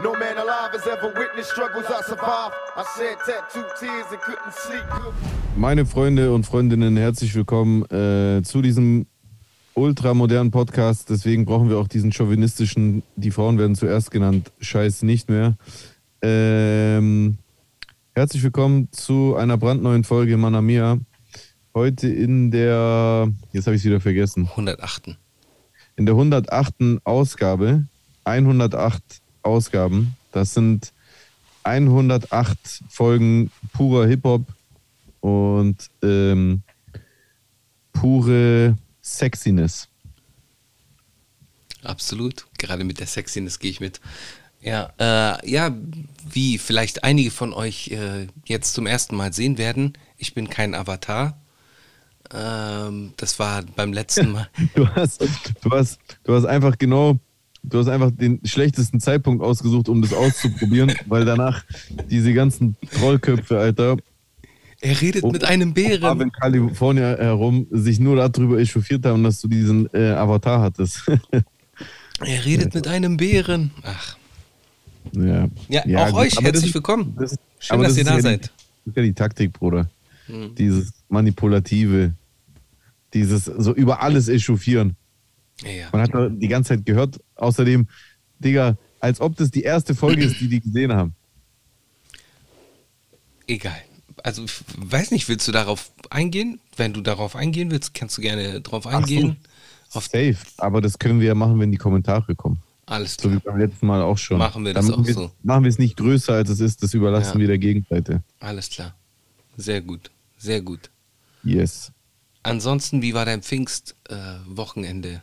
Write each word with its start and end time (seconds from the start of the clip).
No 0.00 0.12
man 0.12 0.38
alive 0.38 0.70
has 0.74 0.86
ever 0.86 1.12
witnessed 1.12 1.50
struggles 1.50 1.86
I 1.86 2.00
survived. 2.04 2.54
I 2.76 2.84
shed 2.96 3.18
tattooed 3.26 3.66
tears 3.80 4.06
and 4.12 4.20
couldn't 4.20 4.52
sleep. 4.52 4.84
Meine 5.56 5.86
Freunde 5.86 6.32
und 6.32 6.46
Freundinnen, 6.46 6.96
herzlich 6.96 7.34
willkommen 7.34 7.82
äh, 7.90 8.40
zu 8.44 8.62
diesem 8.62 9.06
ultramodernen 9.74 10.52
Podcast. 10.52 11.10
Deswegen 11.10 11.46
brauchen 11.46 11.68
wir 11.68 11.78
auch 11.78 11.88
diesen 11.88 12.12
chauvinistischen, 12.12 13.02
die 13.16 13.32
Frauen 13.32 13.58
werden 13.58 13.74
zuerst 13.74 14.12
genannt, 14.12 14.52
Scheiß 14.60 15.02
nicht 15.02 15.28
mehr. 15.28 15.56
Ähm, 16.22 17.38
herzlich 18.14 18.44
willkommen 18.44 18.92
zu 18.92 19.34
einer 19.34 19.56
brandneuen 19.56 20.04
Folge 20.04 20.36
Manamia. 20.36 20.98
Heute 21.74 22.06
in 22.06 22.52
der, 22.52 23.32
jetzt 23.50 23.66
habe 23.66 23.74
ich 23.74 23.82
es 23.82 23.84
wieder 23.84 24.00
vergessen, 24.00 24.44
108. 24.48 25.18
in 25.96 26.06
der 26.06 26.14
108. 26.14 27.00
Ausgabe, 27.02 27.88
108 28.22 29.02
Ausgaben. 29.48 30.16
Das 30.32 30.54
sind 30.54 30.92
108 31.64 32.58
Folgen 32.88 33.50
purer 33.72 34.06
Hip-Hop 34.06 34.42
und 35.20 35.90
ähm, 36.02 36.62
pure 37.92 38.76
Sexiness. 39.02 39.88
Absolut. 41.82 42.46
Gerade 42.58 42.84
mit 42.84 43.00
der 43.00 43.06
Sexiness 43.06 43.58
gehe 43.58 43.70
ich 43.70 43.80
mit. 43.80 44.00
Ja, 44.60 44.92
äh, 44.98 45.50
ja, 45.50 45.74
wie 46.28 46.58
vielleicht 46.58 47.04
einige 47.04 47.30
von 47.30 47.52
euch 47.52 47.88
äh, 47.88 48.26
jetzt 48.44 48.74
zum 48.74 48.86
ersten 48.86 49.16
Mal 49.16 49.32
sehen 49.32 49.56
werden, 49.56 49.92
ich 50.16 50.34
bin 50.34 50.50
kein 50.50 50.74
Avatar. 50.74 51.40
Ähm, 52.34 53.14
das 53.16 53.38
war 53.38 53.62
beim 53.62 53.92
letzten 53.92 54.32
Mal. 54.32 54.48
Du 54.74 54.88
hast, 54.88 55.20
du 55.20 55.70
hast, 55.70 55.98
du 56.24 56.34
hast 56.34 56.44
einfach 56.44 56.76
genau, 56.76 57.18
du 57.68 57.78
hast 57.78 57.88
einfach 57.88 58.10
den 58.10 58.40
schlechtesten 58.44 59.00
Zeitpunkt 59.00 59.42
ausgesucht, 59.42 59.88
um 59.88 60.02
das 60.02 60.12
auszuprobieren, 60.12 60.92
weil 61.06 61.24
danach 61.24 61.64
diese 62.10 62.32
ganzen 62.32 62.76
Trollköpfe, 62.94 63.58
Alter, 63.58 63.96
Er 64.80 65.00
redet 65.00 65.24
Oh, 65.24 65.30
mit 65.30 65.44
einem 65.44 65.68
in 65.68 65.74
Bären. 65.74 66.32
Kalifornien 66.32 67.16
herum 67.16 67.66
sich 67.70 67.98
nur 68.00 68.16
darüber 68.16 68.58
echauffiert 68.58 69.04
haben, 69.06 69.22
dass 69.24 69.40
du 69.40 69.48
diesen 69.48 69.88
äh, 69.92 70.10
Avatar 70.10 70.60
hattest. 70.60 71.02
Er 72.20 72.44
redet 72.44 72.74
mit 72.74 72.88
einem 72.88 73.16
Bären. 73.16 73.70
Ach. 73.84 74.16
ja. 75.12 75.46
Ja, 75.68 75.86
Ja, 75.86 76.06
auch 76.06 76.10
gut, 76.10 76.20
euch 76.22 76.40
herzlich 76.40 76.64
das 76.64 76.74
willkommen. 76.74 77.14
Das 77.16 77.36
Schön, 77.60 77.80
dass 77.80 77.90
das 77.90 77.98
ihr 77.98 78.04
da 78.04 78.16
ja 78.16 78.20
seid. 78.20 78.44
Die, 78.46 78.48
das 78.48 78.86
ist 78.86 78.96
ja 78.96 79.02
die 79.04 79.12
Taktik, 79.12 79.52
Bruder. 79.52 79.88
Hm. 80.26 80.52
Dieses 80.56 80.92
Manipulative, 81.08 82.12
dieses 83.14 83.44
so 83.44 83.72
über 83.72 84.02
alles 84.02 84.28
echauffieren. 84.28 84.96
Ja. 85.64 85.88
Man 85.92 86.02
hat 86.02 86.14
da 86.14 86.28
die 86.28 86.48
ganze 86.48 86.68
Zeit 86.76 86.86
gehört. 86.86 87.20
Außerdem, 87.34 87.88
Digga, 88.38 88.76
als 89.00 89.20
ob 89.20 89.36
das 89.36 89.50
die 89.50 89.62
erste 89.62 89.94
Folge 89.94 90.24
ist, 90.24 90.40
die 90.40 90.48
die 90.48 90.60
gesehen 90.60 90.92
haben. 90.92 91.14
Egal. 93.46 93.76
Also, 94.22 94.44
ich 94.44 94.52
weiß 94.76 95.10
nicht, 95.12 95.28
willst 95.28 95.46
du 95.48 95.52
darauf 95.52 95.90
eingehen? 96.10 96.60
Wenn 96.76 96.92
du 96.92 97.00
darauf 97.00 97.36
eingehen 97.36 97.70
willst, 97.70 97.94
kannst 97.94 98.18
du 98.18 98.22
gerne 98.22 98.60
drauf 98.60 98.86
Ach 98.86 98.90
so. 98.92 98.96
eingehen. 98.98 99.36
Auf, 99.92 100.04
Safe. 100.06 100.36
Aber 100.58 100.80
das 100.80 100.98
können 100.98 101.20
wir 101.20 101.28
ja 101.28 101.34
machen, 101.34 101.58
wenn 101.60 101.70
die 101.72 101.78
Kommentare 101.78 102.34
kommen. 102.34 102.60
alles 102.86 103.16
So 103.20 103.30
wie 103.32 103.38
klar. 103.40 103.54
beim 103.54 103.60
letzten 103.60 103.86
Mal 103.86 104.02
auch 104.02 104.18
schon. 104.18 104.38
Machen 104.38 104.64
wir 104.64 104.74
Dann 104.74 104.84
das 104.86 104.90
machen 104.90 105.02
auch 105.02 105.06
wir- 105.06 105.14
so. 105.14 105.30
Machen 105.42 105.64
wir 105.64 105.68
es 105.70 105.78
nicht 105.78 105.96
größer, 105.96 106.34
als 106.34 106.50
es 106.50 106.60
ist. 106.60 106.82
Das 106.82 106.94
überlassen 106.94 107.34
Ja. 107.34 107.40
wir 107.40 107.46
der 107.48 107.58
Gegenseite. 107.58 108.22
Alles 108.40 108.68
klar. 108.70 108.94
Sehr 109.56 109.80
gut. 109.80 110.10
Sehr 110.36 110.60
gut. 110.62 110.90
Yes. 111.42 111.90
Ansonsten, 112.42 113.02
wie 113.02 113.14
war 113.14 113.24
dein 113.24 113.42
Pfingstwochenende? 113.42 114.50
Äh, 114.52 114.56
Wochenende? 114.56 115.22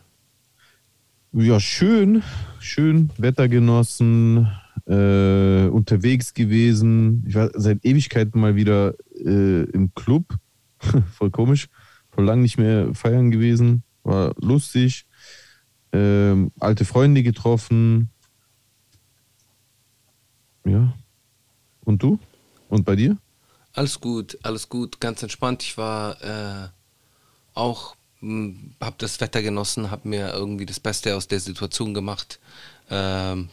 Ja, 1.38 1.60
schön. 1.60 2.24
Schön. 2.62 3.10
Wetter 3.18 3.50
genossen. 3.50 4.50
Äh, 4.88 5.68
unterwegs 5.68 6.34
gewesen. 6.34 7.26
Ich 7.28 7.36
war 7.36 7.50
seit 7.56 7.84
Ewigkeiten 7.84 8.40
mal 8.40 8.56
wieder 8.56 8.94
äh, 9.20 9.64
im 9.64 9.94
Club. 9.96 10.24
Voll 11.12 11.32
komisch. 11.32 11.68
Voll 12.12 12.24
lang 12.24 12.42
nicht 12.42 12.58
mehr 12.58 12.96
feiern 12.96 13.32
gewesen. 13.32 13.84
War 14.04 14.34
lustig. 14.40 15.08
Ähm, 15.92 16.54
alte 16.58 16.86
Freunde 16.86 17.22
getroffen. 17.22 18.12
Ja. 20.64 20.94
Und 21.84 22.02
du? 22.02 22.18
Und 22.70 22.86
bei 22.86 22.96
dir? 22.96 23.18
Alles 23.74 24.00
gut, 24.00 24.38
alles 24.44 24.70
gut, 24.70 25.02
ganz 25.02 25.22
entspannt. 25.22 25.64
Ich 25.64 25.78
war 25.78 26.22
äh, 26.24 26.70
auch, 27.54 27.98
mh, 28.22 28.54
hab 28.82 28.98
das 29.00 29.20
Wetter 29.22 29.42
genossen, 29.42 29.92
hab 29.92 30.06
mir 30.06 30.34
irgendwie 30.34 30.66
das 30.66 30.80
Beste 30.80 31.16
aus 31.16 31.28
der 31.28 31.40
Situation 31.40 31.94
gemacht. 31.94 32.40
Ähm, 32.90 33.50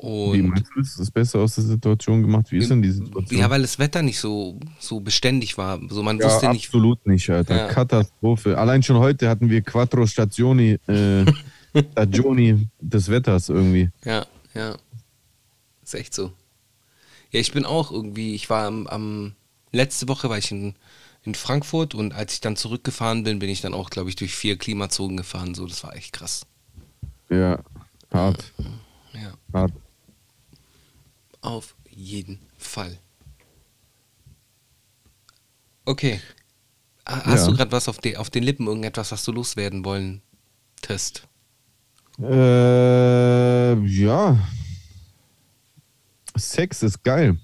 Wie 0.00 0.42
meinst 0.42 0.70
du, 0.74 0.80
ist 0.80 0.98
das 1.00 1.10
Beste 1.10 1.38
aus 1.38 1.54
der 1.56 1.64
Situation 1.64 2.22
gemacht? 2.22 2.46
Wie 2.50 2.58
ist 2.58 2.70
denn 2.70 2.82
die 2.82 2.90
Situation? 2.90 3.40
ja, 3.40 3.48
weil 3.50 3.62
das 3.62 3.78
Wetter 3.78 4.02
nicht 4.02 4.18
so, 4.20 4.58
so 4.78 5.00
beständig 5.00 5.56
war. 5.58 5.80
So 5.88 6.02
man 6.02 6.18
Ja, 6.18 6.26
wusste 6.26 6.48
nicht. 6.50 6.66
absolut 6.66 7.04
nicht, 7.06 7.28
Alter. 7.30 7.56
Ja. 7.56 7.68
Katastrophe. 7.68 8.58
Allein 8.58 8.82
schon 8.82 8.98
heute 8.98 9.28
hatten 9.28 9.48
wir 9.50 9.62
Quattro 9.62 10.06
Stazioni, 10.06 10.78
äh, 10.86 11.24
Stagioni 11.92 12.68
des 12.80 13.08
Wetters 13.08 13.48
irgendwie. 13.48 13.90
Ja, 14.04 14.26
ja. 14.54 14.76
Ist 15.82 15.94
echt 15.94 16.14
so. 16.14 16.32
Ja, 17.32 17.40
ich 17.40 17.52
bin 17.52 17.64
auch 17.64 17.90
irgendwie, 17.90 18.34
ich 18.34 18.48
war 18.50 18.66
am, 18.66 18.86
am 18.86 19.34
letzte 19.72 20.08
Woche 20.08 20.28
war 20.28 20.38
ich 20.38 20.50
in, 20.50 20.74
in 21.26 21.34
Frankfurt 21.34 21.94
und 21.94 22.12
als 22.14 22.34
ich 22.34 22.40
dann 22.40 22.56
zurückgefahren 22.56 23.24
bin, 23.24 23.38
bin 23.38 23.50
ich 23.50 23.60
dann 23.60 23.74
auch, 23.74 23.90
glaube 23.90 24.08
ich, 24.08 24.16
durch 24.16 24.34
vier 24.34 24.56
Klimazonen 24.56 25.16
gefahren. 25.16 25.54
So, 25.54 25.66
das 25.66 25.82
war 25.84 25.94
echt 25.96 26.12
krass. 26.12 26.46
Ja, 27.28 27.58
hart, 28.12 28.52
Ja. 29.12 29.32
hart. 29.52 29.72
Auf 31.40 31.74
jeden 31.90 32.38
Fall. 32.58 32.98
Okay. 35.84 36.20
Ha- 37.08 37.24
Hast 37.24 37.42
Ja. 37.42 37.50
du 37.50 37.56
gerade 37.56 37.72
was 37.72 37.88
auf, 37.88 37.98
de, 37.98 38.16
auf 38.16 38.30
den 38.30 38.42
Lippen, 38.42 38.66
irgendetwas, 38.66 39.12
was 39.12 39.24
du 39.24 39.32
loswerden 39.32 39.84
wollen? 39.84 40.22
Test. 40.82 41.26
Äh, 42.20 43.74
ja. 43.86 44.38
Sex 46.36 46.82
ist 46.82 47.02
geil. 47.04 47.38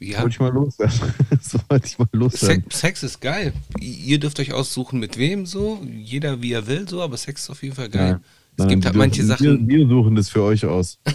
Ja. 0.00 0.22
Wollte 0.22 0.34
ich 0.34 0.40
mal 0.40 0.52
loswerden. 0.52 1.14
so 1.42 1.58
wollte 1.68 1.86
ich 1.86 1.98
mal 1.98 2.08
loswerden. 2.12 2.62
Sex, 2.64 2.80
Sex 2.80 3.02
ist 3.02 3.20
geil. 3.20 3.52
Ihr 3.78 4.18
dürft 4.18 4.40
euch 4.40 4.52
aussuchen, 4.52 4.98
mit 4.98 5.18
wem 5.18 5.44
so. 5.44 5.82
Jeder 5.84 6.40
wie 6.40 6.52
er 6.52 6.66
will, 6.66 6.88
so, 6.88 7.02
aber 7.02 7.18
Sex 7.18 7.42
ist 7.42 7.50
auf 7.50 7.62
jeden 7.62 7.74
Fall 7.74 7.90
geil. 7.90 8.12
Ja. 8.12 8.64
Es 8.64 8.68
gibt 8.68 8.84
halt 8.84 8.96
manche 8.96 9.24
Sachen. 9.24 9.68
Wir, 9.68 9.78
wir 9.78 9.88
suchen 9.88 10.16
das 10.16 10.30
für 10.30 10.42
euch 10.42 10.64
aus. 10.64 10.98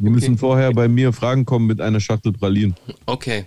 Wir 0.00 0.10
müssen 0.10 0.38
vorher 0.38 0.72
bei 0.72 0.88
mir 0.88 1.12
Fragen 1.12 1.44
kommen 1.44 1.66
mit 1.66 1.82
einer 1.82 2.00
Schachtel 2.00 2.32
Pralinen. 2.32 2.74
Okay. 3.04 3.44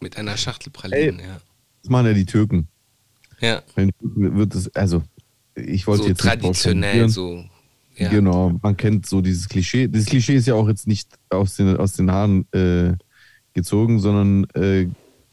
Mit 0.00 0.16
einer 0.16 0.36
Schachtel 0.36 0.72
Pralinen, 0.72 1.20
ja. 1.20 1.40
Das 1.82 1.90
machen 1.90 2.06
ja 2.06 2.14
die 2.14 2.26
Türken. 2.26 2.66
Ja. 3.40 3.62
Wenn 3.76 3.92
wird 4.00 4.56
es, 4.56 4.74
also 4.74 5.04
ich 5.54 5.86
wollte 5.86 6.02
So 6.02 6.08
jetzt 6.08 6.20
traditionell, 6.20 7.08
so. 7.08 7.44
Ja. 7.98 8.10
Genau, 8.10 8.52
man 8.62 8.76
kennt 8.76 9.06
so 9.06 9.20
dieses 9.20 9.48
Klischee. 9.48 9.88
Das 9.88 10.06
Klischee 10.06 10.36
ist 10.36 10.46
ja 10.46 10.54
auch 10.54 10.68
jetzt 10.68 10.86
nicht 10.86 11.10
aus 11.30 11.56
den, 11.56 11.76
aus 11.76 11.94
den 11.94 12.12
Haaren 12.12 12.46
äh, 12.52 12.94
gezogen, 13.54 13.98
sondern 13.98 14.44
äh, 14.54 14.88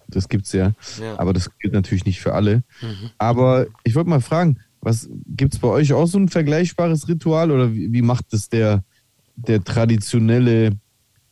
das 0.07 0.29
gibt's 0.29 0.51
ja. 0.51 0.73
Ja. 0.99 1.19
Aber 1.19 1.31
das 1.31 1.49
gilt 1.59 1.73
natürlich 1.73 2.05
nicht 2.05 2.19
für 2.19 2.33
alle. 2.33 2.63
Mhm. 2.81 3.11
Aber 3.19 3.67
ich 3.83 3.93
wollte 3.93 4.09
mal 4.09 4.21
fragen, 4.21 4.57
was 4.81 5.07
gibt's 5.27 5.59
bei 5.59 5.67
euch 5.67 5.93
auch 5.93 6.07
so 6.07 6.17
ein 6.17 6.27
vergleichbares 6.27 7.07
Ritual 7.07 7.51
oder 7.51 7.73
wie, 7.73 7.93
wie 7.93 8.01
macht 8.01 8.33
es 8.33 8.49
der, 8.49 8.83
der 9.35 9.63
traditionelle, 9.63 10.71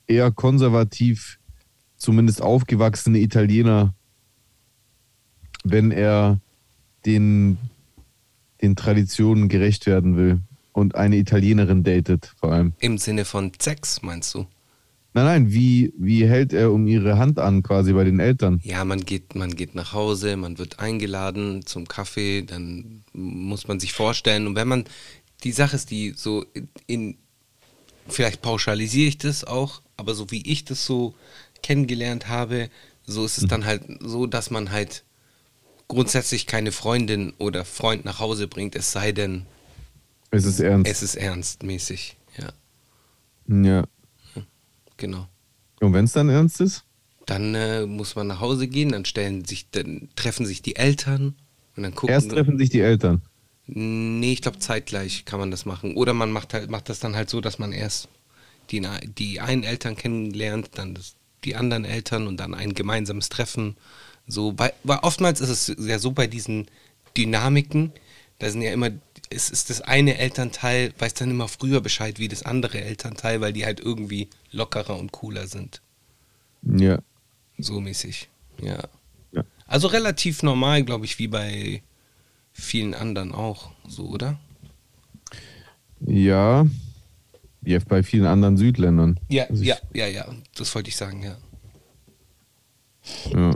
eher 0.06 0.32
konservativ, 0.32 1.40
zumindest 1.98 2.42
aufgewachsene 2.42 3.20
Italiener, 3.20 3.96
wenn 5.64 5.92
er 5.92 6.40
den, 7.06 7.58
den 8.62 8.76
Traditionen 8.76 9.50
gerecht 9.50 9.88
werden 9.88 10.16
will 10.16 10.42
und 10.74 10.96
eine 10.96 11.16
Italienerin 11.16 11.84
datet, 11.84 12.34
vor 12.38 12.52
allem. 12.52 12.74
Im 12.80 12.98
Sinne 12.98 13.26
von 13.26 13.52
Sex, 13.60 14.02
meinst 14.02 14.34
du? 14.34 14.48
Nein, 15.16 15.26
nein, 15.26 15.54
wie, 15.54 15.94
wie 15.98 16.28
hält 16.28 16.54
er 16.54 16.72
um 16.72 16.88
ihre 16.88 17.20
Hand 17.20 17.38
an, 17.38 17.62
quasi 17.62 17.94
bei 17.94 18.04
den 18.04 18.20
Eltern? 18.20 18.60
Ja, 18.64 18.84
man 18.84 19.06
geht, 19.06 19.36
man 19.36 19.56
geht 19.56 19.76
nach 19.76 19.94
Hause, 19.94 20.36
man 20.38 20.58
wird 20.58 20.80
eingeladen 20.80 21.66
zum 21.68 21.88
Kaffee, 21.88 22.42
dann 22.42 23.04
muss 23.14 23.68
man 23.68 23.80
sich 23.80 23.94
vorstellen. 23.94 24.48
Und 24.48 24.56
wenn 24.56 24.68
man, 24.68 24.86
die 25.44 25.52
Sache 25.52 25.76
ist, 25.76 25.92
die 25.92 26.14
so 26.16 26.44
in, 26.54 26.68
in 26.88 27.18
vielleicht 28.08 28.42
pauschalisiere 28.42 29.08
ich 29.08 29.20
das 29.20 29.44
auch, 29.44 29.82
aber 29.98 30.16
so 30.16 30.32
wie 30.32 30.42
ich 30.50 30.66
das 30.66 30.84
so 30.84 31.14
kennengelernt 31.62 32.28
habe, 32.28 32.70
so 33.06 33.24
ist 33.24 33.38
es 33.38 33.46
dann 33.46 33.66
halt 33.66 33.84
so, 34.00 34.26
dass 34.26 34.50
man 34.50 34.72
halt 34.72 35.04
grundsätzlich 35.88 36.48
keine 36.48 36.72
Freundin 36.72 37.34
oder 37.38 37.66
Freund 37.66 38.04
nach 38.04 38.20
Hause 38.20 38.48
bringt, 38.48 38.76
es 38.76 38.92
sei 38.92 39.12
denn, 39.12 39.46
Es 40.34 40.46
ist 40.46 40.60
ernst. 40.60 40.90
es 40.90 41.04
ist 41.04 41.16
ernstmäßig. 41.16 42.18
Ja, 42.38 42.54
ja. 43.48 43.86
genau. 44.98 45.28
Und 45.80 45.94
wenn 45.94 46.06
es 46.06 46.14
dann 46.14 46.30
ernst 46.30 46.60
ist? 46.60 46.86
Dann 47.28 47.54
äh, 47.54 47.86
muss 47.86 48.16
man 48.16 48.28
nach 48.28 48.40
Hause 48.40 48.68
gehen, 48.68 48.92
dann 48.92 49.06
stellen 49.06 49.46
sich, 49.46 49.70
dann 49.70 50.10
treffen 50.16 50.46
sich 50.48 50.64
die 50.64 50.76
Eltern 50.76 51.36
und 51.76 51.84
dann 51.84 51.94
gucken. 51.94 52.14
Erst 52.14 52.32
treffen 52.32 52.58
sich 52.58 52.72
die 52.72 52.82
Eltern. 52.82 53.22
Nee, 53.68 54.34
ich 54.34 54.42
glaube 54.42 54.58
zeitgleich 54.58 55.24
kann 55.26 55.40
man 55.40 55.52
das 55.52 55.66
machen. 55.66 55.96
Oder 55.96 56.14
man 56.14 56.32
macht 56.32 56.54
halt, 56.56 56.70
macht 56.70 56.90
das 56.90 57.00
dann 57.00 57.16
halt 57.16 57.30
so, 57.30 57.40
dass 57.40 57.60
man 57.60 57.72
erst 57.72 58.10
die, 58.72 58.86
die 59.18 59.40
einen 59.40 59.64
Eltern 59.64 59.96
kennenlernt, 59.96 60.72
dann 60.74 60.96
das, 60.96 61.16
die 61.44 61.56
anderen 61.56 61.86
Eltern 61.86 62.26
und 62.26 62.38
dann 62.38 62.56
ein 62.56 62.74
gemeinsames 62.74 63.30
Treffen. 63.30 63.78
So, 64.26 64.58
weil, 64.58 64.74
weil 64.84 64.98
oftmals 65.04 65.42
ist 65.42 65.70
es 65.70 65.88
ja 65.88 66.00
so 66.00 66.12
bei 66.12 66.26
diesen 66.26 66.66
Dynamiken, 67.16 67.94
da 68.40 68.50
sind 68.50 68.64
ja 68.64 68.74
immer, 68.74 68.90
es 69.34 69.50
ist 69.50 69.70
das 69.70 69.82
eine 69.82 70.18
Elternteil, 70.18 70.94
weiß 70.98 71.14
dann 71.16 71.32
immer 71.32 71.48
früher 71.48 71.82
Bescheid 71.82 72.20
wie 72.20 72.28
das 72.28 72.44
andere 72.44 72.82
Elternteil, 72.82 73.42
weil 73.42 73.54
die 73.54 73.66
halt 73.66 73.80
irgendwie 73.80 74.30
lockerer 74.52 74.98
und 74.98 75.12
cooler 75.12 75.48
sind. 75.48 75.82
Ja. 76.64 77.00
So 77.58 77.80
mäßig, 77.80 78.30
ja. 78.62 78.80
Ja. 79.32 79.44
Also 79.68 79.88
relativ 79.88 80.44
normal, 80.44 80.84
glaube 80.84 81.06
ich, 81.06 81.20
wie 81.20 81.28
bei 81.28 81.82
vielen 82.52 82.94
anderen 82.94 83.32
auch, 83.34 83.72
so, 83.88 84.08
oder? 84.08 84.40
Ja. 86.00 86.66
Wie 87.62 87.78
bei 87.80 88.04
vielen 88.04 88.26
anderen 88.26 88.58
Südländern. 88.58 89.20
Ja, 89.30 89.46
Also 89.50 89.64
ja, 89.64 89.78
ja, 89.94 90.08
ja, 90.08 90.28
das 90.56 90.74
wollte 90.76 90.90
ich 90.90 90.96
sagen, 90.96 91.24
ja. 91.24 91.38
Ja, 93.34 93.56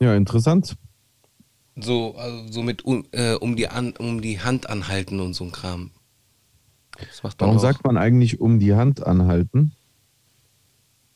ja 0.00 0.14
interessant. 0.16 0.76
So, 1.76 2.14
also 2.16 2.52
so 2.52 2.62
mit 2.62 2.84
um, 2.84 3.04
äh, 3.10 3.34
um, 3.34 3.56
die 3.56 3.68
an, 3.68 3.94
um 3.96 4.20
die 4.20 4.40
Hand 4.40 4.68
anhalten 4.68 5.20
und 5.20 5.34
so 5.34 5.44
ein 5.44 5.52
Kram. 5.52 5.90
Warum 7.38 7.56
auch. 7.56 7.60
sagt 7.60 7.84
man 7.84 7.96
eigentlich 7.96 8.40
um 8.40 8.60
die 8.60 8.74
Hand 8.74 9.04
anhalten? 9.04 9.72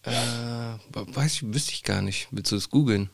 Äh, 0.03 0.11
weiß 0.11 1.35
ich, 1.35 1.53
wüsste 1.55 1.73
ich 1.73 1.85
gar 1.85 2.03
nicht. 2.03 2.29
Willst 2.33 2.51
du 2.51 2.57
das 2.57 2.71
googeln? 2.71 3.11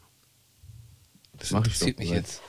Das 1.38 1.50
Mach 1.50 1.58
interessiert 1.58 1.98
mich 1.98 2.10
jetzt. 2.10 2.40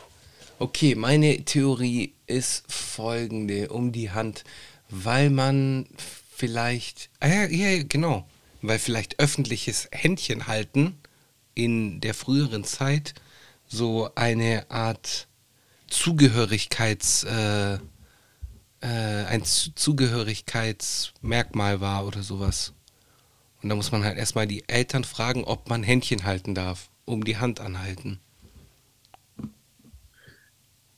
Okay, 0.59 0.95
meine 0.95 1.43
Theorie 1.43 2.13
ist 2.27 2.71
folgende: 2.71 3.69
um 3.69 3.91
die 3.91 4.11
Hand, 4.11 4.45
weil 4.89 5.29
man 5.29 5.87
vielleicht, 6.31 7.09
ah 7.19 7.27
ja, 7.27 7.43
ja, 7.45 7.83
genau, 7.83 8.25
weil 8.61 8.79
vielleicht 8.79 9.19
öffentliches 9.19 9.89
Händchen 9.91 10.47
halten 10.47 10.97
in 11.53 11.99
der 12.01 12.13
früheren 12.13 12.63
Zeit 12.63 13.15
so 13.75 14.09
eine 14.15 14.65
Art 14.71 15.27
Zugehörigkeits, 15.87 17.25
äh, 17.25 17.75
äh, 17.75 17.79
ein 18.81 19.43
Zu- 19.43 19.75
Zugehörigkeitsmerkmal 19.75 21.81
war 21.81 22.07
oder 22.07 22.23
sowas. 22.23 22.73
Und 23.61 23.69
da 23.69 23.75
muss 23.75 23.91
man 23.91 24.03
halt 24.03 24.17
erstmal 24.17 24.47
die 24.47 24.67
Eltern 24.67 25.03
fragen, 25.03 25.43
ob 25.43 25.69
man 25.69 25.83
Händchen 25.83 26.23
halten 26.23 26.55
darf, 26.55 26.89
um 27.05 27.23
die 27.23 27.37
Hand 27.37 27.59
anhalten. 27.59 28.19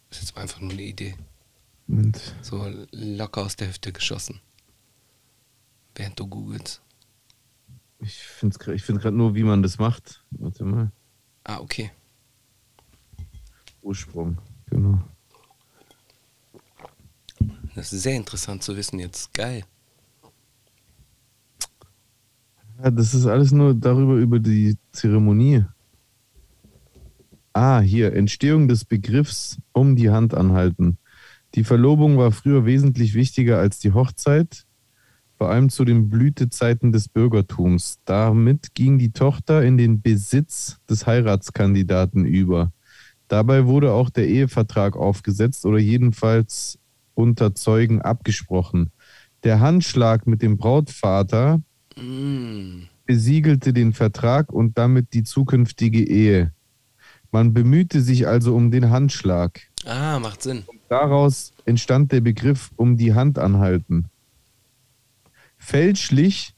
Das 0.10 0.20
ist 0.20 0.30
jetzt 0.30 0.38
einfach 0.38 0.60
nur 0.62 0.72
eine 0.72 0.82
Idee. 0.82 1.16
Und 1.88 2.20
So 2.42 2.66
locker 2.92 3.44
aus 3.44 3.56
der 3.56 3.68
Hüfte 3.70 3.92
geschossen. 3.92 4.40
Während 5.96 6.20
du 6.20 6.28
googelst. 6.28 6.82
ich 8.00 8.18
finde 8.20 8.74
ich 8.74 8.84
find 8.84 9.02
gerade 9.02 9.18
nur, 9.18 9.36
wie 9.36 9.44
man 9.44 9.64
das 9.64 9.80
macht. 9.80 10.24
Warte 10.32 10.64
mal. 10.64 10.92
Ah, 11.44 11.60
okay. 11.60 11.92
Ursprung. 13.88 14.38
Genau. 14.70 15.00
Das 17.74 17.94
ist 17.94 18.04
sehr 18.04 18.16
interessant 18.16 18.62
zu 18.62 18.76
wissen 18.76 19.00
jetzt. 19.00 19.34
Geil. 19.34 19.64
Ja, 22.84 22.92
das 22.92 23.14
ist 23.14 23.26
alles 23.26 23.54
nur 23.54 23.74
darüber, 23.74 24.16
über 24.16 24.40
die 24.40 24.78
Zeremonie. 24.92 25.64
Ah, 27.54 27.80
hier, 27.80 28.14
Entstehung 28.14 28.68
des 28.68 28.84
Begriffs 28.84 29.58
um 29.72 29.96
die 29.96 30.10
Hand 30.10 30.34
anhalten. 30.34 30.98
Die 31.56 31.64
Verlobung 31.64 32.18
war 32.18 32.32
früher 32.32 32.66
wesentlich 32.66 33.14
wichtiger 33.14 33.58
als 33.58 33.80
die 33.80 33.94
Hochzeit, 33.94 34.66
vor 35.38 35.50
allem 35.50 35.70
zu 35.70 35.86
den 35.86 36.10
Blütezeiten 36.10 36.92
des 36.92 37.08
Bürgertums. 37.08 38.00
Damit 38.04 38.76
ging 38.76 39.00
die 39.00 39.12
Tochter 39.12 39.64
in 39.64 39.78
den 39.78 40.02
Besitz 40.02 40.78
des 40.90 41.08
Heiratskandidaten 41.08 42.26
über. 42.26 42.74
Dabei 43.28 43.66
wurde 43.66 43.92
auch 43.92 44.10
der 44.10 44.28
Ehevertrag 44.28 44.96
aufgesetzt 44.96 45.66
oder 45.66 45.80
jedenfalls 45.80 46.80
unter 47.14 47.56
Zeugen 47.56 48.02
abgesprochen. 48.02 48.92
Der 49.44 49.60
Handschlag 49.60 50.28
mit 50.28 50.42
dem 50.42 50.58
Brautvater 50.58 51.62
Mm. 51.96 52.84
besiegelte 53.08 53.74
den 53.74 53.92
Vertrag 53.92 54.52
und 54.54 54.78
damit 54.78 55.14
die 55.14 55.24
zukünftige 55.24 56.04
Ehe. 56.04 56.54
Man 57.32 57.54
bemühte 57.54 58.02
sich 58.02 58.28
also 58.28 58.56
um 58.56 58.70
den 58.70 58.90
Handschlag. 58.92 59.62
Ah, 59.86 60.20
macht 60.20 60.44
Sinn. 60.44 60.64
Daraus 60.90 61.54
entstand 61.66 62.12
der 62.12 62.22
Begriff 62.22 62.72
um 62.76 62.98
die 62.98 63.14
Hand 63.14 63.40
anhalten. 63.40 64.06
Fälschlich 65.58 66.54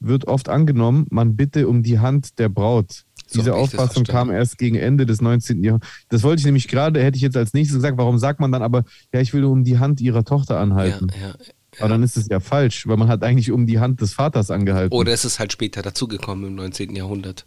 wird 0.00 0.26
oft 0.26 0.48
angenommen, 0.48 1.06
man 1.10 1.36
bitte 1.36 1.68
um 1.68 1.82
die 1.82 1.98
Hand 1.98 2.38
der 2.38 2.48
Braut. 2.48 3.04
So 3.32 3.38
Diese 3.38 3.54
Auffassung 3.54 4.02
kam 4.04 4.30
erst 4.30 4.58
gegen 4.58 4.74
Ende 4.76 5.06
des 5.06 5.20
19. 5.22 5.62
Jahrhunderts. 5.62 5.92
Das 6.08 6.22
wollte 6.24 6.40
ich 6.40 6.46
nämlich 6.46 6.66
gerade, 6.66 7.00
hätte 7.02 7.16
ich 7.16 7.22
jetzt 7.22 7.36
als 7.36 7.52
nächstes 7.54 7.76
gesagt, 7.76 7.96
warum 7.96 8.18
sagt 8.18 8.40
man 8.40 8.50
dann 8.50 8.62
aber, 8.62 8.84
ja, 9.14 9.20
ich 9.20 9.32
will 9.32 9.44
um 9.44 9.62
die 9.62 9.78
Hand 9.78 10.00
ihrer 10.00 10.24
Tochter 10.24 10.54
Ja, 10.54 10.60
anhalten. 10.60 11.06
ja. 11.20 11.34
Aber 11.78 11.88
dann 11.90 12.02
ist 12.02 12.16
es 12.16 12.26
ja 12.28 12.40
falsch, 12.40 12.88
weil 12.88 12.96
man 12.96 13.06
hat 13.06 13.22
eigentlich 13.22 13.52
um 13.52 13.64
die 13.66 13.78
Hand 13.78 14.00
des 14.00 14.12
Vaters 14.14 14.50
angehalten. 14.50 14.92
Oder 14.92 15.12
ist 15.12 15.24
es 15.24 15.38
halt 15.38 15.52
später 15.52 15.80
dazugekommen 15.82 16.44
im 16.48 16.54
19. 16.56 16.96
Jahrhundert? 16.96 17.46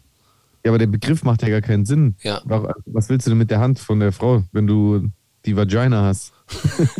Ja, 0.64 0.72
aber 0.72 0.78
der 0.78 0.88
Begriff 0.88 1.24
macht 1.26 1.42
ja 1.42 1.50
gar 1.50 1.60
keinen 1.60 1.86
Sinn. 1.86 2.16
Ja. 2.22 2.42
Wa- 2.46 2.74
Was 2.86 3.10
willst 3.10 3.28
du 3.28 3.32
denn 3.32 3.38
mit 3.38 3.52
der 3.52 3.60
Hand 3.60 3.80
von 3.80 4.00
der 4.00 4.14
Frau, 4.14 4.44
wenn 4.54 4.66
du 4.66 5.10
die 5.46 5.58
Vagina 5.58 6.04
hast? 6.04 6.32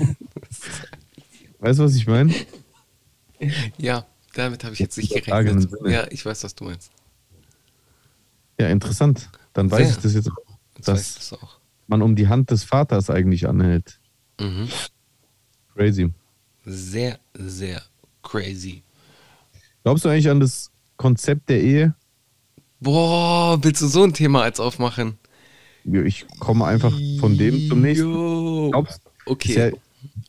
weißt 1.60 1.80
du, 1.80 1.84
was 1.84 1.96
ich 1.96 2.06
meine? 2.08 2.34
Ja, 3.78 4.06
damit 4.34 4.64
habe 4.66 4.74
ich 4.74 4.80
jetzt 4.80 4.98
nicht 4.98 5.14
gerechnet. 5.14 5.70
Ja, 5.86 6.06
ich 6.10 6.26
weiß, 6.26 6.44
was 6.44 6.56
du 6.56 6.66
meinst. 6.66 6.92
Ja, 8.60 8.68
interessant. 8.68 9.30
Dann 9.54 9.70
weiß 9.72 9.80
Sehr. 9.88 9.90
ich 9.98 10.04
das 10.04 10.14
jetzt 10.14 10.32
auch, 10.32 10.38
Jetzt 10.76 10.88
dass 10.88 11.16
das 11.16 11.34
auch. 11.34 11.60
man 11.88 12.02
um 12.02 12.16
die 12.16 12.28
Hand 12.28 12.52
des 12.52 12.64
Vaters 12.64 13.10
eigentlich 13.10 13.48
anhält. 13.48 14.00
Mhm. 14.40 14.68
Crazy. 15.76 16.12
Sehr, 16.66 17.20
sehr 17.34 17.82
crazy. 18.22 18.84
Glaubst 19.84 20.06
du 20.06 20.10
eigentlich 20.10 20.30
an 20.30 20.40
das 20.40 20.72
Konzept 20.98 21.50
der 21.50 21.62
Ehe? 21.62 21.96
Boah, 22.80 23.58
willst 23.62 23.82
du 23.82 23.88
so 23.88 24.04
ein 24.04 24.14
Thema 24.14 24.44
als 24.44 24.60
aufmachen? 24.60 25.18
Ich 25.86 26.26
komme 26.40 26.66
einfach 26.66 26.94
von 27.20 27.38
dem 27.38 27.68
zum 27.68 27.82
nächsten. 27.82 28.08
Jo. 28.10 28.70
Glaubst, 28.72 29.02
Okay. 29.26 29.54
Ja, 29.72 29.78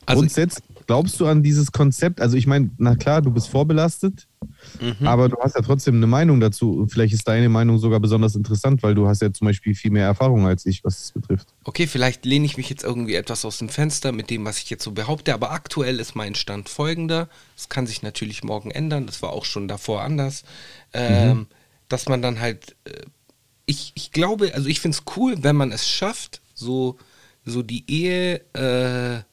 Also- 0.05 0.21
grundsätzlich, 0.21 0.63
glaubst 0.87 1.19
du 1.19 1.25
an 1.27 1.43
dieses 1.43 1.71
Konzept? 1.71 2.21
Also 2.21 2.37
ich 2.37 2.47
meine, 2.47 2.69
na 2.77 2.95
klar, 2.95 3.21
du 3.21 3.31
bist 3.31 3.47
vorbelastet, 3.49 4.27
Mhm. 4.79 5.07
aber 5.07 5.29
du 5.29 5.37
hast 5.41 5.55
ja 5.55 5.61
trotzdem 5.61 5.95
eine 5.95 6.07
Meinung 6.07 6.39
dazu. 6.39 6.85
Vielleicht 6.89 7.13
ist 7.13 7.27
deine 7.27 7.49
Meinung 7.49 7.77
sogar 7.77 7.99
besonders 7.99 8.35
interessant, 8.35 8.83
weil 8.83 8.93
du 8.95 9.07
hast 9.07 9.21
ja 9.21 9.31
zum 9.33 9.45
Beispiel 9.45 9.73
viel 9.75 9.91
mehr 9.91 10.05
Erfahrung 10.05 10.45
als 10.47 10.65
ich, 10.65 10.83
was 10.83 10.97
das 10.99 11.11
betrifft. 11.11 11.47
Okay, 11.63 11.87
vielleicht 11.87 12.25
lehne 12.25 12.45
ich 12.45 12.57
mich 12.57 12.69
jetzt 12.69 12.83
irgendwie 12.83 13.15
etwas 13.15 13.43
aus 13.45 13.57
dem 13.57 13.69
Fenster 13.69 14.11
mit 14.11 14.29
dem, 14.29 14.45
was 14.45 14.59
ich 14.59 14.69
jetzt 14.69 14.83
so 14.83 14.91
behaupte, 14.91 15.33
aber 15.33 15.51
aktuell 15.51 15.99
ist 15.99 16.15
mein 16.15 16.35
Stand 16.35 16.69
folgender. 16.69 17.27
Es 17.57 17.69
kann 17.69 17.87
sich 17.87 18.01
natürlich 18.01 18.43
morgen 18.43 18.71
ändern, 18.71 19.05
das 19.07 19.21
war 19.21 19.33
auch 19.33 19.45
schon 19.45 19.67
davor 19.67 20.01
anders. 20.03 20.43
Ähm, 20.93 21.47
Dass 21.89 22.07
man 22.09 22.21
dann 22.21 22.39
halt, 22.39 22.75
äh, 22.85 22.91
ich, 23.67 23.91
ich 23.95 24.11
glaube, 24.11 24.53
also 24.55 24.67
ich 24.69 24.79
finde 24.79 24.97
es 24.97 25.03
cool, 25.17 25.35
wenn 25.41 25.55
man 25.55 25.71
es 25.71 25.87
schafft, 25.87 26.41
so, 26.53 26.97
so 27.45 27.61
die 27.61 27.83
Ehe 27.91 28.41
äh, 28.53 29.23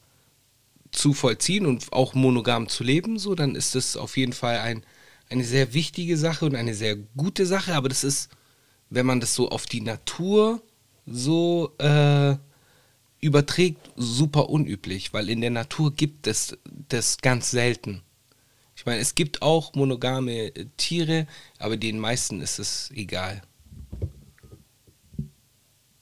zu 0.93 1.13
vollziehen 1.13 1.65
und 1.65 1.91
auch 1.91 2.13
monogam 2.13 2.69
zu 2.69 2.83
leben, 2.83 3.19
so, 3.19 3.35
dann 3.35 3.55
ist 3.55 3.75
das 3.75 3.97
auf 3.97 4.17
jeden 4.17 4.33
Fall 4.33 4.59
ein, 4.59 4.83
eine 5.29 5.43
sehr 5.43 5.73
wichtige 5.73 6.17
Sache 6.17 6.45
und 6.45 6.55
eine 6.55 6.75
sehr 6.75 6.95
gute 6.95 7.45
Sache, 7.45 7.73
aber 7.73 7.89
das 7.89 8.03
ist, 8.03 8.29
wenn 8.89 9.05
man 9.05 9.19
das 9.19 9.35
so 9.35 9.49
auf 9.49 9.65
die 9.65 9.81
Natur 9.81 10.61
so 11.05 11.73
äh, 11.79 12.35
überträgt, 13.19 13.91
super 13.95 14.49
unüblich, 14.49 15.13
weil 15.13 15.29
in 15.29 15.41
der 15.41 15.49
Natur 15.49 15.93
gibt 15.93 16.27
es 16.27 16.57
das 16.89 17.17
ganz 17.17 17.51
selten. 17.51 18.01
Ich 18.75 18.85
meine, 18.85 18.99
es 18.99 19.15
gibt 19.15 19.41
auch 19.41 19.73
monogame 19.75 20.55
äh, 20.55 20.65
Tiere, 20.77 21.27
aber 21.57 21.77
den 21.77 21.99
meisten 21.99 22.41
ist 22.41 22.59
es 22.59 22.91
egal. 22.91 23.41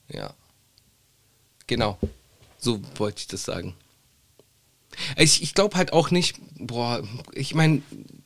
Ja. 0.10 0.34
Genau. 1.68 1.98
So 2.58 2.82
wollte 2.98 3.20
ich 3.20 3.28
das 3.28 3.44
sagen. 3.44 3.76
Ich, 5.18 5.42
ich 5.42 5.54
glaube 5.54 5.78
halt 5.78 5.94
auch 5.94 6.12
nicht, 6.12 6.38
boah, 6.58 7.04
ich 7.34 7.56
meine, 7.56 7.82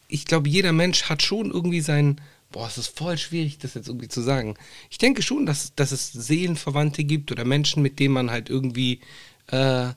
ich 0.07 0.25
glaube, 0.25 0.49
jeder 0.49 0.71
Mensch 0.71 1.03
hat 1.03 1.21
schon 1.21 1.51
irgendwie 1.51 1.81
sein, 1.81 2.21
boah, 2.51 2.67
es 2.67 2.77
ist 2.77 2.97
voll 2.97 3.17
schwierig, 3.17 3.57
das 3.57 3.73
jetzt 3.73 3.87
irgendwie 3.87 4.07
zu 4.07 4.21
sagen. 4.21 4.55
Ich 4.89 4.97
denke 4.97 5.21
schon, 5.21 5.45
dass, 5.45 5.75
dass 5.75 5.91
es 5.91 6.11
Seelenverwandte 6.11 7.03
gibt 7.03 7.31
oder 7.31 7.45
Menschen, 7.45 7.83
mit 7.83 7.99
denen 7.99 8.13
man 8.13 8.31
halt 8.31 8.49
irgendwie 8.49 9.01
äh, 9.47 9.89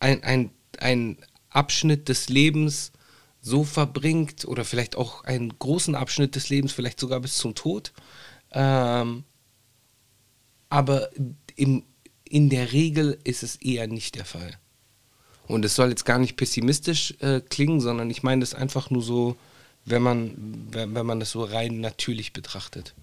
ein, 0.00 0.22
ein, 0.22 0.50
ein 0.78 1.18
Abschnitt 1.50 2.08
des 2.08 2.28
Lebens 2.28 2.92
so 3.40 3.62
verbringt 3.62 4.46
oder 4.46 4.64
vielleicht 4.64 4.96
auch 4.96 5.24
einen 5.24 5.58
großen 5.58 5.94
Abschnitt 5.94 6.34
des 6.34 6.48
Lebens, 6.48 6.72
vielleicht 6.72 6.98
sogar 6.98 7.20
bis 7.20 7.36
zum 7.36 7.54
Tod. 7.54 7.92
Ähm, 8.52 9.24
aber 10.70 11.10
im, 11.54 11.84
in 12.24 12.50
der 12.50 12.72
Regel 12.72 13.18
ist 13.22 13.42
es 13.42 13.56
eher 13.56 13.86
nicht 13.86 14.16
der 14.16 14.24
Fall. 14.24 14.58
Und 15.46 15.64
es 15.64 15.74
soll 15.74 15.90
jetzt 15.90 16.04
gar 16.04 16.18
nicht 16.18 16.36
pessimistisch 16.36 17.14
äh, 17.20 17.40
klingen, 17.40 17.80
sondern 17.80 18.10
ich 18.10 18.22
meine 18.22 18.40
das 18.40 18.54
einfach 18.54 18.90
nur 18.90 19.02
so, 19.02 19.36
wenn 19.84 20.02
man, 20.02 20.30
wenn, 20.70 20.94
wenn 20.94 21.06
man 21.06 21.20
das 21.20 21.30
so 21.30 21.44
rein 21.44 21.80
natürlich 21.80 22.32
betrachtet. 22.32 22.94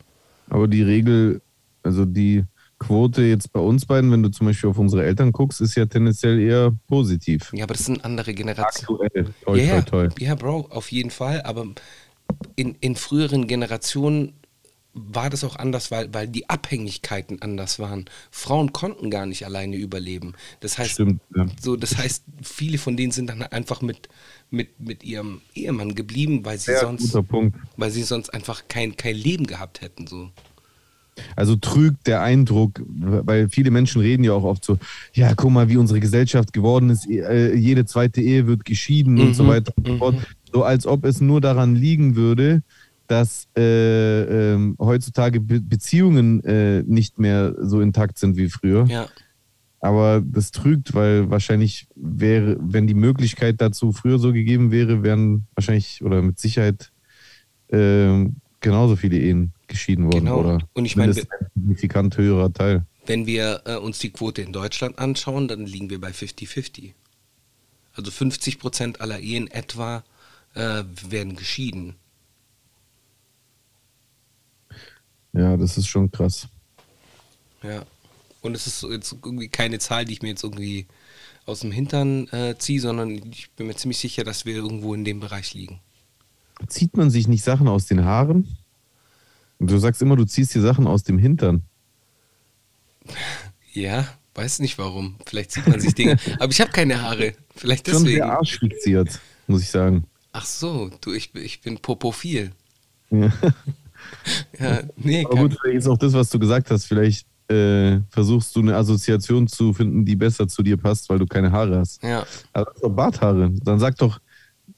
Aber 0.49 0.67
die 0.67 0.81
Regel, 0.81 1.41
also 1.83 2.05
die 2.05 2.43
Quote 2.79 3.21
jetzt 3.21 3.53
bei 3.53 3.59
uns 3.59 3.85
beiden, 3.85 4.11
wenn 4.11 4.23
du 4.23 4.29
zum 4.29 4.47
Beispiel 4.47 4.69
auf 4.69 4.79
unsere 4.79 5.05
Eltern 5.05 5.31
guckst, 5.31 5.61
ist 5.61 5.75
ja 5.75 5.85
tendenziell 5.85 6.39
eher 6.39 6.73
positiv. 6.87 7.51
Ja, 7.53 7.65
aber 7.65 7.75
das 7.75 7.85
sind 7.85 8.03
andere 8.03 8.33
Generationen. 8.33 9.05
Aktuell. 9.05 9.33
Toi, 9.43 9.59
ja, 9.59 9.81
toi, 9.83 10.07
toi. 10.07 10.15
ja, 10.19 10.29
ja, 10.29 10.35
Bro, 10.35 10.67
auf 10.71 10.91
jeden 10.91 11.11
Fall. 11.11 11.43
Aber 11.43 11.67
in, 12.55 12.75
in 12.81 12.95
früheren 12.95 13.45
Generationen 13.45 14.33
war 14.93 15.29
das 15.29 15.43
auch 15.43 15.55
anders, 15.55 15.91
weil, 15.91 16.13
weil 16.13 16.27
die 16.27 16.49
Abhängigkeiten 16.49 17.41
anders 17.41 17.79
waren. 17.79 18.05
Frauen 18.31 18.73
konnten 18.73 19.09
gar 19.09 19.25
nicht 19.25 19.45
alleine 19.45 19.77
überleben. 19.77 20.33
Das 20.59 20.77
heißt, 20.77 21.01
Stimmt, 21.01 21.21
ja. 21.35 21.45
so, 21.61 21.75
das 21.75 21.97
heißt, 21.97 22.23
viele 22.43 22.77
von 22.77 22.97
denen 22.97 23.11
sind 23.11 23.27
dann 23.29 23.41
einfach 23.43 23.81
mit, 23.81 24.09
mit, 24.49 24.79
mit 24.79 25.03
ihrem 25.03 25.41
Ehemann 25.53 25.95
geblieben, 25.95 26.45
weil 26.45 26.57
sie 26.59 26.73
Sehr 26.73 26.81
sonst, 26.81 27.21
weil 27.77 27.91
sie 27.91 28.03
sonst 28.03 28.33
einfach 28.33 28.67
kein, 28.69 28.97
kein 28.97 29.15
Leben 29.15 29.47
gehabt 29.47 29.81
hätten. 29.81 30.07
So. 30.07 30.31
Also 31.35 31.55
trügt 31.55 32.07
der 32.07 32.21
Eindruck, 32.21 32.81
weil 32.85 33.49
viele 33.49 33.69
Menschen 33.71 34.01
reden 34.01 34.23
ja 34.23 34.33
auch 34.33 34.43
oft 34.43 34.63
so, 34.63 34.77
ja, 35.13 35.33
guck 35.35 35.51
mal, 35.51 35.69
wie 35.69 35.77
unsere 35.77 35.99
Gesellschaft 35.99 36.53
geworden 36.53 36.89
ist, 36.89 37.07
äh, 37.09 37.53
jede 37.55 37.85
zweite 37.85 38.21
Ehe 38.21 38.47
wird 38.47 38.65
geschieden 38.65 39.19
und 39.21 39.35
so 39.35 39.45
Mhm, 39.45 39.47
weiter 39.47 39.73
und 39.75 39.87
so 39.87 39.93
fort. 39.97 40.17
So 40.53 40.63
als 40.63 40.85
ob 40.85 41.05
es 41.05 41.21
nur 41.21 41.41
daran 41.41 41.75
liegen 41.75 42.15
würde, 42.15 42.63
dass 43.11 43.49
äh, 43.57 44.53
ähm, 44.53 44.77
heutzutage 44.79 45.41
Be 45.41 45.59
Beziehungen 45.59 46.41
äh, 46.45 46.81
nicht 46.83 47.19
mehr 47.19 47.53
so 47.59 47.81
intakt 47.81 48.17
sind 48.17 48.37
wie 48.37 48.47
früher. 48.47 48.85
Ja, 48.85 49.09
Aber 49.81 50.23
das 50.25 50.51
trügt, 50.51 50.93
weil 50.93 51.29
wahrscheinlich 51.29 51.87
wäre, 51.95 52.55
wenn 52.61 52.87
die 52.87 52.93
Möglichkeit 52.93 53.59
dazu 53.59 53.91
früher 53.91 54.17
so 54.17 54.31
gegeben 54.31 54.71
wäre, 54.71 55.03
wären 55.03 55.45
wahrscheinlich 55.55 56.01
oder 56.01 56.21
mit 56.21 56.39
Sicherheit 56.39 56.93
ähm, 57.69 58.37
genauso 58.61 58.95
viele 58.95 59.17
Ehen 59.17 59.51
geschieden 59.67 60.05
worden. 60.05 60.25
Genau. 60.25 60.39
Oder 60.39 60.59
Und 60.71 60.85
ich 60.85 60.95
meine, 60.95 61.11
ein 61.11 61.27
signifikant 61.53 62.17
höherer 62.17 62.53
Teil. 62.53 62.85
wenn 63.07 63.25
wir 63.25 63.63
äh, 63.65 63.75
uns 63.75 63.99
die 63.99 64.11
Quote 64.11 64.41
in 64.41 64.53
Deutschland 64.53 64.99
anschauen, 64.99 65.49
dann 65.49 65.65
liegen 65.65 65.89
wir 65.89 65.99
bei 65.99 66.11
50-50. 66.11 66.93
Also 67.93 68.09
50 68.09 68.57
Prozent 68.57 69.01
aller 69.01 69.19
Ehen 69.19 69.51
etwa 69.51 70.05
äh, 70.53 70.83
werden 71.09 71.35
geschieden. 71.35 71.95
Ja, 75.33 75.55
das 75.57 75.77
ist 75.77 75.87
schon 75.87 76.11
krass. 76.11 76.47
Ja. 77.63 77.83
Und 78.41 78.55
es 78.55 78.65
ist 78.67 78.83
jetzt 78.83 79.13
irgendwie 79.23 79.47
keine 79.49 79.79
Zahl, 79.79 80.03
die 80.05 80.13
ich 80.13 80.21
mir 80.21 80.29
jetzt 80.29 80.43
irgendwie 80.43 80.87
aus 81.45 81.59
dem 81.61 81.71
Hintern 81.71 82.27
äh, 82.29 82.55
ziehe, 82.57 82.81
sondern 82.81 83.11
ich 83.31 83.51
bin 83.51 83.67
mir 83.67 83.75
ziemlich 83.75 83.97
sicher, 83.99 84.23
dass 84.23 84.45
wir 84.45 84.55
irgendwo 84.55 84.93
in 84.93 85.05
dem 85.05 85.19
Bereich 85.19 85.53
liegen. 85.53 85.79
Zieht 86.67 86.97
man 86.97 87.09
sich 87.09 87.27
nicht 87.27 87.43
Sachen 87.43 87.67
aus 87.67 87.85
den 87.85 88.03
Haaren? 88.05 88.57
Du 89.59 89.77
sagst 89.77 90.01
immer, 90.01 90.15
du 90.15 90.25
ziehst 90.25 90.53
dir 90.55 90.61
Sachen 90.61 90.87
aus 90.87 91.03
dem 91.03 91.17
Hintern. 91.17 91.63
Ja, 93.73 94.05
weiß 94.35 94.59
nicht 94.59 94.77
warum. 94.77 95.15
Vielleicht 95.25 95.51
sieht 95.53 95.65
man 95.65 95.79
sich 95.79 95.93
Dinge. 95.95 96.17
Aber 96.39 96.51
ich 96.51 96.59
habe 96.59 96.71
keine 96.71 97.01
Haare. 97.01 97.33
Vielleicht 97.55 97.87
Schon 97.87 97.99
deswegen. 98.03 98.15
sehr 98.17 98.29
arschfixiert, 98.29 99.19
muss 99.47 99.61
ich 99.61 99.69
sagen. 99.69 100.03
Ach 100.33 100.45
so, 100.45 100.91
du, 100.99 101.13
ich, 101.13 101.31
bin- 101.31 101.43
ich 101.45 101.61
bin 101.61 101.77
popophil. 101.77 102.51
Ja. 103.11 103.31
Ja, 104.59 104.81
nee, 104.97 105.25
Aber 105.25 105.35
gut, 105.35 105.57
vielleicht 105.59 105.79
ist 105.79 105.87
auch 105.87 105.97
das, 105.97 106.13
was 106.13 106.29
du 106.29 106.37
gesagt 106.37 106.69
hast. 106.69 106.85
Vielleicht 106.85 107.25
äh, 107.47 107.99
versuchst 108.09 108.55
du 108.55 108.59
eine 108.59 108.75
Assoziation 108.75 109.47
zu 109.47 109.73
finden, 109.73 110.05
die 110.05 110.15
besser 110.15 110.47
zu 110.47 110.61
dir 110.61 110.77
passt, 110.77 111.09
weil 111.09 111.17
du 111.17 111.25
keine 111.25 111.51
Haare 111.51 111.79
hast. 111.79 112.01
ja. 112.03 112.25
Aber 112.53 112.65
das 112.65 112.75
ist 112.75 112.83
doch 112.83 112.89
Barthaare. 112.89 113.51
Dann 113.63 113.79
sag 113.79 113.97
doch, 113.97 114.19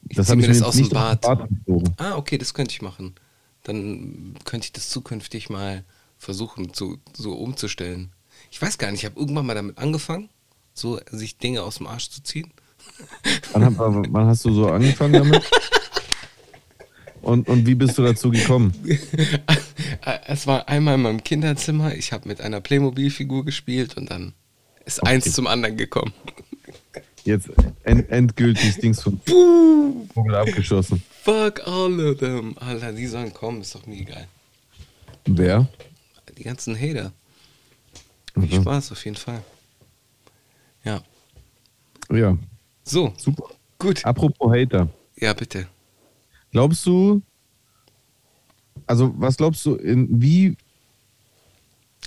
das 0.03 0.29
habe 0.29 0.41
ich 0.41 0.47
mir 0.47 0.53
das 0.53 0.63
aus 0.63 0.75
dem 0.75 0.89
Bart. 0.89 1.23
gezogen. 1.49 1.93
Ah, 1.97 2.15
okay, 2.15 2.37
das 2.37 2.53
könnte 2.53 2.73
ich 2.73 2.81
machen. 2.81 3.15
Dann 3.63 4.35
könnte 4.45 4.65
ich 4.65 4.73
das 4.73 4.89
zukünftig 4.89 5.49
mal 5.49 5.83
versuchen, 6.17 6.73
zu, 6.73 6.97
so 7.13 7.33
umzustellen. 7.33 8.11
Ich 8.51 8.61
weiß 8.61 8.77
gar 8.77 8.91
nicht, 8.91 9.01
ich 9.01 9.05
habe 9.05 9.19
irgendwann 9.19 9.45
mal 9.45 9.55
damit 9.55 9.77
angefangen, 9.77 10.29
so 10.73 10.99
sich 11.11 11.37
Dinge 11.37 11.63
aus 11.63 11.77
dem 11.77 11.87
Arsch 11.87 12.09
zu 12.09 12.23
ziehen. 12.23 12.51
Wann, 13.53 13.77
wann 13.77 14.27
hast 14.27 14.43
du 14.45 14.53
so 14.53 14.69
angefangen 14.69 15.13
damit? 15.13 15.43
Und, 17.23 17.47
und 17.47 17.65
wie 17.65 17.75
bist 17.75 17.97
du 17.97 18.03
dazu 18.03 18.29
gekommen? 18.31 18.73
Es 20.27 20.45
war 20.47 20.67
einmal 20.67 20.95
in 20.95 21.01
meinem 21.01 21.23
Kinderzimmer, 21.23 21.95
ich 21.95 22.11
habe 22.11 22.27
mit 22.27 22.41
einer 22.41 22.59
Playmobil-Figur 22.59 23.45
gespielt 23.45 23.95
und 23.95 24.09
dann 24.11 24.33
ist 24.85 25.01
eins 25.05 25.31
zum 25.31 25.47
anderen 25.47 25.77
gekommen. 25.77 26.13
Jetzt 27.23 27.49
end, 27.83 28.09
endgültig 28.09 28.75
Dings 28.77 29.01
von 29.01 29.19
Vogel 30.13 30.35
abgeschossen. 30.35 31.01
Fuck 31.23 31.65
all 31.65 31.97
of 32.11 32.17
them. 32.19 32.57
Alter, 32.57 32.91
die 32.91 33.07
sollen 33.07 33.33
kommen, 33.33 33.61
ist 33.61 33.75
doch 33.75 33.85
mir 33.85 33.95
egal. 34.01 34.27
Wer? 35.25 35.67
Die 36.37 36.43
ganzen 36.43 36.75
Hater. 36.75 37.13
Viel 38.33 38.43
Mhm. 38.59 38.61
Spaß, 38.63 38.91
auf 38.91 39.05
jeden 39.05 39.17
Fall. 39.17 39.41
Ja. 40.83 41.01
Ja, 42.11 42.37
So, 42.83 43.13
super. 43.15 43.45
gut. 43.79 44.03
Apropos 44.03 44.51
Hater. 44.53 44.89
Ja, 45.15 45.31
bitte. 45.33 45.67
Glaubst 46.53 46.85
du, 46.85 47.21
also 48.87 49.13
was 49.17 49.35
glaubst 49.37 49.65
du, 49.65 49.75
in 49.75 50.21
wie, 50.21 50.55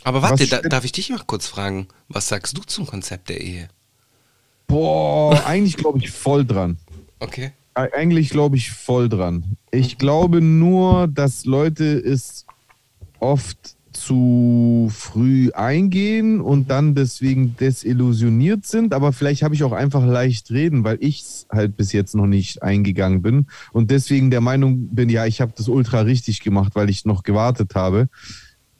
Aber 0.04 0.22
warte, 0.22 0.46
da, 0.46 0.60
darf 0.62 0.84
ich 0.84 0.92
dich 0.92 1.10
mal 1.10 1.20
kurz 1.26 1.46
fragen? 1.46 1.88
Was 2.08 2.28
sagst 2.28 2.56
du 2.56 2.62
zum 2.62 2.86
Konzept 2.86 3.28
der 3.28 3.40
Ehe? 3.42 3.68
boah, 4.68 5.44
eigentlich 5.46 5.76
glaube 5.76 5.98
ich 5.98 6.10
voll 6.10 6.44
dran. 6.44 6.78
Okay. 7.20 7.52
Eig- 7.74 7.92
Eigentlich 7.92 8.30
glaube 8.30 8.56
ich 8.56 8.70
voll 8.72 9.08
dran. 9.08 9.56
Ich 9.70 9.98
glaube 9.98 10.40
nur, 10.40 11.06
dass 11.08 11.44
Leute 11.44 11.84
es 11.98 12.46
oft 13.20 13.75
zu 14.00 14.90
früh 14.94 15.50
eingehen 15.52 16.40
und 16.40 16.70
dann 16.70 16.94
deswegen 16.94 17.56
desillusioniert 17.56 18.66
sind. 18.66 18.94
Aber 18.94 19.12
vielleicht 19.12 19.42
habe 19.42 19.54
ich 19.54 19.64
auch 19.64 19.72
einfach 19.72 20.04
leicht 20.04 20.50
reden, 20.50 20.84
weil 20.84 20.98
ich 21.00 21.24
halt 21.50 21.76
bis 21.76 21.92
jetzt 21.92 22.14
noch 22.14 22.26
nicht 22.26 22.62
eingegangen 22.62 23.22
bin 23.22 23.46
und 23.72 23.90
deswegen 23.90 24.30
der 24.30 24.40
Meinung 24.40 24.88
bin, 24.94 25.08
ja, 25.08 25.26
ich 25.26 25.40
habe 25.40 25.52
das 25.56 25.68
ultra 25.68 26.00
richtig 26.00 26.40
gemacht, 26.40 26.74
weil 26.74 26.90
ich 26.90 27.04
noch 27.04 27.22
gewartet 27.22 27.74
habe. 27.74 28.08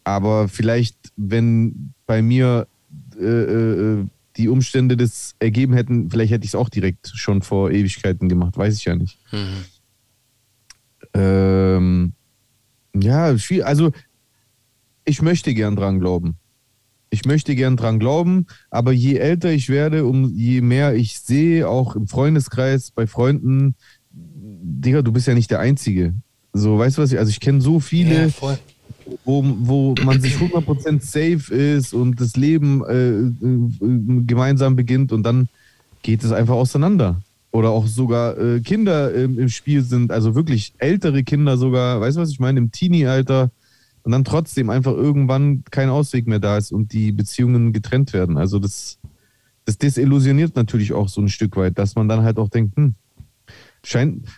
Aber 0.04 0.48
vielleicht, 0.48 0.96
wenn 1.16 1.92
bei 2.06 2.22
mir 2.22 2.68
äh, 3.18 3.24
äh, 3.24 4.06
die 4.36 4.48
Umstände 4.48 4.96
das 4.96 5.34
ergeben 5.38 5.72
hätten, 5.72 6.10
vielleicht 6.10 6.32
hätte 6.32 6.44
ich 6.44 6.50
es 6.50 6.54
auch 6.54 6.68
direkt 6.68 7.10
schon 7.14 7.42
vor 7.42 7.70
Ewigkeiten 7.70 8.28
gemacht, 8.28 8.56
weiß 8.56 8.76
ich 8.76 8.84
ja 8.84 8.94
nicht. 8.94 9.18
Mhm. 9.32 9.64
Ähm, 11.14 12.12
ja. 12.94 13.34
Also, 13.64 13.92
ich 15.06 15.22
möchte 15.22 15.54
gern 15.54 15.76
dran 15.76 16.00
glauben. 16.00 16.36
Ich 17.08 17.24
möchte 17.24 17.54
gern 17.54 17.76
dran 17.76 17.98
glauben, 17.98 18.46
aber 18.68 18.92
je 18.92 19.14
älter 19.16 19.52
ich 19.52 19.68
werde, 19.68 20.04
um 20.04 20.34
je 20.34 20.60
mehr 20.60 20.94
ich 20.94 21.20
sehe, 21.20 21.68
auch 21.68 21.96
im 21.96 22.08
Freundeskreis, 22.08 22.90
bei 22.90 23.06
Freunden, 23.06 23.76
Digga, 24.10 25.02
du 25.02 25.12
bist 25.12 25.28
ja 25.28 25.34
nicht 25.34 25.50
der 25.50 25.60
Einzige. 25.60 26.14
So, 26.52 26.78
weißt 26.78 26.98
du 26.98 27.02
was? 27.02 27.12
Ich, 27.12 27.18
also, 27.18 27.30
ich 27.30 27.40
kenne 27.40 27.60
so 27.60 27.80
viele, 27.80 28.26
Ja, 28.26 28.58
wo, 29.24 29.44
wo 29.44 29.94
man 30.04 30.20
sich 30.20 30.34
100% 30.34 31.00
safe 31.00 31.54
ist 31.54 31.94
und 31.94 32.20
das 32.20 32.34
Leben 32.34 32.84
äh, 32.84 33.10
äh, 33.10 34.24
gemeinsam 34.26 34.74
beginnt 34.74 35.12
und 35.12 35.22
dann 35.22 35.48
geht 36.02 36.24
es 36.24 36.32
einfach 36.32 36.54
auseinander. 36.54 37.22
Oder 37.52 37.70
auch 37.70 37.86
sogar 37.86 38.36
äh, 38.36 38.60
Kinder 38.60 39.14
im, 39.14 39.38
im 39.38 39.48
Spiel 39.48 39.82
sind, 39.82 40.10
also 40.10 40.34
wirklich 40.34 40.74
ältere 40.78 41.22
Kinder 41.22 41.56
sogar, 41.56 42.00
weißt 42.00 42.16
du 42.16 42.20
was 42.20 42.30
ich 42.30 42.40
meine, 42.40 42.58
im 42.58 42.72
Teenie-Alter 42.72 43.50
und 44.06 44.12
dann 44.12 44.22
trotzdem 44.24 44.70
einfach 44.70 44.92
irgendwann 44.92 45.64
kein 45.72 45.88
Ausweg 45.88 46.28
mehr 46.28 46.38
da 46.38 46.56
ist 46.56 46.70
und 46.70 46.92
die 46.92 47.10
Beziehungen 47.10 47.72
getrennt 47.72 48.12
werden. 48.12 48.38
Also 48.38 48.60
das, 48.60 49.00
das 49.64 49.78
desillusioniert 49.78 50.54
natürlich 50.54 50.92
auch 50.92 51.08
so 51.08 51.20
ein 51.20 51.28
Stück 51.28 51.56
weit, 51.56 51.76
dass 51.76 51.96
man 51.96 52.08
dann 52.08 52.22
halt 52.22 52.38
auch 52.38 52.48
denkt, 52.48 52.76
hm, 52.76 52.94
scheint, 53.84 54.28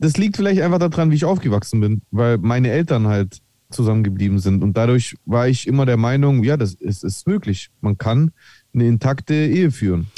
das 0.00 0.16
liegt 0.16 0.36
vielleicht 0.36 0.60
einfach 0.62 0.80
daran, 0.80 1.12
wie 1.12 1.14
ich 1.14 1.24
aufgewachsen 1.24 1.78
bin, 1.80 2.02
weil 2.10 2.38
meine 2.38 2.70
Eltern 2.72 3.06
halt 3.06 3.38
zusammengeblieben 3.70 4.40
sind. 4.40 4.64
Und 4.64 4.76
dadurch 4.76 5.14
war 5.26 5.46
ich 5.46 5.68
immer 5.68 5.86
der 5.86 5.96
Meinung, 5.96 6.42
ja, 6.42 6.56
das 6.56 6.74
ist, 6.74 7.04
ist 7.04 7.24
möglich. 7.28 7.70
Man 7.80 7.98
kann 7.98 8.32
eine 8.74 8.88
intakte 8.88 9.32
Ehe 9.34 9.70
führen. 9.70 10.08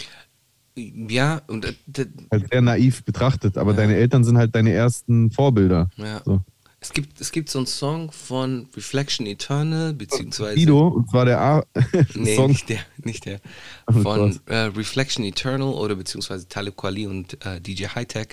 Ja, 0.74 1.42
und 1.48 1.66
äh, 1.66 2.06
Halt 2.32 2.48
sehr 2.50 2.62
naiv 2.62 3.04
betrachtet, 3.04 3.58
aber 3.58 3.72
Ja. 3.72 3.76
deine 3.76 3.96
Eltern 3.96 4.24
sind 4.24 4.38
halt 4.38 4.54
deine 4.54 4.72
ersten 4.72 5.30
Vorbilder. 5.30 5.90
ja. 5.98 6.22
So. 6.24 6.40
Es 6.82 6.94
gibt, 6.94 7.20
es 7.20 7.30
gibt 7.30 7.50
so 7.50 7.58
einen 7.58 7.66
Song 7.66 8.10
von 8.10 8.66
Reflection 8.74 9.26
Eternal, 9.26 9.92
beziehungsweise. 9.92 10.54
Guido, 10.54 10.88
und 10.88 11.10
zwar 11.10 11.26
der 11.26 11.38
A 11.38 11.62
Nee, 12.14 12.36
Song. 12.36 12.48
nicht 12.50 12.70
der, 12.70 12.80
nicht 13.04 13.26
der. 13.26 13.40
Oh 13.86 14.00
Von 14.00 14.40
äh, 14.46 14.56
Reflection 14.56 15.22
Eternal 15.22 15.74
oder 15.74 15.94
beziehungsweise 15.94 16.48
Talib 16.48 16.78
Kweli 16.78 17.06
und 17.06 17.44
äh, 17.44 17.60
DJ 17.60 17.88
Hightech. 17.94 18.28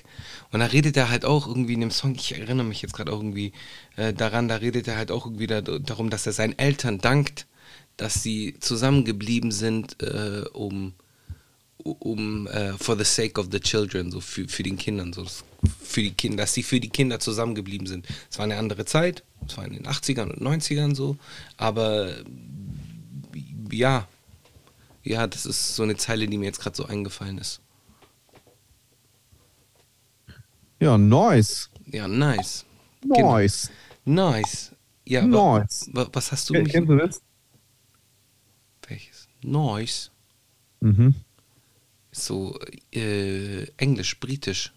Und 0.50 0.60
da 0.60 0.66
redet 0.66 0.96
er 0.96 1.10
halt 1.10 1.26
auch 1.26 1.46
irgendwie 1.46 1.74
in 1.74 1.80
dem 1.80 1.90
Song, 1.90 2.14
ich 2.14 2.38
erinnere 2.38 2.64
mich 2.64 2.80
jetzt 2.80 2.94
gerade 2.94 3.12
auch 3.12 3.18
irgendwie 3.18 3.52
äh, 3.96 4.14
daran, 4.14 4.48
da 4.48 4.56
redet 4.56 4.88
er 4.88 4.96
halt 4.96 5.10
auch 5.10 5.26
irgendwie 5.26 5.46
da, 5.46 5.60
darum, 5.60 6.08
dass 6.08 6.24
er 6.24 6.32
seinen 6.32 6.58
Eltern 6.58 6.98
dankt, 6.98 7.46
dass 7.98 8.22
sie 8.22 8.56
zusammengeblieben 8.60 9.52
sind, 9.52 10.02
äh, 10.02 10.44
um, 10.54 10.94
um 11.84 12.46
äh, 12.48 12.72
for 12.74 12.96
the 12.96 13.04
sake 13.04 13.40
of 13.40 13.48
the 13.50 13.60
children, 13.60 14.10
so 14.10 14.20
für, 14.20 14.48
für 14.48 14.62
den 14.62 14.76
Kindern, 14.76 15.12
so 15.12 15.24
für 15.82 16.02
die 16.02 16.12
Kinder, 16.12 16.42
dass 16.42 16.54
sie 16.54 16.62
für 16.62 16.80
die 16.80 16.88
Kinder 16.88 17.20
zusammengeblieben 17.20 17.86
sind. 17.86 18.06
Es 18.30 18.38
war 18.38 18.44
eine 18.44 18.56
andere 18.56 18.84
Zeit, 18.84 19.22
es 19.46 19.56
war 19.56 19.64
in 19.64 19.74
den 19.74 19.86
80ern 19.86 20.30
und 20.30 20.40
90ern 20.42 20.94
so, 20.94 21.16
aber 21.56 22.14
ja, 23.70 24.06
ja, 25.04 25.26
das 25.26 25.46
ist 25.46 25.76
so 25.76 25.82
eine 25.82 25.96
Zeile, 25.96 26.26
die 26.26 26.36
mir 26.36 26.46
jetzt 26.46 26.60
gerade 26.60 26.76
so 26.76 26.84
eingefallen 26.84 27.38
ist. 27.38 27.60
Ja, 30.80 30.98
nice. 30.98 31.70
Ja, 31.86 32.06
nice. 32.06 32.64
Nice. 33.04 33.70
Genau. 34.04 34.30
Nice. 34.30 34.72
Ja, 35.04 35.22
Nice. 35.22 35.88
wa, 35.92 36.02
wa, 36.02 36.08
was 36.12 36.32
hast 36.32 36.50
du? 36.50 36.54
Kennst 36.64 36.88
du 36.90 36.96
das? 36.96 37.22
Welches? 38.86 39.28
Nice. 39.42 40.10
Mhm. 40.80 41.14
So 42.24 42.58
äh, 42.92 43.64
englisch, 43.76 44.18
britisch. 44.20 44.72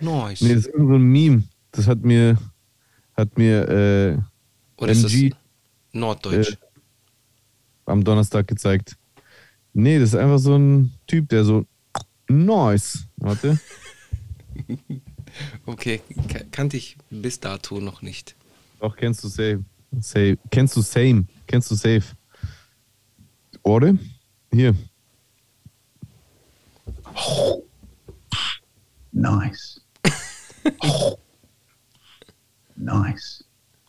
Nice. 0.00 0.40
Nee, 0.40 0.54
das 0.54 0.66
ist 0.66 0.72
so 0.76 0.94
ein 0.94 1.02
Meme. 1.02 1.42
Das 1.72 1.86
hat 1.86 2.02
mir, 2.02 2.38
hat 3.16 3.36
mir 3.36 3.68
äh, 3.68 4.18
Oder 4.82 4.92
ist 4.92 5.04
NG 5.04 5.30
das 5.30 5.38
Norddeutsch? 5.92 6.52
äh, 6.52 6.56
am 7.86 8.02
Donnerstag 8.04 8.46
gezeigt. 8.48 8.96
Nee, 9.72 9.98
das 9.98 10.10
ist 10.10 10.14
einfach 10.16 10.38
so 10.38 10.56
ein 10.56 10.92
Typ, 11.06 11.28
der 11.28 11.44
so 11.44 11.66
nice. 12.28 13.06
Warte. 13.16 13.58
Okay, 15.64 16.00
ka- 16.28 16.42
kannte 16.50 16.76
ich 16.76 16.96
bis 17.08 17.38
dato 17.38 17.80
noch 17.80 18.02
nicht. 18.02 18.34
Doch, 18.80 18.96
kennst 18.96 19.22
du 19.22 19.28
safe. 19.28 19.64
safe. 20.00 20.36
Kennst 20.50 20.76
du 20.76 20.80
same? 20.82 21.24
Kennst 21.46 21.70
du 21.70 21.76
safe? 21.76 22.02
Oder? 23.62 23.94
Hier. 24.52 24.74
Nice. 29.12 29.80
nice. 32.76 33.44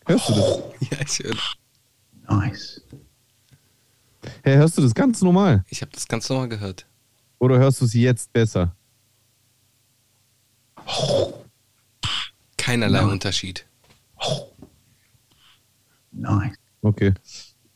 Hörst 0.06 0.30
du 0.30 0.34
das? 0.34 0.90
Ja, 0.90 0.98
ich 1.02 1.20
höre. 1.20 1.38
Nice. 2.30 2.82
Hey, 4.44 4.56
hörst 4.56 4.78
du 4.78 4.82
das 4.82 4.94
ganz 4.94 5.22
normal? 5.22 5.64
Ich 5.70 5.82
habe 5.82 5.92
das 5.92 6.08
ganz 6.08 6.30
normal 6.30 6.50
gehört. 6.50 6.88
Oder 7.40 7.58
hörst 7.60 7.82
du 7.82 7.86
es 7.86 7.94
jetzt 7.94 8.32
besser? 8.34 8.76
Keinerlei 12.58 13.02
Nein. 13.02 13.10
Unterschied. 13.12 13.66
Nice. 16.12 16.56
Okay. 16.82 17.14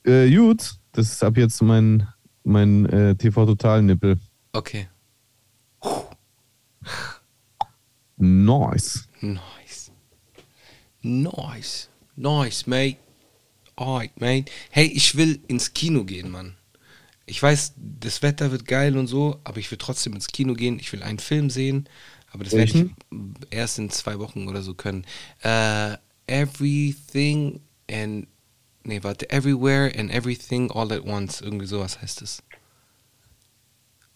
Äh, 0.04 0.30
gut, 0.36 0.76
das 0.92 1.12
ist 1.12 1.24
ab 1.24 1.38
jetzt 1.38 1.62
mein, 1.62 2.08
mein 2.44 2.86
äh, 2.88 3.16
TV-Total-Nippel. 3.16 4.20
Okay. 4.54 4.88
Nice. 8.18 9.08
Nice. 9.22 9.92
Nice. 11.02 11.90
Nice, 12.16 12.66
mate. 12.68 12.98
Alright, 13.78 14.20
mate. 14.20 14.52
Hey, 14.70 14.86
ich 14.86 15.16
will 15.16 15.40
ins 15.48 15.74
Kino 15.74 16.04
gehen, 16.06 16.30
Mann. 16.32 16.56
Ich 17.26 17.42
weiß, 17.42 17.74
das 17.78 18.22
Wetter 18.22 18.52
wird 18.52 18.66
geil 18.66 18.98
und 18.98 19.08
so, 19.08 19.40
aber 19.44 19.58
ich 19.58 19.70
will 19.72 19.78
trotzdem 19.78 20.14
ins 20.14 20.28
Kino 20.28 20.54
gehen. 20.54 20.80
Ich 20.80 20.94
will 20.94 21.04
einen 21.04 21.20
Film 21.20 21.50
sehen, 21.50 21.90
aber 22.32 22.44
das 22.44 22.54
werde 22.54 22.72
ich 22.72 22.86
erst 23.50 23.80
in 23.80 23.90
zwei 23.90 24.20
Wochen 24.20 24.48
oder 24.48 24.62
so 24.62 24.76
können. 24.76 25.06
Äh, 25.42 25.98
everything 26.28 27.60
and. 27.92 28.28
Nee, 28.84 29.02
warte. 29.02 29.30
Everywhere 29.32 29.92
and 29.98 30.12
Everything 30.14 30.70
All 30.72 30.92
at 30.94 31.04
Once. 31.04 31.42
Irgendwie 31.42 31.66
sowas 31.66 32.00
heißt 32.02 32.22
es. 32.22 32.44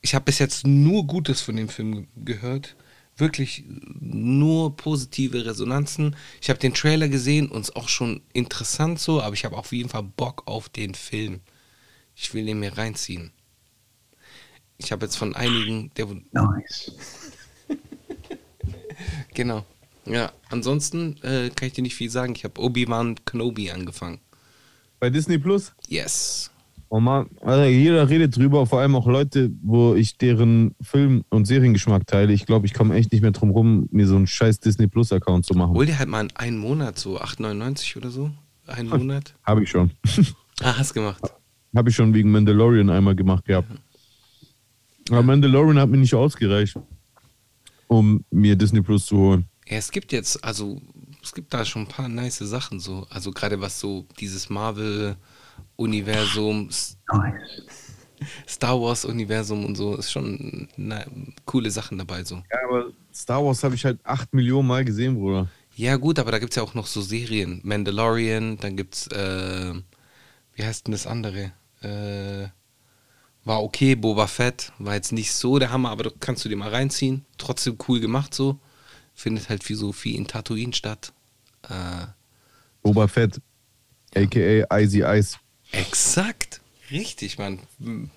Ich 0.01 0.13
habe 0.13 0.25
bis 0.25 0.37
jetzt 0.39 0.65
nur 0.65 1.05
Gutes 1.07 1.41
von 1.41 1.55
dem 1.55 1.67
Film 1.69 1.93
ge- 1.95 2.05
gehört. 2.35 2.75
Wirklich 3.19 3.63
nur 3.99 4.75
positive 4.75 5.45
Resonanzen. 5.45 6.15
Ich 6.41 6.49
habe 6.49 6.59
den 6.59 6.73
Trailer 6.73 7.09
gesehen 7.09 7.49
und 7.49 7.61
es 7.61 7.69
ist 7.69 7.75
auch 7.75 7.89
schon 7.89 8.21
interessant 8.33 8.99
so, 8.99 9.21
aber 9.21 9.33
ich 9.33 9.45
habe 9.45 9.57
auf 9.57 9.71
jeden 9.71 9.89
Fall 9.89 10.03
Bock 10.03 10.43
auf 10.45 10.69
den 10.69 10.95
Film. 10.95 11.41
Ich 12.15 12.33
will 12.33 12.45
den 12.45 12.59
mir 12.59 12.77
reinziehen. 12.77 13.31
Ich 14.77 14.91
habe 14.91 15.05
jetzt 15.05 15.17
von 15.17 15.35
einigen, 15.35 15.91
der 15.95 16.07
Nice. 16.31 16.91
genau. 19.33 19.65
Ja, 20.05 20.31
ansonsten 20.49 21.21
äh, 21.21 21.49
kann 21.49 21.67
ich 21.67 21.73
dir 21.73 21.81
nicht 21.81 21.95
viel 21.95 22.09
sagen. 22.09 22.33
Ich 22.35 22.45
habe 22.45 22.61
Obi-Wan 22.61 23.23
Kenobi 23.25 23.69
angefangen. 23.71 24.19
Bei 24.99 25.09
Disney 25.09 25.37
Plus? 25.37 25.73
Yes. 25.87 26.51
Oh 26.91 26.99
Mann, 26.99 27.29
Alter, 27.41 27.67
jeder 27.67 28.09
redet 28.09 28.35
drüber, 28.35 28.65
vor 28.65 28.79
allem 28.79 28.95
auch 28.95 29.05
Leute, 29.05 29.51
wo 29.61 29.93
ich 29.93 30.17
deren 30.17 30.75
Film- 30.81 31.23
und 31.29 31.45
Seriengeschmack 31.45 32.07
teile. 32.07 32.33
Ich 32.33 32.47
glaube, 32.47 32.65
ich 32.65 32.73
komme 32.73 32.95
echt 32.95 33.11
nicht 33.11 33.21
mehr 33.21 33.31
drum 33.31 33.51
rum, 33.51 33.87
mir 33.91 34.07
so 34.07 34.15
einen 34.15 34.25
scheiß 34.25 34.59
Disney 34.59 34.87
Plus-Account 34.87 35.45
zu 35.45 35.53
machen. 35.53 35.73
Hol 35.73 35.85
dir 35.85 35.99
halt 35.99 36.09
mal 36.09 36.21
in 36.21 36.35
einen 36.35 36.57
Monat 36.57 36.97
so 36.97 37.19
8,99 37.21 37.97
oder 37.97 38.09
so. 38.09 38.31
Einen 38.65 38.89
Monat. 38.89 39.35
Habe 39.43 39.63
ich 39.63 39.69
schon. 39.69 39.91
Ah, 40.61 40.77
hast 40.77 40.93
gemacht. 40.93 41.21
Habe 41.73 41.89
ich 41.89 41.95
schon 41.95 42.13
wegen 42.13 42.31
Mandalorian 42.31 42.89
einmal 42.89 43.15
gemacht 43.15 43.45
gehabt. 43.45 43.69
Aber 45.09 45.23
Mandalorian 45.23 45.79
hat 45.79 45.87
mir 45.87 45.95
nicht 45.95 46.13
ausgereicht, 46.13 46.75
um 47.87 48.25
mir 48.29 48.57
Disney 48.57 48.81
Plus 48.81 49.05
zu 49.05 49.17
holen. 49.17 49.45
Ja, 49.69 49.77
es 49.77 49.89
gibt 49.89 50.11
jetzt, 50.11 50.43
also 50.43 50.81
es 51.23 51.33
gibt 51.33 51.53
da 51.53 51.63
schon 51.63 51.83
ein 51.83 51.87
paar 51.87 52.09
nice 52.09 52.39
Sachen 52.39 52.81
so. 52.81 53.07
Also 53.09 53.31
gerade 53.31 53.61
was 53.61 53.79
so 53.79 54.05
dieses 54.19 54.49
Marvel-Universum, 54.49 55.17
S- 56.69 56.97
Nice. 57.11 57.63
Star 58.47 58.79
Wars-Universum 58.79 59.65
und 59.65 59.75
so, 59.75 59.95
ist 59.95 60.11
schon 60.11 60.67
na, 60.75 61.05
coole 61.45 61.71
Sachen 61.71 61.97
dabei 61.97 62.23
so. 62.23 62.35
Ja, 62.51 62.57
aber 62.67 62.91
Star 63.13 63.43
Wars 63.43 63.63
habe 63.63 63.75
ich 63.75 63.85
halt 63.85 63.99
8 64.03 64.33
Millionen 64.33 64.67
Mal 64.67 64.83
gesehen, 64.83 65.15
Bruder. 65.15 65.47
Ja 65.75 65.95
gut, 65.95 66.19
aber 66.19 66.31
da 66.31 66.39
gibt 66.39 66.51
es 66.51 66.57
ja 66.57 66.63
auch 66.63 66.73
noch 66.73 66.87
so 66.87 67.01
Serien. 67.01 67.61
Mandalorian, 67.63 68.57
dann 68.57 68.75
gibt's, 68.75 69.07
äh, 69.07 69.73
wie 70.53 70.63
heißt 70.63 70.87
denn 70.87 70.91
das 70.91 71.07
andere? 71.07 71.53
Äh, 71.81 72.49
war 73.45 73.63
okay, 73.63 73.95
Boba 73.95 74.27
Fett, 74.27 74.73
war 74.79 74.95
jetzt 74.95 75.13
nicht 75.13 75.31
so 75.31 75.57
der 75.57 75.71
Hammer, 75.71 75.89
aber 75.91 76.03
da 76.03 76.09
kannst 76.19 76.43
du 76.43 76.49
dir 76.49 76.57
mal 76.57 76.69
reinziehen. 76.69 77.25
Trotzdem 77.37 77.77
cool 77.87 78.01
gemacht 78.01 78.33
so. 78.33 78.59
Findet 79.13 79.49
halt 79.49 79.67
wie 79.69 79.75
so 79.75 79.93
viel 79.93 80.15
in 80.15 80.27
Tatooine 80.27 80.73
statt. 80.73 81.13
Äh, 81.63 82.07
Boba 82.83 83.07
Fett, 83.07 83.39
a.k.a. 84.15 84.79
Icy 84.79 85.03
Ice. 85.03 85.37
Exakt. 85.71 86.61
Richtig, 86.91 87.37
Mann. 87.37 87.59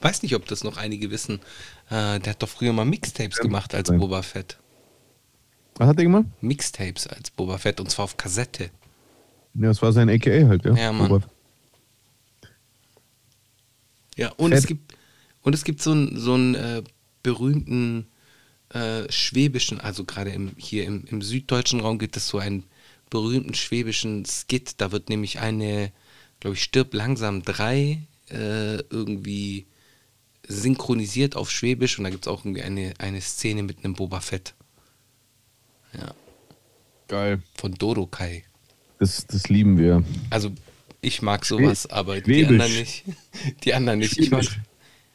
Weiß 0.00 0.22
nicht, 0.22 0.34
ob 0.34 0.46
das 0.46 0.64
noch 0.64 0.76
einige 0.78 1.10
wissen. 1.10 1.40
Äh, 1.90 2.20
der 2.20 2.30
hat 2.30 2.42
doch 2.42 2.48
früher 2.48 2.72
mal 2.72 2.84
Mixtapes 2.86 3.38
gemacht 3.38 3.74
als 3.74 3.90
Nein. 3.90 3.98
Boba 4.00 4.22
Fett. 4.22 4.56
Was 5.76 5.88
hat 5.88 5.96
der 5.98 6.04
gemacht? 6.06 6.24
Mixtapes 6.40 7.06
als 7.06 7.30
Boba 7.30 7.58
Fett 7.58 7.80
und 7.80 7.90
zwar 7.90 8.04
auf 8.04 8.16
Kassette. 8.16 8.70
Ja, 9.54 9.68
das 9.68 9.82
war 9.82 9.92
sein 9.92 10.08
a.k.a. 10.08 10.48
halt, 10.48 10.64
ja. 10.64 10.74
Ja, 10.74 10.92
Mann. 10.92 11.10
Boba- 11.10 11.28
Ja, 14.16 14.30
und 14.36 14.50
Fett. 14.50 14.58
es 14.60 14.66
gibt 14.66 14.94
und 15.42 15.54
es 15.54 15.64
gibt 15.64 15.82
so 15.82 15.92
einen 15.92 16.18
so 16.18 16.34
einen 16.34 16.54
äh, 16.54 16.82
berühmten 17.22 18.06
äh, 18.70 19.10
schwäbischen, 19.10 19.80
also 19.80 20.04
gerade 20.04 20.30
im, 20.30 20.52
hier 20.56 20.84
im, 20.84 21.04
im 21.06 21.20
süddeutschen 21.22 21.80
Raum 21.80 21.98
gibt 21.98 22.16
es 22.16 22.28
so 22.28 22.38
einen 22.38 22.64
berühmten 23.10 23.54
schwäbischen 23.54 24.24
Skit. 24.24 24.74
Da 24.80 24.92
wird 24.92 25.08
nämlich 25.08 25.40
eine, 25.40 25.92
glaube 26.42 26.57
ich, 26.57 26.62
stirb 26.64 26.92
langsam 26.92 27.42
drei 27.42 28.02
äh, 28.28 28.78
irgendwie 28.90 29.66
synchronisiert 30.48 31.37
auf 31.37 31.52
Schwäbisch 31.52 31.98
und 31.98 32.05
da 32.05 32.11
gibt 32.11 32.26
es 32.26 32.33
auch 32.33 32.44
irgendwie 32.44 32.62
eine, 32.62 32.94
eine 32.98 33.20
Szene 33.20 33.62
mit 33.62 33.85
einem 33.85 33.94
Boba 33.94 34.18
Fett. 34.18 34.55
Ja, 35.96 36.12
Geil. 37.07 37.42
von 37.55 37.74
Dodo 37.74 38.07
Kai. 38.07 38.42
Das, 38.98 39.24
das 39.28 39.48
lieben 39.50 39.78
wir. 39.78 40.02
Also 40.31 40.50
ich 41.00 41.22
mag 41.22 41.44
sowas, 41.44 41.88
aber 41.88 42.20
die 42.20 42.24
Schwäbisch. 42.24 42.61
anderen 42.61 42.72
nicht. 42.72 43.05
Die 43.62 43.74
anderen 43.74 43.98
nicht. 44.00 44.18
Ich 44.18 44.33
mag, 44.33 44.44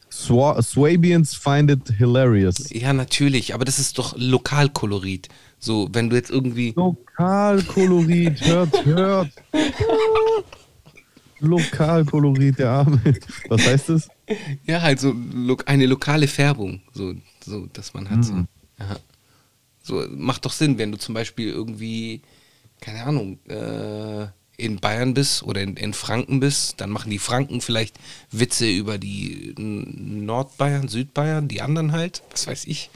Swa 0.09 0.61
Swabians 0.61 1.35
find 1.35 1.69
it 1.69 1.89
hilarious. 1.97 2.69
Ja, 2.69 2.93
natürlich, 2.93 3.53
aber 3.53 3.65
das 3.65 3.79
ist 3.79 3.97
doch 3.97 4.15
Lokalkolorit. 4.17 5.27
So, 5.59 5.89
wenn 5.91 6.09
du 6.09 6.15
jetzt 6.15 6.29
irgendwie. 6.29 6.71
Lokalkolorit, 6.73 8.39
hört, 8.45 8.85
hört. 8.85 9.33
Lokalkolorit, 11.39 12.59
der 12.59 12.69
Arme. 12.69 13.01
Was 13.49 13.65
heißt 13.65 13.89
das? 13.89 14.09
Ja, 14.65 14.81
halt 14.81 14.99
so 14.99 15.15
lo 15.33 15.57
eine 15.65 15.85
lokale 15.85 16.27
Färbung, 16.27 16.81
so, 16.93 17.13
so 17.43 17.67
dass 17.67 17.93
man 17.93 18.09
hat. 18.09 18.25
So. 18.25 18.33
Ja. 18.79 18.97
so, 19.81 20.05
macht 20.11 20.45
doch 20.45 20.51
Sinn, 20.51 20.77
wenn 20.77 20.91
du 20.91 20.97
zum 20.97 21.13
Beispiel 21.13 21.49
irgendwie, 21.49 22.21
keine 22.81 23.03
Ahnung, 23.03 23.39
äh, 23.47 24.27
in 24.57 24.79
Bayern 24.79 25.13
bist 25.13 25.43
oder 25.43 25.61
in, 25.61 25.77
in 25.77 25.93
Franken 25.93 26.39
bist, 26.39 26.81
dann 26.81 26.89
machen 26.89 27.11
die 27.11 27.19
Franken 27.19 27.61
vielleicht 27.61 27.97
Witze 28.31 28.67
über 28.67 28.97
die 28.97 29.53
Nordbayern, 29.57 30.87
Südbayern, 30.87 31.47
die 31.47 31.61
anderen 31.61 31.91
halt, 31.91 32.23
was 32.31 32.47
weiß 32.47 32.65
ich. 32.65 32.89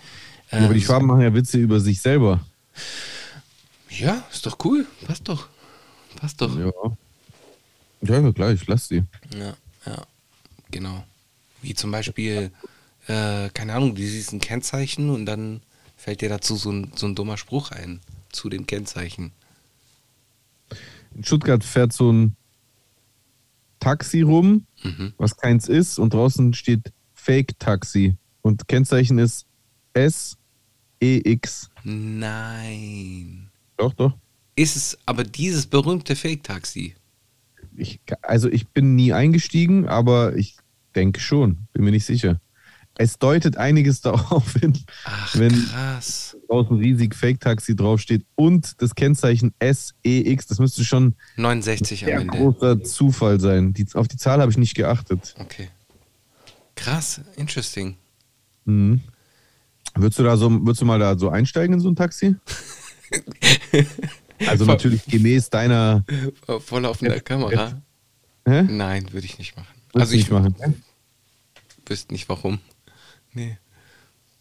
Äh, 0.49 0.58
aber 0.58 0.73
die 0.73 0.82
Schwaben 0.82 1.08
machen 1.08 1.21
ja 1.21 1.34
Witze 1.34 1.60
über 1.60 1.80
sich 1.80 2.01
selber. 2.01 2.45
Ja, 3.89 4.23
ist 4.32 4.45
doch 4.45 4.58
cool, 4.65 4.88
passt 5.06 5.30
doch. 5.30 5.47
Passt 6.15 6.41
doch. 6.41 6.58
Ja. 6.58 6.71
Ja, 8.02 8.20
ja, 8.20 8.32
klar, 8.32 8.52
ich 8.52 8.66
lass 8.68 8.88
die. 8.88 9.04
Ja, 9.38 9.56
ja, 9.86 10.06
genau. 10.72 11.04
Wie 11.62 11.74
zum 11.76 11.92
Beispiel 11.92 12.52
äh, 13.08 13.50
keine 13.50 13.74
Ahnung, 13.74 13.96
du 13.96 14.02
siehst 14.02 14.32
ein 14.34 14.40
Kennzeichen 14.40 15.10
und 15.10 15.26
dann 15.26 15.62
fällt 15.98 16.22
dir 16.22 16.30
dazu 16.30 16.56
so 16.56 16.72
ein, 16.72 16.92
so 16.96 17.06
ein 17.08 17.16
dummer 17.16 17.38
Spruch 17.38 17.72
ein 17.72 18.00
zu 18.32 18.50
dem 18.50 18.66
Kennzeichen. 18.66 19.32
In 21.16 21.24
Stuttgart 21.24 21.64
fährt 21.64 21.94
so 21.94 22.12
ein 22.12 22.36
Taxi 23.80 24.22
rum, 24.22 24.66
Mhm. 24.84 25.14
was 25.18 25.36
keins 25.38 25.68
ist, 25.68 26.00
und 26.00 26.14
draußen 26.14 26.54
steht 26.54 26.92
Fake-Taxi. 27.14 28.16
Und 28.42 28.68
Kennzeichen 28.68 29.20
ist 29.20 29.46
SEX. 29.94 31.70
Nein. 31.84 33.50
Doch, 33.78 33.94
doch. 33.94 34.14
Ist 34.56 34.76
es 34.76 34.98
aber 35.06 35.24
dieses 35.24 35.66
berühmte 35.68 36.16
Fake-Taxi? 36.16 36.96
Ich, 37.76 38.00
also 38.22 38.50
ich 38.50 38.70
bin 38.70 38.96
nie 38.96 39.14
eingestiegen, 39.14 39.88
aber 39.88 40.36
ich 40.36 40.58
denke 40.96 41.20
schon, 41.20 41.68
bin 41.74 41.84
mir 41.84 41.92
nicht 41.92 42.06
sicher. 42.06 42.40
Es 42.98 43.18
deutet 43.18 43.58
einiges 43.58 44.02
darauf 44.02 44.54
hin, 44.54 44.78
Ach, 45.06 45.36
wenn 45.38 45.54
krass. 45.54 46.36
draußen 46.48 46.78
riesig 46.78 47.16
Fake-Taxi 47.16 47.76
draufsteht 47.76 48.26
und 48.36 48.82
das 48.82 48.96
Kennzeichen 48.96 49.54
SEX. 49.62 50.48
Das 50.48 50.60
müsste 50.60 50.84
schon 50.84 51.16
69 51.38 52.06
am 52.06 52.22
ein 52.22 52.28
großer 52.28 52.84
Zufall 52.84 53.40
sein. 53.40 53.74
Die, 53.74 53.88
auf 53.94 54.08
die 54.08 54.18
Zahl 54.18 54.42
habe 54.42 54.52
ich 54.52 54.58
nicht 54.58 54.76
geachtet. 54.76 55.36
Okay. 55.40 55.70
Krass, 56.76 57.22
interesting. 57.38 57.96
Mhm. 58.66 59.02
Würdest 59.96 60.20
du 60.20 60.24
da 60.24 60.38
so, 60.38 60.50
würdest 60.50 60.82
du 60.82 60.86
mal 60.86 61.00
da 61.00 61.18
so 61.18 61.30
einsteigen 61.30 61.74
in 61.74 61.80
so 61.80 61.90
ein 61.90 61.96
Taxi? 61.96 62.36
Also 64.47 64.65
Voll- 64.65 64.75
natürlich 64.75 65.06
gemäß 65.06 65.49
deiner. 65.49 66.04
Vor 66.60 66.82
laufender 66.82 67.19
Kamera? 67.19 67.82
Hä? 68.47 68.63
Nein, 68.63 69.12
würde 69.13 69.25
ich 69.25 69.38
nicht 69.38 69.56
machen. 69.56 69.67
Würdest 69.93 69.95
Also 70.01 70.13
ich 70.13 70.19
nicht 70.21 70.32
machen. 70.32 70.84
wüsste 71.88 72.13
nicht 72.13 72.30
warum. 72.30 72.60
Nee. 73.34 73.58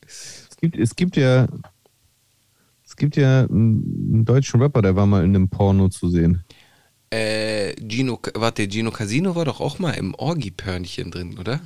Es 0.06 0.56
gibt, 0.60 0.76
es 0.76 0.96
gibt 0.96 1.16
ja. 1.16 1.46
Es 2.84 2.96
gibt 2.96 3.16
ja 3.16 3.44
einen, 3.44 4.24
deutschen 4.24 4.60
Rapper, 4.60 4.82
der 4.82 4.96
war 4.96 5.06
mal 5.06 5.24
in 5.24 5.34
einem 5.34 5.48
Porno 5.48 5.88
zu 5.88 6.10
sehen. 6.10 6.44
Äh, 7.10 7.74
Gino, 7.76 8.20
warte, 8.34 8.68
Gino 8.68 8.90
Casino 8.90 9.34
war 9.34 9.44
doch 9.44 9.60
auch 9.60 9.78
mal 9.78 9.92
im 9.92 10.14
Orgi-Pörnchen 10.14 11.10
drin, 11.10 11.38
oder? 11.38 11.60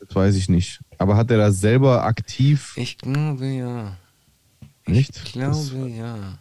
Das 0.00 0.14
weiß 0.14 0.36
ich 0.36 0.48
nicht. 0.48 0.80
Aber 0.98 1.16
hat 1.16 1.30
er 1.30 1.38
da 1.38 1.50
selber 1.50 2.04
aktiv. 2.04 2.72
Ich 2.76 2.98
glaube 2.98 3.46
ja. 3.46 3.96
Nicht? 4.86 5.16
Ich 5.16 5.32
glaube 5.32 5.88
ja. 5.90 6.38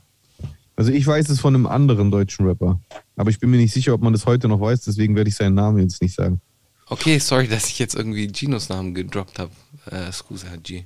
Also 0.82 0.94
ich 0.94 1.06
weiß 1.06 1.30
es 1.30 1.40
von 1.40 1.54
einem 1.54 1.68
anderen 1.68 2.10
deutschen 2.10 2.48
Rapper. 2.48 2.80
Aber 3.16 3.30
ich 3.30 3.40
bin 3.40 3.52
mir 3.52 3.58
nicht 3.58 3.72
sicher, 3.72 3.94
ob 3.94 4.02
man 4.02 4.14
das 4.14 4.26
heute 4.26 4.48
noch 4.48 4.60
weiß, 4.60 4.82
deswegen 4.82 5.16
werde 5.16 5.30
ich 5.30 5.36
seinen 5.36 5.54
Namen 5.54 5.78
jetzt 5.78 6.02
nicht 6.02 6.16
sagen. 6.16 6.42
Okay, 6.88 7.20
sorry, 7.20 7.48
dass 7.48 7.68
ich 7.68 7.78
jetzt 7.78 7.94
irgendwie 7.94 8.26
Ginos 8.26 8.68
Namen 8.68 8.96
gedroppt 8.96 9.38
habe. 9.38 9.52
Äh, 9.86 10.12
Scusa, 10.12 10.48
G. 10.64 10.86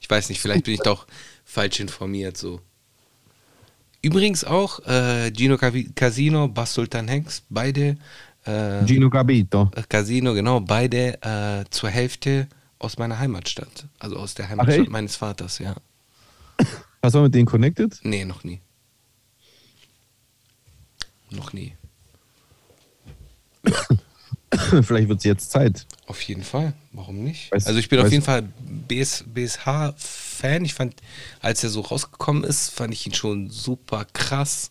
Ich 0.00 0.10
weiß 0.10 0.30
nicht, 0.30 0.40
vielleicht 0.40 0.64
bin 0.64 0.74
ich 0.74 0.80
doch 0.80 1.06
falsch 1.44 1.78
informiert 1.78 2.36
so. 2.36 2.60
Übrigens 4.02 4.42
auch 4.42 4.80
äh, 4.84 5.30
Gino 5.32 5.56
Casino, 5.94 6.48
Bas 6.48 6.74
Sultan 6.74 7.06
Hengst, 7.06 7.44
beide 7.48 7.98
äh, 8.46 8.84
Gino 8.84 9.08
Gabito. 9.08 9.70
äh, 9.76 9.82
Casino, 9.88 10.34
genau, 10.34 10.58
beide 10.58 11.22
äh, 11.22 11.64
zur 11.70 11.90
Hälfte 11.90 12.48
aus 12.80 12.98
meiner 12.98 13.20
Heimatstadt. 13.20 13.86
Also 14.00 14.16
aus 14.16 14.34
der 14.34 14.46
Ach, 14.46 14.50
Heimatstadt 14.50 14.80
echt? 14.80 14.90
meines 14.90 15.14
Vaters, 15.14 15.60
ja. 15.60 15.76
Hast 17.00 17.14
du 17.14 17.20
mit 17.20 17.32
denen 17.32 17.46
connected? 17.46 18.00
Nee, 18.02 18.24
noch 18.24 18.42
nie. 18.42 18.60
Noch 21.30 21.52
nie. 21.52 21.74
Vielleicht 24.82 25.08
wird 25.08 25.18
es 25.18 25.24
jetzt 25.24 25.50
Zeit. 25.50 25.86
Auf 26.06 26.22
jeden 26.22 26.42
Fall. 26.44 26.72
Warum 26.92 27.22
nicht? 27.24 27.52
Weiß- 27.52 27.66
also 27.66 27.78
ich 27.78 27.88
bin 27.88 27.98
auf 28.00 28.10
jeden 28.10 28.22
Fall 28.22 28.42
BS, 28.88 29.24
BSH-Fan. 29.32 30.64
Ich 30.64 30.74
fand, 30.74 30.94
als 31.40 31.62
er 31.64 31.70
so 31.70 31.80
rausgekommen 31.80 32.44
ist, 32.44 32.70
fand 32.70 32.94
ich 32.94 33.06
ihn 33.06 33.12
schon 33.14 33.50
super 33.50 34.06
krass. 34.12 34.70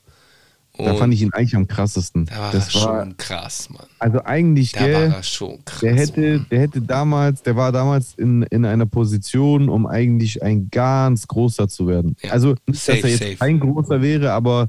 Da 0.77 0.91
Und 0.91 0.97
fand 0.97 1.13
ich 1.13 1.21
ihn 1.21 1.31
eigentlich 1.33 1.55
am 1.55 1.67
krassesten. 1.67 2.25
da 2.25 2.37
war 2.37 2.51
das 2.51 2.75
er 2.75 2.81
war, 2.81 3.01
schon 3.01 3.15
krass, 3.17 3.69
Mann. 3.69 3.85
also 3.97 4.21
eigentlich, 4.25 4.73
Da 4.73 4.85
gell, 4.85 5.09
war 5.09 5.17
er 5.17 5.23
schon 5.23 5.63
krass. 5.63 5.79
der 5.79 5.95
hätte, 5.95 6.19
Mann. 6.39 6.47
der 6.51 6.59
hätte 6.59 6.81
damals, 6.81 7.43
der 7.43 7.55
war 7.55 7.71
damals 7.71 8.13
in, 8.15 8.43
in 8.43 8.65
einer 8.65 8.85
Position, 8.85 9.69
um 9.69 9.87
eigentlich 9.87 10.43
ein 10.43 10.69
ganz 10.69 11.27
großer 11.27 11.69
zu 11.69 11.87
werden. 11.87 12.17
Ja. 12.21 12.31
Also 12.31 12.55
nicht, 12.67 12.81
Safe, 12.81 12.97
dass 13.01 13.05
er 13.05 13.09
jetzt 13.11 13.19
safe. 13.39 13.41
ein 13.41 13.59
großer 13.61 14.01
wäre, 14.01 14.33
aber 14.33 14.67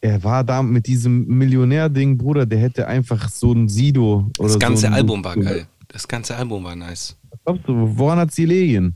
er 0.00 0.22
war 0.24 0.44
da 0.44 0.62
mit 0.62 0.86
diesem 0.86 1.26
Millionär-Ding, 1.26 2.16
Bruder, 2.16 2.46
der 2.46 2.58
hätte 2.58 2.86
einfach 2.86 3.28
so 3.28 3.52
ein 3.52 3.68
Sido 3.68 4.30
oder 4.38 4.48
Das 4.48 4.58
ganze 4.58 4.82
so 4.82 4.86
ein, 4.88 4.94
Album 4.94 5.24
war 5.24 5.36
geil. 5.36 5.66
Das 5.88 6.08
ganze 6.08 6.36
Album 6.36 6.64
war 6.64 6.76
nice. 6.76 7.16
Was 7.30 7.40
glaubst 7.44 7.68
du, 7.68 7.98
woran 7.98 8.18
hat 8.18 8.32
sie 8.32 8.42
gelegen? 8.42 8.94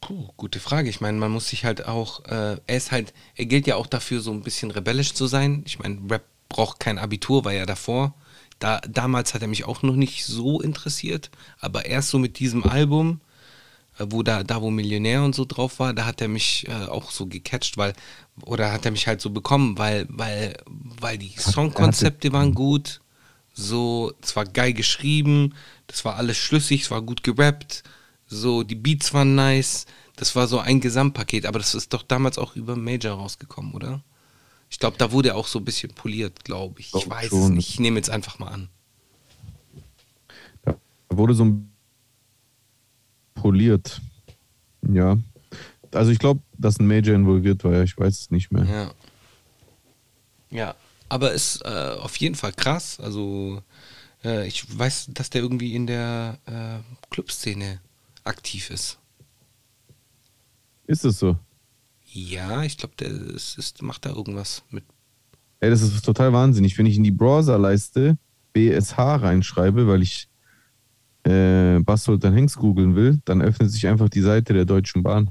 Puh, 0.00 0.28
gute 0.36 0.60
Frage. 0.60 0.88
Ich 0.88 1.00
meine, 1.00 1.18
man 1.18 1.32
muss 1.32 1.48
sich 1.48 1.64
halt 1.64 1.86
auch, 1.86 2.24
äh, 2.26 2.58
er 2.66 2.76
ist 2.76 2.92
halt, 2.92 3.12
er 3.34 3.46
gilt 3.46 3.66
ja 3.66 3.76
auch 3.76 3.86
dafür, 3.86 4.20
so 4.20 4.32
ein 4.32 4.42
bisschen 4.42 4.70
rebellisch 4.70 5.14
zu 5.14 5.26
sein. 5.26 5.62
Ich 5.66 5.78
meine, 5.78 5.98
Rap 6.10 6.24
braucht 6.48 6.80
kein 6.80 6.98
Abitur, 6.98 7.44
war 7.44 7.52
ja 7.52 7.66
davor. 7.66 8.14
Da, 8.58 8.80
damals 8.88 9.34
hat 9.34 9.42
er 9.42 9.48
mich 9.48 9.64
auch 9.64 9.82
noch 9.82 9.96
nicht 9.96 10.24
so 10.24 10.60
interessiert, 10.60 11.30
aber 11.60 11.86
erst 11.86 12.10
so 12.10 12.18
mit 12.18 12.38
diesem 12.38 12.64
Album, 12.64 13.20
wo 13.98 14.22
da, 14.22 14.42
da 14.42 14.60
wo 14.60 14.70
Millionär 14.70 15.22
und 15.22 15.34
so 15.34 15.44
drauf 15.44 15.78
war, 15.78 15.94
da 15.94 16.04
hat 16.04 16.20
er 16.20 16.28
mich 16.28 16.66
äh, 16.68 16.86
auch 16.86 17.10
so 17.10 17.26
gecatcht, 17.26 17.76
weil, 17.76 17.94
oder 18.42 18.72
hat 18.72 18.84
er 18.84 18.90
mich 18.90 19.06
halt 19.06 19.20
so 19.20 19.30
bekommen, 19.30 19.78
weil, 19.78 20.06
weil, 20.10 20.56
weil 20.66 21.18
die 21.18 21.34
Songkonzepte 21.38 22.32
waren 22.32 22.54
gut, 22.54 23.00
so, 23.54 24.12
es 24.22 24.36
war 24.36 24.44
geil 24.44 24.74
geschrieben, 24.74 25.54
das 25.86 26.04
war 26.04 26.16
alles 26.16 26.36
schlüssig, 26.36 26.82
es 26.82 26.90
war 26.90 27.00
gut 27.00 27.22
gerappt, 27.22 27.84
so, 28.26 28.62
die 28.62 28.74
Beats 28.74 29.14
waren 29.14 29.34
nice, 29.34 29.86
das 30.16 30.36
war 30.36 30.46
so 30.46 30.58
ein 30.58 30.80
Gesamtpaket, 30.80 31.46
aber 31.46 31.58
das 31.58 31.74
ist 31.74 31.92
doch 31.92 32.02
damals 32.02 32.38
auch 32.38 32.56
über 32.56 32.76
Major 32.76 33.16
rausgekommen, 33.16 33.72
oder? 33.72 34.02
Ich 34.68 34.78
glaube, 34.78 34.96
da 34.98 35.12
wurde 35.12 35.30
er 35.30 35.36
auch 35.36 35.46
so 35.46 35.58
ein 35.60 35.64
bisschen 35.64 35.94
poliert, 35.94 36.44
glaube 36.44 36.80
ich. 36.80 36.92
Ich 36.94 37.08
weiß 37.08 37.32
es 37.32 37.48
nicht, 37.50 37.70
ich 37.70 37.80
nehme 37.80 37.96
jetzt 37.96 38.10
einfach 38.10 38.38
mal 38.38 38.48
an. 38.48 38.68
Da 40.64 40.76
wurde 41.10 41.34
so 41.34 41.44
ein 41.44 41.75
poliert. 43.36 44.00
Ja. 44.82 45.16
Also 45.92 46.10
ich 46.10 46.18
glaube, 46.18 46.40
dass 46.58 46.80
ein 46.80 46.86
Major 46.88 47.14
involviert 47.14 47.62
war, 47.62 47.72
ja, 47.72 47.82
ich 47.84 47.96
weiß 47.96 48.20
es 48.20 48.30
nicht 48.32 48.50
mehr. 48.50 48.64
Ja. 48.64 48.90
Ja, 50.50 50.74
aber 51.08 51.32
ist 51.32 51.62
äh, 51.64 51.96
auf 52.00 52.16
jeden 52.16 52.34
Fall 52.34 52.52
krass. 52.52 52.98
Also, 53.00 53.62
äh, 54.24 54.46
ich 54.46 54.78
weiß, 54.78 55.10
dass 55.10 55.30
der 55.30 55.42
irgendwie 55.42 55.74
in 55.74 55.86
der 55.86 56.38
äh, 56.46 57.08
Clubszene 57.10 57.80
aktiv 58.24 58.70
ist. 58.70 58.98
Ist 60.86 61.04
es 61.04 61.18
so? 61.18 61.36
Ja, 62.12 62.62
ich 62.62 62.78
glaube, 62.78 62.94
der 62.98 63.08
ist, 63.08 63.58
ist, 63.58 63.82
macht 63.82 64.06
da 64.06 64.10
irgendwas 64.10 64.62
mit. 64.70 64.84
Ey, 65.60 65.70
das 65.70 65.82
ist 65.82 66.04
total 66.04 66.32
wahnsinnig. 66.32 66.78
Wenn 66.78 66.86
ich 66.86 66.96
in 66.96 67.04
die 67.04 67.10
Browserleiste 67.10 68.16
BSH 68.52 68.98
reinschreibe, 68.98 69.86
weil 69.86 70.02
ich 70.02 70.28
äh, 71.26 71.80
Bas 71.80 72.04
Sultan 72.04 72.34
Hengst 72.34 72.56
googeln 72.56 72.94
will, 72.94 73.20
dann 73.24 73.42
öffnet 73.42 73.70
sich 73.70 73.86
einfach 73.86 74.08
die 74.08 74.20
Seite 74.20 74.54
der 74.54 74.64
Deutschen 74.64 75.02
Bahn. 75.02 75.30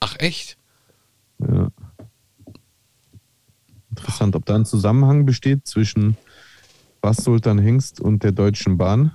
Ach, 0.00 0.16
echt? 0.18 0.56
Ja. 1.38 1.68
Interessant, 3.90 4.36
ob 4.36 4.46
da 4.46 4.54
ein 4.54 4.64
Zusammenhang 4.64 5.26
besteht 5.26 5.66
zwischen 5.66 6.16
Bas 7.00 7.18
Sultan 7.18 7.58
Hengst 7.58 8.00
und 8.00 8.22
der 8.22 8.32
Deutschen 8.32 8.78
Bahn. 8.78 9.12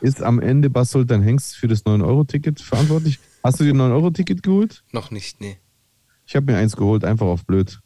Ist 0.00 0.22
am 0.22 0.40
Ende 0.40 0.70
Bas 0.70 0.90
Sultan 0.90 1.22
Hengst 1.22 1.56
für 1.56 1.68
das 1.68 1.84
9-Euro-Ticket 1.84 2.60
verantwortlich? 2.60 3.18
Hast 3.42 3.60
du 3.60 3.64
dir 3.64 3.74
ein 3.74 3.80
9-Euro-Ticket 3.80 4.42
geholt? 4.42 4.84
Noch 4.92 5.10
nicht, 5.10 5.40
nee. 5.40 5.58
Ich 6.26 6.36
habe 6.36 6.50
mir 6.50 6.58
eins 6.58 6.76
geholt, 6.76 7.04
einfach 7.04 7.26
auf 7.26 7.44
blöd. 7.44 7.80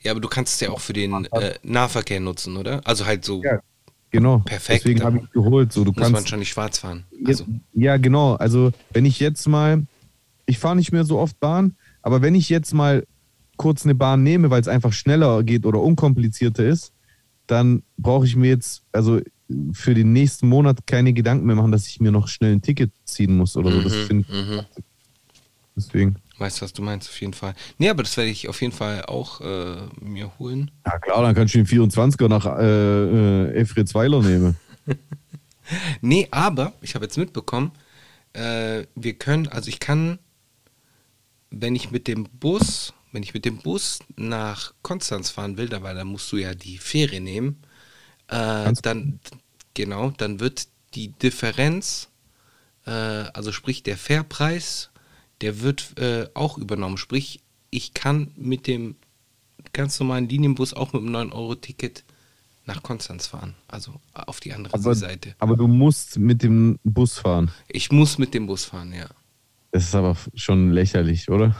Ja, 0.00 0.12
aber 0.12 0.20
du 0.20 0.28
kannst 0.28 0.54
es 0.54 0.60
ja 0.60 0.70
auch 0.70 0.80
für 0.80 0.92
den 0.92 1.24
äh, 1.26 1.54
Nahverkehr 1.62 2.20
nutzen, 2.20 2.56
oder? 2.56 2.80
Also 2.84 3.06
halt 3.06 3.24
so, 3.24 3.42
Ja, 3.42 3.60
Genau. 4.10 4.38
Perfekt, 4.38 4.84
Deswegen 4.84 5.02
habe 5.02 5.18
ich 5.18 5.30
geholt. 5.30 5.72
So, 5.72 5.84
du 5.84 5.90
muss 5.92 6.00
man 6.00 6.12
kannst, 6.14 6.28
schon 6.28 6.38
nicht 6.38 6.50
schwarz 6.50 6.78
fahren. 6.78 7.04
Ja, 7.10 7.28
Also, 7.28 7.44
ja, 7.72 7.96
genau. 7.96 8.34
Also, 8.34 8.72
wenn 8.92 9.04
ich 9.04 9.20
jetzt 9.20 9.46
mal, 9.48 9.86
ich 10.46 10.58
fahre 10.58 10.76
nicht 10.76 10.92
mehr 10.92 11.04
so 11.04 11.18
oft 11.18 11.38
Bahn, 11.40 11.76
aber 12.02 12.22
wenn 12.22 12.34
ich 12.34 12.48
jetzt 12.48 12.72
mal 12.72 13.06
kurz 13.56 13.84
eine 13.84 13.94
Bahn 13.94 14.22
nehme, 14.22 14.50
weil 14.50 14.60
es 14.60 14.68
einfach 14.68 14.92
schneller 14.92 15.42
geht 15.42 15.66
oder 15.66 15.80
unkomplizierter 15.80 16.64
ist, 16.64 16.92
dann 17.46 17.82
brauche 17.96 18.26
ich 18.26 18.36
mir 18.36 18.48
jetzt, 18.48 18.82
also 18.92 19.20
für 19.72 19.94
den 19.94 20.12
nächsten 20.12 20.48
Monat 20.48 20.86
keine 20.86 21.12
Gedanken 21.12 21.46
mehr 21.46 21.56
machen, 21.56 21.72
dass 21.72 21.86
ich 21.86 22.00
mir 22.00 22.10
noch 22.10 22.28
schnell 22.28 22.52
ein 22.52 22.62
Ticket 22.62 22.90
ziehen 23.04 23.36
muss 23.36 23.56
oder 23.56 23.70
so. 23.70 23.80
Das 23.80 23.92
Mhm, 23.94 24.06
finde 24.06 24.32
mhm. 24.32 24.60
deswegen. 25.76 26.16
Weißt 26.38 26.60
du, 26.60 26.62
was 26.64 26.72
du 26.72 26.82
meinst, 26.82 27.08
auf 27.08 27.20
jeden 27.20 27.32
Fall. 27.32 27.54
Nee, 27.78 27.88
aber 27.88 28.02
das 28.02 28.16
werde 28.16 28.30
ich 28.30 28.48
auf 28.48 28.60
jeden 28.60 28.72
Fall 28.72 29.04
auch 29.06 29.40
äh, 29.40 29.76
mir 30.00 30.38
holen. 30.38 30.70
Ja 30.84 30.98
klar, 30.98 31.22
dann 31.22 31.34
kannst 31.34 31.54
du 31.54 31.62
den 31.62 31.66
24er 31.66 32.28
nach 32.28 32.46
äh, 32.46 32.62
äh, 32.62 33.60
Efritzweiler 33.60 34.22
nehmen. 34.22 34.56
Nee, 36.00 36.28
aber 36.30 36.74
ich 36.80 36.94
habe 36.94 37.06
jetzt 37.06 37.18
mitbekommen, 37.18 37.72
äh, 38.34 38.84
wir 38.94 39.14
können, 39.14 39.48
also 39.48 39.68
ich 39.68 39.80
kann, 39.80 40.20
wenn 41.50 41.74
ich 41.74 41.90
mit 41.90 42.06
dem 42.06 42.22
Bus, 42.22 42.94
wenn 43.10 43.24
ich 43.24 43.34
mit 43.34 43.44
dem 43.44 43.58
Bus 43.58 43.98
nach 44.14 44.74
Konstanz 44.82 45.30
fahren 45.30 45.56
will, 45.56 45.68
da, 45.68 45.82
weil 45.82 45.96
da 45.96 46.04
musst 46.04 46.30
du 46.30 46.36
ja 46.36 46.54
die 46.54 46.78
Fähre 46.78 47.18
nehmen, 47.18 47.62
äh, 48.28 48.72
dann 48.80 49.18
Genau, 49.76 50.10
dann 50.10 50.40
wird 50.40 50.68
die 50.94 51.08
Differenz, 51.08 52.08
äh, 52.86 52.90
also 52.90 53.52
sprich 53.52 53.82
der 53.82 53.98
Fairpreis, 53.98 54.88
der 55.40 55.60
wird 55.60 55.98
äh, 55.98 56.28
auch 56.34 56.58
übernommen. 56.58 56.96
Sprich, 56.96 57.40
ich 57.70 57.94
kann 57.94 58.30
mit 58.36 58.66
dem 58.66 58.96
ganz 59.72 59.98
normalen 60.00 60.28
Linienbus 60.28 60.74
auch 60.74 60.92
mit 60.92 61.02
dem 61.02 61.14
9-Euro-Ticket 61.14 62.04
nach 62.64 62.82
Konstanz 62.82 63.26
fahren. 63.26 63.54
Also 63.68 64.00
auf 64.12 64.40
die 64.40 64.52
andere 64.52 64.74
Aber, 64.74 64.94
Seite. 64.94 65.34
aber 65.38 65.56
du 65.56 65.66
musst 65.68 66.18
mit 66.18 66.42
dem 66.42 66.78
Bus 66.84 67.18
fahren. 67.18 67.50
Ich 67.68 67.92
muss 67.92 68.18
mit 68.18 68.34
dem 68.34 68.46
Bus 68.46 68.64
fahren, 68.64 68.92
ja. 68.92 69.06
Das 69.70 69.84
ist 69.84 69.94
aber 69.94 70.16
schon 70.34 70.70
lächerlich, 70.70 71.30
oder? 71.30 71.54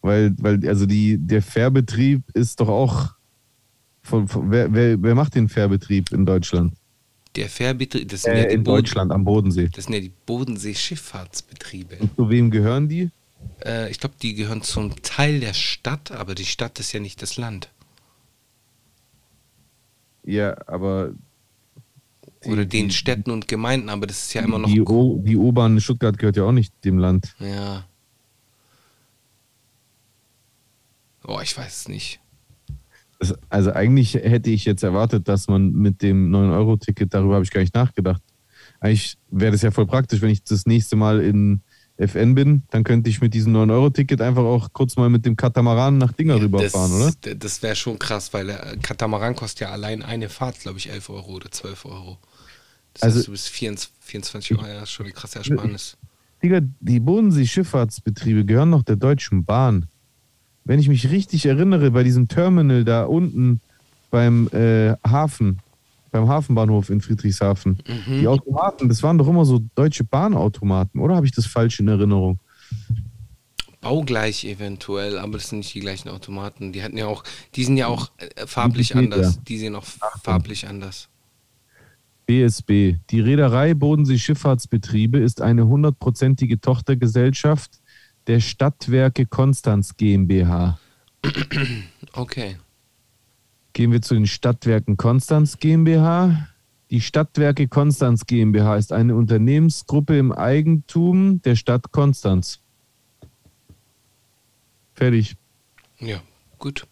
Weil, 0.00 0.34
weil 0.38 0.66
also 0.68 0.86
die, 0.86 1.16
der 1.18 1.42
Fährbetrieb 1.42 2.22
ist 2.34 2.60
doch 2.60 2.68
auch. 2.68 3.10
Von, 4.02 4.28
von, 4.28 4.50
wer, 4.50 4.72
wer, 4.72 5.00
wer 5.02 5.14
macht 5.14 5.34
den 5.34 5.48
Fährbetrieb 5.48 6.10
in 6.12 6.26
Deutschland? 6.26 6.74
Der 7.36 7.48
Fährbetrieb, 7.48 8.08
das 8.08 8.22
sind, 8.22 8.36
ja 8.36 8.42
Äh, 8.44 8.48
die 8.48 8.54
in 8.56 8.64
Boden, 8.64 8.76
Deutschland, 8.82 9.12
am 9.12 9.24
Bodensee. 9.24 9.68
das 9.72 9.84
sind 9.84 9.94
ja 9.94 10.00
die 10.00 10.12
Bodensee-Schifffahrtsbetriebe. 10.26 11.96
Und 12.00 12.16
zu 12.16 12.28
wem 12.28 12.50
gehören 12.50 12.88
die? 12.88 13.10
Äh, 13.64 13.90
ich 13.90 14.00
glaube, 14.00 14.16
die 14.20 14.34
gehören 14.34 14.62
zum 14.62 15.00
Teil 15.02 15.38
der 15.40 15.54
Stadt, 15.54 16.10
aber 16.10 16.34
die 16.34 16.44
Stadt 16.44 16.78
ist 16.80 16.92
ja 16.92 16.98
nicht 17.00 17.22
das 17.22 17.36
Land. 17.36 17.70
Ja, 20.24 20.56
aber 20.66 21.12
Die- 22.44 22.48
Oder 22.50 22.64
den 22.64 22.88
die- 22.88 22.94
Städten 22.94 23.30
und 23.30 23.48
Gemeinden, 23.48 23.88
aber 23.90 24.06
das 24.06 24.22
ist 24.26 24.34
ja 24.34 24.42
immer 24.42 24.58
noch. 24.58 24.68
die, 24.68 24.80
o, 24.80 25.18
die 25.22 25.36
U-Bahn 25.36 25.74
in 25.74 25.80
Stuttgart 25.80 26.16
gehört 26.18 26.36
ja 26.36 26.44
auch 26.44 26.52
nicht 26.52 26.72
dem 26.84 26.98
Land. 26.98 27.34
Ja. 27.38 27.86
Oh, 31.24 31.40
ich 31.42 31.56
weiß 31.56 31.82
es 31.82 31.88
nicht. 31.88 32.19
Also 33.48 33.72
eigentlich 33.72 34.14
hätte 34.14 34.50
ich 34.50 34.64
jetzt 34.64 34.82
erwartet, 34.82 35.28
dass 35.28 35.46
man 35.48 35.72
mit 35.72 36.00
dem 36.02 36.30
9-Euro-Ticket, 36.30 37.12
darüber 37.12 37.34
habe 37.34 37.44
ich 37.44 37.50
gar 37.50 37.60
nicht 37.60 37.74
nachgedacht. 37.74 38.22
Eigentlich 38.80 39.18
wäre 39.30 39.52
das 39.52 39.60
ja 39.62 39.70
voll 39.70 39.86
praktisch, 39.86 40.22
wenn 40.22 40.30
ich 40.30 40.42
das 40.42 40.64
nächste 40.66 40.96
Mal 40.96 41.20
in 41.20 41.60
FN 41.98 42.34
bin, 42.34 42.62
dann 42.70 42.82
könnte 42.82 43.10
ich 43.10 43.20
mit 43.20 43.34
diesem 43.34 43.54
9-Euro-Ticket 43.54 44.22
einfach 44.22 44.42
auch 44.42 44.72
kurz 44.72 44.96
mal 44.96 45.10
mit 45.10 45.26
dem 45.26 45.36
Katamaran 45.36 45.98
nach 45.98 46.12
Dinger 46.12 46.36
Ja, 46.36 46.42
rüberfahren, 46.42 46.92
oder? 46.92 47.12
das, 47.36 47.62
wäre 47.62 47.76
schon 47.76 47.98
krass, 47.98 48.32
weil 48.32 48.46
der 48.46 48.76
Katamaran 48.82 49.36
kostet 49.36 49.60
ja 49.60 49.70
allein 49.70 50.02
eine 50.02 50.30
Fahrt, 50.30 50.58
glaube 50.60 50.78
ich, 50.78 50.88
11 50.90 51.10
Euro 51.10 51.32
oder 51.32 51.50
12 51.50 51.84
Euro. 51.84 52.16
Das 52.94 53.02
Also- 53.02 53.18
heißt, 53.18 53.26
du 53.28 53.32
bist 53.32 53.48
24, 53.50 53.90
24 54.00 54.56
Euro, 54.58 54.66
ja, 54.66 54.86
schon 54.86 55.04
eine 55.06 55.12
krasse 55.12 55.40
Ersparnis. 55.40 55.98
Digga, 56.42 56.60
die 56.80 57.00
Bodensee-Schifffahrtsbetriebe 57.00 58.46
gehören 58.46 58.70
noch 58.70 58.82
der 58.82 58.96
Deutschen 58.96 59.44
Bahn. 59.44 59.84
Wenn 60.64 60.78
ich 60.78 60.88
mich 60.88 61.10
richtig 61.10 61.46
erinnere, 61.46 61.90
bei 61.90 62.02
diesem 62.02 62.28
Terminal 62.28 62.84
da 62.84 63.04
unten 63.04 63.60
beim 64.10 64.48
äh, 64.48 64.94
Hafen, 65.06 65.60
beim 66.10 66.28
Hafenbahnhof 66.28 66.90
in 66.90 67.00
Friedrichshafen, 67.00 67.78
Mhm. 67.86 68.18
die 68.20 68.28
Automaten, 68.28 68.88
das 68.88 69.02
waren 69.02 69.18
doch 69.18 69.28
immer 69.28 69.44
so 69.44 69.60
Deutsche 69.74 70.04
Bahnautomaten, 70.04 71.00
oder 71.00 71.16
habe 71.16 71.26
ich 71.26 71.32
das 71.32 71.46
falsch 71.46 71.80
in 71.80 71.88
Erinnerung? 71.88 72.38
Baugleich 73.80 74.44
eventuell, 74.44 75.18
aber 75.18 75.34
das 75.38 75.48
sind 75.48 75.60
nicht 75.60 75.72
die 75.74 75.80
gleichen 75.80 76.10
Automaten. 76.10 76.72
Die 76.72 76.82
hatten 76.82 76.98
ja 76.98 77.06
auch, 77.06 77.24
die 77.54 77.64
sind 77.64 77.78
ja 77.78 77.86
auch 77.86 78.10
äh, 78.18 78.46
farblich 78.46 78.94
anders. 78.94 79.42
Die 79.44 79.56
sehen 79.56 79.74
auch 79.74 79.86
farblich 80.22 80.68
anders. 80.68 81.08
BSB. 82.26 82.96
Die 83.10 83.20
Reederei 83.20 83.72
Bodensee 83.74 84.18
Schifffahrtsbetriebe 84.18 85.18
ist 85.18 85.40
eine 85.40 85.66
hundertprozentige 85.66 86.60
Tochtergesellschaft 86.60 87.79
der 88.30 88.38
Stadtwerke 88.38 89.26
Konstanz 89.26 89.96
GmbH. 89.96 90.78
Okay. 92.12 92.58
Gehen 93.72 93.90
wir 93.90 94.00
zu 94.02 94.14
den 94.14 94.28
Stadtwerken 94.28 94.96
Konstanz 94.96 95.58
GmbH. 95.58 96.48
Die 96.90 97.00
Stadtwerke 97.00 97.66
Konstanz 97.66 98.26
GmbH 98.26 98.76
ist 98.76 98.92
eine 98.92 99.16
Unternehmensgruppe 99.16 100.16
im 100.16 100.30
Eigentum 100.30 101.42
der 101.42 101.56
Stadt 101.56 101.90
Konstanz. 101.90 102.60
Fertig. 104.94 105.34
Ja, 105.98 106.22
gut. 106.60 106.86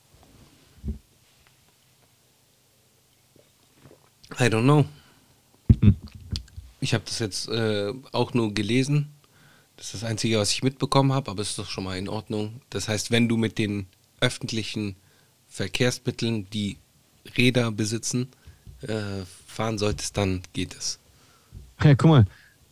I 4.41 4.45
don't 4.47 4.65
know. 4.65 4.85
Hm. 5.81 5.95
Ich 6.81 6.95
habe 6.95 7.05
das 7.07 7.21
jetzt 7.21 7.49
äh, 7.49 7.93
auch 8.11 8.35
nur 8.35 8.53
gelesen. 8.53 9.15
Das 9.79 9.87
ist 9.87 9.95
das 10.03 10.11
Einzige, 10.11 10.39
was 10.39 10.51
ich 10.51 10.63
mitbekommen 10.65 11.13
habe, 11.13 11.31
aber 11.31 11.41
es 11.41 11.51
ist 11.51 11.59
doch 11.61 11.71
schon 11.71 11.85
mal 11.85 11.97
in 11.97 12.09
Ordnung. 12.09 12.61
Das 12.69 12.89
heißt, 12.89 13.13
wenn 13.13 13.29
du 13.29 13.37
mit 13.37 13.59
den 13.59 13.87
öffentlichen 14.21 14.97
Verkehrsmitteln, 15.47 16.51
die 16.51 16.79
Räder 17.37 17.71
besitzen, 17.71 18.27
äh, 18.83 19.23
fahren 19.47 19.79
solltest, 19.79 20.17
dann 20.17 20.43
geht 20.53 20.75
es. 20.77 20.99
Ja, 21.83 21.95
guck 21.95 22.11
mal, 22.11 22.25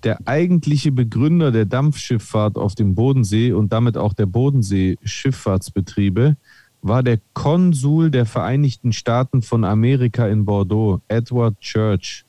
der 0.03 0.19
eigentliche 0.27 0.91
Begründer 0.91 1.53
der 1.53 1.65
Dampfschifffahrt 1.65 2.59
auf 2.59 2.75
dem 2.75 2.97
Bodensee 2.97 3.53
und 3.53 3.73
damit 3.73 3.97
auch 3.97 4.13
der 4.13 4.27
Bodensee-Schifffahrtsbetriebe 4.27 6.37
war 6.83 7.05
der 7.05 7.21
Konsul 7.35 8.11
der 8.11 8.27
Vereinigten 8.27 8.93
Staaten 8.93 9.43
von 9.43 9.63
Amerika 9.65 10.27
in 10.27 10.45
Bordeaux, 10.45 11.01
Edward 11.07 11.61
Church. 11.61 12.26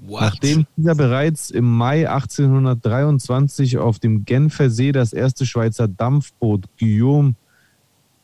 What? 0.00 0.20
Nachdem 0.22 0.66
dieser 0.76 0.94
bereits 0.94 1.50
im 1.50 1.76
Mai 1.76 2.08
1823 2.08 3.78
auf 3.78 3.98
dem 3.98 4.24
Genfer 4.24 4.70
See 4.70 4.92
das 4.92 5.12
erste 5.12 5.46
Schweizer 5.46 5.88
Dampfboot 5.88 6.66
Guillaume 6.78 7.34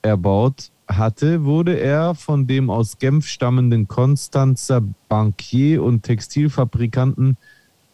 erbaut 0.03 0.70
hatte, 0.88 1.44
wurde 1.44 1.79
er 1.79 2.14
von 2.14 2.46
dem 2.46 2.70
aus 2.70 2.98
Genf 2.98 3.27
stammenden 3.27 3.88
Konstanzer 3.88 4.83
Bankier 5.09 5.83
und 5.83 6.03
Textilfabrikanten 6.03 7.37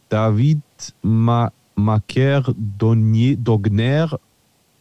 David 0.09 0.63
Ma 1.03 1.53
Macaire 1.75 2.55
Dogner, 2.57 3.37
Dogner 3.37 4.19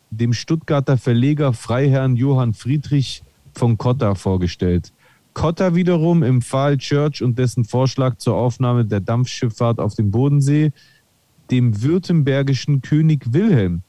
dem 0.10 0.34
Stuttgarter 0.34 0.98
Verleger 0.98 1.54
Freiherrn 1.54 2.16
Johann 2.16 2.54
Friedrich 2.54 3.24
von 3.54 3.78
Cotta 3.78 4.16
vorgestellt. 4.16 4.94
Cotta 5.38 5.76
wiederum 5.76 6.24
empfahl 6.24 6.80
Church 6.80 7.22
und 7.22 7.38
dessen 7.38 7.64
Vorschlag 7.64 8.18
zur 8.18 8.34
Aufnahme 8.34 8.86
der 8.86 9.02
Dampfschifffahrt 9.02 9.80
auf 9.80 9.94
dem 9.94 10.10
Bodensee 10.10 10.72
dem 11.52 11.84
württembergischen 11.84 12.82
König 12.82 13.34
Wilhelm. 13.34 13.84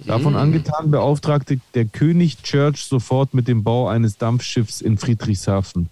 Davon 0.00 0.36
angetan 0.36 0.90
beauftragte 0.90 1.60
der 1.72 1.86
König 1.86 2.42
Church 2.42 2.84
sofort 2.84 3.32
mit 3.32 3.48
dem 3.48 3.64
Bau 3.64 3.88
eines 3.88 4.18
Dampfschiffs 4.18 4.82
in 4.82 4.98
Friedrichshafen. 4.98 5.88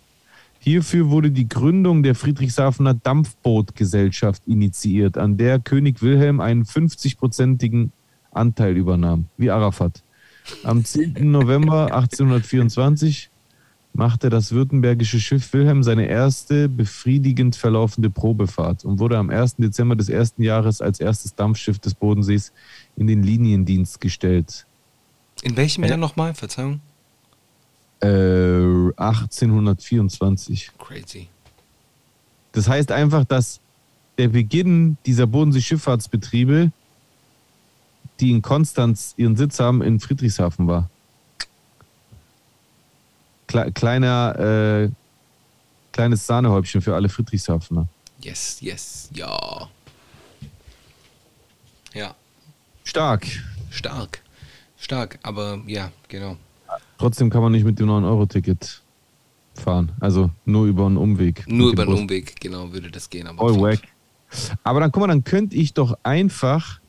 Hierfür 0.59 1.09
wurde 1.09 1.31
die 1.31 1.49
Gründung 1.49 2.03
der 2.03 2.15
Friedrichshafener 2.15 2.93
Dampfbootgesellschaft 2.93 4.43
initiiert, 4.47 5.17
an 5.17 5.39
der 5.39 5.61
König 5.61 6.03
Wilhelm 6.03 6.41
einen 6.41 6.65
50-prozentigen 6.65 7.89
Anteil 8.31 8.77
übernahm, 8.77 9.25
wie 9.39 9.51
Arafat. 9.51 10.03
Am 10.63 10.85
10. 10.85 11.31
November 11.31 11.87
1824 11.95 13.32
machte 13.95 14.31
das 14.31 14.53
württembergische 14.53 15.21
Schiff 15.21 15.53
Wilhelm 15.53 15.83
seine 15.83 16.07
erste 16.07 16.69
befriedigend 16.69 17.57
verlaufende 17.57 18.11
Probefahrt 18.11 18.85
und 18.85 18.99
wurde 18.99 19.19
am 19.19 19.31
1. 19.31 19.57
Dezember 19.57 19.97
des 19.97 20.09
ersten 20.09 20.43
Jahres 20.43 20.81
als 20.81 21.01
erstes 21.01 21.35
Dampfschiff 21.35 21.79
des 21.79 21.95
Bodensees 21.95 22.53
in 22.97 23.07
den 23.07 23.23
Liniendienst 23.23 24.01
gestellt. 24.01 24.67
In 25.43 25.57
welchem 25.57 25.85
Jahr 25.85 25.99
nochmal? 25.99 26.35
Verzeihung? 26.35 26.81
Äh, 28.01 28.07
1824. 28.97 30.71
Crazy. 30.79 31.29
Das 32.53 32.69
heißt 32.69 32.93
einfach, 32.93 33.25
dass 33.25 33.61
der 34.19 34.29
Beginn 34.29 34.97
dieser 35.07 35.27
Bodensee-Schifffahrtsbetriebe, 35.27 36.71
die 38.21 38.31
in 38.31 38.43
Konstanz 38.43 39.15
ihren 39.17 39.37
Sitz 39.37 39.59
haben, 39.59 39.83
in 39.83 40.01
Friedrichshafen 40.01 40.67
war. 40.67 40.91
Kle 43.53 43.71
kleiner, 43.73 44.39
äh, 44.39 44.91
kleines 45.93 46.27
Sahnehäubchen 46.27 46.81
für 46.81 46.95
alle 46.95 47.11
Friedrichshafener. 47.11 47.87
Yes, 48.23 48.57
yes, 48.63 49.11
ja. 49.13 49.69
Ja, 51.93 52.15
Stark. 52.85 53.27
stark. 53.71 54.23
Stark, 54.79 55.19
aber 55.23 55.61
ja, 55.67 55.93
genau. 56.09 56.39
Trotzdem 56.97 57.29
kann 57.29 57.43
man 57.43 57.53
nicht 57.53 57.65
mit 57.65 57.79
dem 57.79 57.91
9-Euro-Ticket 57.91 58.81
fahren. 59.55 59.93
Also 60.01 60.31
nur 60.47 60.65
über 60.65 60.87
einen 60.87 60.97
Umweg. 60.97 61.45
Nur 61.47 61.73
über 61.73 61.85
Bus. 61.85 62.01
Umweg, 62.01 62.41
genau, 62.41 62.73
würde 62.73 62.91
das 62.91 63.11
gehen. 63.11 63.27
Aber 63.27 63.55
wack. 63.61 63.81
Aber 64.65 64.81
dann, 64.81 64.91
guck 64.91 65.03
mal, 65.03 65.09
dann 65.09 65.25
könnte 65.25 65.57
ich 65.57 65.75
doch 65.75 65.99
einfach. 66.03 66.81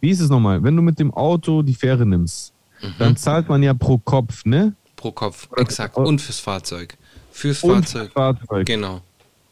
Wie 0.00 0.08
ist 0.08 0.20
es 0.20 0.30
nochmal? 0.30 0.62
Wenn 0.62 0.74
du 0.74 0.80
mit 0.80 0.98
dem 0.98 1.12
Auto 1.12 1.60
die 1.60 1.74
Fähre 1.74 2.06
nimmst, 2.06 2.53
Mhm. 2.88 2.94
dann 2.98 3.16
zahlt 3.16 3.48
man 3.48 3.62
ja 3.62 3.74
pro 3.74 3.98
Kopf, 3.98 4.44
ne? 4.44 4.74
Pro 4.96 5.12
Kopf, 5.12 5.48
exakt. 5.56 5.96
Und 5.96 6.20
fürs 6.20 6.40
Fahrzeug. 6.40 6.96
Fürs 7.30 7.62
Und 7.62 7.88
Fahrzeug. 7.88 8.12
Fahrzeug. 8.12 8.66
Genau. 8.66 9.00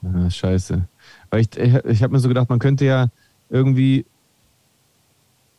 Ah, 0.02 0.30
scheiße. 0.30 0.86
Weil 1.30 1.40
ich, 1.40 1.56
ich, 1.56 1.74
ich 1.84 2.02
habe 2.02 2.12
mir 2.12 2.18
so 2.18 2.28
gedacht, 2.28 2.48
man 2.48 2.58
könnte 2.58 2.84
ja 2.84 3.08
irgendwie. 3.50 4.04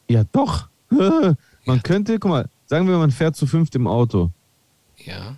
Ja, 0.10 0.24
doch. 0.32 0.68
man 1.66 1.84
könnte, 1.84 2.20
guck 2.20 2.30
mal, 2.30 2.50
sagen 2.66 2.88
wir, 2.88 2.98
man 2.98 3.12
fährt 3.12 3.36
zu 3.36 3.48
fünft 3.48 3.76
im 3.76 3.88
Auto. 3.88 4.32
Ja. 4.98 5.38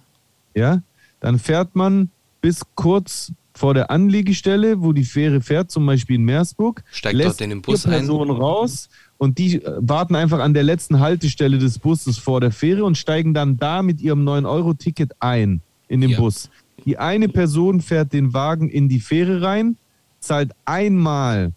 Ja? 0.53 0.81
dann 1.25 1.39
fährt 1.39 1.75
man 1.75 2.11
bis 2.41 2.61
kurz 2.75 3.31
vor 3.55 3.73
der 3.73 3.89
Anlegestelle, 3.89 4.81
wo 4.81 4.93
die 4.93 5.05
Fähre 5.05 5.41
fährt, 5.41 5.71
zum 5.71 5.85
Beispiel 5.85 6.17
in 6.17 6.23
Meersburg, 6.23 6.83
Steigt 6.91 7.15
lässt 7.15 7.29
dort 7.29 7.41
in 7.41 7.49
den 7.49 7.61
Bus 7.63 7.85
ein. 7.85 7.93
Personen 7.93 8.29
raus 8.31 8.89
und 9.17 9.37
die 9.37 9.63
äh, 9.63 9.71
warten 9.79 10.15
einfach 10.15 10.39
an 10.39 10.53
der 10.53 10.63
letzten 10.63 10.99
Haltestelle 10.99 11.57
des 11.57 11.79
Busses 11.79 12.17
vor 12.17 12.41
der 12.41 12.51
Fähre 12.51 12.83
und 12.83 12.97
steigen 12.97 13.33
dann 13.33 13.57
da 13.57 13.81
mit 13.81 14.01
ihrem 14.01 14.23
9-Euro-Ticket 14.27 15.13
ein 15.19 15.61
in 15.87 16.01
den 16.01 16.11
Ja. 16.11 16.19
Bus. 16.19 16.49
Die 16.85 16.97
eine 16.97 17.29
Person 17.29 17.81
fährt 17.81 18.13
den 18.13 18.33
Wagen 18.33 18.69
in 18.69 18.89
die 18.89 18.99
Fähre 18.99 19.41
rein, 19.41 19.77
zahlt 20.19 20.51
einmal, 20.65 21.53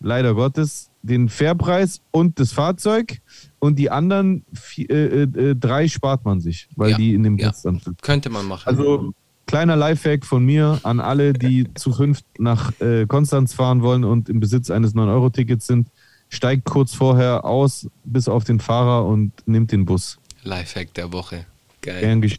leider 0.00 0.34
Gottes, 0.34 0.90
den 1.02 1.28
Fährpreis 1.28 2.00
und 2.12 2.38
das 2.40 2.52
Fahrzeug 2.52 3.18
und 3.58 3.78
die 3.78 3.90
anderen 3.90 4.44
vi- 4.54 4.88
äh, 4.90 5.22
äh, 5.24 5.50
äh, 5.50 5.54
drei 5.56 5.88
spart 5.88 6.24
man 6.24 6.40
sich, 6.40 6.68
weil 6.76 6.92
Ja, 6.92 6.96
die 6.96 7.14
in 7.14 7.22
dem 7.24 7.36
ja. 7.38 7.48
Bus 7.50 7.62
dann 7.62 7.76
sitzen. 7.78 7.96
Könnte 8.00 8.30
man 8.30 8.46
machen. 8.46 8.66
Also 8.66 9.12
kleiner 9.46 9.76
Lifehack 9.76 10.24
von 10.24 10.44
mir 10.44 10.80
an 10.82 11.00
alle, 11.00 11.32
die 11.34 11.66
zu 11.74 11.92
fünft 11.92 12.24
nach 12.38 12.72
äh, 12.80 13.06
Konstanz 13.06 13.52
fahren 13.52 13.82
wollen 13.82 14.04
und 14.04 14.28
im 14.30 14.40
Besitz 14.40 14.70
eines 14.70 14.94
9-Euro-Tickets 14.94 15.66
sind. 15.66 15.88
Steigt 16.28 16.64
kurz 16.64 16.94
vorher 16.94 17.44
aus, 17.44 17.88
bis 18.04 18.28
auf 18.28 18.44
den 18.44 18.60
Fahrer 18.60 19.06
und 19.06 19.32
nimmt 19.46 19.72
den 19.72 19.84
Bus. 19.84 20.18
Lifehack 20.42 20.92
der 20.94 21.12
Woche. 21.12 21.46
Geil. 21.80 22.38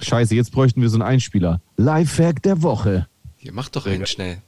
Scheiße, 0.00 0.34
jetzt 0.34 0.52
bräuchten 0.52 0.80
wir 0.80 0.88
so 0.88 0.96
einen 0.96 1.02
Einspieler. 1.02 1.60
Lifehack 1.76 2.42
der 2.42 2.62
Woche. 2.62 3.06
Ja, 3.40 3.52
mach 3.52 3.68
doch 3.68 3.86
einen 3.86 4.06
schnell. 4.06 4.38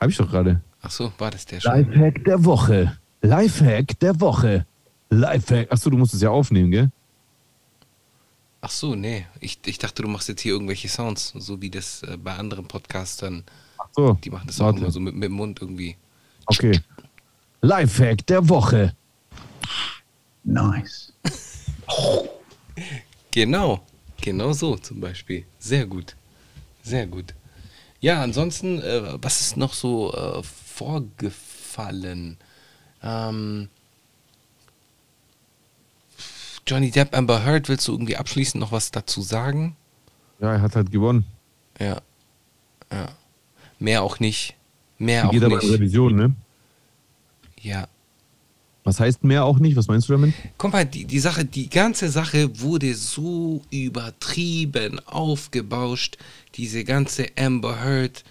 Hab 0.00 0.08
ich 0.08 0.16
doch 0.16 0.30
gerade. 0.30 0.62
Ach 0.80 0.90
so, 0.90 1.12
war 1.18 1.30
das 1.30 1.46
der 1.46 1.60
schon? 1.60 1.72
Lifehack 1.72 2.24
der 2.24 2.44
Woche. 2.44 2.96
Lifehack 3.22 3.98
der 3.98 4.20
Woche. 4.20 4.66
Lifehack. 5.10 5.72
Achso, 5.72 5.90
du 5.90 5.96
musst 5.96 6.14
es 6.14 6.22
ja 6.22 6.30
aufnehmen, 6.30 6.70
gell? 6.70 6.90
Ach 8.60 8.70
so, 8.70 8.94
nee. 8.94 9.26
Ich, 9.40 9.58
ich 9.66 9.78
dachte, 9.78 10.02
du 10.02 10.08
machst 10.08 10.28
jetzt 10.28 10.40
hier 10.40 10.52
irgendwelche 10.52 10.88
Sounds, 10.88 11.32
so 11.36 11.60
wie 11.60 11.70
das 11.70 12.02
äh, 12.02 12.16
bei 12.16 12.34
anderen 12.34 12.66
Podcastern. 12.66 13.44
So. 13.92 14.14
Die 14.24 14.30
machen 14.30 14.46
das 14.46 14.60
auch 14.60 14.66
warte. 14.66 14.78
immer 14.80 14.90
so 14.90 15.00
mit, 15.00 15.14
mit 15.14 15.24
dem 15.24 15.32
Mund 15.32 15.60
irgendwie. 15.60 15.96
Okay. 16.46 16.80
Lifehack 17.60 18.26
der 18.26 18.48
Woche. 18.48 18.94
Nice. 20.44 21.12
Genau, 23.30 23.80
genau 24.20 24.52
so 24.52 24.76
zum 24.76 25.00
Beispiel. 25.00 25.44
Sehr 25.58 25.86
gut, 25.86 26.16
sehr 26.82 27.06
gut. 27.06 27.34
Ja, 28.00 28.22
ansonsten, 28.22 28.80
äh, 28.80 29.22
was 29.22 29.40
ist 29.42 29.56
noch 29.56 29.74
so 29.74 30.12
äh, 30.12 30.42
vorgefallen? 30.42 32.38
Ähm, 33.02 33.68
Johnny 36.66 36.90
Depp, 36.90 37.16
Amber 37.16 37.44
Heard, 37.44 37.68
willst 37.68 37.86
du 37.88 37.92
irgendwie 37.92 38.16
abschließend 38.16 38.60
noch 38.60 38.72
was 38.72 38.90
dazu 38.90 39.20
sagen? 39.22 39.76
Ja, 40.40 40.52
er 40.54 40.62
hat 40.62 40.74
halt 40.76 40.90
gewonnen. 40.90 41.24
Ja, 41.78 42.00
ja. 42.90 43.08
Mehr 43.78 44.02
auch 44.02 44.20
nicht. 44.20 44.54
Mehr 44.98 45.22
Die 45.22 45.28
auch 45.28 45.32
geht 45.32 45.44
aber 45.44 45.60
in 45.62 45.68
nicht. 45.68 45.78
Revision, 45.78 46.16
ne? 46.16 46.34
Ja, 47.62 47.88
Was 48.84 49.00
heißt 49.00 49.24
mehr 49.24 49.44
auch 49.44 49.58
nicht? 49.58 49.76
Was 49.76 49.88
meinst 49.88 50.08
du 50.08 50.14
damit? 50.14 50.32
Guck 50.56 50.72
mal, 50.72 50.86
die, 50.86 51.04
die 51.04 51.18
Sache, 51.18 51.44
die 51.44 51.68
ganze 51.68 52.08
Sache 52.08 52.60
wurde 52.60 52.94
so 52.94 53.62
übertrieben 53.70 55.00
aufgebauscht. 55.06 56.16
Diese 56.54 56.84
ganze 56.84 57.26
Amber 57.36 57.84
Heard, 57.84 58.24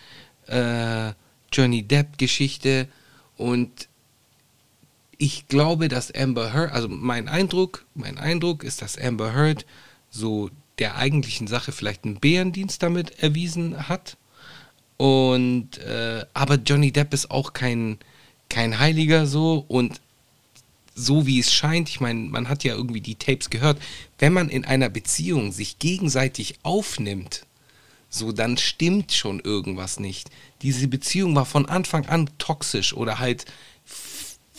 äh, 0.47 1.13
Johnny 1.51 1.83
Depp 1.83 2.17
Geschichte. 2.17 2.87
Und 3.35 3.87
ich 5.17 5.47
glaube, 5.47 5.89
dass 5.89 6.11
Amber 6.13 6.53
Heard, 6.53 6.71
also 6.71 6.87
mein 6.87 7.27
Eindruck, 7.27 7.85
mein 7.93 8.17
Eindruck 8.17 8.63
ist, 8.63 8.81
dass 8.81 8.97
Amber 8.97 9.33
Heard 9.33 9.65
so 10.09 10.49
der 10.79 10.95
eigentlichen 10.97 11.47
Sache 11.47 11.71
vielleicht 11.71 12.05
einen 12.05 12.19
Bärendienst 12.19 12.81
damit 12.81 13.21
erwiesen 13.21 13.89
hat. 13.89 14.17
Und 14.97 15.77
äh, 15.79 16.25
aber 16.33 16.55
Johnny 16.55 16.91
Depp 16.91 17.13
ist 17.13 17.29
auch 17.29 17.53
kein, 17.53 17.99
kein 18.49 18.79
Heiliger 18.79 19.25
so 19.25 19.65
und 19.67 20.01
so 20.95 21.27
wie 21.27 21.39
es 21.39 21.53
scheint, 21.53 21.89
ich 21.89 21.99
meine, 21.99 22.21
man 22.21 22.49
hat 22.49 22.63
ja 22.63 22.73
irgendwie 22.73 23.01
die 23.01 23.15
Tapes 23.15 23.51
gehört, 23.51 23.79
wenn 24.17 24.33
man 24.33 24.49
in 24.49 24.65
einer 24.65 24.89
Beziehung 24.89 25.51
sich 25.51 25.77
gegenseitig 25.77 26.55
aufnimmt, 26.63 27.45
so 28.10 28.31
dann 28.31 28.57
stimmt 28.57 29.13
schon 29.13 29.39
irgendwas 29.39 29.99
nicht. 29.99 30.31
Diese 30.63 30.88
Beziehung 30.88 31.36
war 31.36 31.45
von 31.45 31.67
Anfang 31.67 32.07
an 32.07 32.29
toxisch 32.39 32.93
oder 32.93 33.19
halt, 33.19 33.45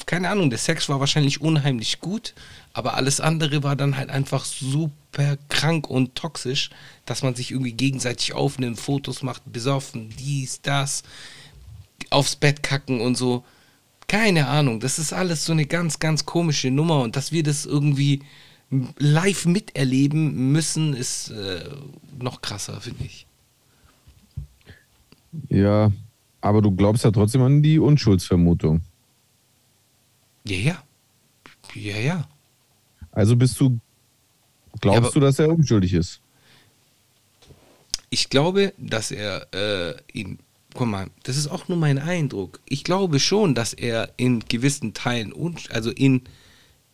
keine 0.07 0.31
Ahnung, 0.31 0.48
der 0.48 0.61
Sex 0.61 0.88
war 0.88 1.01
wahrscheinlich 1.01 1.40
unheimlich 1.40 1.98
gut, 1.98 2.35
aber 2.72 2.94
alles 2.94 3.20
andere 3.20 3.64
war 3.64 3.74
dann 3.74 3.96
halt 3.96 4.09
einfach 4.11 4.44
super 4.44 5.37
krank 5.48 5.90
und 5.90 6.14
toxisch, 6.14 6.70
dass 7.05 7.24
man 7.24 7.35
sich 7.35 7.51
irgendwie 7.51 7.72
gegenseitig 7.72 8.33
aufnimmt, 8.33 8.79
Fotos 8.79 9.24
macht, 9.24 9.42
besoffen, 9.53 10.14
dies, 10.16 10.61
das, 10.62 11.03
aufs 12.11 12.37
Bett 12.37 12.62
kacken 12.62 13.01
und 13.01 13.16
so. 13.16 13.44
Keine 14.09 14.49
Ahnung, 14.49 14.81
das 14.81 14.99
ist 14.99 15.12
alles 15.12 15.44
so 15.44 15.53
eine 15.53 15.66
ganz, 15.66 15.99
ganz 15.99 16.25
komische 16.27 16.71
Nummer 16.71 17.03
und 17.03 17.14
dass 17.16 17.31
wir 17.33 17.42
das 17.42 17.66
irgendwie 17.66 18.23
live 18.99 19.47
miterleben 19.47 20.53
müssen, 20.53 20.94
ist 20.94 21.31
äh, 21.31 21.64
noch 22.18 22.40
krasser, 22.42 22.81
finde 22.81 23.05
ich. 23.05 23.27
Ja, 25.51 25.92
aber 26.40 26.62
du 26.62 26.71
glaubst 26.75 27.05
ja 27.05 27.11
trotzdem 27.11 27.42
an 27.42 27.62
die 27.62 27.79
Unschuldsvermutung. 27.79 28.83
Ja, 30.44 30.57
ja. 30.57 30.83
Ja, 31.75 31.97
ja. 31.99 32.29
Also 33.12 33.37
bist 33.37 33.61
du, 33.61 33.79
glaubst 34.81 35.14
Ja, 35.14 35.14
du, 35.14 35.21
dass 35.21 35.38
er 35.38 35.51
unschuldig 35.51 35.94
ist? 35.94 36.21
Ich 38.11 38.31
glaube, 38.31 38.73
dass 38.79 39.11
er 39.11 39.47
äh, 39.53 39.94
ihn. 40.12 40.38
Guck 40.79 40.87
mal, 40.87 41.11
das 41.25 41.37
ist 41.37 41.49
auch 41.49 41.67
nur 41.67 41.77
mein 41.77 41.99
Eindruck. 41.99 42.61
Ich 42.69 42.85
glaube 42.85 43.19
schon, 43.19 43.57
dass 43.57 43.73
er 43.73 44.12
in 44.17 44.45
gewissen 44.49 44.95
Teilen, 44.95 45.33
also 45.71 45.91
in, 45.91 46.23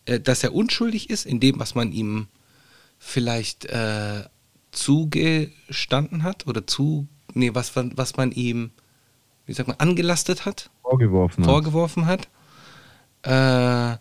äh, 0.06 0.18
dass 0.20 0.42
er 0.42 0.54
unschuldig 0.54 1.10
ist 1.10 1.26
in 1.26 1.38
dem, 1.38 1.60
was 1.60 1.74
man 1.74 1.92
ihm 1.92 2.28
vielleicht 2.98 3.66
äh, 3.66 4.24
zugestanden 4.70 6.22
hat 6.22 6.46
oder 6.46 6.66
zu, 6.66 7.08
nee, 7.34 7.50
was, 7.52 7.74
man- 7.76 7.92
was 7.94 8.16
man 8.16 8.32
ihm, 8.32 8.70
wie 9.44 9.52
sagt 9.52 9.68
man, 9.68 9.76
angelastet 9.78 10.46
hat. 10.46 10.70
Vorgeworfen. 10.80 11.44
hat. 11.44 11.50
vorgeworfen 11.50 12.06
hat. 12.06 12.28
Äh, 13.22 13.98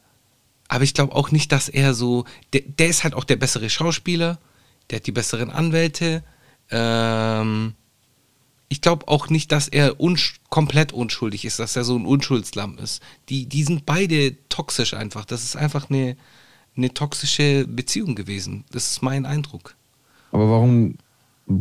aber 0.69 0.83
ich 0.83 0.93
glaube 0.93 1.13
auch 1.13 1.31
nicht, 1.31 1.51
dass 1.51 1.67
er 1.67 1.93
so. 1.93 2.23
Der, 2.53 2.61
der 2.61 2.87
ist 2.87 3.03
halt 3.03 3.15
auch 3.15 3.25
der 3.25 3.35
bessere 3.35 3.69
Schauspieler, 3.69 4.39
der 4.89 4.99
hat 4.99 5.07
die 5.07 5.11
besseren 5.11 5.49
Anwälte. 5.49 6.23
Ähm, 6.71 7.73
ich 8.69 8.81
glaube 8.81 9.07
auch 9.07 9.29
nicht, 9.29 9.51
dass 9.51 9.67
er 9.67 9.99
unsch 9.99 10.39
komplett 10.49 10.91
unschuldig 10.93 11.45
ist, 11.45 11.59
dass 11.59 11.75
er 11.75 11.83
so 11.83 11.95
ein 11.97 12.05
Unschuldslamm 12.05 12.77
ist. 12.79 13.01
Die, 13.29 13.45
die 13.45 13.63
sind 13.63 13.85
beide 13.85 14.35
toxisch 14.49 14.93
einfach. 14.93 15.25
Das 15.25 15.43
ist 15.43 15.55
einfach 15.55 15.89
eine, 15.89 16.15
eine 16.75 16.93
toxische 16.93 17.67
Beziehung 17.67 18.15
gewesen. 18.15 18.63
Das 18.71 18.91
ist 18.91 19.01
mein 19.03 19.25
Eindruck. 19.25 19.75
Aber 20.31 20.49
warum 20.49 20.95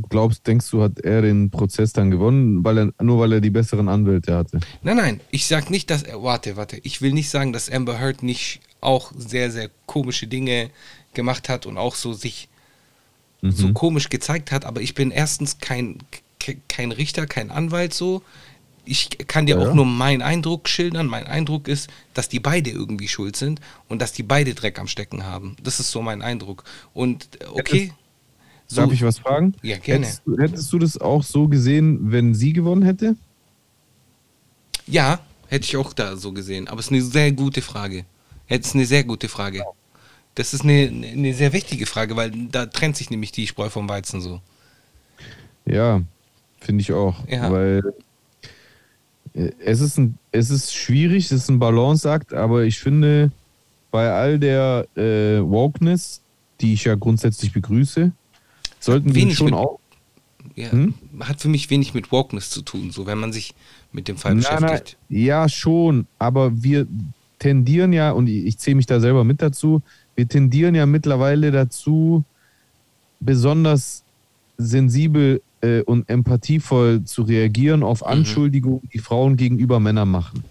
glaubst, 0.08 0.46
denkst 0.46 0.70
du, 0.70 0.82
hat 0.82 1.00
er 1.00 1.20
den 1.20 1.50
Prozess 1.50 1.92
dann 1.92 2.10
gewonnen? 2.10 2.64
Weil 2.64 2.78
er, 2.78 2.92
nur 3.02 3.18
weil 3.18 3.32
er 3.34 3.40
die 3.42 3.50
besseren 3.50 3.88
Anwälte 3.88 4.34
hatte. 4.34 4.60
Nein, 4.82 4.96
nein, 4.96 5.20
ich 5.30 5.46
sag 5.46 5.68
nicht, 5.68 5.90
dass 5.90 6.02
er. 6.04 6.22
Warte, 6.22 6.56
warte. 6.56 6.78
Ich 6.82 7.02
will 7.02 7.12
nicht 7.12 7.28
sagen, 7.28 7.52
dass 7.52 7.68
Amber 7.70 7.98
Heard 8.00 8.22
nicht 8.22 8.60
auch 8.80 9.12
sehr, 9.18 9.50
sehr 9.50 9.68
komische 9.86 10.26
Dinge 10.28 10.70
gemacht 11.12 11.50
hat 11.50 11.66
und 11.66 11.76
auch 11.76 11.94
so 11.94 12.14
sich 12.14 12.48
so 13.42 13.66
Mhm. 13.68 13.74
komisch 13.74 14.08
gezeigt 14.08 14.52
hat, 14.52 14.64
aber 14.64 14.80
ich 14.80 14.94
bin 14.94 15.10
erstens 15.10 15.58
kein, 15.58 15.98
ke- 16.12 16.20
kein 16.68 16.92
Richter, 16.92 17.26
kein 17.26 17.50
Anwalt 17.50 17.94
so. 17.94 18.22
Ich 18.84 19.10
kann 19.28 19.46
dir 19.46 19.58
Ja, 19.58 19.58
auch 19.58 19.72
nur 19.72 19.86
meinen 19.86 20.22
Eindruck 20.22 20.68
schildern. 20.68 21.06
Mein 21.06 21.26
Eindruck 21.26 21.68
ist, 21.68 21.88
dass 22.14 22.28
die 22.28 22.40
beide 22.40 22.70
irgendwie 22.70 23.08
schuld 23.08 23.36
sind 23.36 23.60
und 23.88 24.00
dass 24.02 24.12
die 24.12 24.24
beide 24.24 24.54
Dreck 24.54 24.78
am 24.80 24.88
Stecken 24.88 25.24
haben. 25.24 25.56
Das 25.62 25.78
ist 25.80 25.90
so 25.92 26.02
mein 26.02 26.22
Eindruck. 26.22 26.64
Und 26.92 27.28
äh, 27.40 27.46
okay. 27.46 27.92
So, 28.66 28.82
Darf 28.82 28.92
ich 28.92 29.02
was 29.02 29.18
fragen? 29.18 29.54
Ja, 29.62 29.78
gerne. 29.78 30.06
Hättest, 30.06 30.22
du- 30.26 30.38
hättest 30.38 30.72
du 30.72 30.78
das 30.78 30.98
auch 30.98 31.22
so 31.22 31.48
gesehen, 31.48 32.10
wenn 32.12 32.34
sie 32.34 32.52
gewonnen 32.52 32.82
hätte? 32.82 33.16
Ja, 34.86 35.20
hätte 35.48 35.64
ich 35.64 35.76
auch 35.76 35.92
da 35.92 36.16
so 36.16 36.32
gesehen. 36.32 36.68
Aber 36.68 36.80
es 36.80 36.86
ist 36.86 36.92
eine 36.92 37.02
sehr 37.02 37.32
gute 37.32 37.62
Frage. 37.62 38.04
Es 38.48 38.66
ist 38.66 38.74
eine 38.74 38.86
sehr 38.86 39.04
gute 39.04 39.28
Frage. 39.28 39.66
Das 40.34 40.54
ist 40.54 40.62
eine, 40.62 40.88
eine 41.12 41.34
sehr 41.34 41.52
wichtige 41.52 41.86
Frage, 41.86 42.16
weil 42.16 42.30
da 42.50 42.66
trennt 42.66 42.96
sich 42.96 43.10
nämlich 43.10 43.32
die 43.32 43.46
Spreu 43.46 43.70
vom 43.70 43.88
Weizen 43.88 44.20
so. 44.20 44.42
Ja, 45.64 46.02
finde 46.62 46.82
ich 46.82 46.92
auch. 46.92 47.26
Ja. 47.28 47.50
Weil 47.50 47.82
äh, 49.34 49.50
es 49.64 49.80
ist, 49.80 49.98
ein, 49.98 50.18
es 50.30 50.50
ist 50.50 50.74
schwierig, 50.74 51.26
es 51.26 51.32
ist 51.32 51.48
ein 51.50 51.58
Balanceakt, 51.58 52.32
aber 52.34 52.64
ich 52.64 52.78
finde, 52.78 53.30
bei 53.90 54.10
all 54.10 54.38
der 54.38 54.86
äh, 54.96 55.40
Wokeness, 55.40 56.22
die 56.60 56.72
ich 56.74 56.84
ja 56.84 56.94
grundsätzlich 56.94 57.52
begrüße, 57.52 58.12
sollten 58.80 59.14
wir 59.14 59.30
schon 59.34 59.46
mit- 59.46 59.54
auch. 59.54 59.78
Ja, 60.56 60.70
Hm? 60.72 60.94
Hat 61.20 61.40
für 61.40 61.48
mich 61.48 61.70
wenig 61.70 61.94
mit 61.94 62.10
Wokeness 62.12 62.50
zu 62.50 62.62
tun, 62.62 62.90
so 62.90 63.06
wenn 63.06 63.16
man 63.18 63.32
sich 63.32 63.54
mit 63.92 64.08
dem 64.08 64.16
Fall 64.16 64.34
Na, 64.34 64.42
na, 64.60 64.66
beschäftigt. 64.66 64.98
ja, 65.08 65.48
schon, 65.48 66.06
aber 66.18 66.62
wir 66.62 66.86
tendieren 67.38 67.92
ja, 67.92 68.10
und 68.10 68.26
ich, 68.28 68.44
ich 68.46 68.58
zähle 68.58 68.74
mich 68.76 68.86
da 68.86 68.98
selber 69.00 69.24
mit 69.24 69.40
dazu, 69.40 69.82
wir 70.16 70.28
tendieren 70.28 70.74
ja 70.74 70.84
mittlerweile 70.84 71.52
dazu, 71.52 72.24
besonders 73.20 74.02
sensibel 74.58 75.40
äh, 75.62 75.82
und 75.82 76.08
empathievoll 76.08 77.04
zu 77.04 77.22
reagieren 77.22 77.82
auf 77.82 78.04
Anschuldigungen, 78.04 78.82
die 78.92 78.98
Frauen 78.98 79.36
gegenüber 79.36 79.80
Männern 79.80 80.10
machen. 80.10 80.44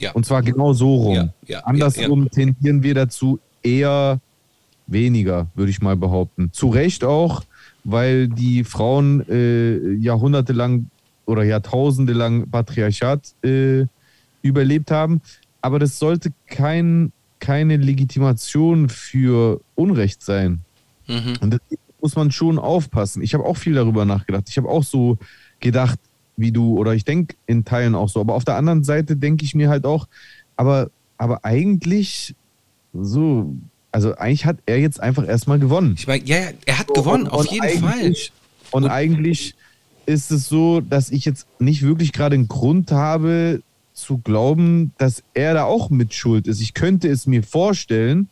Ja. 0.00 0.12
Und 0.12 0.26
zwar 0.26 0.42
genau 0.42 0.72
so 0.72 0.94
rum. 0.94 1.14
Ja, 1.14 1.34
ja, 1.46 1.60
Andersrum 1.60 2.30
tendieren 2.30 2.82
wir 2.82 2.94
dazu 2.94 3.40
eher 3.62 4.20
weniger, 4.86 5.48
würde 5.54 5.70
ich 5.70 5.80
mal 5.80 5.96
behaupten. 5.96 6.50
Zu 6.52 6.68
Recht 6.68 7.04
auch, 7.04 7.42
weil 7.84 8.28
die 8.28 8.64
Frauen 8.64 9.24
äh, 9.28 9.94
jahrhundertelang 9.94 10.90
oder 11.26 11.42
jahrtausende 11.42 12.12
lang 12.12 12.48
Patriarchat 12.50 13.34
äh, 13.42 13.86
überlebt 14.42 14.90
haben. 14.90 15.20
Aber 15.62 15.78
das 15.78 15.98
sollte 15.98 16.32
kein, 16.46 17.12
keine 17.38 17.78
Legitimation 17.78 18.88
für 18.90 19.60
Unrecht 19.74 20.22
sein. 20.22 20.60
Mhm. 21.06 21.38
Und 21.40 21.50
deswegen 21.54 21.82
muss 22.04 22.16
man 22.16 22.30
schon 22.30 22.58
aufpassen. 22.58 23.22
Ich 23.22 23.32
habe 23.32 23.46
auch 23.46 23.56
viel 23.56 23.72
darüber 23.72 24.04
nachgedacht. 24.04 24.44
Ich 24.50 24.58
habe 24.58 24.68
auch 24.68 24.84
so 24.84 25.16
gedacht, 25.60 25.98
wie 26.36 26.52
du, 26.52 26.76
oder 26.78 26.92
ich 26.92 27.06
denke 27.06 27.34
in 27.46 27.64
Teilen 27.64 27.94
auch 27.94 28.10
so. 28.10 28.20
Aber 28.20 28.34
auf 28.34 28.44
der 28.44 28.56
anderen 28.56 28.84
Seite 28.84 29.16
denke 29.16 29.42
ich 29.46 29.54
mir 29.54 29.70
halt 29.70 29.86
auch, 29.86 30.06
aber, 30.54 30.90
aber 31.16 31.46
eigentlich 31.46 32.34
so, 32.92 33.54
also 33.90 34.14
eigentlich 34.16 34.44
hat 34.44 34.58
er 34.66 34.78
jetzt 34.80 35.00
einfach 35.00 35.26
erstmal 35.26 35.58
gewonnen. 35.58 35.94
Ich 35.96 36.06
meine, 36.06 36.22
ja, 36.26 36.50
er 36.66 36.78
hat 36.78 36.88
gewonnen, 36.92 37.22
Und- 37.24 37.30
auf 37.32 37.40
und 37.40 37.52
jeden 37.52 37.80
Fall. 37.80 37.94
eigentlich- 37.94 38.32
Und 38.70 38.84
eigentlich 38.86 39.54
ist 40.04 40.30
es 40.30 40.46
so, 40.46 40.82
dass 40.82 41.10
ich 41.10 41.24
jetzt 41.24 41.46
nicht 41.58 41.80
wirklich 41.80 42.12
gerade 42.12 42.34
einen 42.34 42.48
Grund 42.48 42.92
habe 42.92 43.62
zu 43.94 44.18
glauben, 44.18 44.92
dass 44.98 45.22
er 45.32 45.54
da 45.54 45.64
auch 45.64 45.88
mit 45.88 46.12
schuld 46.12 46.48
ist. 46.48 46.60
Ich 46.60 46.74
könnte 46.74 47.08
es 47.08 47.26
mir 47.26 47.42
vorstellen, 47.42 48.28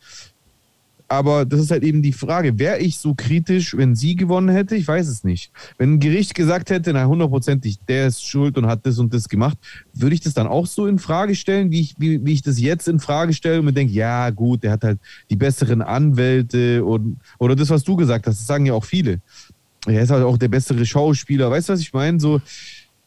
aber 1.12 1.44
das 1.44 1.60
ist 1.60 1.70
halt 1.70 1.82
eben 1.82 2.00
die 2.00 2.14
Frage. 2.14 2.58
Wäre 2.58 2.78
ich 2.78 2.96
so 2.96 3.12
kritisch, 3.14 3.76
wenn 3.76 3.94
sie 3.94 4.16
gewonnen 4.16 4.48
hätte? 4.48 4.76
Ich 4.76 4.88
weiß 4.88 5.08
es 5.08 5.24
nicht. 5.24 5.52
Wenn 5.76 5.94
ein 5.94 6.00
Gericht 6.00 6.34
gesagt 6.34 6.70
hätte, 6.70 6.90
na 6.94 7.04
hundertprozentig, 7.04 7.80
der 7.86 8.06
ist 8.06 8.26
schuld 8.26 8.56
und 8.56 8.64
hat 8.64 8.86
das 8.86 8.98
und 8.98 9.12
das 9.12 9.28
gemacht, 9.28 9.58
würde 9.92 10.14
ich 10.14 10.22
das 10.22 10.32
dann 10.32 10.46
auch 10.46 10.66
so 10.66 10.86
in 10.86 10.98
Frage 10.98 11.34
stellen, 11.34 11.70
wie 11.70 11.82
ich, 11.82 11.96
wie, 11.98 12.24
wie 12.24 12.32
ich 12.32 12.40
das 12.40 12.58
jetzt 12.58 12.88
in 12.88 12.98
Frage 12.98 13.34
stelle 13.34 13.58
und 13.58 13.66
mir 13.66 13.74
denke, 13.74 13.92
ja 13.92 14.30
gut, 14.30 14.62
der 14.62 14.72
hat 14.72 14.84
halt 14.84 15.00
die 15.28 15.36
besseren 15.36 15.82
Anwälte 15.82 16.82
und 16.82 17.18
oder 17.38 17.56
das, 17.56 17.68
was 17.68 17.84
du 17.84 17.94
gesagt 17.94 18.26
hast, 18.26 18.38
das 18.40 18.46
sagen 18.46 18.64
ja 18.64 18.72
auch 18.72 18.86
viele. 18.86 19.20
Er 19.84 20.00
ist 20.00 20.10
halt 20.10 20.24
auch 20.24 20.38
der 20.38 20.48
bessere 20.48 20.86
Schauspieler. 20.86 21.50
Weißt 21.50 21.68
du, 21.68 21.74
was 21.74 21.80
ich 21.80 21.92
meine? 21.92 22.20
So, 22.20 22.40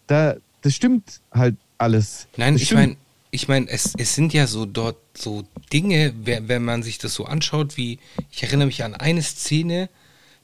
da, 0.06 0.36
das 0.62 0.76
stimmt 0.76 1.22
halt 1.32 1.56
alles. 1.80 2.28
Nein, 2.38 2.54
das 2.54 2.62
ich 2.62 2.72
meine, 2.72 2.98
ich 3.36 3.48
meine, 3.50 3.70
es, 3.70 3.94
es 3.98 4.16
sind 4.16 4.34
ja 4.34 4.48
so 4.48 4.66
dort 4.66 4.98
so 5.16 5.44
Dinge, 5.72 6.14
wenn, 6.24 6.64
man 6.64 6.84
sich 6.84 6.98
das 6.98 7.14
so 7.14 7.26
anschaut, 7.26 7.76
wie 7.76 8.00
ich 8.32 8.44
erinnere 8.44 8.68
mich 8.68 8.84
an 8.84 8.96
eine 8.96 9.22
Szene, 9.22 9.90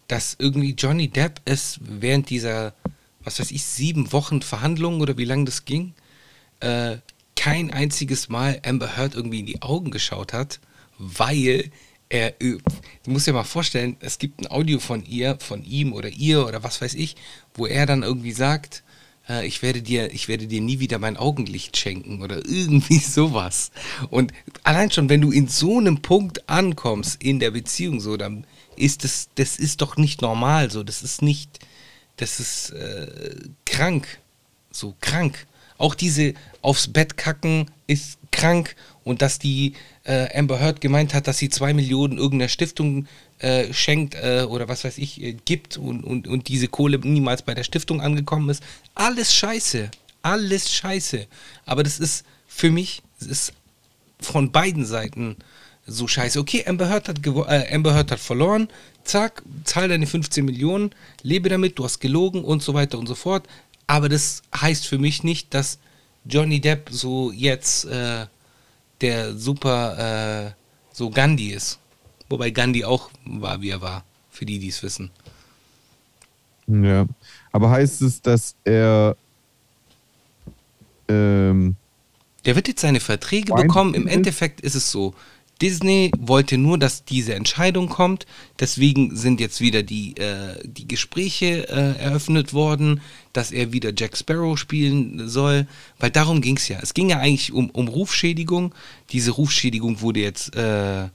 dass 0.07 0.35
irgendwie 0.37 0.73
Johnny 0.73 1.07
Depp 1.07 1.39
es 1.45 1.79
während 1.81 2.29
dieser, 2.29 2.73
was 3.23 3.39
weiß 3.39 3.51
ich, 3.51 3.63
sieben 3.63 4.11
Wochen 4.11 4.41
Verhandlungen 4.41 5.01
oder 5.01 5.17
wie 5.17 5.25
lange 5.25 5.45
das 5.45 5.63
ging, 5.63 5.93
äh, 6.59 6.97
kein 7.37 7.71
einziges 7.71 8.27
Mal 8.27 8.61
Amber 8.65 8.97
Heard 8.97 9.15
irgendwie 9.15 9.39
in 9.39 9.45
die 9.45 9.61
Augen 9.61 9.89
geschaut 9.89 10.33
hat, 10.33 10.59
weil 10.97 11.71
er, 12.09 12.33
ö- 12.43 12.59
du 13.05 13.11
musst 13.11 13.25
dir 13.25 13.33
mal 13.33 13.45
vorstellen, 13.45 13.95
es 14.01 14.19
gibt 14.19 14.41
ein 14.41 14.51
Audio 14.51 14.79
von 14.79 15.05
ihr, 15.05 15.37
von 15.39 15.63
ihm 15.63 15.93
oder 15.93 16.09
ihr 16.09 16.45
oder 16.45 16.61
was 16.61 16.81
weiß 16.81 16.95
ich, 16.95 17.15
wo 17.53 17.65
er 17.65 17.85
dann 17.85 18.03
irgendwie 18.03 18.33
sagt, 18.33 18.83
äh, 19.29 19.45
ich 19.45 19.61
werde 19.61 19.81
dir, 19.81 20.13
ich 20.13 20.27
werde 20.27 20.47
dir 20.47 20.61
nie 20.61 20.79
wieder 20.79 20.99
mein 20.99 21.17
Augenlicht 21.17 21.77
schenken 21.77 22.21
oder 22.21 22.37
irgendwie 22.45 22.99
sowas. 22.99 23.71
Und 24.09 24.33
allein 24.63 24.91
schon, 24.91 25.09
wenn 25.09 25.21
du 25.21 25.31
in 25.31 25.47
so 25.47 25.77
einem 25.77 26.01
Punkt 26.01 26.49
ankommst 26.49 27.21
in 27.21 27.39
der 27.39 27.51
Beziehung, 27.51 27.99
so, 27.99 28.17
dann 28.17 28.45
ist 28.75 29.03
das, 29.03 29.29
das 29.35 29.57
ist 29.57 29.81
doch 29.81 29.97
nicht 29.97 30.21
normal, 30.21 30.71
so, 30.71 30.83
das 30.83 31.03
ist 31.03 31.21
nicht, 31.21 31.59
das 32.17 32.39
ist 32.39 32.71
äh, 32.71 33.35
krank, 33.65 34.19
so 34.71 34.95
krank. 35.01 35.47
Auch 35.77 35.95
diese 35.95 36.33
aufs 36.61 36.87
Bett 36.87 37.17
kacken 37.17 37.71
ist 37.87 38.19
krank 38.31 38.75
und 39.03 39.21
dass 39.21 39.39
die 39.39 39.73
äh, 40.03 40.27
Amber 40.37 40.59
Heard 40.59 40.79
gemeint 40.79 41.13
hat, 41.13 41.27
dass 41.27 41.37
sie 41.37 41.49
zwei 41.49 41.73
Millionen 41.73 42.17
irgendeiner 42.17 42.49
Stiftung 42.49 43.07
äh, 43.41 43.73
schenkt 43.73 44.15
äh, 44.15 44.45
oder 44.47 44.67
was 44.67 44.83
weiß 44.83 44.97
ich, 44.97 45.21
äh, 45.21 45.33
gibt 45.33 45.77
und, 45.77 46.03
und, 46.03 46.27
und 46.27 46.47
diese 46.47 46.67
Kohle 46.67 46.99
niemals 46.99 47.41
bei 47.41 47.53
der 47.53 47.63
Stiftung 47.63 47.99
angekommen 47.99 48.49
ist. 48.49 48.63
Alles 48.93 49.33
scheiße. 49.33 49.89
Alles 50.21 50.71
scheiße. 50.71 51.25
Aber 51.65 51.83
das 51.83 51.99
ist 51.99 52.25
für 52.47 52.69
mich, 52.69 53.01
es 53.19 53.27
ist 53.27 53.53
von 54.19 54.51
beiden 54.51 54.85
Seiten 54.85 55.37
so 55.87 56.07
scheiße. 56.07 56.39
Okay, 56.39 56.63
Amber 56.67 56.89
Heard 56.89 57.07
hat, 57.09 57.25
äh, 57.25 57.73
Amber 57.73 57.95
Heard 57.95 58.11
hat 58.11 58.19
verloren. 58.19 58.69
Zack, 59.03 59.41
zahl 59.63 59.87
deine 59.89 60.05
15 60.05 60.45
Millionen, 60.45 60.91
lebe 61.23 61.49
damit, 61.49 61.79
du 61.79 61.83
hast 61.83 61.99
gelogen 61.99 62.43
und 62.43 62.61
so 62.61 62.75
weiter 62.75 62.99
und 62.99 63.07
so 63.07 63.15
fort. 63.15 63.47
Aber 63.87 64.07
das 64.07 64.43
heißt 64.55 64.85
für 64.85 64.99
mich 64.99 65.23
nicht, 65.23 65.53
dass 65.55 65.79
Johnny 66.25 66.61
Depp 66.61 66.89
so 66.91 67.31
jetzt 67.31 67.85
äh, 67.85 68.27
der 69.01 69.35
super 69.35 70.45
äh, 70.47 70.51
so 70.93 71.09
Gandhi 71.09 71.51
ist. 71.53 71.80
Wobei 72.31 72.49
Gandhi 72.49 72.85
auch 72.85 73.11
war, 73.25 73.61
wie 73.61 73.69
er 73.69 73.81
war. 73.81 74.05
Für 74.29 74.45
die, 74.45 74.57
die 74.57 74.69
es 74.69 74.81
wissen. 74.81 75.11
Ja. 76.67 77.05
Aber 77.51 77.69
heißt 77.69 78.01
es, 78.01 78.21
dass 78.21 78.55
er 78.63 79.17
ähm, 81.09 81.75
Der 82.45 82.55
wird 82.55 82.69
jetzt 82.69 82.81
seine 82.81 83.01
Verträge 83.01 83.53
bekommen. 83.53 83.93
Im? 83.93 84.07
Endeffekt 84.07 84.61
ist 84.61 84.75
es 84.75 84.89
so. 84.89 85.13
Disney 85.61 86.11
wollte 86.17 86.57
nur, 86.57 86.79
dass 86.79 87.03
diese 87.03 87.35
Entscheidung 87.35 87.89
kommt. 87.89 88.25
Deswegen 88.59 89.15
sind 89.15 89.39
jetzt 89.39 89.61
wieder 89.61 89.83
die, 89.83 90.15
äh, 90.15 90.55
die 90.63 90.87
Gespräche 90.87 91.67
äh, 91.69 91.99
eröffnet 91.99 92.53
worden, 92.53 93.01
dass 93.33 93.51
er 93.51 93.73
wieder 93.73 93.91
Jack 93.95 94.17
Sparrow 94.17 94.57
spielen 94.57 95.27
soll. 95.27 95.67
Weil 95.99 96.09
darum 96.09 96.41
ging 96.41 96.57
es 96.57 96.67
ja. 96.69 96.79
Es 96.81 96.93
ging 96.93 97.09
ja 97.09 97.19
eigentlich 97.19 97.51
um, 97.51 97.69
um 97.71 97.89
Rufschädigung. 97.89 98.73
Diese 99.11 99.31
Rufschädigung 99.31 100.01
wurde 100.01 100.21
jetzt, 100.21 100.55
äh, 100.55 101.09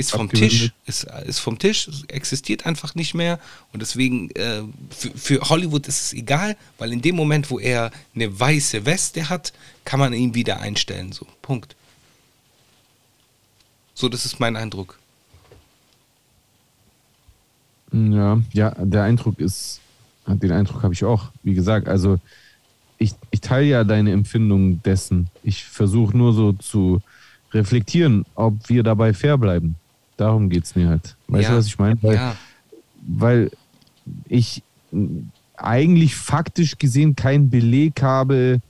ist 0.00 0.10
vom. 0.10 0.30
Tisch, 0.30 0.72
ist, 0.86 1.06
ist 1.26 1.38
vom 1.38 1.58
Tisch, 1.58 1.88
existiert 2.08 2.66
einfach 2.66 2.94
nicht 2.94 3.14
mehr. 3.14 3.38
Und 3.72 3.80
deswegen, 3.80 4.30
äh, 4.32 4.62
für, 4.90 5.10
für 5.10 5.40
Hollywood 5.48 5.86
ist 5.86 6.00
es 6.00 6.12
egal, 6.12 6.56
weil 6.78 6.92
in 6.92 7.02
dem 7.02 7.16
Moment, 7.16 7.50
wo 7.50 7.58
er 7.58 7.90
eine 8.14 8.38
weiße 8.38 8.86
Weste 8.86 9.28
hat, 9.28 9.52
kann 9.84 10.00
man 10.00 10.12
ihn 10.12 10.34
wieder 10.34 10.60
einstellen. 10.60 11.12
So, 11.12 11.26
Punkt. 11.42 11.76
So, 13.94 14.08
das 14.08 14.24
ist 14.24 14.40
mein 14.40 14.56
Eindruck. 14.56 14.98
Ja, 17.92 18.40
ja, 18.52 18.70
der 18.70 19.02
Eindruck 19.02 19.38
ist, 19.40 19.80
den 20.26 20.52
Eindruck 20.52 20.82
habe 20.82 20.94
ich 20.94 21.04
auch. 21.04 21.30
Wie 21.42 21.54
gesagt, 21.54 21.88
also 21.88 22.18
ich, 22.98 23.14
ich 23.30 23.40
teile 23.40 23.66
ja 23.66 23.84
deine 23.84 24.12
Empfindung 24.12 24.82
dessen. 24.82 25.28
Ich 25.42 25.64
versuche 25.64 26.16
nur 26.16 26.32
so 26.32 26.52
zu 26.52 27.00
reflektieren, 27.52 28.24
ob 28.34 28.68
wir 28.68 28.82
dabei 28.82 29.12
fair 29.12 29.38
bleiben. 29.38 29.76
Darum 30.20 30.50
geht 30.50 30.64
es 30.64 30.76
mir 30.76 30.88
halt. 30.88 31.16
Weißt 31.28 31.44
Ja. 31.44 31.50
du, 31.52 31.56
was 31.56 31.66
ich 31.66 31.78
meine? 31.78 32.02
Weil, 32.02 32.14
Ja, 32.14 32.36
weil 33.06 33.50
ich 34.28 34.62
eigentlich 35.56 36.14
faktisch 36.16 36.78
gesehen 36.78 37.16
keinen 37.16 37.48
Beleg 37.50 38.02
habe, 38.02 38.60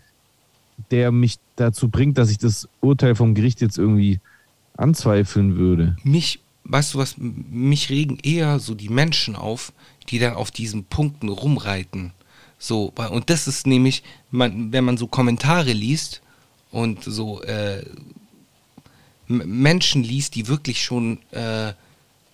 der 0.90 1.10
mich 1.12 1.38
dazu 1.56 1.88
bringt, 1.88 2.18
dass 2.18 2.30
ich 2.30 2.38
das 2.38 2.68
Urteil 2.80 3.14
vom 3.14 3.34
Gericht 3.34 3.60
jetzt 3.60 3.78
irgendwie 3.78 4.20
anzweifeln 4.76 5.56
würde. 5.56 5.96
mich, 6.04 6.40
weißt 6.64 6.94
du 6.94 6.98
was, 6.98 7.16
mich 7.18 7.90
regen 7.90 8.18
eher 8.22 8.58
so 8.60 8.74
die 8.74 8.88
Menschen 8.88 9.36
auf, 9.36 9.72
die 10.08 10.18
dann 10.18 10.34
auf 10.34 10.50
diesen 10.50 10.84
Punkten 10.84 11.28
rumreiten. 11.28 12.12
So, 12.58 12.92
weil- 12.96 13.08
und 13.08 13.28
das 13.30 13.46
ist 13.48 13.66
nämlich, 13.66 14.02
man, 14.30 14.72
wenn 14.72 14.84
man 14.84 14.96
so 14.96 15.06
Kommentare 15.06 15.72
liest 15.72 16.22
und 16.70 17.02
so 17.04 17.42
äh, 17.42 17.84
Menschen 19.30 20.02
liest, 20.02 20.34
die 20.34 20.48
wirklich 20.48 20.82
schon 20.82 21.18
äh, 21.30 21.72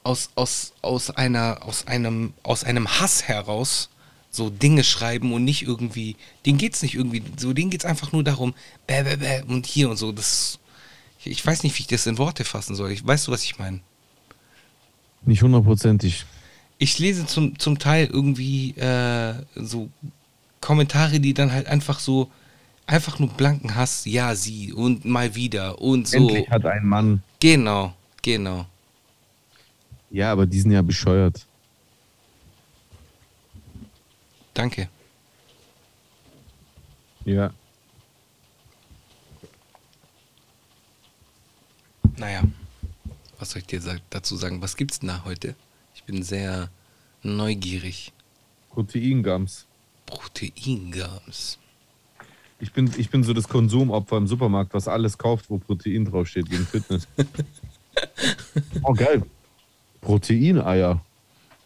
aus, 0.02 0.30
aus, 0.34 0.72
aus, 0.82 1.10
einer, 1.10 1.58
aus, 1.62 1.86
einem, 1.86 2.32
aus 2.42 2.64
einem 2.64 2.88
Hass 2.88 3.24
heraus 3.24 3.90
so 4.30 4.50
Dinge 4.50 4.84
schreiben 4.84 5.32
und 5.32 5.44
nicht 5.44 5.62
irgendwie, 5.62 6.16
denen 6.44 6.58
geht's 6.58 6.82
nicht 6.82 6.94
irgendwie, 6.94 7.22
so 7.36 7.52
denen 7.52 7.70
geht's 7.70 7.84
einfach 7.84 8.12
nur 8.12 8.22
darum, 8.22 8.54
bäh, 8.86 9.02
bäh, 9.02 9.16
bäh, 9.16 9.42
und 9.46 9.66
hier 9.66 9.90
und 9.90 9.96
so, 9.96 10.12
das, 10.12 10.58
ich, 11.20 11.26
ich 11.26 11.46
weiß 11.46 11.62
nicht, 11.62 11.76
wie 11.76 11.82
ich 11.82 11.86
das 11.86 12.06
in 12.06 12.18
Worte 12.18 12.44
fassen 12.44 12.74
soll. 12.74 12.92
Ich, 12.92 13.06
weißt 13.06 13.26
du, 13.26 13.32
was 13.32 13.44
ich 13.44 13.58
meine? 13.58 13.80
Nicht 15.24 15.42
hundertprozentig. 15.42 16.24
Ich 16.78 16.98
lese 16.98 17.26
zum, 17.26 17.58
zum 17.58 17.78
Teil 17.78 18.06
irgendwie 18.06 18.72
äh, 18.72 19.34
so 19.54 19.88
Kommentare, 20.60 21.20
die 21.20 21.34
dann 21.34 21.52
halt 21.52 21.66
einfach 21.66 21.98
so, 21.98 22.30
einfach 22.86 23.18
nur 23.18 23.28
blanken 23.30 23.74
Hass, 23.74 24.04
ja, 24.04 24.34
sie 24.34 24.72
und 24.72 25.04
mal 25.04 25.34
wieder 25.34 25.80
und 25.80 26.08
so. 26.08 26.16
Endlich 26.16 26.48
hat 26.48 26.64
ein 26.66 26.86
Mann. 26.86 27.22
Genau, 27.40 27.94
genau. 28.22 28.66
Ja, 30.10 30.32
aber 30.32 30.46
die 30.46 30.60
sind 30.60 30.70
ja 30.70 30.82
bescheuert. 30.82 31.46
Danke. 34.54 34.88
Ja. 37.24 37.52
Naja, 42.16 42.42
was 43.38 43.50
soll 43.50 43.60
ich 43.60 43.66
dir 43.66 44.00
dazu 44.08 44.36
sagen? 44.36 44.62
Was 44.62 44.76
gibt's 44.76 45.00
denn 45.00 45.08
da 45.08 45.24
heute? 45.24 45.54
Ich 45.94 46.04
bin 46.04 46.22
sehr 46.22 46.70
neugierig. 47.22 48.12
Proteingums. 48.70 49.66
Proteingums. 50.06 51.58
Ich 52.58 52.72
bin, 52.72 52.90
ich 52.96 53.10
bin 53.10 53.22
so 53.22 53.34
das 53.34 53.48
Konsumopfer 53.48 54.16
im 54.16 54.26
Supermarkt, 54.26 54.72
was 54.72 54.88
alles 54.88 55.18
kauft, 55.18 55.50
wo 55.50 55.58
Protein 55.58 56.06
draufsteht, 56.06 56.50
wegen 56.50 56.66
Fitness. 56.66 57.06
oh, 58.82 58.94
geil. 58.94 59.22
Proteineier. 60.00 61.04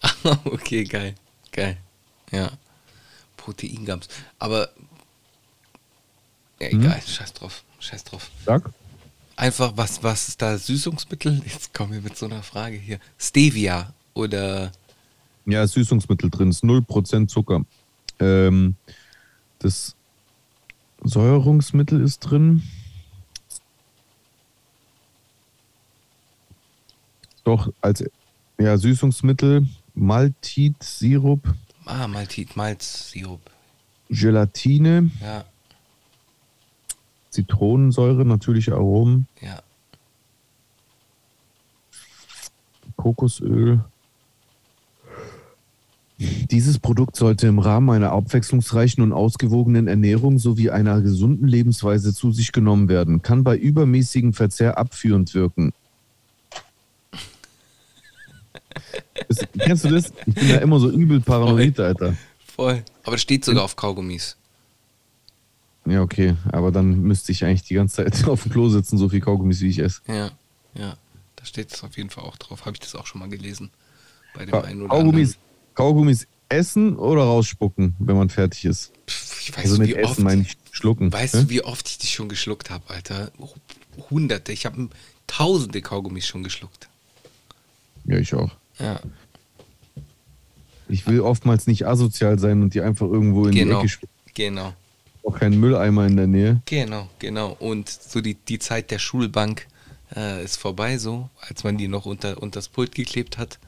okay, 0.44 0.84
geil. 0.84 1.14
Geil. 1.52 1.76
Ja. 2.32 2.50
Proteingums. 3.36 4.08
Aber. 4.38 4.68
Ja, 6.60 6.68
egal, 6.68 7.00
scheiß 7.00 7.32
drauf. 7.34 7.62
Scheiß 7.78 8.04
drauf. 8.04 8.30
Sag. 8.44 8.70
Einfach, 9.36 9.72
was, 9.76 10.02
was 10.02 10.28
ist 10.28 10.42
da 10.42 10.58
Süßungsmittel? 10.58 11.40
Jetzt 11.46 11.72
kommen 11.72 11.92
wir 11.92 12.00
mit 12.02 12.16
so 12.16 12.26
einer 12.26 12.42
Frage 12.42 12.76
hier. 12.76 12.98
Stevia 13.16 13.94
oder. 14.12 14.72
Ja, 15.46 15.66
Süßungsmittel 15.66 16.30
drin, 16.30 16.50
ist 16.50 16.62
0% 16.62 17.28
Zucker. 17.28 17.64
Ähm, 18.18 18.74
das 19.58 19.96
Säuerungsmittel 21.02 22.00
ist 22.00 22.20
drin. 22.20 22.62
Doch, 27.44 27.72
als 27.80 28.04
ja, 28.58 28.76
Süßungsmittel 28.76 29.66
Maltit-Sirup, 29.94 31.54
Ah, 31.86 32.06
Maltit, 32.06 32.54
Malzsirup. 32.56 33.40
Gelatine, 34.10 35.10
Ja, 35.20 35.44
Zitronensäure, 37.30 38.24
natürliche 38.24 38.74
Aromen, 38.74 39.26
ja. 39.40 39.60
Kokosöl. 42.96 43.84
Dieses 46.20 46.78
Produkt 46.78 47.16
sollte 47.16 47.46
im 47.46 47.58
Rahmen 47.58 47.88
einer 47.90 48.12
abwechslungsreichen 48.12 49.02
und 49.02 49.12
ausgewogenen 49.14 49.88
Ernährung 49.88 50.38
sowie 50.38 50.68
einer 50.68 51.00
gesunden 51.00 51.48
Lebensweise 51.48 52.12
zu 52.12 52.30
sich 52.30 52.52
genommen 52.52 52.88
werden, 52.88 53.22
kann 53.22 53.42
bei 53.42 53.56
übermäßigem 53.56 54.34
Verzehr 54.34 54.76
abführend 54.76 55.32
wirken. 55.34 55.72
Das, 59.28 59.46
kennst 59.58 59.84
du 59.84 59.88
das? 59.88 60.12
Ich 60.26 60.34
bin 60.34 60.48
da 60.48 60.56
immer 60.56 60.78
so 60.78 60.90
übel 60.90 61.20
paranoid, 61.20 61.80
Alter. 61.80 62.14
Voll. 62.54 62.82
Aber 63.04 63.12
das 63.12 63.22
steht 63.22 63.44
sogar 63.44 63.64
auf 63.64 63.76
Kaugummis. 63.76 64.36
Ja, 65.86 66.02
okay, 66.02 66.36
aber 66.52 66.70
dann 66.70 67.00
müsste 67.00 67.32
ich 67.32 67.44
eigentlich 67.44 67.62
die 67.62 67.74
ganze 67.74 67.96
Zeit 67.96 68.24
auf 68.28 68.42
dem 68.42 68.52
Klo 68.52 68.68
sitzen, 68.68 68.98
so 68.98 69.08
viel 69.08 69.20
Kaugummis, 69.20 69.60
wie 69.60 69.68
ich 69.68 69.78
esse. 69.78 70.02
Ja, 70.06 70.30
ja. 70.74 70.96
Da 71.36 71.46
steht 71.46 71.72
es 71.72 71.82
auf 71.82 71.96
jeden 71.96 72.10
Fall 72.10 72.24
auch 72.24 72.36
drauf. 72.36 72.66
Habe 72.66 72.72
ich 72.74 72.80
das 72.80 72.94
auch 72.94 73.06
schon 73.06 73.20
mal 73.20 73.30
gelesen. 73.30 73.70
Bei 74.34 74.44
dem 74.44 74.50
Ka 74.50 74.60
einen 74.60 74.82
oder 74.82 74.90
Kaugummis, 74.90 75.36
anderen. 75.36 75.49
Kaugummis 75.74 76.26
essen 76.48 76.96
oder 76.96 77.22
rausspucken, 77.22 77.94
wenn 77.98 78.16
man 78.16 78.28
fertig 78.28 78.64
ist? 78.64 78.92
Pff, 79.06 79.40
ich 79.42 79.56
weiß 79.56 79.64
Also 79.64 79.78
mit 79.78 79.88
wie 79.88 80.02
oft, 80.02 80.12
Essen 80.12 80.24
meine 80.24 80.42
ich 80.42 80.56
schlucken. 80.72 81.12
Weißt 81.12 81.34
ne? 81.34 81.44
du, 81.44 81.50
wie 81.50 81.62
oft 81.62 81.88
ich 81.88 81.98
die 81.98 82.06
schon 82.06 82.28
geschluckt 82.28 82.70
habe, 82.70 82.88
Alter? 82.88 83.30
Hunderte. 84.10 84.52
Ich 84.52 84.66
habe 84.66 84.88
tausende 85.26 85.80
Kaugummis 85.80 86.26
schon 86.26 86.42
geschluckt. 86.42 86.88
Ja, 88.04 88.18
ich 88.18 88.34
auch. 88.34 88.50
Ja. 88.78 89.00
Ich 90.88 91.06
will 91.06 91.20
oftmals 91.20 91.66
nicht 91.66 91.86
asozial 91.86 92.38
sein 92.38 92.62
und 92.62 92.74
die 92.74 92.80
einfach 92.80 93.06
irgendwo 93.06 93.46
in 93.46 93.52
die 93.52 93.60
Genau. 93.60 93.80
Ecke 93.80 93.88
spucken. 93.88 94.12
Genau. 94.34 94.74
Auch 95.22 95.38
keinen 95.38 95.60
Mülleimer 95.60 96.06
in 96.06 96.16
der 96.16 96.26
Nähe. 96.26 96.62
Genau, 96.64 97.08
genau. 97.18 97.56
Und 97.60 97.88
so 97.88 98.20
die, 98.20 98.34
die 98.34 98.58
Zeit 98.58 98.90
der 98.90 98.98
Schulbank 98.98 99.66
äh, 100.16 100.42
ist 100.42 100.56
vorbei, 100.56 100.98
so, 100.98 101.28
als 101.40 101.62
man 101.62 101.76
die 101.76 101.88
noch 101.88 102.06
unter, 102.06 102.42
unter 102.42 102.58
das 102.58 102.68
Pult 102.68 102.94
geklebt 102.94 103.38
hat. 103.38 103.58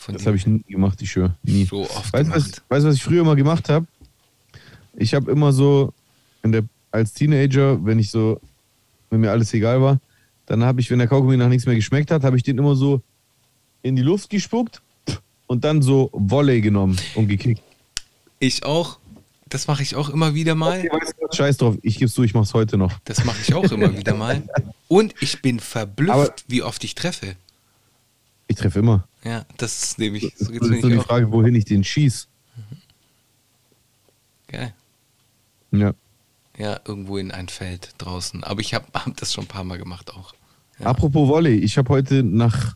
Von 0.00 0.14
Das 0.14 0.24
habe 0.24 0.34
ich 0.36 0.46
nie 0.46 0.62
gemacht, 0.66 1.00
ich 1.02 1.10
schwöre. 1.10 1.36
Nie. 1.42 1.66
So 1.66 1.82
oft 1.82 2.10
weißt 2.10 2.30
du, 2.30 2.34
was, 2.34 2.62
weißt 2.70 2.86
was 2.86 2.94
ich 2.94 3.02
früher 3.02 3.20
immer 3.20 3.36
gemacht 3.36 3.68
habe? 3.68 3.86
Ich 4.96 5.12
habe 5.12 5.30
immer 5.30 5.52
so, 5.52 5.92
in 6.42 6.52
der, 6.52 6.62
als 6.90 7.12
Teenager, 7.12 7.84
wenn 7.84 7.98
ich 7.98 8.10
so, 8.10 8.40
wenn 9.10 9.20
mir 9.20 9.30
alles 9.30 9.52
egal 9.52 9.82
war, 9.82 10.00
dann 10.46 10.64
habe 10.64 10.80
ich, 10.80 10.90
wenn 10.90 10.98
der 11.00 11.06
Kaugummi 11.06 11.36
nach 11.36 11.48
nichts 11.50 11.66
mehr 11.66 11.74
geschmeckt 11.74 12.10
hat, 12.10 12.24
habe 12.24 12.38
ich 12.38 12.42
den 12.42 12.56
immer 12.56 12.74
so 12.74 13.02
in 13.82 13.94
die 13.94 14.00
Luft 14.02 14.30
gespuckt 14.30 14.80
und 15.46 15.64
dann 15.64 15.82
so 15.82 16.08
Volley 16.14 16.62
genommen 16.62 16.98
und 17.14 17.28
gekickt. 17.28 17.62
Ich 18.38 18.64
auch. 18.64 18.98
Das 19.50 19.66
mache 19.66 19.82
ich 19.82 19.96
auch 19.96 20.08
immer 20.08 20.34
wieder 20.34 20.54
mal. 20.54 20.78
Okay, 20.78 20.88
weißt 20.92 21.14
du? 21.20 21.36
Scheiß 21.36 21.56
drauf, 21.58 21.76
ich 21.82 21.98
geb's 21.98 22.14
zu, 22.14 22.22
ich 22.22 22.32
mach's 22.32 22.54
heute 22.54 22.78
noch. 22.78 22.94
Das 23.04 23.22
mache 23.24 23.38
ich 23.46 23.52
auch 23.52 23.70
immer 23.70 23.94
wieder 23.98 24.14
mal. 24.14 24.42
Und 24.88 25.14
ich 25.20 25.42
bin 25.42 25.60
verblüfft, 25.60 26.10
Aber- 26.14 26.34
wie 26.48 26.62
oft 26.62 26.82
ich 26.84 26.94
treffe. 26.94 27.36
Ich 28.50 28.56
treffe 28.56 28.80
immer. 28.80 29.06
Ja, 29.22 29.46
das 29.58 29.80
ist 29.84 29.98
nämlich, 30.00 30.22
so 30.36 30.52
Das 30.52 30.68
ist 30.70 30.82
so 30.82 30.88
die 30.88 30.98
auch. 30.98 31.04
Frage, 31.06 31.30
wohin 31.30 31.54
ich 31.54 31.66
den 31.66 31.84
schieß. 31.84 32.26
Geil. 34.48 34.74
Ja. 35.70 35.94
Ja, 36.58 36.80
irgendwo 36.84 37.16
in 37.16 37.30
ein 37.30 37.48
Feld 37.48 37.94
draußen. 37.98 38.42
Aber 38.42 38.60
ich 38.60 38.74
habe 38.74 38.86
hab 38.94 39.16
das 39.18 39.32
schon 39.32 39.44
ein 39.44 39.46
paar 39.46 39.62
Mal 39.62 39.78
gemacht 39.78 40.12
auch. 40.12 40.34
Ja. 40.80 40.86
Apropos 40.86 41.28
Volley, 41.28 41.58
ich 41.58 41.78
habe 41.78 41.90
heute 41.90 42.24
nach 42.24 42.74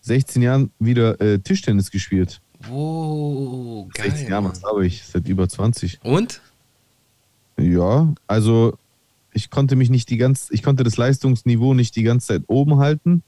16 0.00 0.42
Jahren 0.42 0.72
wieder 0.80 1.20
äh, 1.20 1.38
Tischtennis 1.38 1.92
gespielt. 1.92 2.40
Wow, 2.68 3.88
geil. 3.94 4.10
16 4.10 4.28
Jahre, 4.28 4.50
was 4.50 4.64
habe 4.64 4.84
ich? 4.84 5.04
Seit 5.04 5.28
über 5.28 5.48
20. 5.48 6.00
Und? 6.02 6.40
Ja, 7.56 8.12
also 8.26 8.76
ich 9.32 9.50
konnte 9.50 9.76
mich 9.76 9.88
nicht 9.88 10.10
die 10.10 10.16
ganze, 10.16 10.52
ich 10.52 10.64
konnte 10.64 10.82
das 10.82 10.96
Leistungsniveau 10.96 11.74
nicht 11.74 11.94
die 11.94 12.02
ganze 12.02 12.26
Zeit 12.26 12.42
oben 12.48 12.78
halten, 12.78 13.22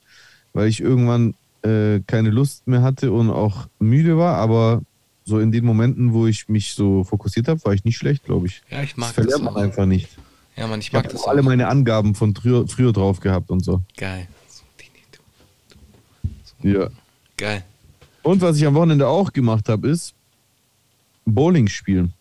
weil 0.57 0.69
ich 0.69 0.81
irgendwann 0.81 1.35
äh, 1.61 1.99
keine 2.07 2.31
Lust 2.31 2.65
mehr 2.65 2.81
hatte 2.81 3.11
und 3.11 3.29
auch 3.29 3.67
müde 3.77 4.17
war, 4.17 4.37
aber 4.37 4.81
so 5.23 5.37
in 5.37 5.51
den 5.51 5.63
Momenten, 5.63 6.13
wo 6.13 6.25
ich 6.25 6.49
mich 6.49 6.73
so 6.73 7.03
fokussiert 7.03 7.47
habe, 7.47 7.63
war 7.63 7.75
ich 7.75 7.85
nicht 7.85 7.97
schlecht, 7.97 8.23
glaube 8.23 8.47
ich. 8.47 8.63
Ja, 8.71 8.81
ich 8.81 8.97
mag 8.97 9.09
das 9.09 9.13
verlernt 9.13 9.45
das 9.45 9.53
man 9.53 9.63
einfach 9.63 9.85
nicht. 9.85 10.17
Ja, 10.55 10.65
Mann, 10.65 10.79
ich 10.79 10.87
Ich 10.87 10.93
mag 10.93 11.03
habe 11.03 11.13
das 11.13 11.21
auch 11.21 11.27
alle 11.27 11.43
meine 11.43 11.67
Angaben 11.67 12.15
von 12.15 12.33
früher, 12.33 12.67
früher 12.67 12.91
drauf 12.91 13.19
gehabt 13.19 13.51
und 13.51 13.63
so. 13.63 13.83
Geil. 13.97 14.27
Ja. 16.63 16.89
Geil. 17.37 17.63
Und 18.23 18.41
was 18.41 18.57
ich 18.57 18.65
am 18.65 18.73
Wochenende 18.73 19.07
auch 19.07 19.31
gemacht 19.31 19.69
habe, 19.69 19.87
ist 19.89 20.15
Bowling 21.23 21.67
spielen. 21.67 22.13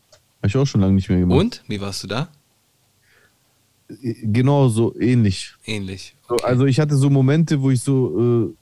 Habe 0.43 0.49
ich 0.49 0.57
auch 0.59 0.67
schon 0.67 0.83
lange 0.83 0.93
nicht 0.93 1.09
mehr 1.09 1.21
gemacht. 1.21 1.39
Und? 1.41 1.65
Wie 1.69 1.81
warst 1.81 2.03
du 2.03 2.07
da? 2.07 2.29
Genau 3.89 4.69
so 4.69 4.95
ähnlich. 4.99 5.55
Ähnlich. 5.65 6.15
Okay. 6.29 6.45
Also 6.45 6.65
ich 6.67 6.81
hatte 6.81 6.97
so 6.97 7.09
Momente, 7.11 7.61
wo 7.63 7.71
ich 7.71 7.81
so 7.83 8.49
äh, 8.49 8.55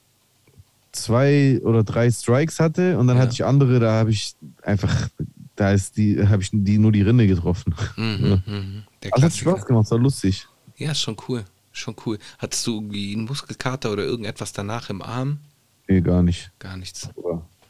zwei 0.91 1.59
oder 1.63 1.83
drei 1.83 2.09
Strikes 2.11 2.59
hatte 2.59 2.97
und 2.97 3.07
dann 3.07 3.17
Ja. 3.17 3.23
hatte 3.23 3.33
ich 3.33 3.43
andere, 3.43 3.79
da 3.79 3.93
habe 3.93 4.11
ich 4.11 4.35
einfach, 4.63 5.09
da 5.55 5.71
ist 5.71 5.97
die, 5.97 6.25
habe 6.27 6.41
ich 6.43 6.49
die 6.53 6.77
nur 6.77 6.91
die 6.91 7.01
Rinde 7.01 7.27
getroffen. 7.27 7.73
Mhm, 7.97 8.41
mhm. 8.45 8.83
Der 9.03 9.11
es 9.15 9.23
hat. 9.23 9.33
Spaß 9.33 9.65
gemacht, 9.65 9.89
war 9.91 9.97
lustig. 9.99 10.47
Ja, 10.77 10.93
schon 10.93 11.17
cool. 11.27 11.43
Schon 11.71 11.95
cool. 12.05 12.19
Hattest 12.37 12.65
du 12.67 12.75
irgendwie 12.75 13.13
einen 13.15 13.25
Muskelkater 13.25 13.91
oder 13.91 14.03
irgendetwas 14.03 14.53
danach 14.53 14.89
im 14.89 15.01
Arm? 15.01 15.39
Nee, 15.87 16.01
gar 16.01 16.23
nicht. 16.23 16.51
Gar 16.59 16.77
nichts. 16.77 17.09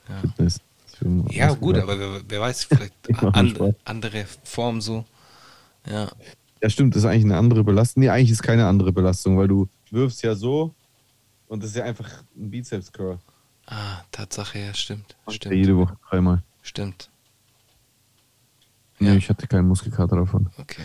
Ja, 0.07 0.21
Fitness. 0.21 0.59
ja 1.31 1.53
gut, 1.53 1.77
aber 1.77 1.97
wer, 1.99 2.21
wer 2.27 2.41
weiß, 2.41 2.65
vielleicht 2.65 2.93
Ja, 3.09 3.29
an, 3.29 3.75
andere 3.85 4.25
Form 4.43 4.79
so. 4.81 5.05
Ja, 5.89 6.09
Ja, 6.65 6.69
stimmt, 6.71 6.95
das 6.95 7.03
ist 7.03 7.05
eigentlich 7.09 7.25
eine 7.25 7.37
andere 7.37 7.63
Belastung. 7.63 8.01
Nee, 8.01 8.09
eigentlich 8.09 8.31
ist 8.31 8.41
keine 8.41 8.65
andere 8.65 8.91
Belastung, 8.91 9.37
weil 9.37 9.47
du 9.47 9.69
wirfst 9.91 10.23
ja 10.23 10.33
so 10.33 10.73
und 11.47 11.61
das 11.61 11.69
ist 11.69 11.75
ja 11.75 11.83
einfach 11.83 12.09
ein 12.35 12.49
Bizeps-Curl. 12.49 13.19
ah, 13.67 14.01
Tatsache, 14.11 14.57
ja, 14.57 14.73
stimmt. 14.73 15.15
Ja, 15.27 15.33
Stimmt. 15.33 15.53
jede 15.55 15.77
Woche 15.77 15.95
dreimal. 16.09 16.41
Stimmt. 16.63 17.11
Nee, 18.97 19.09
Ja. 19.09 19.15
ich 19.15 19.29
hatte 19.29 19.45
keinen 19.45 19.67
Muskelkater 19.67 20.15
davon. 20.15 20.49
Okay. 20.57 20.81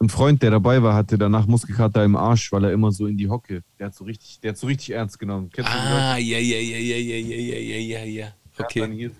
Ein 0.00 0.10
Freund, 0.10 0.42
der 0.42 0.50
dabei 0.50 0.82
war, 0.82 0.92
hatte 0.92 1.16
danach 1.16 1.46
Muskelkater 1.46 2.04
im 2.04 2.14
Arsch, 2.14 2.52
weil 2.52 2.64
er 2.64 2.72
immer 2.72 2.92
so 2.92 3.06
in 3.06 3.16
die 3.16 3.30
Hocke. 3.30 3.62
Der 3.78 3.86
hat 3.86 3.94
so 3.94 4.04
richtig, 4.04 4.38
der 4.40 4.50
hat 4.50 4.58
so 4.58 4.66
richtig 4.66 4.90
ernst 4.90 5.18
genommen. 5.18 5.48
Kennst 5.50 5.70
Ah, 5.70 6.18
ja, 6.18 6.36
ja, 6.38 6.58
ja, 6.58 6.76
ja, 6.76 6.96
ja, 6.98 7.16
ja, 7.16 7.38
ja, 7.38 7.58
ja, 7.58 7.78
ja, 7.78 8.04
ja. 8.04 8.26
Hat 8.26 8.76
dann 8.76 8.90
Okay. 8.90 8.94
hier 8.94 9.10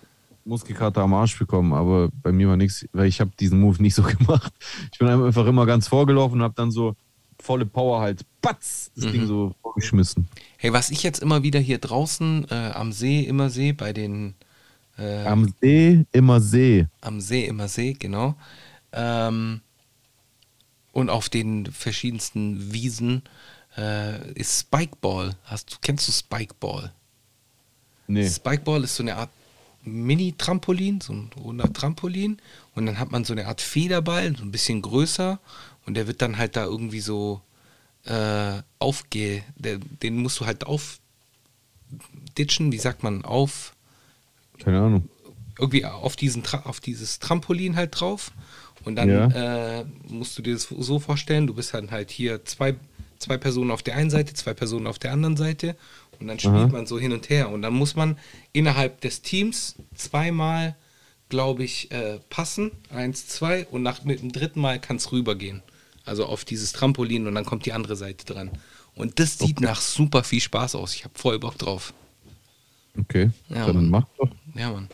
Muskelkater 0.47 1.03
am 1.03 1.13
Arsch 1.15 1.39
bekommen, 1.39 1.73
aber 1.73 2.09
bei 2.23 2.33
mir 2.33 2.49
war 2.49 2.57
nichts, 2.57 2.87
weil 2.93 3.07
ich 3.07 3.21
habe 3.21 3.31
diesen 3.39 3.61
Move 3.61 3.83
nicht 3.83 3.95
so 3.95 4.03
gemacht. 4.05 4.53
Ich 4.93 4.99
bin 4.99 5.09
einfach 5.09 5.47
immer 5.47 5.67
ganz 5.67 5.89
vorgelaufen 5.89 6.39
und 6.39 6.43
habe 6.45 6.55
dann 6.57 6.71
so 6.71 6.95
volle 7.41 7.67
Power 7.67 8.01
halt, 8.01 8.25
batz, 8.41 8.91
das 8.95 9.05
Mhm. 9.07 9.13
Ding 9.13 9.27
so 9.27 9.55
vorgeschmissen. 9.63 10.29
Hey, 10.57 10.73
was 10.73 10.91
ich 10.91 11.03
jetzt 11.03 11.21
immer 11.23 11.43
wieder 11.43 11.61
hier 11.61 11.79
draußen 11.79 12.47
äh, 12.51 12.71
am 12.75 12.93
See 12.93 13.21
immer 13.21 13.51
sehe, 13.51 13.75
bei 13.75 13.93
den 13.93 14.35
äh, 14.99 15.25
Am 15.25 15.53
See 15.61 16.05
immer 16.13 16.41
See. 16.41 16.87
am 17.03 17.21
See 17.21 17.45
immer 17.45 17.69
See, 17.69 17.93
genau. 17.93 18.35
Ähm, 18.93 19.61
und 20.93 21.11
auf 21.11 21.29
den 21.29 21.67
verschiedensten 21.67 22.73
Wiesen 22.73 23.23
äh, 23.77 24.33
ist 24.33 24.59
Spikeball. 24.61 25.37
Hast 25.45 25.73
du, 25.73 25.77
kennst 25.83 26.09
du 26.09 26.13
Spikeball? 26.13 26.93
Nee. 28.07 28.27
Spikeball 28.31 28.85
ist 28.85 28.97
so 28.97 29.03
eine 29.03 29.17
Art 29.17 29.29
Mini-Trampolin, 29.87 31.01
so 31.01 31.15
ein 31.15 31.31
runder 31.37 31.73
Trampolin. 31.73 32.39
Und 32.75 32.85
dann 32.87 32.99
hat 32.99 33.13
man 33.13 33.25
so 33.25 33.33
eine 33.33 33.47
Art 33.47 33.63
Federball, 33.63 34.37
so 34.37 34.43
ein 34.43 34.51
bisschen 34.51 34.83
größer. 34.83 35.41
Und 35.87 35.95
der 35.95 36.07
wird 36.07 36.21
dann 36.21 36.37
halt 36.37 36.57
da 36.57 36.65
irgendwie 36.65 37.01
so 37.01 37.41
äh, 38.05 38.61
aufge... 38.79 39.43
Der, 39.57 39.79
den 39.79 40.19
musst 40.19 40.39
du 40.41 40.47
halt 40.47 40.65
aufditschen, 40.67 41.01
wie 42.73 42.79
sagt 42.79 43.03
man, 43.03 43.25
auf... 43.25 43.73
Keine 44.59 44.81
Ahnung. 44.81 45.09
irgendwie 45.59 45.85
auf, 45.85 46.17
diesen 46.17 46.43
auf 46.65 46.81
dieses 46.81 47.19
Trampolin 47.19 47.77
halt 47.77 48.01
drauf. 48.01 48.33
Und 48.85 48.97
dann 48.97 49.09
Ja. 49.09 49.81
äh, 49.81 49.85
musst 50.09 50.39
du 50.39 50.43
dir 50.43 50.55
das 50.55 50.69
so 50.69 50.99
vorstellen, 50.99 51.47
du 51.47 51.55
bist 51.55 51.75
dann 51.75 51.91
halt 51.91 52.11
hier 52.11 52.45
zwei, 52.45 52.77
zwei 53.19 53.37
Personen 53.37 53.71
auf 53.71 53.83
der 53.83 53.97
einen 53.97 54.11
Seite, 54.11 54.35
zwei 54.35 54.55
Personen 54.55 54.87
auf 54.87 54.99
der 54.99 55.13
anderen 55.13 55.37
Seite. 55.37 55.77
Und 56.21 56.29
dann 56.29 56.39
spielt 56.39 56.55
Aha. 56.55 56.69
man 56.69 56.87
so 56.87 56.99
hin 56.99 57.13
und 57.13 57.29
her. 57.31 57.51
Und 57.51 57.63
dann 57.63 57.75
muss 57.75 57.97
man 57.97 58.19
innerhalb 58.53 59.01
des 59.01 59.23
Teams 59.23 59.77
zweimal, 59.95 60.77
glaube 61.29 61.65
ich, 61.65 61.91
äh, 61.91 62.19
passen. 62.31 62.71
Eins, 62.91 63.27
zwei. 63.29 63.67
Und 63.67 63.83
nach, 63.83 64.05
mit 64.05 64.21
dem 64.21 64.33
dritten 64.33 64.61
Mal 64.61 64.81
kann 64.81 64.97
es 64.97 65.13
rübergehen. 65.13 65.63
Also 66.05 66.27
auf 66.27 66.45
dieses 66.45 66.73
Trampolin 66.73 67.27
und 67.27 67.35
dann 67.35 67.45
kommt 67.45 67.67
die 67.67 67.73
andere 67.73 67.97
Seite 67.97 68.25
dran. 68.27 68.51
Und 68.95 69.19
das 69.19 69.39
sieht 69.39 69.61
nach 69.61 69.81
super 69.81 70.25
viel 70.25 70.41
Spaß 70.41 70.75
aus. 70.77 70.95
Ich 70.95 71.05
habe 71.05 71.19
voll 71.19 71.39
Bock 71.39 71.59
drauf. 71.59 71.93
Okay, 72.99 73.31
Ja, 73.51 73.67
dann 73.67 73.77
Mann. 73.77 73.91
mach 73.91 74.07
doch. 74.17 74.31
Ja, 74.55 74.71
Mann. 74.73 74.89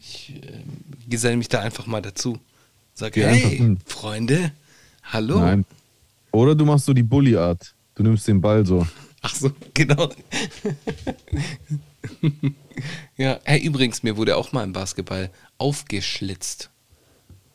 Ich 0.00 0.34
äh, 0.34 0.62
geselle 1.08 1.36
mich 1.36 1.48
da 1.48 1.60
einfach 1.60 1.86
mal 1.86 2.02
dazu. 2.02 2.38
Sag, 2.94 3.12
Geh 3.12 3.24
hey. 3.24 3.76
Freunde, 3.86 4.52
hallo. 5.04 5.38
Nein. 5.38 5.64
Oder 6.32 6.54
du 6.54 6.64
machst 6.64 6.86
so 6.86 6.92
die 6.92 7.02
Bully-Art. 7.02 7.74
Du 7.94 8.02
nimmst 8.02 8.26
den 8.26 8.40
Ball 8.40 8.66
so. 8.66 8.86
Ach 9.26 9.34
so, 9.34 9.50
genau. 9.72 10.10
ja, 13.16 13.40
hey, 13.44 13.64
übrigens, 13.64 14.02
mir 14.02 14.18
wurde 14.18 14.36
auch 14.36 14.52
mal 14.52 14.64
im 14.64 14.74
Basketball 14.74 15.30
aufgeschlitzt. 15.56 16.68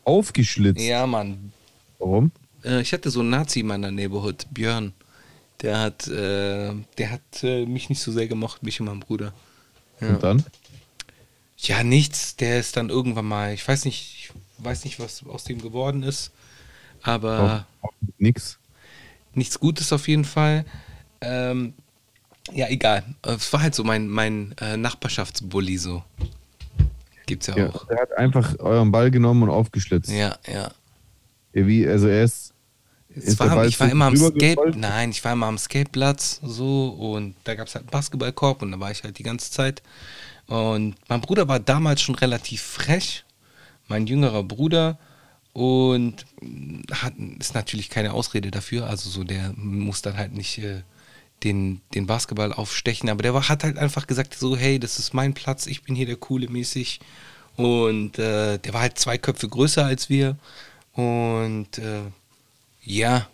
Aufgeschlitzt. 0.03 0.81
Ja, 0.81 1.05
Mann. 1.05 1.53
Warum? 1.99 2.31
Äh, 2.63 2.81
ich 2.81 2.91
hatte 2.91 3.11
so 3.11 3.19
einen 3.19 3.29
Nazi 3.29 3.59
in 3.59 3.67
meiner 3.67 3.91
Neighborhood, 3.91 4.47
Björn. 4.51 4.93
Der 5.61 5.79
hat, 5.79 6.07
äh, 6.07 6.73
der 6.97 7.11
hat 7.11 7.43
äh, 7.43 7.67
mich 7.67 7.89
nicht 7.89 8.01
so 8.01 8.11
sehr 8.11 8.27
gemocht, 8.27 8.63
mich 8.63 8.79
und 8.79 8.87
meinen 8.87 9.01
Bruder. 9.01 9.31
Ja. 10.01 10.07
Und 10.07 10.23
dann? 10.23 10.45
Ja, 11.57 11.83
nichts. 11.83 12.35
Der 12.37 12.59
ist 12.59 12.77
dann 12.77 12.89
irgendwann 12.89 13.25
mal, 13.27 13.53
ich 13.53 13.67
weiß 13.67 13.85
nicht, 13.85 14.15
ich 14.17 14.65
weiß 14.65 14.85
nicht, 14.85 14.99
was 14.99 15.23
aus 15.27 15.43
dem 15.43 15.61
geworden 15.61 16.01
ist, 16.01 16.31
aber 17.03 17.67
Auch, 17.81 17.89
auch 17.89 17.93
nix. 18.17 18.57
nichts 19.35 19.59
Gutes 19.59 19.93
auf 19.93 20.07
jeden 20.07 20.25
Fall. 20.25 20.65
Ähm, 21.21 21.73
ja, 22.51 22.67
egal. 22.67 23.03
Es 23.21 23.51
war 23.53 23.61
halt 23.61 23.75
so 23.75 23.83
mein, 23.83 24.07
mein 24.07 24.55
äh, 24.59 24.77
Nachbarschaftsbully 24.77 25.77
so. 25.77 26.03
Gibt's 27.25 27.47
ja, 27.47 27.57
Ja, 27.57 27.69
auch. 27.69 27.87
er 27.89 28.01
hat 28.01 28.17
einfach 28.17 28.57
euren 28.59 28.91
Ball 28.91 29.11
genommen 29.11 29.43
und 29.43 29.49
aufgeschlitzt. 29.49 30.09
Ja, 30.09 30.37
ja. 30.51 30.71
Wie, 31.53 31.87
also 31.87 32.07
er 32.07 32.23
ist. 32.23 32.53
Es 33.15 33.25
Ist 33.25 33.39
war, 33.39 33.65
ich 33.65 33.79
war 33.79 33.89
immer 33.89 34.05
am? 34.05 34.15
Skate, 34.15 34.75
nein, 34.75 35.09
ich 35.09 35.23
war 35.25 35.33
immer 35.33 35.47
am 35.47 35.57
Skateplatz 35.57 36.39
so 36.43 36.89
und 36.89 37.35
da 37.43 37.55
gab 37.55 37.67
es 37.67 37.73
halt 37.73 37.85
einen 37.85 37.91
Basketballkorb 37.91 38.61
und 38.61 38.71
da 38.71 38.79
war 38.79 38.91
ich 38.91 39.03
halt 39.03 39.17
die 39.17 39.23
ganze 39.23 39.51
Zeit. 39.51 39.81
Und 40.47 40.95
mein 41.07 41.21
Bruder 41.21 41.47
war 41.47 41.59
damals 41.59 42.01
schon 42.01 42.15
relativ 42.15 42.61
frech, 42.61 43.25
mein 43.87 44.05
jüngerer 44.07 44.43
Bruder 44.43 44.99
und 45.53 46.25
hat, 46.91 47.13
ist 47.39 47.55
natürlich 47.55 47.89
keine 47.89 48.13
Ausrede 48.13 48.51
dafür, 48.51 48.87
also 48.87 49.09
so 49.09 49.23
der 49.23 49.53
muss 49.57 50.01
dann 50.03 50.17
halt 50.17 50.33
nicht 50.33 50.59
äh, 50.59 50.81
den, 51.43 51.81
den 51.93 52.07
Basketball 52.07 52.53
aufstechen, 52.53 53.09
aber 53.09 53.23
der 53.23 53.33
war, 53.33 53.47
hat 53.47 53.63
halt 53.63 53.77
einfach 53.77 54.07
gesagt 54.07 54.35
so, 54.35 54.57
hey, 54.57 54.79
das 54.79 54.99
ist 54.99 55.13
mein 55.13 55.33
Platz, 55.33 55.67
ich 55.67 55.83
bin 55.83 55.95
hier 55.95 56.05
der 56.05 56.17
Coole 56.17 56.49
mäßig 56.49 56.99
und 57.55 58.19
äh, 58.19 58.57
der 58.57 58.73
war 58.73 58.81
halt 58.81 58.99
zwei 58.99 59.17
Köpfe 59.17 59.47
größer 59.47 59.85
als 59.85 60.09
wir 60.09 60.37
und 60.93 61.77
äh, 61.77 62.01
ja, 62.83 63.27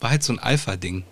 war 0.00 0.10
halt 0.10 0.22
so 0.22 0.32
ein 0.32 0.38
Alpha-Ding. 0.38 1.04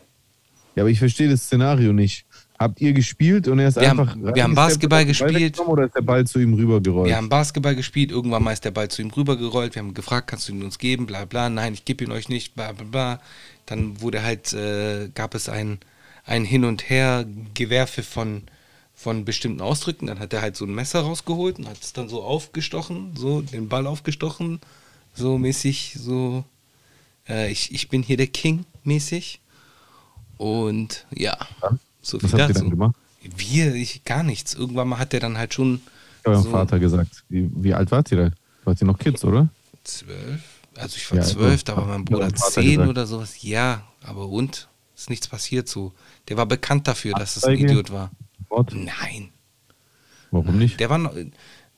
Ja, 0.76 0.82
aber 0.82 0.90
ich 0.90 0.98
verstehe 0.98 1.28
das 1.28 1.44
Szenario 1.44 1.92
nicht. 1.92 2.23
Habt 2.58 2.80
ihr 2.80 2.92
gespielt 2.92 3.48
und 3.48 3.58
er 3.58 3.68
ist 3.68 3.76
Wir 3.80 3.88
haben- 3.90 4.00
einfach. 4.00 4.16
wir 4.34 4.42
haben 4.44 4.54
Basketball 4.54 5.04
gespielt. 5.04 5.58
Oder 5.58 5.86
ist 5.86 5.94
der 5.96 6.02
Ball 6.02 6.24
zu 6.26 6.38
ihm 6.38 6.54
rübergerollt? 6.54 7.08
Wir 7.08 7.16
haben 7.16 7.28
Basketball 7.28 7.74
gespielt, 7.74 8.12
irgendwann 8.12 8.44
mal 8.44 8.52
ist 8.52 8.64
der 8.64 8.70
Ball 8.70 8.88
zu 8.88 9.02
ihm 9.02 9.10
rübergerollt. 9.10 9.74
Wir 9.74 9.82
haben 9.82 9.92
gefragt, 9.92 10.28
kannst 10.28 10.48
du 10.48 10.52
ihn 10.52 10.62
uns 10.62 10.78
geben? 10.78 11.06
Bla 11.06 11.24
bla. 11.24 11.50
Nein, 11.50 11.74
ich 11.74 11.84
gebe 11.84 12.04
ihn 12.04 12.12
euch 12.12 12.28
nicht. 12.28 12.54
Bla 12.54 12.72
bla 12.72 12.84
bla. 12.84 13.20
Dann 13.66 14.00
wurde 14.00 14.22
halt, 14.22 14.52
äh, 14.52 15.08
gab 15.14 15.34
es 15.34 15.48
ein, 15.48 15.78
ein 16.26 16.44
Hin 16.44 16.64
und 16.64 16.88
Her 16.88 17.26
Gewerfe 17.54 18.02
von, 18.04 18.42
von 18.94 19.24
bestimmten 19.24 19.60
Ausdrücken. 19.60 20.06
Dann 20.06 20.20
hat 20.20 20.32
er 20.32 20.40
halt 20.40 20.56
so 20.56 20.64
ein 20.64 20.74
Messer 20.74 21.00
rausgeholt 21.00 21.58
und 21.58 21.68
hat 21.68 21.82
es 21.82 21.92
dann 21.92 22.08
so 22.08 22.22
aufgestochen, 22.22 23.16
so 23.16 23.40
den 23.42 23.68
Ball 23.68 23.86
aufgestochen, 23.88 24.60
so 25.12 25.38
mäßig, 25.38 25.96
so 25.98 26.44
äh, 27.28 27.50
ich, 27.50 27.74
ich 27.74 27.88
bin 27.88 28.02
hier 28.04 28.16
der 28.16 28.28
King 28.28 28.64
mäßig. 28.84 29.40
Und 30.36 31.06
ja, 31.14 31.36
so 32.04 32.18
viel 32.18 32.32
Was 32.32 32.40
habt 32.40 32.50
ihr 32.50 32.54
dann 32.54 32.70
gemacht? 32.70 32.94
Wir, 33.36 33.74
ich 33.74 34.04
gar 34.04 34.22
nichts. 34.22 34.54
Irgendwann 34.54 34.88
mal 34.88 34.98
hat 34.98 35.14
er 35.14 35.20
dann 35.20 35.38
halt 35.38 35.54
schon 35.54 35.80
Eurem 36.24 36.42
so 36.42 36.50
Vater 36.50 36.78
gesagt. 36.78 37.24
Wie, 37.28 37.50
wie 37.54 37.72
alt 37.74 37.90
wart 37.90 38.10
ihr 38.12 38.18
da? 38.18 38.30
Wart 38.64 38.80
ihr 38.80 38.86
noch 38.86 38.98
Kids, 38.98 39.24
oder? 39.24 39.48
zwölf. 39.84 40.40
Also 40.76 40.96
ich 40.96 41.10
war 41.10 41.18
Ja, 41.18 41.24
zwölf, 41.24 41.62
da 41.64 41.76
war 41.76 41.86
mein 41.86 42.04
Bruder 42.04 42.34
zehn 42.34 42.70
gesagt. 42.78 42.88
oder 42.88 43.06
sowas. 43.06 43.42
Ja, 43.42 43.82
aber 44.02 44.28
und? 44.28 44.68
Ist 44.96 45.10
nichts 45.10 45.28
passiert 45.28 45.68
so. 45.68 45.92
Der 46.28 46.36
war 46.36 46.46
bekannt 46.46 46.86
dafür, 46.88 47.14
dass 47.14 47.36
es 47.36 47.44
ein? 47.44 47.58
Idiot 47.58 47.90
war. 47.92 48.10
Mord? 48.48 48.72
Nein. 48.74 49.30
Warum 50.30 50.58
nicht? 50.58 50.80
Der 50.80 50.90
war 50.90 50.98
noch, 50.98 51.14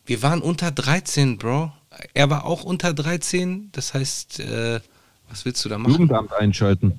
wir 0.07 0.23
waren 0.23 0.41
unter 0.43 0.71
13, 0.71 1.39
Bro. 1.39 1.73
Er 2.15 2.31
war 2.31 2.45
auch 2.45 2.63
unter 2.65 2.93
13. 2.95 3.71
Das 3.73 3.95
heißt, 3.95 4.41
äh, 4.41 4.81
was 5.29 5.45
willst 5.45 5.65
du 5.65 5.69
da 5.69 5.79
machen? 5.79 5.93
Jugendamt 5.93 6.33
einschalten. 6.33 6.93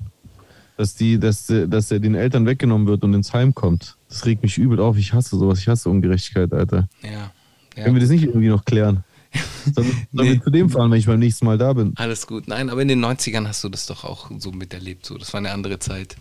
Dass, 0.78 0.94
die, 0.94 1.18
dass, 1.18 1.52
dass 1.66 1.90
er 1.90 1.98
den 1.98 2.14
Eltern 2.14 2.46
weggenommen 2.46 2.86
wird 2.86 3.02
und 3.04 3.12
ins 3.12 3.34
Heim 3.34 3.52
kommt. 3.54 3.96
Das 4.08 4.24
regt 4.24 4.42
mich 4.42 4.56
übel 4.58 4.78
auf. 4.80 4.96
Ich 4.96 5.12
hasse 5.12 5.36
sowas. 5.36 5.58
Ich 5.58 5.68
hasse 5.68 5.90
Ungerechtigkeit, 5.90 6.52
Alter. 6.52 6.88
Ja. 7.02 7.32
ja. 7.76 7.82
Können 7.82 7.96
wir 7.96 8.00
das 8.00 8.10
nicht 8.10 8.22
irgendwie 8.24 8.48
noch 8.48 8.64
klären? 8.64 9.02
Sollen, 9.74 9.90
Nee. 10.12 10.22
wir 10.34 10.42
zu 10.42 10.50
dem 10.50 10.70
fahren, 10.70 10.90
wenn 10.90 10.98
ich 11.00 11.06
beim 11.06 11.18
nächsten 11.18 11.44
Mal 11.44 11.58
da 11.58 11.72
bin? 11.72 11.92
Alles 11.96 12.26
gut. 12.26 12.48
Nein, 12.48 12.70
aber 12.70 12.80
in 12.80 12.88
den 12.88 13.04
90ern 13.04 13.46
hast 13.46 13.62
du 13.64 13.68
das 13.68 13.86
doch 13.86 14.04
auch 14.04 14.30
so 14.38 14.52
miterlebt. 14.52 15.04
So. 15.04 15.18
Das 15.18 15.32
war 15.34 15.38
eine 15.38 15.50
andere 15.50 15.78
Zeit. 15.80 16.16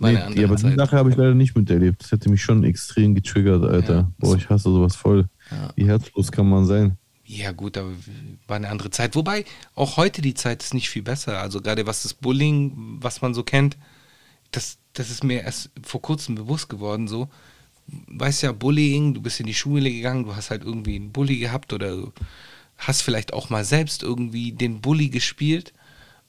War 0.00 0.10
Nee, 0.10 0.16
eine 0.18 0.34
die, 0.34 0.44
andere 0.44 0.44
aber 0.46 0.56
die 0.56 0.62
Zeit. 0.62 0.76
Sache 0.76 0.96
habe 0.96 1.10
ich 1.10 1.16
leider 1.16 1.34
nicht 1.34 1.56
miterlebt. 1.56 2.02
Das 2.02 2.10
hätte 2.10 2.28
mich 2.28 2.42
schon 2.42 2.64
extrem 2.64 3.14
getriggert, 3.14 3.64
Alter. 3.64 3.94
Ja. 3.94 4.10
Boah, 4.18 4.36
ich 4.36 4.48
hasse 4.50 4.64
sowas 4.64 4.96
voll. 4.96 5.26
Ja. 5.52 5.70
Wie 5.76 5.86
herzlos 5.86 6.32
kann 6.32 6.48
man 6.50 6.66
sein? 6.66 6.98
Ja, 7.26 7.52
gut, 7.52 7.78
aber 7.78 7.92
war 8.46 8.56
eine 8.56 8.68
andere 8.68 8.90
Zeit. 8.90 9.16
Wobei, 9.16 9.44
auch 9.74 9.96
heute 9.96 10.20
die 10.20 10.34
Zeit 10.34 10.62
ist 10.62 10.74
nicht 10.74 10.90
viel 10.90 11.02
besser. 11.02 11.40
Also 11.40 11.60
gerade 11.60 11.86
was 11.86 12.02
das 12.02 12.12
Bullying, 12.14 12.98
was 13.00 13.22
man 13.22 13.32
so 13.32 13.42
kennt, 13.42 13.76
das, 14.50 14.78
das 14.92 15.10
ist 15.10 15.24
mir 15.24 15.42
erst 15.42 15.70
vor 15.82 16.02
kurzem 16.02 16.34
bewusst 16.34 16.68
geworden. 16.68 17.08
So, 17.08 17.28
weißt 18.08 18.42
ja, 18.42 18.52
Bullying, 18.52 19.14
du 19.14 19.22
bist 19.22 19.40
in 19.40 19.46
die 19.46 19.54
Schule 19.54 19.90
gegangen, 19.90 20.24
du 20.24 20.36
hast 20.36 20.50
halt 20.50 20.64
irgendwie 20.64 20.96
einen 20.96 21.12
Bully 21.12 21.38
gehabt 21.38 21.72
oder 21.72 22.12
hast 22.76 23.02
vielleicht 23.02 23.32
auch 23.32 23.50
mal 23.50 23.64
selbst 23.64 24.02
irgendwie 24.02 24.52
den 24.52 24.80
Bully 24.80 25.08
gespielt 25.08 25.72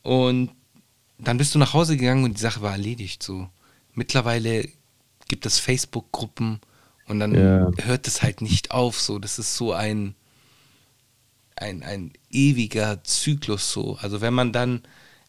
und 0.02 0.52
dann 1.18 1.38
bist 1.38 1.56
du 1.56 1.60
nach 1.60 1.74
Hause 1.74 1.98
gegangen 1.98 2.24
und 2.24 2.38
die 2.38 2.42
Sache 2.42 2.62
war 2.62 2.74
erledigt. 2.74 3.24
So, 3.24 3.50
mittlerweile 3.94 4.68
gibt 5.28 5.46
es 5.46 5.60
Facebook-Gruppen 5.60 6.60
und 7.08 7.20
dann 7.20 7.34
Ja. 7.36 7.72
hört 7.84 8.08
es 8.08 8.22
halt 8.22 8.42
nicht 8.42 8.72
auf. 8.72 9.00
So, 9.00 9.18
das 9.20 9.40
ist 9.40 9.56
so 9.56 9.74
ein 9.74 10.16
ein, 11.56 11.84
ein 11.84 12.12
ewiger 12.30 13.04
Zyklus 13.04 13.72
so. 13.72 13.98
Also 13.98 14.22
wenn 14.22 14.34
man 14.34 14.52
dann 14.52 14.82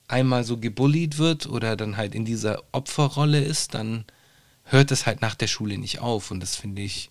einmal 0.09 0.45
so 0.45 0.57
gebullied 0.57 1.19
wird 1.19 1.47
oder 1.47 1.77
dann 1.77 1.97
halt 1.97 2.15
in 2.15 2.25
dieser 2.25 2.63
Opferrolle 2.73 3.43
ist, 3.43 3.75
dann 3.75 4.05
hört 4.65 4.91
es 4.91 5.07
halt 5.07 5.21
nach 5.21 5.35
der 5.35 5.47
Schule 5.47 5.79
nicht 5.79 6.01
auf. 6.01 6.31
Und 6.31 6.41
das 6.41 6.57
finde 6.57 6.83
ich, 6.83 7.11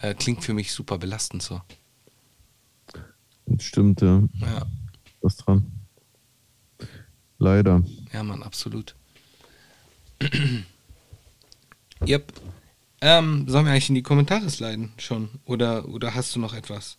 äh, 0.00 0.14
klingt 0.14 0.44
für 0.44 0.54
mich 0.54 0.72
super 0.72 0.98
belastend 0.98 1.42
so. 1.42 1.60
Stimmt, 3.58 4.00
ja. 4.00 4.22
Ja, 4.40 4.66
Was 5.20 5.36
dran. 5.36 5.70
Leider. 7.38 7.82
ja 8.12 8.22
Mann, 8.22 8.42
absolut. 8.42 8.94
yep. 12.06 12.32
Ähm, 13.00 13.48
sollen 13.48 13.64
wir 13.64 13.72
eigentlich 13.72 13.88
in 13.88 13.96
die 13.96 14.02
Kommentare 14.02 14.48
sliden 14.48 14.92
schon? 14.96 15.28
Oder, 15.44 15.88
oder 15.88 16.14
hast 16.14 16.36
du 16.36 16.40
noch 16.40 16.54
etwas? 16.54 16.98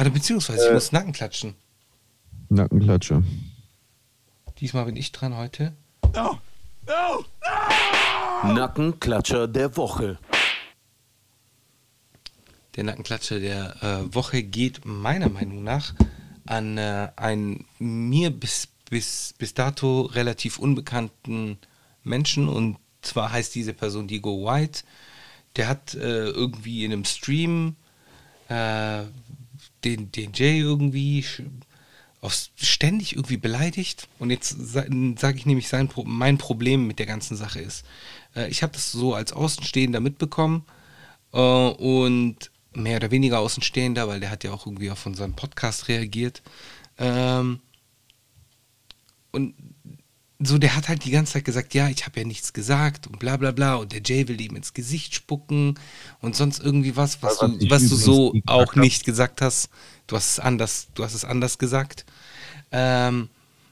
Also 0.00 0.12
beziehungsweise, 0.12 0.66
ich 0.66 0.72
muss 0.72 0.92
Nacken 0.92 1.12
klatschen. 1.12 1.56
Nackenklatsche. 2.48 3.22
Diesmal 4.58 4.86
bin 4.86 4.96
ich 4.96 5.12
dran 5.12 5.36
heute. 5.36 5.74
Nackenklatscher 8.42 9.46
der 9.46 9.76
Woche. 9.76 10.18
Der 12.76 12.84
Nackenklatscher 12.84 13.40
der 13.40 13.76
äh, 13.82 14.14
Woche 14.14 14.42
geht 14.42 14.86
meiner 14.86 15.28
Meinung 15.28 15.62
nach 15.64 15.92
an 16.46 16.78
äh, 16.78 17.08
einen 17.16 17.66
mir 17.78 18.30
bis, 18.30 18.68
bis, 18.88 19.34
bis 19.36 19.52
dato 19.52 20.00
relativ 20.00 20.58
unbekannten 20.58 21.58
Menschen 22.04 22.48
und 22.48 22.78
zwar 23.02 23.32
heißt 23.32 23.54
diese 23.54 23.74
Person 23.74 24.08
Diego 24.08 24.46
White. 24.46 24.82
Der 25.56 25.68
hat 25.68 25.92
äh, 25.92 26.30
irgendwie 26.30 26.86
in 26.86 26.92
einem 26.94 27.04
Stream 27.04 27.76
äh, 28.48 29.02
den, 29.84 30.12
den 30.12 30.32
Jay 30.32 30.58
irgendwie 30.58 31.24
aufs, 32.20 32.50
ständig 32.56 33.16
irgendwie 33.16 33.36
beleidigt. 33.36 34.08
Und 34.18 34.30
jetzt 34.30 34.56
sage 34.58 35.36
ich 35.36 35.46
nämlich, 35.46 35.68
sein, 35.68 35.88
mein 36.04 36.38
Problem 36.38 36.86
mit 36.86 36.98
der 36.98 37.06
ganzen 37.06 37.36
Sache 37.36 37.60
ist, 37.60 37.84
äh, 38.36 38.48
ich 38.48 38.62
habe 38.62 38.72
das 38.72 38.92
so 38.92 39.14
als 39.14 39.32
Außenstehender 39.32 40.00
mitbekommen 40.00 40.64
äh, 41.32 41.38
und 41.38 42.50
mehr 42.72 42.96
oder 42.96 43.10
weniger 43.10 43.40
Außenstehender, 43.40 44.06
weil 44.08 44.20
der 44.20 44.30
hat 44.30 44.44
ja 44.44 44.52
auch 44.52 44.66
irgendwie 44.66 44.90
auf 44.90 45.06
unseren 45.06 45.34
Podcast 45.34 45.88
reagiert. 45.88 46.42
Ähm, 46.98 47.60
und 49.32 49.54
so, 50.42 50.56
der 50.58 50.74
hat 50.74 50.88
halt 50.88 51.04
die 51.04 51.10
ganze 51.10 51.34
Zeit 51.34 51.44
gesagt, 51.44 51.74
ja, 51.74 51.88
ich 51.88 52.06
habe 52.06 52.20
ja 52.20 52.26
nichts 52.26 52.52
gesagt 52.52 53.06
und 53.06 53.18
bla 53.18 53.36
bla 53.36 53.50
bla 53.50 53.74
und 53.74 53.92
der 53.92 54.00
Jay 54.04 54.26
will 54.26 54.40
ihm 54.40 54.56
ins 54.56 54.72
Gesicht 54.72 55.14
spucken 55.14 55.74
und 56.20 56.34
sonst 56.34 56.60
irgendwie 56.62 56.96
was, 56.96 57.22
was, 57.22 57.40
Was 57.42 57.58
du, 57.58 57.70
was 57.70 57.88
du 57.88 57.94
so 57.96 58.34
auch 58.46 58.74
nicht 58.74 59.04
gesagt 59.04 59.42
hast. 59.42 59.68
Du 60.06 60.16
hast 60.16 60.32
es 60.32 60.38
anders, 60.40 60.88
du 60.94 61.04
hast 61.04 61.14
es 61.14 61.24
anders 61.24 61.58
gesagt. 61.58 62.06
Ähm, 62.72 63.28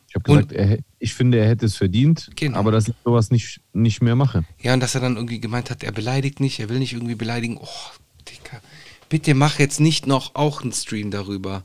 Ich 0.08 0.14
habe 0.14 0.24
gesagt, 0.24 0.52
er, 0.52 0.78
ich 0.98 1.14
finde, 1.14 1.38
er 1.38 1.48
hätte 1.48 1.66
es 1.66 1.76
verdient, 1.76 2.30
Genau. 2.36 2.58
aber 2.58 2.70
dass 2.70 2.88
ich 2.88 2.94
sowas 3.04 3.30
nicht, 3.30 3.60
nicht 3.72 4.02
mehr 4.02 4.14
mache. 4.14 4.44
Ja, 4.60 4.74
und 4.74 4.80
dass 4.80 4.94
er 4.94 5.00
dann 5.00 5.16
irgendwie 5.16 5.40
gemeint 5.40 5.70
hat, 5.70 5.82
er 5.82 5.92
beleidigt 5.92 6.38
nicht, 6.40 6.60
er 6.60 6.68
will 6.68 6.78
nicht 6.78 6.92
irgendwie 6.92 7.14
beleidigen. 7.14 7.56
Oh, 7.58 7.66
Dicker, 8.28 8.60
bitte 9.08 9.34
mach 9.34 9.58
jetzt 9.58 9.80
nicht 9.80 10.06
noch 10.06 10.34
auch 10.34 10.62
einen 10.62 10.72
Stream 10.72 11.10
darüber. 11.10 11.64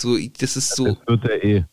So, 0.00 0.16
das 0.38 0.56
ist 0.56 0.74
so, 0.76 0.86
Das 0.86 0.96
wird 1.06 1.24
er 1.24 1.44
eh. 1.44 1.64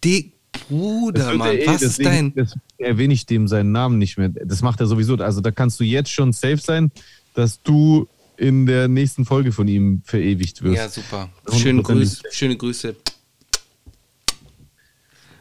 Bruder, 0.67 1.33
Mann, 1.35 1.57
eh, 1.57 1.67
was 1.67 1.81
ist 1.81 2.03
dein... 2.03 2.33
Deswegen 2.33 2.61
erwähne 2.77 3.13
ich 3.13 3.25
dem 3.25 3.47
seinen 3.47 3.71
Namen 3.71 3.97
nicht 3.97 4.17
mehr. 4.17 4.29
Das 4.29 4.61
macht 4.61 4.79
er 4.79 4.87
sowieso. 4.87 5.15
Also 5.15 5.41
da 5.41 5.51
kannst 5.51 5.79
du 5.79 5.83
jetzt 5.83 6.11
schon 6.11 6.33
safe 6.33 6.57
sein, 6.57 6.91
dass 7.33 7.61
du 7.61 8.07
in 8.37 8.65
der 8.65 8.87
nächsten 8.87 9.25
Folge 9.25 9.51
von 9.51 9.67
ihm 9.67 10.01
verewigt 10.05 10.61
wirst. 10.61 10.77
Ja, 10.77 10.89
super. 10.89 11.29
Schöne. 11.53 11.81
Grüße, 11.81 12.21
schöne 12.31 12.55
Grüße. 12.55 12.95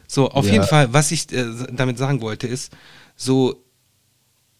So, 0.07 0.29
auf 0.29 0.45
Ja. 0.47 0.53
jeden 0.53 0.65
Fall, 0.65 0.91
was 0.93 1.11
ich 1.11 1.31
äh, 1.33 1.45
damit 1.73 1.97
sagen 1.97 2.21
wollte, 2.21 2.47
ist, 2.47 2.71
so, 3.15 3.63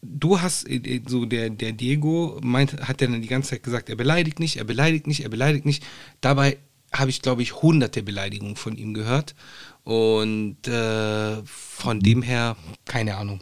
du 0.02 0.40
hast, 0.40 0.70
äh, 0.70 1.02
so 1.08 1.26
der, 1.26 1.50
der 1.50 1.72
Diego 1.72 2.40
meint, 2.44 2.74
hat 2.82 3.02
ja 3.02 3.08
dann 3.08 3.22
die 3.22 3.28
ganze 3.28 3.52
Zeit 3.52 3.64
gesagt, 3.64 3.90
er 3.90 3.96
beleidigt 3.96 4.40
nicht, 4.40 4.58
er 4.58 4.66
beleidigt 4.66 5.08
nicht, 5.08 5.22
er 5.22 5.30
beleidigt 5.30 5.66
nicht. 5.66 5.84
Dabei 6.22 6.58
habe 6.94 7.10
ich, 7.10 7.22
glaube 7.22 7.42
ich, 7.42 7.62
hunderte 7.62 8.04
Beleidigungen 8.04 8.56
von 8.56 8.78
ihm 8.78 8.94
gehört. 8.94 9.36
Und 9.84 10.68
äh, 10.68 11.38
von 11.46 12.00
dem 12.00 12.22
her, 12.22 12.56
keine 12.86 13.16
Ahnung. 13.16 13.40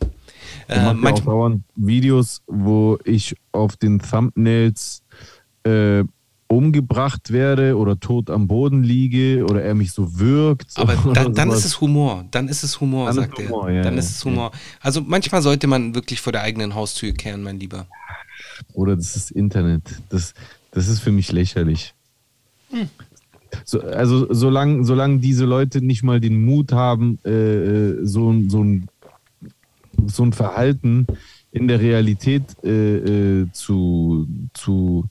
Äh, 0.67 0.77
ja 0.77 0.91
auch 0.91 0.93
manchmal, 0.93 1.33
dauernd 1.33 1.63
Videos, 1.75 2.41
wo 2.45 2.99
ich 3.03 3.35
auf 3.51 3.77
den 3.77 3.99
Thumbnails 3.99 5.03
äh, 5.63 6.03
umgebracht 6.47 7.31
werde 7.31 7.75
oder 7.75 7.99
tot 7.99 8.29
am 8.29 8.47
Boden 8.47 8.83
liege 8.83 9.43
oder 9.45 9.63
er 9.63 9.73
mich 9.73 9.91
so 9.91 10.19
wirkt. 10.19 10.71
aber 10.75 10.95
dann, 11.13 11.33
dann 11.33 11.49
ist 11.49 11.65
es 11.65 11.81
Humor. 11.81 12.25
Dann 12.31 12.47
ist 12.47 12.63
es 12.63 12.79
Humor, 12.79 13.07
Dann 13.07 13.15
sagt 13.15 13.39
Humor, 13.39 13.69
er. 13.69 13.77
ja, 13.77 13.83
dann 13.83 13.95
ja, 13.95 13.99
ist 13.99 14.11
es 14.11 14.25
Humor. 14.25 14.51
Also 14.79 15.01
manchmal 15.01 15.41
sollte 15.41 15.65
man 15.67 15.95
wirklich 15.95 16.21
vor 16.21 16.31
der 16.31 16.43
eigenen 16.43 16.75
Haustür 16.75 17.13
kehren, 17.13 17.41
mein 17.41 17.59
Lieber. 17.59 17.87
Oder 18.73 18.95
das 18.95 19.15
ist 19.15 19.31
Internet. 19.31 19.81
Das, 20.09 20.33
das 20.71 20.87
ist 20.87 20.99
für 20.99 21.11
mich 21.11 21.31
lächerlich. 21.31 21.95
Hm. 22.69 22.89
So, 23.63 23.81
also 23.81 24.27
solange 24.33 24.83
solang 24.83 25.21
diese 25.21 25.45
Leute 25.45 25.81
nicht 25.81 26.03
mal 26.03 26.19
den 26.19 26.43
Mut 26.43 26.71
haben, 26.71 27.19
äh, 27.25 27.29
äh, 27.31 28.05
so, 28.05 28.31
ein- 28.31 28.49
so, 28.49 28.63
ein, 28.63 28.87
so 30.07 30.23
ein 30.23 30.33
Verhalten 30.33 31.07
in 31.51 31.67
der 31.67 31.79
Realität 31.79 32.43
äh, 32.63 33.41
äh, 33.41 33.47
zu, 33.53 34.27
zu 34.53 35.05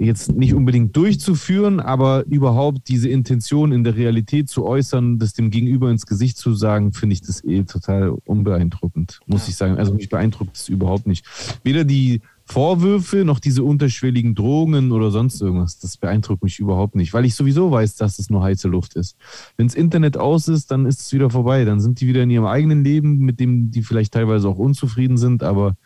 jetzt 0.00 0.30
nicht 0.30 0.54
unbedingt 0.54 0.96
durchzuführen, 0.96 1.80
aber 1.80 2.24
überhaupt 2.26 2.88
diese 2.88 3.08
Intention 3.08 3.72
in 3.72 3.82
der 3.82 3.96
Realität 3.96 4.48
zu 4.48 4.64
äußern, 4.64 5.18
das 5.18 5.32
dem 5.32 5.50
Gegenüber 5.50 5.90
ins 5.90 6.06
Gesicht 6.06 6.36
zu 6.36 6.54
sagen, 6.54 6.92
finde 6.92 7.14
ich 7.14 7.22
das 7.22 7.42
eh 7.42 7.64
total 7.64 8.10
unbeeindruckend, 8.24 9.18
muss 9.26 9.46
Ja. 9.46 9.48
ich 9.48 9.56
sagen. 9.56 9.76
Also 9.76 9.92
mich 9.94 10.08
beeindruckt 10.08 10.56
es 10.56 10.68
überhaupt 10.68 11.08
nicht. 11.08 11.26
Weder 11.64 11.82
die 11.82 12.20
Vorwürfe 12.50 13.26
noch 13.26 13.40
diese 13.40 13.62
unterschwelligen 13.62 14.34
Drohungen 14.34 14.90
oder 14.90 15.10
sonst 15.10 15.42
irgendwas, 15.42 15.78
das 15.78 15.98
beeindruckt 15.98 16.42
mich 16.42 16.58
überhaupt 16.58 16.94
nicht, 16.94 17.12
weil 17.12 17.26
ich 17.26 17.34
sowieso 17.34 17.70
weiß, 17.70 17.96
dass 17.96 18.18
es 18.18 18.30
nur 18.30 18.42
heiße 18.42 18.68
Luft 18.68 18.94
ist. 18.94 19.18
Wenn 19.58 19.66
das 19.66 19.74
Internet 19.74 20.16
aus 20.16 20.48
ist, 20.48 20.70
dann 20.70 20.86
ist 20.86 21.02
es 21.02 21.12
wieder 21.12 21.28
vorbei. 21.28 21.66
Dann 21.66 21.78
sind 21.78 22.00
die 22.00 22.06
wieder 22.06 22.22
in 22.22 22.30
ihrem 22.30 22.46
eigenen 22.46 22.82
Leben, 22.82 23.18
mit 23.18 23.38
dem 23.38 23.70
die 23.70 23.82
vielleicht 23.82 24.14
teilweise 24.14 24.48
auch 24.48 24.56
unzufrieden 24.56 25.18
sind, 25.18 25.42
aber 25.42 25.76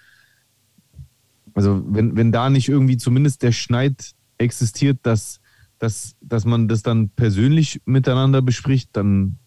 also 1.55 1.83
wenn, 1.85 2.17
wenn 2.17 2.31
da 2.31 2.49
nicht 2.49 2.69
irgendwie 2.69 2.97
zumindest 2.97 3.43
der 3.43 3.53
Schneid 3.53 4.13
existiert, 4.39 5.01
dass, 5.03 5.41
dass, 5.81 6.15
dass 6.21 6.45
man 6.45 6.69
das 6.69 6.85
dann 6.85 7.09
persönlich 7.09 7.83
miteinander 7.87 8.41
bespricht, 8.41 8.91
dann 8.93 9.39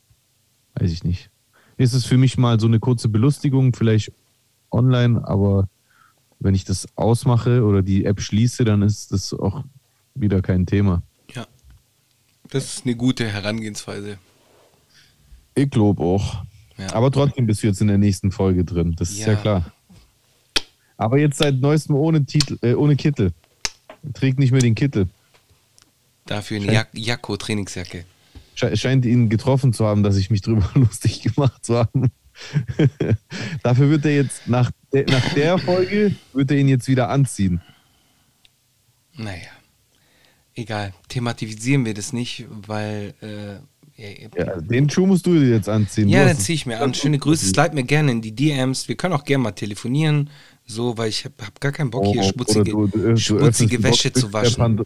weiß 0.76 0.91
ich 0.91 1.05
nicht. 1.05 1.32
Ist 1.78 1.93
es 1.93 2.05
für 2.05 2.18
mich 2.18 2.38
mal 2.38 2.59
so 2.59 2.68
eine 2.68 2.82
kurze 2.82 3.07
Belustigung, 3.07 3.74
vielleicht 3.74 4.11
online, 4.70 5.26
aber 5.26 5.70
wenn 6.39 6.55
ich 6.55 6.65
das 6.65 6.88
ausmache 6.95 7.63
oder 7.63 7.81
die 7.81 8.05
App 8.05 8.21
schließe, 8.21 8.65
dann 8.65 8.81
ist 8.81 9.11
das 9.11 9.33
auch 9.33 9.63
wieder 10.13 10.41
kein 10.41 10.65
Thema. 10.65 11.01
Ja. 11.33 11.45
Das 12.49 12.65
ist 12.65 12.86
eine 12.86 12.95
gute 12.95 13.27
Herangehensweise. 13.27 14.17
Ich 15.55 15.69
glaube 15.69 16.03
auch. 16.03 16.43
Ja. 16.77 16.93
Aber 16.93 17.11
trotzdem 17.11 17.47
bist 17.47 17.63
du 17.63 17.67
jetzt 17.67 17.81
in 17.81 17.88
der 17.88 17.97
nächsten 17.97 18.31
Folge 18.31 18.63
drin. 18.65 18.95
Das 18.97 19.09
ist 19.09 19.19
ja, 19.19 19.33
Ja. 19.33 19.36
klar. 19.36 19.71
Aber 20.97 21.17
jetzt 21.17 21.38
seit 21.38 21.55
neuestem 21.59 21.95
ohne 21.95 22.25
Titel, 22.25 22.57
äh, 22.61 22.73
ohne 22.73 22.95
Kittel. 22.95 23.33
Trägt 24.13 24.39
nicht 24.39 24.51
mehr 24.51 24.61
den 24.61 24.75
Kittel. 24.75 25.07
Dafür 26.25 26.61
eine 26.61 26.71
Jak 26.73 26.89
Jakko-Trainingsjacke. 26.93 28.05
Sche 28.55 28.77
scheint 28.77 29.05
ihn 29.05 29.29
getroffen 29.29 29.73
zu 29.73 29.86
haben, 29.86 30.03
dass 30.03 30.15
ich 30.15 30.29
mich 30.29 30.41
drüber 30.41 30.69
lustig 30.75 31.21
gemacht 31.21 31.65
zu 31.65 31.77
haben. 31.77 32.11
Dafür 33.63 33.89
wird 33.89 34.05
er 34.05 34.15
jetzt 34.15 34.47
nach, 34.47 34.71
der- 34.95 35.05
nach 35.11 35.33
der 35.33 35.57
Folge 35.57 36.15
wird 36.33 36.51
er 36.51 36.57
ihn 36.57 36.67
jetzt 36.69 36.87
wieder 36.87 37.09
anziehen. 37.09 37.61
Naja. 39.17 39.47
Egal. 40.55 40.93
Thematisieren 41.09 41.85
wir 41.85 41.93
das 41.93 42.13
nicht, 42.13 42.45
weil. 42.49 43.13
Äh, 43.21 43.55
ja, 44.37 44.59
den 44.59 44.89
Schuh 44.89 45.05
musst 45.05 45.25
du 45.25 45.33
dir 45.39 45.47
jetzt 45.49 45.69
anziehen. 45.69 46.09
Ja, 46.09 46.23
Du 46.25 46.29
hast- 46.31 46.41
ziehe 46.41 46.55
ich 46.55 46.65
mir 46.65 46.81
an. 46.81 46.93
Schöne 46.93 47.17
Grüße. 47.17 47.45
Slide 47.45 47.73
mir 47.73 47.83
gerne 47.83 48.11
in 48.11 48.21
die 48.21 48.33
DMs. 48.33 48.89
Wir 48.89 48.95
können 48.95 49.13
auch 49.13 49.23
gerne 49.23 49.43
mal 49.43 49.51
telefonieren. 49.51 50.29
So, 50.65 50.97
weil 50.97 51.09
ich 51.09 51.23
habe 51.23 51.35
hab 51.41 51.61
gar 51.61 51.71
keinen 51.71 51.91
Bock, 51.91 52.05
hier 52.07 52.21
Oh, 52.21 52.29
schmutzige, 52.29 52.75
oder 52.75 52.91
du- 52.91 52.97
du- 52.97 53.09
du 53.11 53.17
schmutzige 53.17 53.77
die 53.77 53.83
Wäsche 53.83 54.11
zu 54.11 54.33
waschen. 54.33 54.83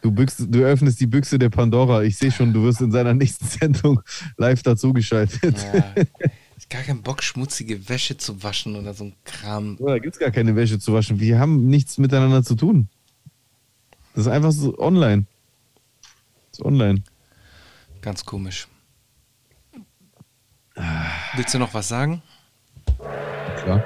Du, 0.00 0.10
büchst, 0.10 0.40
du 0.48 0.64
öffnest 0.64 1.00
die 1.00 1.06
Büchse 1.06 1.38
der 1.38 1.48
Pandora. 1.48 2.02
Ich 2.02 2.18
sehe 2.18 2.30
schon, 2.30 2.52
du 2.52 2.62
wirst 2.64 2.80
in 2.80 2.90
seiner 2.92 3.14
nächsten 3.14 3.46
Sendung 3.46 4.00
live 4.36 4.62
dazugeschaltet. 4.62 5.56
Ja. 5.74 5.94
Gar 6.70 6.82
keinen 6.82 7.02
Bock, 7.02 7.22
schmutzige 7.22 7.88
Wäsche 7.88 8.16
zu 8.16 8.42
waschen 8.42 8.76
oder 8.76 8.94
so 8.94 9.04
ein 9.04 9.14
Kram. 9.24 9.76
Oh, 9.78 9.88
da 9.88 9.98
gibt 9.98 10.14
es 10.14 10.20
gar 10.20 10.30
keine 10.30 10.56
Wäsche 10.56 10.78
zu 10.78 10.92
waschen. 10.94 11.20
Wir 11.20 11.38
haben 11.38 11.66
nichts 11.66 11.98
miteinander 11.98 12.42
zu 12.42 12.54
tun. 12.54 12.88
Das 14.14 14.26
ist 14.26 14.32
einfach 14.32 14.52
so 14.52 14.78
online. 14.78 15.26
Das 16.50 16.60
ist 16.60 16.64
online. 16.64 17.02
Ganz 18.00 18.24
komisch. 18.24 18.68
Willst 21.34 21.54
du 21.54 21.58
noch 21.58 21.74
was 21.74 21.88
sagen? 21.88 22.22
Klar. 23.58 23.82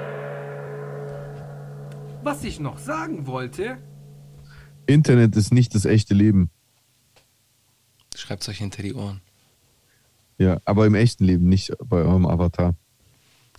Was 2.23 2.43
ich 2.43 2.59
noch 2.59 2.77
sagen 2.77 3.27
wollte, 3.27 3.77
Internet 4.85 5.35
ist 5.35 5.53
nicht 5.53 5.75
das 5.75 5.85
echte 5.85 6.13
Leben. 6.13 6.49
Schreibt 8.15 8.47
euch 8.49 8.57
hinter 8.57 8.81
die 8.81 8.93
Ohren. 8.93 9.21
Ja, 10.37 10.59
aber 10.65 10.85
im 10.85 10.95
echten 10.95 11.25
Leben, 11.25 11.49
nicht 11.49 11.71
bei 11.83 11.97
eurem 11.97 12.25
Avatar. 12.25 12.75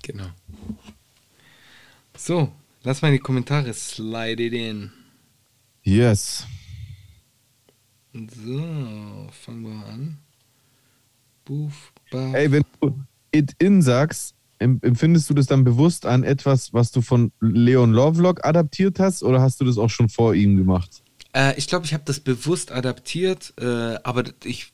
Genau. 0.02 0.28
So, 2.16 2.52
lass 2.84 3.02
mal 3.02 3.08
in 3.08 3.14
die 3.14 3.20
Kommentare 3.20 3.72
slide 3.74 4.42
it 4.42 4.52
in. 4.52 4.92
Yes. 5.82 6.46
So, 8.12 9.28
fangen 9.32 9.62
wir 9.62 9.86
an. 9.86 10.18
Boof, 11.44 11.92
baf. 12.10 12.34
Ey, 12.34 12.50
wenn 12.50 12.64
du 12.80 13.00
it 13.32 13.52
in 13.58 13.82
sagst, 13.82 14.34
em- 14.58 14.80
empfindest 14.82 15.30
du 15.30 15.34
das 15.34 15.46
dann 15.46 15.64
bewusst 15.64 16.06
an 16.06 16.24
etwas, 16.24 16.72
was 16.72 16.90
du 16.92 17.00
von 17.00 17.32
Leon 17.40 17.92
Lovelock 17.92 18.44
adaptiert 18.44 18.98
hast 18.98 19.22
oder 19.22 19.40
hast 19.40 19.60
du 19.60 19.64
das 19.64 19.78
auch 19.78 19.90
schon 19.90 20.08
vor 20.08 20.34
ihm 20.34 20.56
gemacht? 20.56 21.02
Äh, 21.34 21.56
ich 21.58 21.66
glaube, 21.66 21.86
ich 21.86 21.94
habe 21.94 22.04
das 22.06 22.20
bewusst 22.20 22.72
adaptiert, 22.72 23.54
äh, 23.58 23.98
aber 24.02 24.24
ich, 24.44 24.72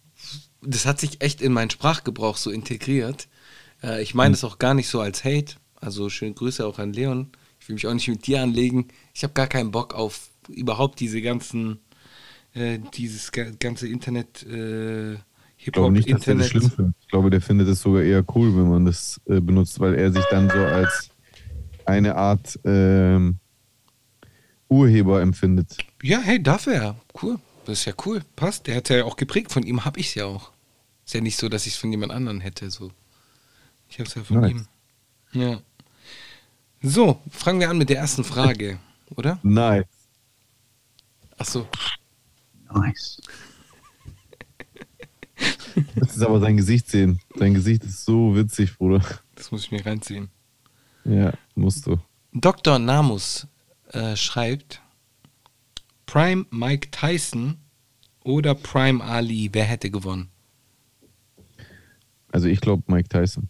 das 0.67 0.87
hat 0.87 1.01
sich 1.01 1.21
echt 1.21 1.41
in 1.41 1.53
meinen 1.53 1.71
Sprachgebrauch 1.71 2.37
so 2.37 2.51
integriert. 2.51 3.29
Äh, 3.83 4.03
ich 4.03 4.15
meine 4.15 4.33
das 4.33 4.45
auch 4.45 4.59
gar 4.59 4.75
nicht 4.75 4.89
so 4.89 5.01
als 5.01 5.25
Hate. 5.25 5.55
Also 5.81 6.09
schöne 6.11 6.35
Grüße 6.35 6.67
auch 6.67 6.79
an 6.79 6.93
Leon. 6.93 7.29
Ich 7.61 7.69
will 7.69 7.75
mich 7.75 7.87
auch 7.87 7.95
nicht 7.95 8.09
mit 8.09 8.27
dir 8.27 8.43
anlegen. 8.43 8.89
Ich 9.15 9.23
habe 9.23 9.33
gar 9.35 9.47
keinen 9.47 9.71
Bock 9.71 9.95
auf 9.95 10.29
überhaupt 10.49 11.01
diese 11.01 11.23
ganzen, 11.23 11.79
äh, 12.55 12.79
dieses 12.95 13.33
ga- 13.33 13.51
ganze 13.59 13.89
Internet, 13.89 14.43
äh, 14.45 15.15
Ich 15.57 15.73
glaube 15.73 15.93
nicht, 15.93 16.11
dass 16.13 16.27
er 16.27 16.35
das 16.35 16.47
Hip-Hop-Internet. 16.49 16.51
schlimm 16.51 16.71
findet. 16.71 16.95
Ich 17.01 17.09
glaube, 17.09 17.31
der 17.31 17.41
findet 17.41 17.69
es 17.69 17.81
sogar 17.81 18.03
eher 18.03 18.25
cool, 18.35 18.55
wenn 18.57 18.69
man 18.69 18.85
das 18.85 19.21
äh, 19.27 19.41
benutzt, 19.41 19.81
weil 19.81 19.95
er 19.95 20.13
sich 20.13 20.25
dann 20.31 20.51
so 20.51 20.59
als 20.59 21.09
eine 21.87 22.15
Art 22.17 22.59
ähm, 22.65 23.39
Urheber 24.69 25.21
empfindet. 25.21 25.77
Ja, 26.03 26.19
hey, 26.21 26.43
darf 26.43 26.67
er. 26.67 26.97
Cool. 27.23 27.39
Das 27.67 27.81
ist 27.81 27.85
ja 27.87 27.93
cool. 28.05 28.23
Passt. 28.37 28.67
Der 28.67 28.77
hat 28.77 28.89
ja 28.91 29.05
auch 29.05 29.17
geprägt. 29.17 29.53
Von 29.53 29.63
ihm 29.63 29.85
habe 29.85 30.01
ich 30.01 30.09
es 30.09 30.15
ja 30.15 30.27
auch. 30.27 30.53
Ist 31.05 31.15
ja 31.15 31.21
nicht 31.21 31.37
so, 31.37 31.49
dass 31.49 31.67
ich 31.67 31.75
es 31.75 31.79
von 31.79 31.91
jemand 31.91 32.13
anderen 32.13 32.41
hätte. 32.41 32.71
So. 32.71 32.91
Ich 33.89 33.99
habe 33.99 34.09
es 34.09 34.15
ja 34.15 34.25
von 34.25 34.41
Nice. 34.41 34.51
ihm. 34.53 34.67
Ja. 35.33 35.61
So, 36.83 37.21
fangen 37.31 37.61
wir 37.61 37.71
an 37.71 37.79
mit 37.79 37.89
der 37.89 37.99
ersten 37.99 38.25
Frage, 38.25 38.79
oder? 39.17 39.39
Nein. 39.43 39.85
Ach 41.39 41.47
so. 41.47 41.67
Nice. 42.73 43.21
Das 45.97 46.17
ist 46.17 46.23
aber 46.23 46.39
dein 46.39 46.57
Gesicht 46.57 46.89
sehen. 46.89 47.19
Dein 47.37 47.53
Gesicht 47.53 47.83
ist 47.83 48.05
so 48.05 48.37
witzig, 48.37 48.79
Bruder. 48.79 49.03
Das 49.35 49.51
muss 49.51 49.65
ich 49.65 49.73
mir 49.73 49.85
reinziehen. 49.85 50.29
Ja, 51.05 51.33
musst 51.57 51.87
du. 51.89 51.99
Dr. 52.33 52.79
Namus 52.79 53.49
äh, 53.89 54.15
schreibt: 54.15 54.81
Prime 56.07 56.47
Mike 56.51 56.93
Tyson 56.93 57.57
oder 58.23 58.55
Prime 58.55 59.03
Ali, 59.03 59.51
wer 59.53 59.65
hätte 59.65 59.91
gewonnen? 59.91 60.31
Also 62.35 62.49
ich 62.49 62.61
glaube 62.61 62.83
Mike 62.89 63.09
Tyson. 63.09 63.49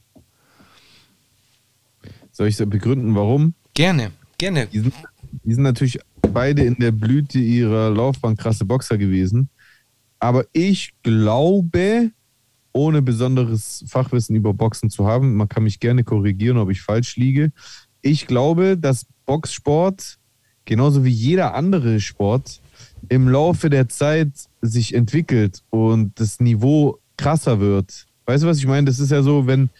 Soll 2.32 2.48
ich 2.48 2.56
so 2.56 2.66
begründen, 2.66 3.14
warum? 3.14 3.54
Gerne, 3.72 4.10
gerne. 4.36 4.66
Die 4.66 4.80
sind, 4.80 4.94
die 5.42 5.54
sind 5.54 5.62
natürlich 5.62 5.98
beide 6.20 6.64
in 6.64 6.74
der 6.74 6.92
Blüte 6.92 7.38
ihrer 7.38 7.88
Laufbahn 7.88 8.36
krasse 8.36 8.66
Boxer 8.66 8.98
gewesen. 8.98 9.48
Aber 10.18 10.44
ich 10.52 10.92
glaube, 11.02 12.10
ohne 12.74 13.00
besonderes 13.00 13.86
Fachwissen 13.88 14.36
über 14.36 14.52
Boxen 14.52 14.90
zu 14.90 15.06
haben, 15.06 15.34
man 15.34 15.48
kann 15.48 15.62
mich 15.62 15.80
gerne 15.80 16.04
korrigieren, 16.04 16.58
ob 16.58 16.70
ich 16.70 16.82
falsch 16.82 17.16
liege. 17.16 17.52
Ich 18.02 18.26
glaube, 18.26 18.76
dass 18.76 19.06
Boxsport, 19.24 20.18
genauso 20.66 21.04
wie 21.04 21.10
jeder 21.10 21.54
andere 21.54 22.00
Sport, 22.00 22.60
im 23.08 23.30
Laufe 23.30 23.70
der 23.70 23.88
Zeit 23.88 24.32
sich 24.60 24.92
entwickelt 24.92 25.62
und 25.70 26.20
das 26.20 26.38
Niveau 26.38 26.98
krasser 27.16 27.60
wird. 27.60 28.06
Weißt 28.26 28.42
du, 28.42 28.48
was 28.48 28.58
ich 28.58 28.66
meine? 28.66 28.86
Das 28.86 28.98
ist 28.98 29.10
ja 29.10 29.22
so, 29.22 29.46
wenn, 29.46 29.70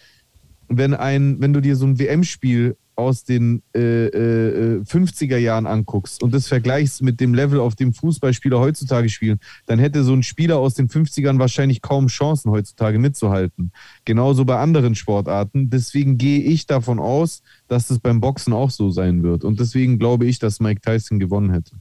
wenn, 0.68 0.94
ein, 0.94 1.40
wenn 1.40 1.52
du 1.52 1.60
dir 1.60 1.76
so 1.76 1.86
ein 1.86 1.98
WM-Spiel 1.98 2.76
aus 2.96 3.24
den 3.24 3.62
äh, 3.74 4.06
äh, 4.06 4.80
50er 4.82 5.36
Jahren 5.36 5.66
anguckst 5.66 6.22
und 6.22 6.32
das 6.32 6.46
vergleichst 6.46 7.02
mit 7.02 7.20
dem 7.20 7.34
Level, 7.34 7.58
auf 7.58 7.74
dem 7.74 7.92
Fußballspieler 7.92 8.60
heutzutage 8.60 9.08
spielen, 9.08 9.40
dann 9.66 9.78
hätte 9.78 10.04
so 10.04 10.12
ein 10.12 10.22
Spieler 10.22 10.58
aus 10.58 10.74
den 10.74 10.88
50ern 10.88 11.38
wahrscheinlich 11.38 11.82
kaum 11.82 12.06
Chancen 12.06 12.50
heutzutage 12.50 12.98
mitzuhalten. 12.98 13.72
Genauso 14.04 14.44
bei 14.44 14.58
anderen 14.58 14.94
Sportarten. 14.94 15.70
Deswegen 15.70 16.18
gehe 16.18 16.40
ich 16.40 16.66
davon 16.66 16.98
aus, 16.98 17.42
dass 17.68 17.88
das 17.88 17.98
beim 17.98 18.20
Boxen 18.20 18.52
auch 18.52 18.70
so 18.70 18.90
sein 18.90 19.22
wird. 19.22 19.44
Und 19.44 19.58
deswegen 19.58 19.98
glaube 19.98 20.26
ich, 20.26 20.38
dass 20.38 20.60
Mike 20.60 20.80
Tyson 20.80 21.18
gewonnen 21.18 21.50
hätte. 21.50 21.72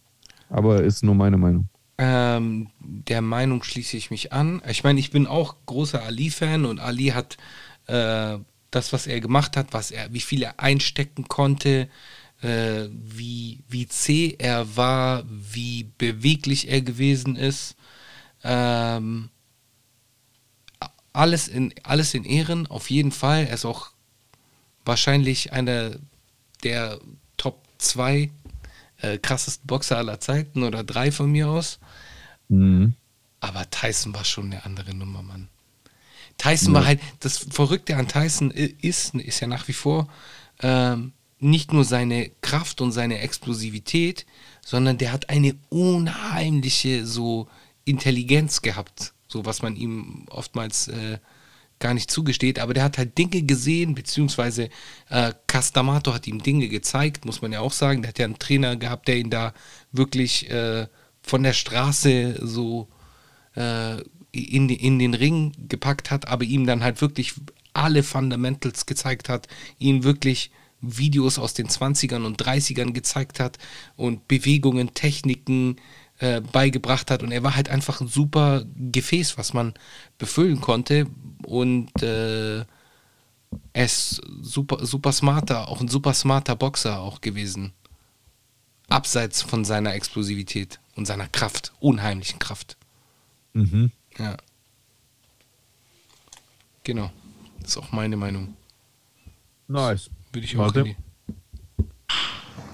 Aber 0.50 0.84
ist 0.84 1.04
nur 1.04 1.16
meine 1.16 1.38
Meinung. 1.38 1.68
Ähm, 2.06 2.68
der 2.80 3.22
Meinung 3.22 3.64
schließe 3.64 3.96
ich 3.96 4.12
mich 4.12 4.34
an. 4.34 4.62
Ich 4.68 4.84
meine, 4.84 5.00
ich 5.00 5.12
bin 5.12 5.26
auch 5.26 5.56
großer 5.66 6.04
Ali-Fan 6.04 6.66
und 6.66 6.82
Ali 6.82 7.08
hat 7.08 7.38
äh, 7.88 8.40
das, 8.72 8.92
was 8.92 9.08
er 9.08 9.22
gemacht 9.22 9.56
hat, 9.56 9.68
was 9.72 9.90
er, 9.90 10.12
wie 10.12 10.20
viel 10.20 10.44
er 10.44 10.60
einstecken 10.60 11.30
konnte, 11.30 11.88
äh, 12.42 12.90
wie, 12.92 13.64
wie 13.70 13.88
zäh 13.88 14.36
er 14.38 14.76
war, 14.76 15.24
wie 15.30 15.86
beweglich 15.98 16.70
er 16.70 16.82
gewesen 16.82 17.38
ist. 17.38 17.78
Ähm, 18.44 19.30
alles, 21.14 21.48
in, 21.48 21.74
alles 21.84 22.14
in 22.14 22.26
Ehren, 22.26 22.68
auf 22.68 22.90
jeden 22.90 23.14
Fall. 23.14 23.46
Er 23.46 23.54
ist 23.54 23.66
auch 23.66 23.92
wahrscheinlich 24.84 25.54
einer 25.54 25.96
der 26.66 27.00
Top 27.38 27.64
2 27.78 28.30
äh, 28.98 29.20
krassesten 29.20 29.68
Boxer 29.68 29.98
aller 29.98 30.20
Zeiten 30.20 30.64
oder 30.64 30.84
drei 30.84 31.14
von 31.14 31.32
mir 31.32 31.48
aus. 31.48 31.80
Mhm. 32.50 32.94
Aber 33.40 33.70
Tyson 33.70 34.14
war 34.14 34.24
schon 34.24 34.46
eine 34.46 34.66
andere 34.66 34.94
Nummer, 34.94 35.22
Mann. 35.22 35.50
Tyson 36.38 36.74
war 36.74 36.86
halt, 36.86 37.00
das 37.20 37.38
Verrückte 37.38 37.96
an 37.96 38.08
Tyson 38.08 38.52
ist, 38.52 39.16
ist 39.16 39.40
ja 39.40 39.48
nach 39.48 39.68
wie 39.68 39.74
vor 39.74 40.08
ähm, 40.62 41.14
nicht 41.40 41.74
nur 41.74 41.84
seine 41.84 42.32
Kraft 42.42 42.82
und 42.82 42.92
seine 42.92 43.20
Explosivität, 43.20 44.26
sondern 44.66 44.98
der 44.98 45.12
hat 45.12 45.30
eine 45.30 45.56
unheimliche 45.70 47.06
so 47.06 47.48
Intelligenz 47.86 48.62
gehabt, 48.62 49.14
so 49.28 49.46
was 49.46 49.62
man 49.62 49.76
ihm 49.76 50.26
oftmals 50.30 50.88
äh, 50.88 51.20
gar 51.80 51.94
nicht 51.94 52.10
zugesteht, 52.10 52.60
aber 52.60 52.74
der 52.74 52.86
hat 52.86 52.98
halt 52.98 53.18
Dinge 53.18 53.42
gesehen, 53.42 53.94
beziehungsweise 53.94 54.70
äh, 55.10 55.34
Castamato 55.48 56.14
hat 56.14 56.28
ihm 56.28 56.42
Dinge 56.42 56.70
gezeigt, 56.70 57.26
muss 57.26 57.42
man 57.42 57.52
ja 57.52 57.60
auch 57.60 57.74
sagen. 57.74 58.02
Der 58.02 58.10
hat 58.10 58.20
ja 58.20 58.26
einen 58.26 58.40
Trainer 58.40 58.78
gehabt, 58.78 59.10
der 59.10 59.18
ihn 59.18 59.30
da 59.30 59.54
wirklich 59.92 60.50
äh, 60.50 60.88
von 61.24 61.44
der 61.44 61.54
Straße 61.54 62.40
so 62.46 62.88
äh, 63.56 64.02
in, 64.32 64.70
in 64.70 65.00
den 65.00 65.14
Ring 65.14 65.54
gepackt 65.68 66.12
hat, 66.12 66.28
aber 66.28 66.44
ihm 66.44 66.68
dann 66.68 66.84
halt 66.84 67.02
wirklich 67.02 67.34
alle 67.74 68.04
Fundamentals 68.04 68.86
gezeigt 68.86 69.30
hat, 69.30 69.48
ihm 69.80 70.04
wirklich 70.04 70.52
Videos 70.82 71.40
aus 71.40 71.54
den 71.54 71.68
20ern 71.68 72.26
und 72.26 72.44
30ern 72.44 72.92
gezeigt 72.92 73.40
hat 73.40 73.58
und 73.96 74.28
Bewegungen, 74.28 74.94
Techniken 74.94 75.78
äh, 76.20 76.42
beigebracht 76.42 77.10
hat 77.10 77.24
und 77.24 77.32
er 77.32 77.44
war 77.44 77.56
halt 77.56 77.70
einfach 77.70 78.02
ein 78.02 78.08
super 78.08 78.66
Gefäß, 78.76 79.38
was 79.38 79.54
man 79.54 79.74
befüllen 80.18 80.62
konnte 80.62 81.08
und 81.46 82.04
äh, 82.04 82.66
er 83.72 83.86
ist 83.86 84.22
super, 84.42 84.86
super 84.86 85.12
smarter, 85.12 85.68
auch 85.70 85.80
ein 85.80 85.88
super 85.88 86.14
smarter 86.14 86.56
Boxer 86.56 87.00
auch 87.00 87.22
gewesen. 87.22 87.74
Abseits 88.90 89.42
von 89.42 89.66
seiner 89.66 89.94
Explosivität 89.94 90.80
und 90.96 91.06
seiner 91.06 91.28
Kraft, 91.28 91.74
unheimlichen 91.80 92.40
Kraft. 92.40 92.78
Mhm. 93.54 93.92
Ja. 94.18 94.38
Genau. 96.84 97.12
Das 97.62 97.72
ist 97.72 97.78
auch 97.78 97.92
meine 97.92 98.18
Meinung. 98.18 98.56
Nice. 99.68 100.10
Würde 100.32 100.46
ich 100.46 100.58
auch 100.58 100.72
die- 100.72 100.96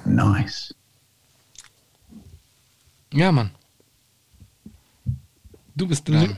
Nice. 0.05 0.73
Ja, 3.13 3.31
Mann. 3.31 3.51
Du 5.75 5.87
bist 5.87 6.07
dran. 6.07 6.37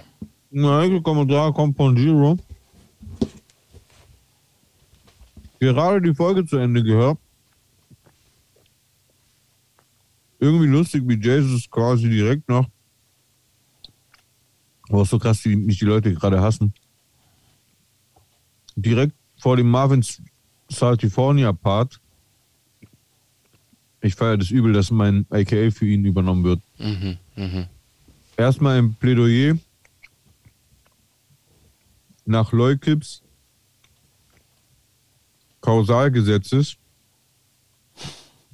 Nein, 0.51 1.01
Kommentar 1.01 1.53
kommt 1.53 1.77
von 1.77 1.95
Giro. 1.95 2.37
Gerade 5.59 6.01
die 6.01 6.13
Folge 6.13 6.45
zu 6.45 6.57
Ende 6.57 6.83
gehört. 6.83 7.17
Irgendwie 10.41 10.65
lustig, 10.65 11.03
wie 11.05 11.21
Jesus 11.21 11.69
quasi 11.69 12.09
direkt 12.09 12.49
noch. 12.49 12.67
Aber 14.89 15.05
so 15.05 15.19
krass, 15.19 15.45
wie 15.45 15.55
mich 15.55 15.77
die 15.77 15.85
Leute 15.85 16.13
gerade 16.13 16.41
hassen. 16.41 16.73
Direkt 18.75 19.13
vor 19.39 19.55
dem 19.55 19.69
Marvin 19.69 20.03
Saltifornia 20.67 21.53
Part. 21.53 22.01
Ich 24.01 24.15
feiere 24.15 24.37
das 24.37 24.49
übel, 24.49 24.73
dass 24.73 24.89
mein 24.89 25.27
AKA 25.29 25.69
für 25.69 25.85
ihn 25.85 26.05
übernommen 26.05 26.43
wird. 26.43 26.61
Mhm, 26.79 27.17
mhm. 27.35 27.67
Erstmal 28.35 28.79
ein 28.79 28.95
Plädoyer 28.95 29.59
nach 32.25 32.51
Leukips 32.51 33.21
Kausalgesetzes. 35.61 36.77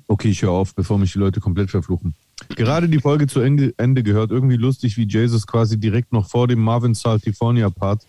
Okay, 0.07 0.29
ich 0.29 0.41
höre 0.41 0.51
auf, 0.51 0.73
bevor 0.73 0.97
mich 0.97 1.13
die 1.13 1.19
Leute 1.19 1.39
komplett 1.39 1.69
verfluchen. 1.69 2.15
Gerade 2.55 2.87
die 2.87 2.99
Folge 2.99 3.27
zu 3.27 3.41
Ende, 3.41 4.03
gehört. 4.03 4.31
Irgendwie 4.31 4.55
lustig, 4.55 4.97
wie 4.97 5.07
Jesus 5.07 5.45
quasi 5.45 5.77
direkt 5.77 6.13
noch 6.13 6.29
vor 6.29 6.47
dem 6.47 6.59
Marvin 6.59 6.93
Saltifornia 6.93 7.69
Part. 7.69 8.07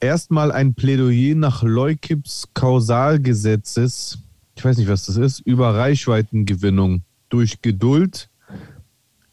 Erstmal 0.00 0.50
ein 0.50 0.74
Plädoyer 0.74 1.34
nach 1.34 1.62
Leukips 1.62 2.48
Kausalgesetzes. 2.54 4.18
Ich 4.56 4.64
weiß 4.64 4.78
nicht, 4.78 4.88
was 4.88 5.06
das 5.06 5.16
ist. 5.16 5.40
Über 5.40 5.74
Reichweitengewinnung 5.74 7.02
durch 7.28 7.60
Geduld 7.62 8.28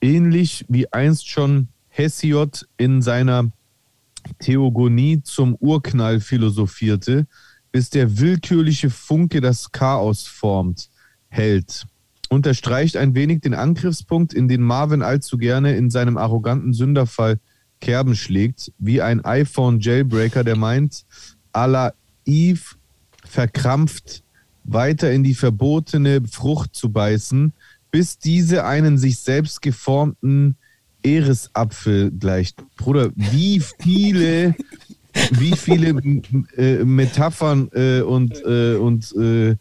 ähnlich 0.02 0.66
wie 0.68 0.92
einst 0.92 1.28
schon 1.28 1.68
Hesiod 1.90 2.68
in 2.78 3.02
seiner 3.02 3.52
Theogonie 4.40 5.22
zum 5.24 5.56
Urknall 5.56 6.20
philosophierte, 6.20 7.28
bis 7.72 7.90
der 7.90 8.20
willkürliche 8.20 8.90
Funke 8.90 9.42
das 9.42 9.72
Chaos 9.72 10.28
formt, 10.28 10.89
hält. 11.30 11.86
Unterstreicht 12.30 12.98
ein 12.98 13.16
wenig 13.16 13.42
den 13.42 13.54
Angriffspunkt, 13.54 14.34
in 14.34 14.48
den 14.48 14.62
Marvin 14.62 15.02
allzu 15.02 15.38
gerne 15.38 15.76
in 15.76 15.90
seinem 15.90 16.18
arroganten 16.18 16.74
Sünderfall 16.74 17.40
Kerben 17.82 18.16
schlägt, 18.16 18.72
wie 18.78 19.02
ein 19.02 19.24
iPhone-Jailbreaker, 19.24 20.44
der 20.44 20.58
meint, 20.58 21.06
à 21.54 21.66
la 21.66 21.94
Eve 22.26 22.76
verkrampft 23.26 24.24
weiter 24.64 25.12
in 25.12 25.24
die 25.24 25.34
verbotene 25.34 26.22
Frucht 26.30 26.76
zu 26.76 26.92
beißen, 26.92 27.54
bis 27.92 28.20
diese 28.20 28.66
einen 28.66 28.98
sich 28.98 29.20
selbst 29.20 29.62
geformten 29.62 30.56
Eresapfel 31.02 32.12
gleicht. 32.12 32.62
Bruder, 32.76 33.12
wie 33.16 33.62
viele, 33.80 34.56
wie 35.32 35.56
viele 35.56 36.02
äh, 36.58 36.84
Metaphern 36.84 37.70
äh, 37.74 38.02
und, 38.02 38.44
äh, 38.46 38.76
und 38.76 39.16
äh, 39.16 39.56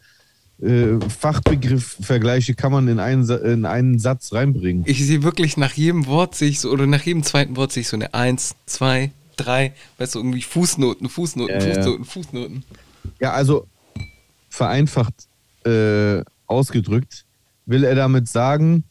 Fachbegriffvergleiche 0.61 2.53
kann 2.53 2.71
man 2.71 2.87
in 2.87 2.99
einen, 2.99 3.29
in 3.29 3.65
einen 3.65 3.99
Satz 3.99 4.33
reinbringen? 4.33 4.83
Ich 4.85 5.05
sehe 5.05 5.23
wirklich 5.23 5.55
nach 5.55 5.73
jedem 5.73 6.05
Wort 6.05 6.35
sehe 6.35 6.49
ich 6.49 6.59
so, 6.59 6.69
oder 6.69 6.85
nach 6.85 7.03
jedem 7.03 7.23
zweiten 7.23 7.55
Wort 7.55 7.71
sehe 7.71 7.81
ich 7.81 7.87
so 7.87 7.95
eine 7.95 8.13
1, 8.13 8.55
2, 8.65 9.11
3, 9.37 9.73
weißt 9.97 10.15
du, 10.15 10.19
irgendwie 10.19 10.41
Fußnoten, 10.41 11.07
Fußnoten, 11.07 11.55
Ja, 11.55 11.65
ja. 11.65 11.75
Fußnoten, 11.75 12.05
Fußnoten. 12.05 12.63
Ja, 13.19 13.31
also 13.31 13.67
vereinfacht 14.49 15.13
äh, 15.65 16.23
ausgedrückt 16.47 17.25
will 17.69 17.83
er 17.83 17.95
damit 17.95 18.27
sagen, 18.27 18.83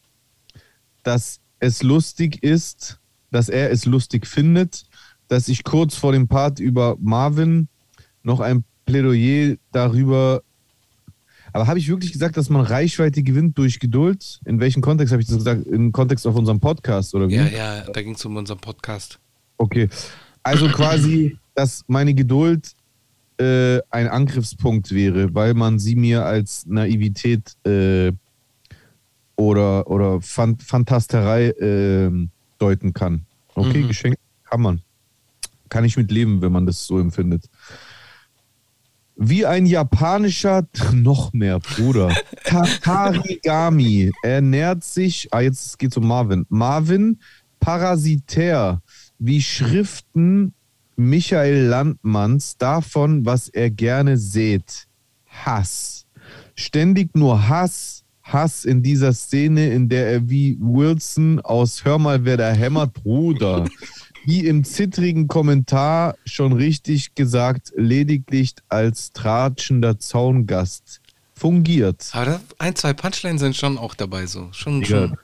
dass 1.03 1.41
es 1.59 1.83
lustig 1.83 2.41
ist, 2.41 2.99
dass 3.29 3.49
er 3.49 3.71
es 3.71 3.85
lustig 3.85 4.25
findet, 4.25 4.85
dass 5.27 5.49
ich 5.49 5.63
kurz 5.63 5.95
vor 5.95 6.13
dem 6.13 6.27
Part 6.27 6.59
über 6.59 6.95
Marvin 6.99 7.67
noch 8.23 8.39
ein 8.39 8.63
Plädoyer 8.85 9.57
darüber. 9.71 10.41
Aber 11.53 11.67
habe 11.67 11.79
ich 11.79 11.87
wirklich 11.89 12.11
gesagt, 12.11 12.37
dass 12.37 12.49
man 12.49 12.61
Reichweite 12.61 13.23
gewinnt 13.23 13.57
durch 13.57 13.79
Geduld? 13.79 14.39
In 14.45 14.59
welchem 14.59 14.81
Kontext 14.81 15.11
habe 15.11 15.21
ich 15.21 15.27
das 15.27 15.37
gesagt? 15.37 15.65
Im 15.67 15.91
Kontext 15.91 16.27
auf 16.27 16.35
unserem 16.35 16.59
Podcast 16.59 17.15
oder 17.15 17.29
wie? 17.29 17.35
Ja, 17.35 17.47
ja, 17.47 17.81
da 17.91 18.01
ging 18.01 18.13
es 18.15 18.25
um 18.25 18.35
unseren 18.35 18.59
Podcast. 18.59 19.19
Okay. 19.57 19.89
Also 20.43 20.67
quasi, 20.69 21.37
dass 21.55 21.83
meine 21.87 22.13
Geduld 22.13 22.71
äh, 23.39 23.79
ein 23.89 24.07
Angriffspunkt 24.07 24.91
wäre, 24.91 25.33
weil 25.33 25.53
man 25.53 25.79
sie 25.79 25.95
mir 25.95 26.25
als 26.25 26.65
Naivität 26.65 27.55
äh, 27.65 28.11
oder, 29.35 29.89
oder 29.89 30.21
Fan 30.21 30.57
Fantasterei 30.59 31.49
äh, 31.49 32.11
deuten 32.57 32.93
kann. 32.93 33.25
Okay, 33.55 33.83
Mhm. 33.83 33.87
Geschenk 33.87 34.17
kann 34.43 34.61
man. 34.61 34.81
Kann 35.69 35.85
ich 35.85 35.95
mit 35.97 36.11
leben, 36.11 36.41
wenn 36.41 36.51
man 36.51 36.65
das 36.65 36.85
so 36.85 36.99
empfindet. 36.99 37.45
Wie 39.21 39.45
ein 39.45 39.65
japanischer, 39.65 40.65
noch 40.93 41.33
mehr, 41.33 41.59
Bruder. 41.59 42.15
Takarigami 42.45 44.13
ernährt 44.23 44.85
sich, 44.85 45.27
ah, 45.31 45.41
jetzt 45.41 45.77
geht's 45.77 45.97
um 45.97 46.07
Marvin. 46.07 46.45
Marvin, 46.47 47.19
parasitär, 47.59 48.81
wie 49.17 49.41
Schriften 49.41 50.53
Michael 50.95 51.65
Landmanns 51.65 52.55
davon, 52.55 53.25
was 53.25 53.49
er 53.49 53.69
gerne 53.69 54.17
sät. 54.17 54.87
Hass. 55.27 56.05
Ständig 56.55 57.13
nur 57.13 57.49
Hass, 57.49 58.05
Hass 58.23 58.63
in 58.63 58.83
dieser 58.83 59.11
Szene, 59.11 59.69
in 59.71 59.89
der 59.89 60.13
er 60.13 60.29
wie 60.29 60.57
Wilson 60.61 61.41
aus 61.41 61.83
Hör 61.83 61.99
mal, 61.99 62.23
wer 62.23 62.37
da 62.37 62.51
hämmert, 62.51 62.93
Bruder. 62.93 63.65
Wie 64.29 64.45
im 64.45 64.63
zittrigen 64.63 65.27
Kommentar 65.27 66.15
schon 66.23 66.53
richtig 66.53 67.15
gesagt, 67.15 67.73
lediglich 67.75 68.53
als 68.67 69.11
tratschender 69.11 69.97
Zaungast 69.97 71.01
fungiert. 71.33 72.09
Aber 72.11 72.25
da, 72.25 72.39
ein, 72.59 72.75
zwei 72.75 72.93
Punchlines 72.93 73.41
sind 73.41 73.55
schon 73.55 73.79
auch 73.79 73.95
dabei 73.95 74.27
so. 74.27 74.49
Schon, 74.51 74.81
Digga, 74.81 75.07
schon 75.07 75.17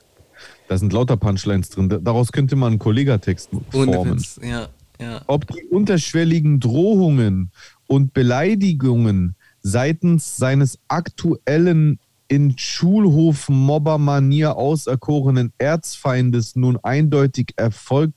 da 0.68 0.78
sind 0.80 0.91
lauter 0.91 1.18
Punchlines 1.18 1.70
drin. 1.70 1.88
Da- 1.89 1.99
Daraus 1.99 2.32
könnte 2.32 2.56
man 2.56 2.70
einen 2.74 2.80
Kollegatext 2.80 3.51
formen. 3.70 4.16
Witz. 4.18 4.39
Ja, 4.41 4.70
ja. 4.99 5.22
ob 5.28 5.45
die 5.53 5.64
unterschwelligen 5.70 6.60
Drohungen 6.60 7.51
und 7.86 8.14
Beleidigungen 8.14 9.36
seitens 9.62 10.36
seines 10.36 10.80
aktuellen 10.88 11.99
in 12.28 12.58
Schulhof-Mobber-Manier 12.58 14.56
auserkorenen 14.56 15.53
Erzfeindes 15.60 16.56
nun 16.56 16.78
eindeutig 16.82 17.53
Erfolg, 17.56 18.12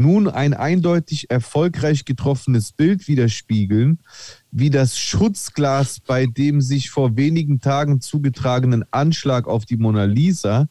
nun 0.00 0.28
ein 0.28 0.54
eindeutig 0.54 1.30
erfolgreich 1.30 2.06
getroffenes 2.06 2.72
Bild 2.72 3.06
widerspiegeln, 3.06 3.98
wie 4.50 4.70
das 4.70 4.98
Schutzglas 4.98 6.00
bei 6.00 6.26
dem 6.26 6.62
sich 6.62 6.88
vor 6.88 7.16
wenigen 7.16 7.60
Tagen 7.60 8.00
zugetragenen 8.00 8.84
Anschlag 8.90 9.46
auf 9.46 9.66
die 9.66 9.76
Mona 9.76 10.04
Lisa. 10.04 10.68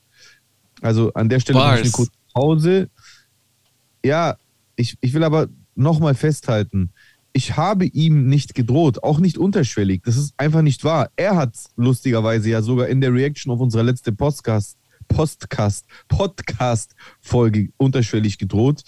Also 0.81 1.13
an 1.13 1.29
der 1.29 1.39
Stelle 1.39 1.59
mache 1.59 1.75
ich 1.75 1.81
eine 1.83 1.91
kurze 1.91 2.11
Pause. 2.33 2.89
Ja, 4.03 4.37
ich, 4.75 4.97
ich 4.99 5.13
will 5.13 5.23
aber 5.23 5.47
nochmal 5.75 6.15
festhalten, 6.15 6.91
ich 7.31 7.55
habe 7.55 7.85
ihm 7.85 8.27
nicht 8.27 8.55
gedroht, 8.55 9.03
auch 9.03 9.19
nicht 9.19 9.37
unterschwellig. 9.37 10.01
Das 10.03 10.17
ist 10.17 10.33
einfach 10.37 10.63
nicht 10.63 10.83
wahr. 10.83 11.11
Er 11.15 11.35
hat 11.35 11.55
lustigerweise 11.75 12.49
ja 12.49 12.63
sogar 12.63 12.87
in 12.87 12.99
der 12.99 13.13
Reaction 13.13 13.53
auf 13.53 13.59
unsere 13.59 13.83
letzte 13.83 14.11
Podcast, 14.11 14.79
Podcast, 15.07 15.85
Podcast-Folge 16.07 17.69
unterschwellig 17.77 18.37
gedroht, 18.37 18.83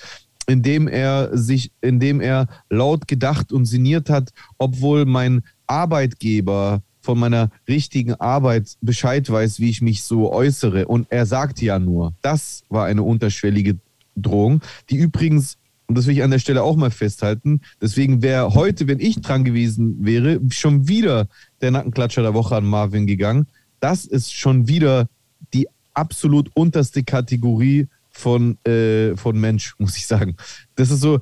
indem 0.47 0.87
er 0.87 1.37
sich, 1.37 1.71
indem 1.81 2.21
er 2.21 2.47
laut 2.69 3.07
gedacht 3.07 3.51
und 3.51 3.65
sinniert 3.65 4.09
hat, 4.09 4.31
obwohl 4.57 5.05
mein 5.05 5.43
Arbeitgeber 5.67 6.81
von 7.01 7.19
meiner 7.19 7.49
richtigen 7.67 8.13
Arbeit 8.15 8.75
Bescheid 8.81 9.29
weiß, 9.29 9.59
wie 9.59 9.69
ich 9.69 9.81
mich 9.81 10.03
so 10.03 10.31
äußere. 10.31 10.87
Und 10.87 11.07
er 11.09 11.25
sagte 11.25 11.65
ja 11.65 11.79
nur, 11.79 12.13
das 12.21 12.63
war 12.69 12.85
eine 12.85 13.03
unterschwellige 13.03 13.79
Drohung, 14.15 14.61
die 14.89 14.97
übrigens, 14.97 15.57
und 15.87 15.97
das 15.97 16.05
will 16.05 16.13
ich 16.13 16.23
an 16.23 16.31
der 16.31 16.39
Stelle 16.39 16.63
auch 16.63 16.75
mal 16.75 16.91
festhalten, 16.91 17.61
deswegen 17.81 18.21
wäre 18.21 18.53
heute, 18.53 18.87
wenn 18.87 18.99
ich 18.99 19.21
dran 19.21 19.43
gewesen 19.43 20.05
wäre, 20.05 20.39
schon 20.49 20.87
wieder 20.87 21.27
der 21.61 21.71
Nackenklatscher 21.71 22.21
der 22.21 22.33
Woche 22.33 22.55
an 22.55 22.65
Marvin 22.65 23.07
gegangen. 23.07 23.47
Das 23.79 24.05
ist 24.05 24.33
schon 24.33 24.67
wieder 24.67 25.09
die 25.53 25.67
absolut 25.93 26.49
unterste 26.53 27.03
Kategorie 27.03 27.87
von, 28.11 28.63
äh, 28.65 29.15
von 29.15 29.39
Mensch, 29.39 29.75
muss 29.77 29.97
ich 29.97 30.07
sagen. 30.07 30.35
Das 30.75 30.91
ist 30.91 31.01
so 31.01 31.19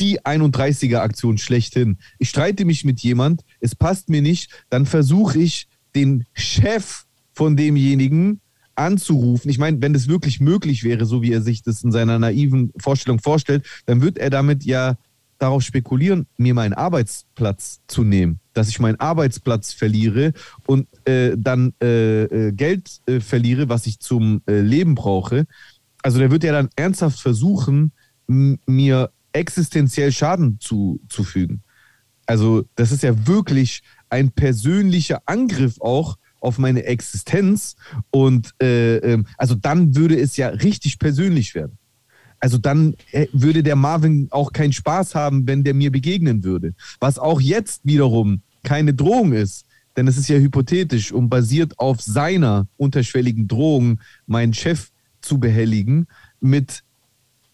die 0.00 0.20
31er-Aktion 0.20 1.38
schlechthin. 1.38 1.98
Ich 2.18 2.30
streite 2.30 2.64
mich 2.64 2.84
mit 2.84 3.00
jemand, 3.00 3.42
es 3.60 3.74
passt 3.74 4.08
mir 4.08 4.22
nicht, 4.22 4.50
dann 4.68 4.86
versuche 4.86 5.38
ich, 5.38 5.68
den 5.94 6.24
Chef 6.32 7.04
von 7.32 7.56
demjenigen 7.56 8.40
anzurufen. 8.74 9.50
Ich 9.50 9.58
meine, 9.58 9.80
wenn 9.80 9.92
das 9.92 10.08
wirklich 10.08 10.40
möglich 10.40 10.82
wäre, 10.82 11.06
so 11.06 11.22
wie 11.22 11.32
er 11.32 11.42
sich 11.42 11.62
das 11.62 11.84
in 11.84 11.92
seiner 11.92 12.18
naiven 12.18 12.72
Vorstellung 12.80 13.20
vorstellt, 13.20 13.64
dann 13.86 14.00
wird 14.00 14.18
er 14.18 14.30
damit 14.30 14.64
ja 14.64 14.96
darauf 15.38 15.62
spekulieren, 15.62 16.26
mir 16.36 16.54
meinen 16.54 16.72
Arbeitsplatz 16.72 17.80
zu 17.86 18.02
nehmen, 18.02 18.40
dass 18.54 18.68
ich 18.68 18.80
meinen 18.80 18.98
Arbeitsplatz 18.98 19.72
verliere 19.72 20.32
und 20.66 20.86
äh, 21.06 21.36
dann 21.36 21.74
äh, 21.82 22.24
äh, 22.24 22.52
Geld 22.52 23.00
äh, 23.06 23.20
verliere, 23.20 23.68
was 23.68 23.86
ich 23.86 23.98
zum 24.00 24.42
äh, 24.46 24.60
Leben 24.60 24.94
brauche. 24.94 25.46
Also 26.02 26.18
der 26.18 26.30
wird 26.30 26.44
ja 26.44 26.52
dann 26.52 26.70
ernsthaft 26.76 27.20
versuchen, 27.20 27.92
mir 28.26 29.10
existenziell 29.32 30.12
Schaden 30.12 30.58
zu, 30.60 31.00
zufügen. 31.08 31.62
Also 32.26 32.64
das 32.74 32.92
ist 32.92 33.02
ja 33.02 33.26
wirklich 33.26 33.82
ein 34.08 34.30
persönlicher 34.30 35.22
Angriff 35.26 35.80
auch 35.80 36.16
auf 36.40 36.58
meine 36.58 36.84
Existenz 36.84 37.76
und 38.10 38.54
äh, 38.62 38.96
ähm, 38.98 39.26
also 39.38 39.54
dann 39.54 39.96
würde 39.96 40.18
es 40.18 40.36
ja 40.36 40.48
richtig 40.48 40.98
persönlich 40.98 41.54
werden. 41.54 41.78
Also 42.44 42.58
dann 42.58 42.94
äh, 43.10 43.26
würde 43.32 43.62
der 43.62 43.74
Marvin 43.74 44.28
auch 44.30 44.52
keinen 44.52 44.74
Spaß 44.74 45.14
haben, 45.14 45.46
wenn 45.46 45.64
der 45.64 45.72
mir 45.72 45.90
begegnen 45.90 46.44
würde. 46.44 46.74
Was 47.00 47.18
auch 47.18 47.40
jetzt 47.40 47.80
wiederum 47.84 48.42
keine 48.62 48.92
Drohung 48.92 49.32
ist, 49.32 49.64
denn 49.96 50.06
es 50.08 50.18
ist 50.18 50.28
ja 50.28 50.36
hypothetisch 50.36 51.10
und 51.10 51.30
basiert 51.30 51.78
auf 51.78 52.02
seiner 52.02 52.66
unterschwelligen 52.76 53.48
Drohung, 53.48 53.98
meinen 54.26 54.52
Chef 54.52 54.90
zu 55.22 55.38
behelligen 55.38 56.06
mit 56.38 56.84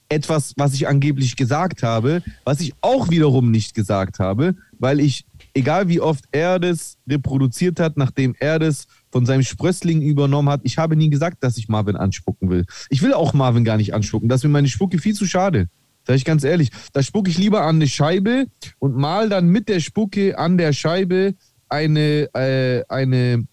etwas, 0.08 0.54
was 0.56 0.74
ich 0.74 0.88
angeblich 0.88 1.36
gesagt 1.36 1.84
habe, 1.84 2.20
was 2.42 2.58
ich 2.58 2.74
auch 2.80 3.10
wiederum 3.10 3.52
nicht 3.52 3.76
gesagt 3.76 4.18
habe, 4.18 4.56
weil 4.80 4.98
ich, 4.98 5.24
egal 5.54 5.86
wie 5.86 6.00
oft 6.00 6.24
er 6.32 6.58
das 6.58 6.98
reproduziert 7.08 7.78
hat, 7.78 7.96
nachdem 7.96 8.34
er 8.40 8.58
das 8.58 8.88
von 9.10 9.26
seinem 9.26 9.42
Sprössling 9.42 10.02
übernommen 10.02 10.48
hat, 10.48 10.60
ich 10.64 10.78
habe 10.78 10.96
nie 10.96 11.10
gesagt, 11.10 11.42
dass 11.42 11.56
ich 11.56 11.68
Marvin 11.68 11.96
anspucken 11.96 12.50
will. 12.50 12.64
Ich 12.88 13.02
will 13.02 13.12
auch 13.12 13.34
Marvin 13.34 13.64
gar 13.64 13.76
nicht 13.76 13.94
anspucken. 13.94 14.28
Das 14.28 14.40
ist 14.40 14.44
mir 14.44 14.50
meine 14.50 14.68
Spucke 14.68 14.98
viel 14.98 15.14
zu 15.14 15.26
schade. 15.26 15.68
Sag 16.06 16.16
ich 16.16 16.24
ganz 16.24 16.44
ehrlich. 16.44 16.70
Da 16.92 17.02
spucke 17.02 17.30
ich 17.30 17.38
lieber 17.38 17.62
an 17.62 17.76
eine 17.76 17.88
Scheibe 17.88 18.46
und 18.78 18.96
mal 18.96 19.28
dann 19.28 19.48
mit 19.48 19.68
der 19.68 19.80
Spucke 19.80 20.38
an 20.38 20.58
der 20.58 20.72
Scheibe 20.72 21.34
eine, 21.68 22.32
äh, 22.34 22.84
eine, 22.88 23.46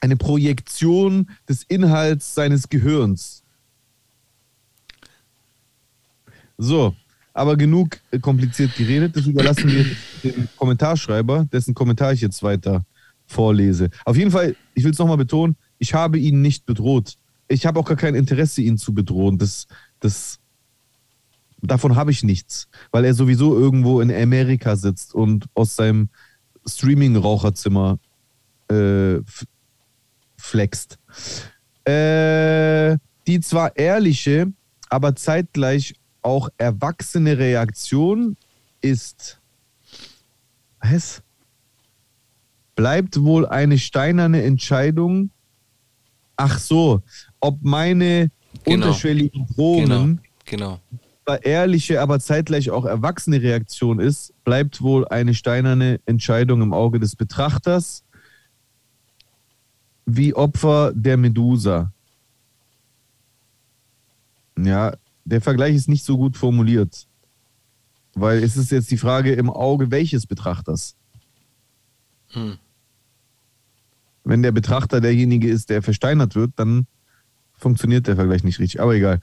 eine 0.00 0.16
Projektion 0.16 1.30
des 1.48 1.62
Inhalts 1.64 2.34
seines 2.34 2.68
Gehirns. 2.68 3.42
So, 6.58 6.94
aber 7.32 7.56
genug 7.56 7.98
äh, 8.10 8.18
kompliziert 8.18 8.76
geredet. 8.76 9.16
Das 9.16 9.26
überlassen 9.26 9.70
wir 9.70 9.86
dem 10.22 10.48
Kommentarschreiber, 10.56 11.46
dessen 11.50 11.74
Kommentar 11.74 12.12
ich 12.12 12.20
jetzt 12.20 12.42
weiter 12.42 12.84
vorlese. 13.30 13.90
Auf 14.04 14.16
jeden 14.16 14.30
Fall, 14.30 14.56
ich 14.74 14.84
will 14.84 14.90
es 14.90 14.98
nochmal 14.98 15.16
betonen, 15.16 15.56
ich 15.78 15.94
habe 15.94 16.18
ihn 16.18 16.42
nicht 16.42 16.66
bedroht. 16.66 17.14
Ich 17.48 17.66
habe 17.66 17.80
auch 17.80 17.84
gar 17.84 17.96
kein 17.96 18.14
Interesse, 18.14 18.62
ihn 18.62 18.76
zu 18.76 18.92
bedrohen. 18.92 19.38
Das, 19.38 19.66
das, 20.00 20.38
davon 21.62 21.96
habe 21.96 22.10
ich 22.10 22.22
nichts, 22.22 22.68
weil 22.90 23.04
er 23.04 23.14
sowieso 23.14 23.58
irgendwo 23.58 24.00
in 24.00 24.12
Amerika 24.12 24.76
sitzt 24.76 25.14
und 25.14 25.46
aus 25.54 25.76
seinem 25.76 26.08
Streaming-Raucherzimmer 26.66 27.98
äh, 28.68 29.18
flext. 30.36 30.98
Äh, 31.84 32.96
die 33.26 33.40
zwar 33.40 33.76
ehrliche, 33.76 34.52
aber 34.88 35.14
zeitgleich 35.14 35.94
auch 36.22 36.48
erwachsene 36.58 37.38
Reaktion 37.38 38.36
ist, 38.80 39.40
was? 40.80 41.22
Bleibt 42.80 43.20
wohl 43.22 43.44
eine 43.44 43.76
steinerne 43.76 44.42
Entscheidung. 44.42 45.28
Ach 46.36 46.58
so, 46.58 47.02
ob 47.38 47.58
meine 47.60 48.30
Genau. 48.64 48.86
unterschwelligen 48.86 49.46
Drohungen 49.48 50.22
Genau, 50.46 50.80
genau. 51.26 51.36
ehrliche, 51.42 52.00
aber 52.00 52.18
zeitgleich 52.20 52.70
auch 52.70 52.86
erwachsene 52.86 53.42
Reaktion 53.42 54.00
ist, 54.00 54.32
bleibt 54.44 54.80
wohl 54.80 55.06
eine 55.08 55.34
steinerne 55.34 56.00
Entscheidung 56.06 56.62
im 56.62 56.72
Auge 56.72 56.98
des 56.98 57.16
Betrachters, 57.16 58.02
wie 60.06 60.32
Opfer 60.34 60.92
der 60.94 61.18
Medusa. 61.18 61.92
Ja, 64.58 64.96
der 65.26 65.42
Vergleich 65.42 65.74
ist 65.74 65.90
nicht 65.90 66.06
so 66.06 66.16
gut 66.16 66.34
formuliert. 66.34 67.06
Weil 68.14 68.42
es 68.42 68.56
ist 68.56 68.70
jetzt 68.70 68.90
die 68.90 68.96
Frage 68.96 69.34
im 69.34 69.50
Auge 69.50 69.90
welches 69.90 70.26
Betrachters. 70.26 70.96
Hm. 72.28 72.56
Wenn 74.30 74.44
der 74.44 74.52
Betrachter 74.52 75.00
derjenige 75.00 75.48
ist, 75.48 75.70
der 75.70 75.82
versteinert 75.82 76.36
wird, 76.36 76.52
dann 76.54 76.86
funktioniert 77.52 78.06
der 78.06 78.14
Vergleich 78.14 78.44
nicht 78.44 78.60
richtig. 78.60 78.80
Aber 78.80 78.94
egal. 78.94 79.20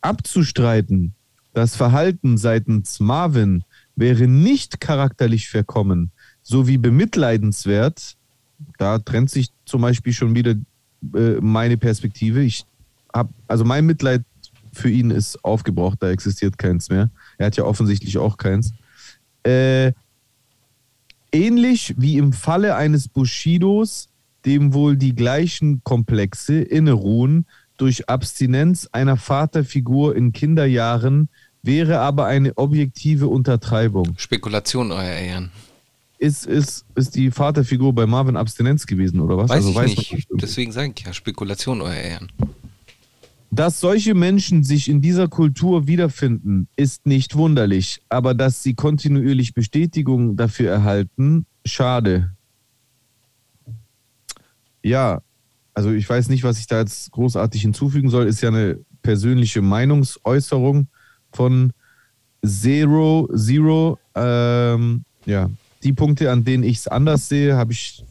Abzustreiten, 0.00 1.14
das 1.52 1.74
Verhalten 1.74 2.38
seitens 2.38 3.00
Marvin 3.00 3.64
wäre 3.96 4.28
nicht 4.28 4.80
charakterlich 4.80 5.48
verkommen 5.48 6.12
sowie 6.42 6.78
bemitleidenswert, 6.78 8.14
da 8.78 9.00
trennt 9.00 9.30
sich 9.30 9.48
zum 9.64 9.80
Beispiel 9.80 10.12
schon 10.12 10.36
wieder 10.36 10.54
äh, 11.14 11.40
meine 11.40 11.76
Perspektive. 11.76 12.40
Ich 12.44 12.64
habe, 13.12 13.30
also 13.48 13.64
mein 13.64 13.84
Mitleid 13.84 14.22
für 14.72 14.90
ihn 14.90 15.10
ist 15.10 15.44
aufgebraucht, 15.44 16.00
da 16.00 16.10
existiert 16.10 16.56
keins 16.56 16.88
mehr. 16.88 17.10
Er 17.36 17.46
hat 17.46 17.56
ja 17.56 17.64
offensichtlich 17.64 18.16
auch 18.18 18.36
keins. 18.36 18.72
Äh, 19.42 19.92
ähnlich 21.32 21.96
wie 21.98 22.16
im 22.18 22.32
Falle 22.32 22.76
eines 22.76 23.08
Bushidos, 23.08 24.08
dem 24.46 24.72
wohl 24.72 24.96
die 24.96 25.14
gleichen 25.14 25.82
Komplexe 25.84 26.60
inneruhen, 26.60 27.46
durch 27.76 28.08
Abstinenz 28.08 28.88
einer 28.92 29.16
Vaterfigur 29.16 30.16
in 30.16 30.32
Kinderjahren 30.32 31.28
wäre 31.62 31.98
aber 31.98 32.26
eine 32.26 32.56
objektive 32.56 33.26
Untertreibung. 33.26 34.14
Spekulation, 34.16 34.92
euer 34.92 35.02
Ehren. 35.02 35.50
Ist, 36.18 36.46
ist, 36.46 36.86
ist 36.94 37.14
die 37.14 37.30
Vaterfigur 37.30 37.92
bei 37.92 38.06
Marvin 38.06 38.36
Abstinenz 38.36 38.86
gewesen 38.86 39.20
oder 39.20 39.36
was? 39.36 39.50
Also 39.50 39.74
Weiß 39.74 39.90
ich 39.92 40.12
man 40.12 40.18
nicht. 40.18 40.28
Deswegen 40.30 40.72
sage 40.72 40.94
ich 40.96 41.04
ja, 41.04 41.12
Spekulation, 41.12 41.82
euer 41.82 41.92
Ehren. 41.92 42.32
Dass 43.50 43.80
solche 43.80 44.14
Menschen 44.14 44.64
sich 44.64 44.88
in 44.88 45.02
dieser 45.02 45.28
Kultur 45.28 45.86
wiederfinden, 45.86 46.68
ist 46.76 47.06
nicht 47.06 47.36
wunderlich, 47.36 48.00
aber 48.08 48.34
dass 48.34 48.62
sie 48.62 48.74
kontinuierlich 48.74 49.54
Bestätigung 49.54 50.36
dafür 50.36 50.70
erhalten, 50.70 51.46
schade. 51.64 52.35
Ja, 54.86 55.20
also 55.74 55.90
ich 55.90 56.08
weiß 56.08 56.28
nicht, 56.28 56.44
was 56.44 56.60
ich 56.60 56.68
da 56.68 56.78
jetzt 56.78 57.10
großartig 57.10 57.60
hinzufügen 57.60 58.08
soll, 58.08 58.28
ist 58.28 58.40
ja 58.40 58.50
eine 58.50 58.78
persönliche 59.02 59.60
Meinungsäußerung 59.60 60.86
von 61.32 61.72
Zero, 62.44 63.28
Zero. 63.34 63.98
Ähm, 64.14 65.04
ja, 65.24 65.50
die 65.82 65.92
Punkte, 65.92 66.30
an 66.30 66.44
denen 66.44 66.62
ich 66.62 66.78
es 66.78 66.86
anders 66.86 67.28
sehe, 67.28 67.56
habe 67.56 67.72
ich 67.72 68.04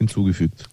hinzugefügt. 0.00 0.68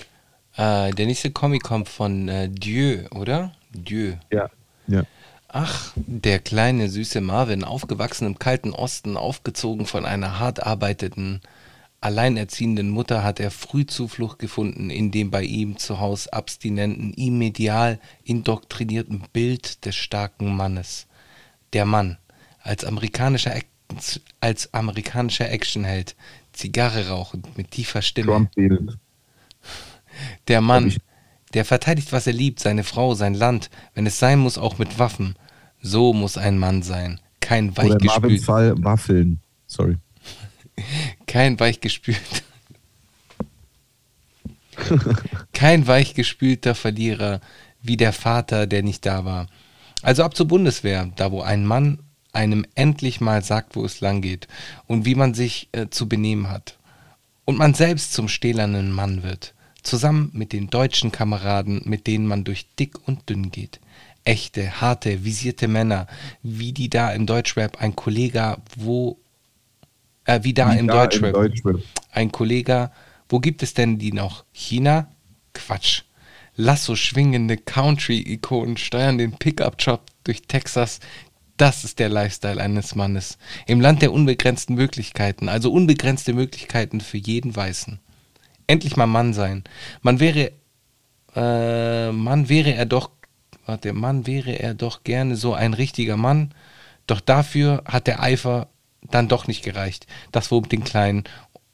Äh, 0.56 0.90
der 0.90 1.06
nächste 1.06 1.30
Comic 1.30 1.62
kommt 1.62 1.88
von 1.88 2.28
äh, 2.28 2.50
Dieu, 2.50 3.04
oder? 3.12 3.52
Dieu. 3.74 4.14
Ja. 4.32 4.50
Ja. 4.88 5.04
Ach, 5.50 5.94
der 5.96 6.40
kleine, 6.40 6.90
süße 6.90 7.22
Marvin, 7.22 7.64
aufgewachsen 7.64 8.26
im 8.26 8.40
kalten 8.40 8.72
Osten, 8.72 9.18
aufgezogen 9.18 9.86
von 9.86 10.04
einer 10.04 10.40
hart 10.40 10.64
arbeitenden, 10.64 11.42
alleinerziehenden 12.04 12.90
Mutter, 12.90 13.24
hat 13.24 13.40
er 13.40 13.52
früh 13.52 13.86
Zuflucht 13.86 14.40
gefunden 14.40 14.90
in 14.90 15.12
dem 15.12 15.32
bei 15.32 15.44
ihm 15.44 15.78
zu 15.78 16.00
Hause 16.00 16.34
abstinenten, 16.34 17.14
ihm 17.14 17.38
medial 17.38 18.00
indoktrinierten 18.24 19.24
Bild 19.32 19.86
des 19.86 19.96
starken 19.96 20.56
Mannes. 20.56 21.08
Der 21.72 21.86
Mann, 21.86 22.18
als 22.62 22.84
amerikanischer, 22.84 23.54
als 24.42 24.74
amerikanischer 24.74 25.50
Actionheld, 25.50 26.16
Zigarre 26.52 27.08
rauchend, 27.08 27.58
mit 27.58 27.72
tiefer 27.72 28.02
Stimme. 28.02 28.50
Der 30.48 30.62
Mann, 30.62 30.94
der 31.54 31.66
verteidigt, 31.66 32.12
was 32.12 32.28
er 32.28 32.34
liebt, 32.34 32.60
seine 32.60 32.84
Frau, 32.84 33.16
sein 33.16 33.34
Land, 33.34 33.70
wenn 33.96 34.06
es 34.06 34.20
sein 34.20 34.40
muss, 34.40 34.58
auch 34.58 34.78
mit 34.78 35.00
Waffen. 35.00 35.36
So 35.82 36.14
muss 36.14 36.38
ein 36.38 36.58
Mann 36.58 36.84
sein. 36.84 37.20
Kein 37.40 37.72
Oder 37.72 37.84
in 37.84 37.90
Marvins 37.90 38.04
weichgespült, 38.04 38.44
Fall 38.44 38.84
Waffeln. 38.84 39.40
Sorry. 39.68 39.98
Kein 41.28 41.60
weichgespült. 41.60 42.44
kein 45.54 45.88
weichgespülter 45.88 46.76
Verlierer, 46.76 47.42
wie 47.82 47.98
der 47.98 48.14
Vater, 48.14 48.68
der 48.68 48.84
nicht 48.84 49.06
da 49.06 49.26
war. 49.26 49.48
Also 50.02 50.24
ab 50.24 50.36
zur 50.36 50.48
Bundeswehr, 50.48 51.12
da 51.16 51.32
wo 51.32 51.42
ein 51.42 51.66
Mann 51.66 52.00
einem 52.34 52.66
endlich 52.76 53.22
mal 53.22 53.44
sagt, 53.44 53.76
wo 53.76 53.86
es 53.86 54.02
lang 54.02 54.22
geht 54.22 54.48
und 54.88 55.06
wie 55.06 55.16
man 55.16 55.34
sich 55.34 55.70
äh, 55.72 55.88
zu 55.90 56.10
benehmen 56.10 56.50
hat. 56.50 56.78
Und 57.46 57.58
man 57.58 57.74
selbst 57.74 58.14
zum 58.14 58.28
stählernen 58.28 58.92
Mann 58.92 59.24
wird, 59.24 59.54
zusammen 59.84 60.32
mit 60.34 60.52
den 60.54 60.70
deutschen 60.70 61.12
Kameraden, 61.12 61.82
mit 61.86 62.08
denen 62.08 62.26
man 62.26 62.44
durch 62.44 62.68
dick 62.80 63.08
und 63.08 63.30
dünn 63.30 63.52
geht. 63.52 63.80
Echte, 64.26 64.82
harte, 64.82 65.26
visierte 65.26 65.68
Männer, 65.68 66.08
wie 66.42 66.72
die 66.72 66.90
da 66.90 67.12
im 67.12 67.26
Deutschrap, 67.26 67.82
ein 67.82 67.96
Kollege, 67.96 68.58
wo, 68.78 69.20
äh, 70.26 70.40
wie 70.44 70.54
da 70.54 70.74
im 70.74 70.88
Ja, 70.88 70.94
Deutschrap, 71.06 71.34
Deutschrap. 71.34 71.82
ein 72.12 72.32
Kollege, 72.32 72.92
wo 73.30 73.40
gibt 73.40 73.64
es 73.64 73.74
denn 73.74 73.98
die 73.98 74.12
noch? 74.12 74.46
China? 74.52 75.08
Quatsch. 75.54 76.04
Lasso 76.56 76.96
schwingende 76.96 77.58
Country-Ikonen 77.58 78.78
steuern 78.78 79.18
den 79.18 79.34
Pickup-Truck 79.34 80.02
durch 80.24 80.44
Texas. 80.44 81.00
Das 81.58 81.84
ist 81.84 82.00
der 82.00 82.10
Lifestyle 82.10 82.62
eines 82.62 82.96
Mannes. 82.96 83.38
Im 83.66 83.82
Land 83.82 84.02
der 84.02 84.12
unbegrenzten 84.12 84.76
Möglichkeiten, 84.76 85.50
also 85.50 85.72
unbegrenzte 85.72 86.34
Möglichkeiten 86.34 87.02
für 87.02 87.18
jeden 87.18 87.56
Weißen. 87.56 88.00
Endlich 88.68 88.98
mal 88.98 89.08
Mann 89.08 89.34
sein. 89.34 89.64
Man 90.02 90.20
wäre, 90.20 90.52
äh, 91.36 92.12
Mann 92.12 92.50
wäre 92.50 92.74
er 92.74 92.86
doch, 92.86 93.12
warte, 93.66 93.94
Mann 93.94 94.26
wäre 94.28 94.52
er 94.60 94.74
doch 94.74 95.04
gerne 95.04 95.36
so 95.36 95.54
ein 95.54 95.74
richtiger 95.74 96.18
Mann. 96.18 96.54
Doch 97.08 97.20
dafür 97.20 97.84
hat 97.86 98.08
der 98.08 98.22
Eifer 98.22 98.68
dann 99.10 99.28
doch 99.28 99.48
nicht 99.48 99.64
gereicht. 99.64 100.08
Das 100.32 100.52
wurmt 100.52 100.72
den 100.72 100.84
Kleinen. 100.84 101.24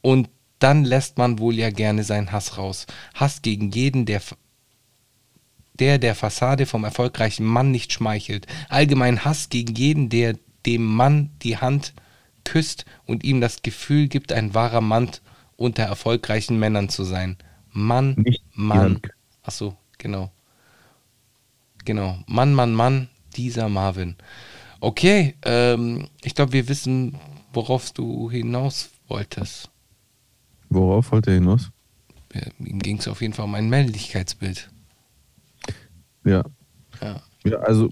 Und 0.01 0.29
dann 0.59 0.83
lässt 0.83 1.17
man 1.17 1.39
wohl 1.39 1.55
ja 1.55 1.69
gerne 1.69 2.03
seinen 2.03 2.31
Hass 2.31 2.57
raus. 2.57 2.85
Hass 3.13 3.41
gegen 3.41 3.71
jeden, 3.71 4.05
der 4.05 4.21
der 5.79 5.97
der 5.97 6.13
Fassade 6.13 6.65
vom 6.65 6.83
erfolgreichen 6.83 7.45
Mann 7.45 7.71
nicht 7.71 7.93
schmeichelt. 7.93 8.47
Allgemein 8.67 9.23
Hass 9.23 9.49
gegen 9.49 9.75
jeden, 9.75 10.09
der 10.09 10.37
dem 10.65 10.83
Mann 10.83 11.31
die 11.41 11.57
Hand 11.57 11.93
küsst 12.43 12.85
und 13.05 13.23
ihm 13.23 13.39
das 13.39 13.61
Gefühl 13.61 14.07
gibt, 14.07 14.33
ein 14.33 14.53
wahrer 14.53 14.81
Mann 14.81 15.09
unter 15.55 15.83
erfolgreichen 15.83 16.59
Männern 16.59 16.89
zu 16.89 17.03
sein. 17.03 17.37
Mann, 17.71 18.15
Nicht 18.17 18.43
Mann. 18.53 18.79
Hand. 18.79 19.07
Ach 19.43 19.51
so, 19.51 19.77
genau. 19.97 20.31
Genau. 21.85 22.19
Mann, 22.27 22.53
Mann, 22.53 22.73
Mann, 22.73 23.09
dieser 23.35 23.69
Marvin. 23.69 24.15
Okay, 24.79 25.35
ähm, 25.43 26.07
ich 26.23 26.35
glaube, 26.35 26.53
wir 26.53 26.69
wissen, 26.69 27.17
worauf 27.53 27.91
du 27.91 28.31
hinaus 28.31 28.89
wolltest. 29.07 29.69
Worauf 30.69 31.11
wollte 31.11 31.31
er 31.31 31.35
hinaus? 31.35 31.71
Äh, 32.33 32.49
Ihm 32.59 32.79
ging 32.79 32.97
es 32.97 33.07
auf 33.07 33.21
jeden 33.21 33.33
Fall 33.33 33.45
um 33.45 33.55
ein 33.55 33.69
Männlichkeitsbild. 33.69 34.69
Ja. 36.23 36.43
Ja. 37.01 37.21
Ja, 37.43 37.57
also 37.59 37.89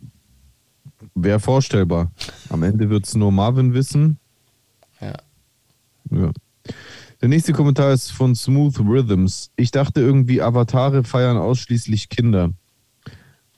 wäre 1.15 1.39
vorstellbar. 1.39 2.11
Am 2.49 2.63
Ende 2.63 2.89
wird 2.89 3.05
es 3.05 3.15
nur 3.15 3.31
Marvin 3.31 3.73
wissen. 3.73 4.19
Ja. 5.01 5.13
Ja. 6.11 6.31
Der 7.21 7.29
nächste 7.29 7.53
Kommentar 7.53 7.93
ist 7.93 8.11
von 8.11 8.35
Smooth 8.35 8.79
Rhythms. 8.79 9.49
Ich 9.55 9.71
dachte 9.71 10.01
irgendwie, 10.01 10.41
Avatare 10.41 11.03
feiern 11.03 11.37
ausschließlich 11.37 12.09
Kinder. 12.09 12.51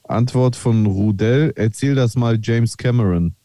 Antwort 0.09 0.55
von 0.55 0.85
Rudel, 0.85 1.53
erzähl 1.55 1.95
das 1.95 2.15
mal 2.15 2.39
James 2.41 2.77
Cameron. 2.77 3.35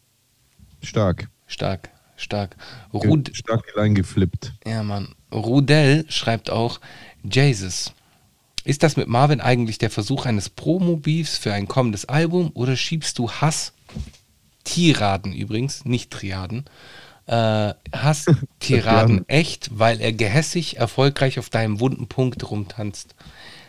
Stark. 0.82 1.28
Stark, 1.47 1.91
stark. 2.16 2.57
Rud 2.93 3.31
Stark 3.35 3.66
kleingeflippt. 3.73 4.55
ja, 4.66 4.82
Mann. 4.82 5.15
Rudel 5.32 6.07
schreibt 6.09 6.51
auch, 6.51 6.81
Jesus. 7.23 7.93
Ist 8.65 8.82
das 8.82 8.97
mit 8.97 9.09
Marvin 9.09 9.43
eigentlich 9.43 9.77
der 9.77 9.91
Versuch 9.91 10.24
eines 10.24 10.49
Promo-Beefs 10.49 11.36
für 11.36 11.53
ein 11.53 11.69
kommendes 11.69 12.07
Album 12.07 12.51
oder 12.55 12.77
schiebst 12.77 13.19
du 13.19 13.31
Hass, 13.31 13.74
Tiraden 14.65 15.35
übrigens, 15.35 15.85
nicht 15.85 16.11
Triaden, 16.11 16.65
äh, 17.27 17.74
Hass, 17.93 18.27
Tiraden 18.61 19.28
echt, 19.28 19.78
weil 19.78 20.01
er 20.01 20.12
gehässig 20.12 20.78
erfolgreich 20.78 21.39
auf 21.39 21.51
deinem 21.51 21.81
wunden 21.81 22.07
Punkt 22.07 22.51
rumtanzt? 22.51 23.15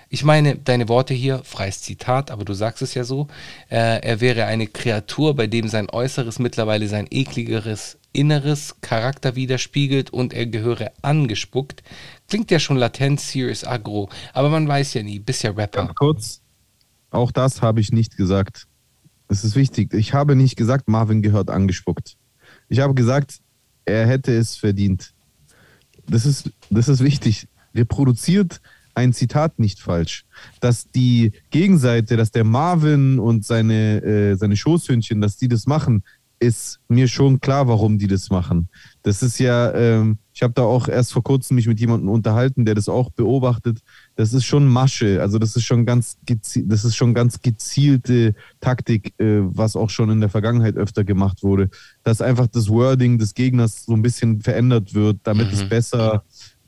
Ich 0.10 0.24
meine, 0.24 0.56
deine 0.56 0.88
Worte 0.88 1.14
hier, 1.14 1.44
freies 1.44 1.82
Zitat, 1.82 2.32
aber 2.32 2.46
du 2.46 2.54
sagst 2.54 2.82
es 2.82 2.94
ja 2.94 3.04
so, 3.04 3.28
äh, 3.70 4.02
er 4.02 4.22
wäre 4.22 4.46
eine 4.46 4.68
Kreatur, 4.68 5.36
bei 5.36 5.48
dem 5.48 5.68
sein 5.68 5.90
Äußeres 5.90 6.40
mittlerweile 6.40 6.88
sein 6.88 7.08
ekligeres 7.10 7.98
Inneres 8.14 8.76
Charakter 8.82 9.36
widerspiegelt 9.36 10.10
und 10.12 10.34
er 10.34 10.46
gehöre 10.46 10.92
angespuckt. 11.02 11.84
Klingt 12.30 12.50
ja 12.50 12.60
schon 12.60 12.78
latent 12.78 13.20
serious 13.20 13.66
aggro, 13.66 14.10
aber 14.34 14.50
man 14.50 14.68
weiß 14.68 14.94
ja 14.94 15.04
nie, 15.04 15.20
bist 15.20 15.44
ja 15.44 15.52
Rapper. 15.52 15.86
Ganz 15.86 15.96
kurz, 15.96 16.42
auch 17.12 17.32
das 17.32 17.62
habe 17.62 17.82
ich 17.82 17.92
nicht 17.92 18.16
gesagt. 18.16 18.68
Es 19.28 19.44
ist 19.44 19.56
wichtig. 19.56 19.94
Ich 19.94 20.14
habe 20.14 20.36
nicht 20.36 20.56
gesagt, 20.56 20.88
Marvin 20.88 21.22
gehört 21.22 21.50
angespuckt. 21.50 22.16
Ich 22.70 22.80
habe 22.80 22.94
gesagt, 22.94 23.40
er 23.86 24.08
hätte 24.08 24.36
es 24.36 24.56
verdient. 24.56 25.14
Das 26.08 26.26
ist, 26.26 26.52
das 26.70 26.88
ist 26.88 27.04
wichtig. 27.04 27.48
Reproduziert 27.74 28.62
ein 28.96 29.14
Zitat 29.14 29.60
nicht 29.60 29.80
falsch. 29.80 30.26
Dass 30.60 30.90
die 30.90 31.34
Gegenseite, 31.52 32.18
dass 32.18 32.32
der 32.32 32.44
Marvin 32.44 33.20
und 33.20 33.46
seine, 33.46 34.02
äh, 34.04 34.36
seine 34.36 34.56
Schoßhündchen, 34.56 35.22
dass 35.22 35.38
die 35.38 35.48
das 35.48 35.68
machen, 35.68 36.04
ist 36.40 36.80
mir 36.88 37.08
schon 37.08 37.40
klar, 37.40 37.68
warum 37.68 37.98
die 37.98 38.08
das 38.08 38.30
machen. 38.30 38.70
Das 39.04 39.24
ist 39.24 39.40
ja, 39.40 39.74
ähm, 39.74 40.18
ich 40.34 40.44
habe 40.44 40.54
da 40.54 40.64
auch 40.64 40.88
erst 40.88 41.14
vor 41.14 41.24
kurzem 41.24 41.56
mich 41.56 41.68
mit 41.68 41.80
jemandem 41.80 42.10
unterhalten, 42.10 42.66
der 42.66 42.76
das 42.76 42.90
auch 42.90 43.10
beobachtet. 43.10 43.80
Das 44.16 44.34
ist 44.34 44.46
schon 44.46 44.68
Masche, 44.68 45.22
also 45.22 45.40
das 45.40 45.56
ist 45.56 45.64
schon 45.64 45.86
ganz, 45.86 46.18
das 46.26 46.86
ist 46.86 46.96
schon 46.96 47.14
ganz 47.14 47.42
gezielte 47.42 48.36
Taktik, 48.60 49.14
äh, 49.20 49.42
was 49.44 49.76
auch 49.76 49.90
schon 49.90 50.10
in 50.10 50.20
der 50.20 50.30
Vergangenheit 50.30 50.76
öfter 50.76 51.04
gemacht 51.04 51.42
wurde, 51.42 51.70
dass 52.04 52.22
einfach 52.22 52.48
das 52.48 52.70
Wording 52.70 53.18
des 53.18 53.34
Gegners 53.34 53.86
so 53.86 53.94
ein 53.94 54.02
bisschen 54.02 54.42
verändert 54.42 54.94
wird, 54.94 55.20
damit 55.24 55.52
es 55.54 55.68
besser 55.70 56.24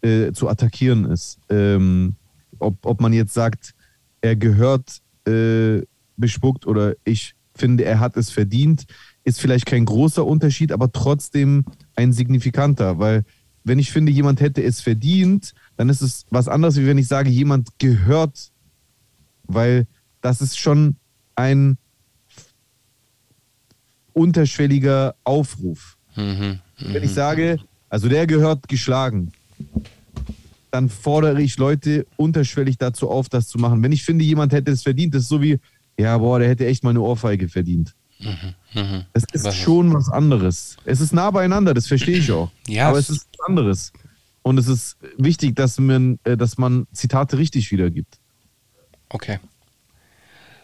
äh, 0.07 0.31
zu 0.33 0.47
attackieren 0.47 1.05
ist. 1.05 1.39
Ähm, 1.49 2.15
ob, 2.59 2.85
ob 2.85 3.01
man 3.01 3.13
jetzt 3.13 3.33
sagt, 3.33 3.73
er 4.21 4.35
gehört 4.35 5.01
äh, 5.27 5.81
bespuckt 6.15 6.65
oder 6.65 6.95
ich 7.03 7.33
finde, 7.55 7.85
er 7.85 7.99
hat 7.99 8.17
es 8.17 8.29
verdient, 8.29 8.85
ist 9.23 9.41
vielleicht 9.41 9.65
kein 9.65 9.85
großer 9.85 10.25
Unterschied, 10.25 10.71
aber 10.71 10.91
trotzdem 10.91 11.65
ein 11.95 12.13
signifikanter, 12.13 12.99
weil 12.99 13.25
wenn 13.63 13.79
ich 13.79 13.91
finde, 13.91 14.11
jemand 14.13 14.39
hätte 14.39 14.63
es 14.63 14.79
verdient, 14.79 15.53
dann 15.75 15.89
ist 15.89 16.01
es 16.01 16.25
was 16.29 16.47
anderes, 16.47 16.77
wie 16.77 16.87
wenn 16.87 16.97
ich 16.97 17.07
sage, 17.07 17.29
jemand 17.29 17.77
gehört, 17.79 18.51
weil 19.43 19.87
das 20.21 20.41
ist 20.41 20.57
schon 20.57 20.95
ein 21.35 21.77
unterschwelliger 24.13 25.15
Aufruf. 25.25 25.97
Mhm. 26.15 26.59
Wenn 26.79 27.03
ich 27.03 27.13
sage, 27.13 27.59
also 27.89 28.07
der 28.07 28.25
gehört 28.25 28.67
geschlagen, 28.67 29.31
dann 30.71 30.89
fordere 30.89 31.41
ich 31.41 31.57
Leute 31.57 32.05
unterschwellig 32.17 32.77
dazu 32.77 33.09
auf, 33.09 33.29
das 33.29 33.47
zu 33.47 33.57
machen. 33.57 33.81
Wenn 33.83 33.91
ich 33.91 34.03
finde, 34.03 34.25
jemand 34.25 34.53
hätte 34.53 34.71
es 34.71 34.83
verdient, 34.83 35.13
das 35.15 35.23
ist 35.23 35.29
so 35.29 35.41
wie, 35.41 35.59
ja, 35.99 36.17
boah, 36.17 36.39
der 36.39 36.49
hätte 36.49 36.65
echt 36.67 36.83
mal 36.83 36.91
eine 36.91 37.01
Ohrfeige 37.01 37.49
verdient. 37.49 37.93
Das 39.13 39.23
ist 39.31 39.43
Was- 39.45 39.55
schon 39.55 39.93
was 39.93 40.09
anderes. 40.09 40.77
Es 40.85 41.01
ist 41.01 41.13
nah 41.13 41.29
beieinander, 41.31 41.73
das 41.73 41.87
verstehe 41.87 42.17
ich 42.17 42.31
auch. 42.31 42.49
Ja, 42.67 42.89
Aber 42.89 42.97
es- 42.99 43.09
ist 43.09 43.27
was 43.37 43.47
anderes. 43.47 43.93
Und 44.41 44.57
es 44.57 44.67
ist 44.67 44.97
wichtig, 45.17 45.55
dass 45.55 45.77
man, 45.77 46.19
äh, 46.23 46.37
dass 46.37 46.57
man 46.57 46.87
Zitate 46.93 47.37
richtig 47.37 47.71
wiedergibt. 47.71 48.17
Okay. 49.09 49.39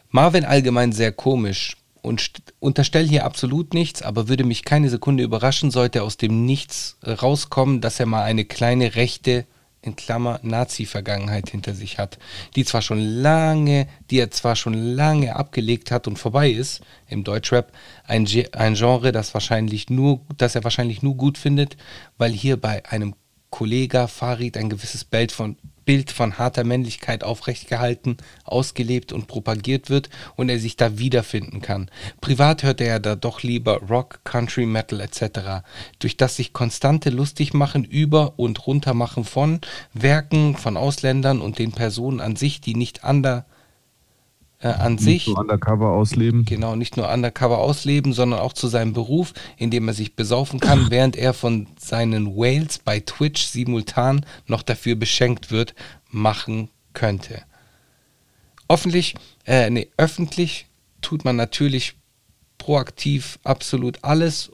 Marvin 0.10 0.46
allgemein 0.46 0.92
sehr 0.92 1.12
komisch 1.12 1.78
und 2.02 2.22
st- 2.22 2.40
unterstell 2.60 3.08
hier 3.08 3.26
absolut 3.26 3.74
nichts, 3.74 4.02
aber 4.02 4.28
würde 4.28 4.44
mich 4.44 4.64
keine 4.64 4.90
Sekunde 4.90 5.24
überraschen, 5.24 5.72
sollte 5.72 6.04
aus 6.04 6.18
dem 6.18 6.46
Nichts 6.46 6.98
äh, 7.02 7.12
rauskommen, 7.12 7.82
dass 7.82 8.00
er 8.00 8.06
mal 8.06 8.24
eine 8.24 8.46
kleine 8.46 8.96
rechte, 8.96 9.46
in 9.84 9.96
Klammer, 9.96 10.40
Nazi-Vergangenheit 10.44 11.50
hinter 11.50 11.74
sich 11.74 11.98
hat, 12.00 12.18
die 12.56 12.66
zwar 12.66 12.82
schon 12.82 13.00
lange, 13.00 13.88
die 14.10 14.20
er 14.20 14.32
zwar 14.32 14.56
schon 14.56 14.74
lange 14.74 15.36
abgelegt 15.36 15.92
hat 15.92 16.08
und 16.08 16.18
vorbei 16.18 16.50
ist 16.50 16.82
im 17.08 17.24
Deutschrap, 17.24 17.72
ein, 18.06 18.26
Ge- 18.26 18.50
ein 18.54 18.76
Genre, 18.76 19.12
das 19.12 19.34
wahrscheinlich 19.34 19.90
nur, 19.90 20.22
das 20.38 20.56
er 20.56 20.64
wahrscheinlich 20.64 21.02
nur 21.02 21.16
gut 21.16 21.38
findet, 21.38 21.78
weil 22.18 22.32
hier 22.32 22.58
bei 22.58 22.86
einem 22.86 23.16
Kollega 23.50 24.08
Farid 24.08 24.58
ein 24.58 24.70
gewisses 24.70 25.04
Bild 25.04 25.32
von, 25.32 25.58
Bild 25.86 26.12
von 26.12 26.38
harter 26.38 26.64
Männlichkeit 26.64 27.24
aufrecht 27.24 27.68
gehalten, 27.68 28.18
ausgelebt 28.44 29.14
und 29.14 29.28
propagiert 29.28 29.90
wird 29.90 30.10
und 30.36 30.50
er 30.50 30.60
sich 30.60 30.78
da 30.78 30.98
wiederfinden 30.98 31.62
kann. 31.62 31.90
Privat 32.22 32.64
hört 32.64 32.82
er 32.82 33.00
da 33.00 33.16
doch 33.16 33.44
lieber 33.44 33.82
Rock, 33.84 34.22
Country, 34.24 34.66
Metal 34.66 35.02
etc., 35.02 35.64
durch 36.00 36.18
das 36.18 36.36
sich 36.36 36.54
konstante 36.54 37.10
Lustigmachen 37.10 37.84
über 37.84 38.34
und 38.38 38.66
runtermachen 38.68 39.24
von 39.24 39.62
Werken 39.94 40.56
von 40.56 40.78
Ausländern 40.78 41.42
und 41.42 41.60
den 41.60 41.72
Personen 41.72 42.22
an 42.22 42.36
sich, 42.36 42.62
die 42.62 42.76
nicht 42.76 43.04
ander, 43.04 43.46
äh, 44.64 44.70
an 44.70 44.98
sich 44.98 45.26
So 45.26 45.36
undercover 45.36 45.90
ausleben. 45.90 46.46
genau 46.46 46.76
nicht 46.76 46.98
nur 46.98 47.12
undercover 47.12 47.60
ausleben, 47.60 48.14
sondern 48.14 48.40
auch 48.40 48.54
zu 48.54 48.68
seinem 48.68 48.94
Beruf, 48.94 49.34
in 49.58 49.70
dem 49.70 49.88
er 49.88 49.94
sich 49.94 50.16
besaufen 50.16 50.60
kann, 50.60 50.88
während 50.90 51.16
er 51.16 51.34
von 51.34 51.68
seinen 51.78 52.36
Whales 52.36 52.80
bei 52.80 53.00
Twitch 53.02 53.44
simultan 53.44 54.26
noch 54.48 54.64
dafür 54.64 54.96
beschenkt 54.96 55.52
wird, 55.52 55.76
machen 56.10 56.70
könnte. 56.94 57.44
Öffentlich, 58.70 59.16
äh, 59.46 59.70
nee, 59.70 59.90
öffentlich 59.98 60.68
tut 61.02 61.26
man 61.26 61.36
natürlich 61.36 61.96
proaktiv 62.58 63.40
absolut 63.44 64.00
alles, 64.04 64.52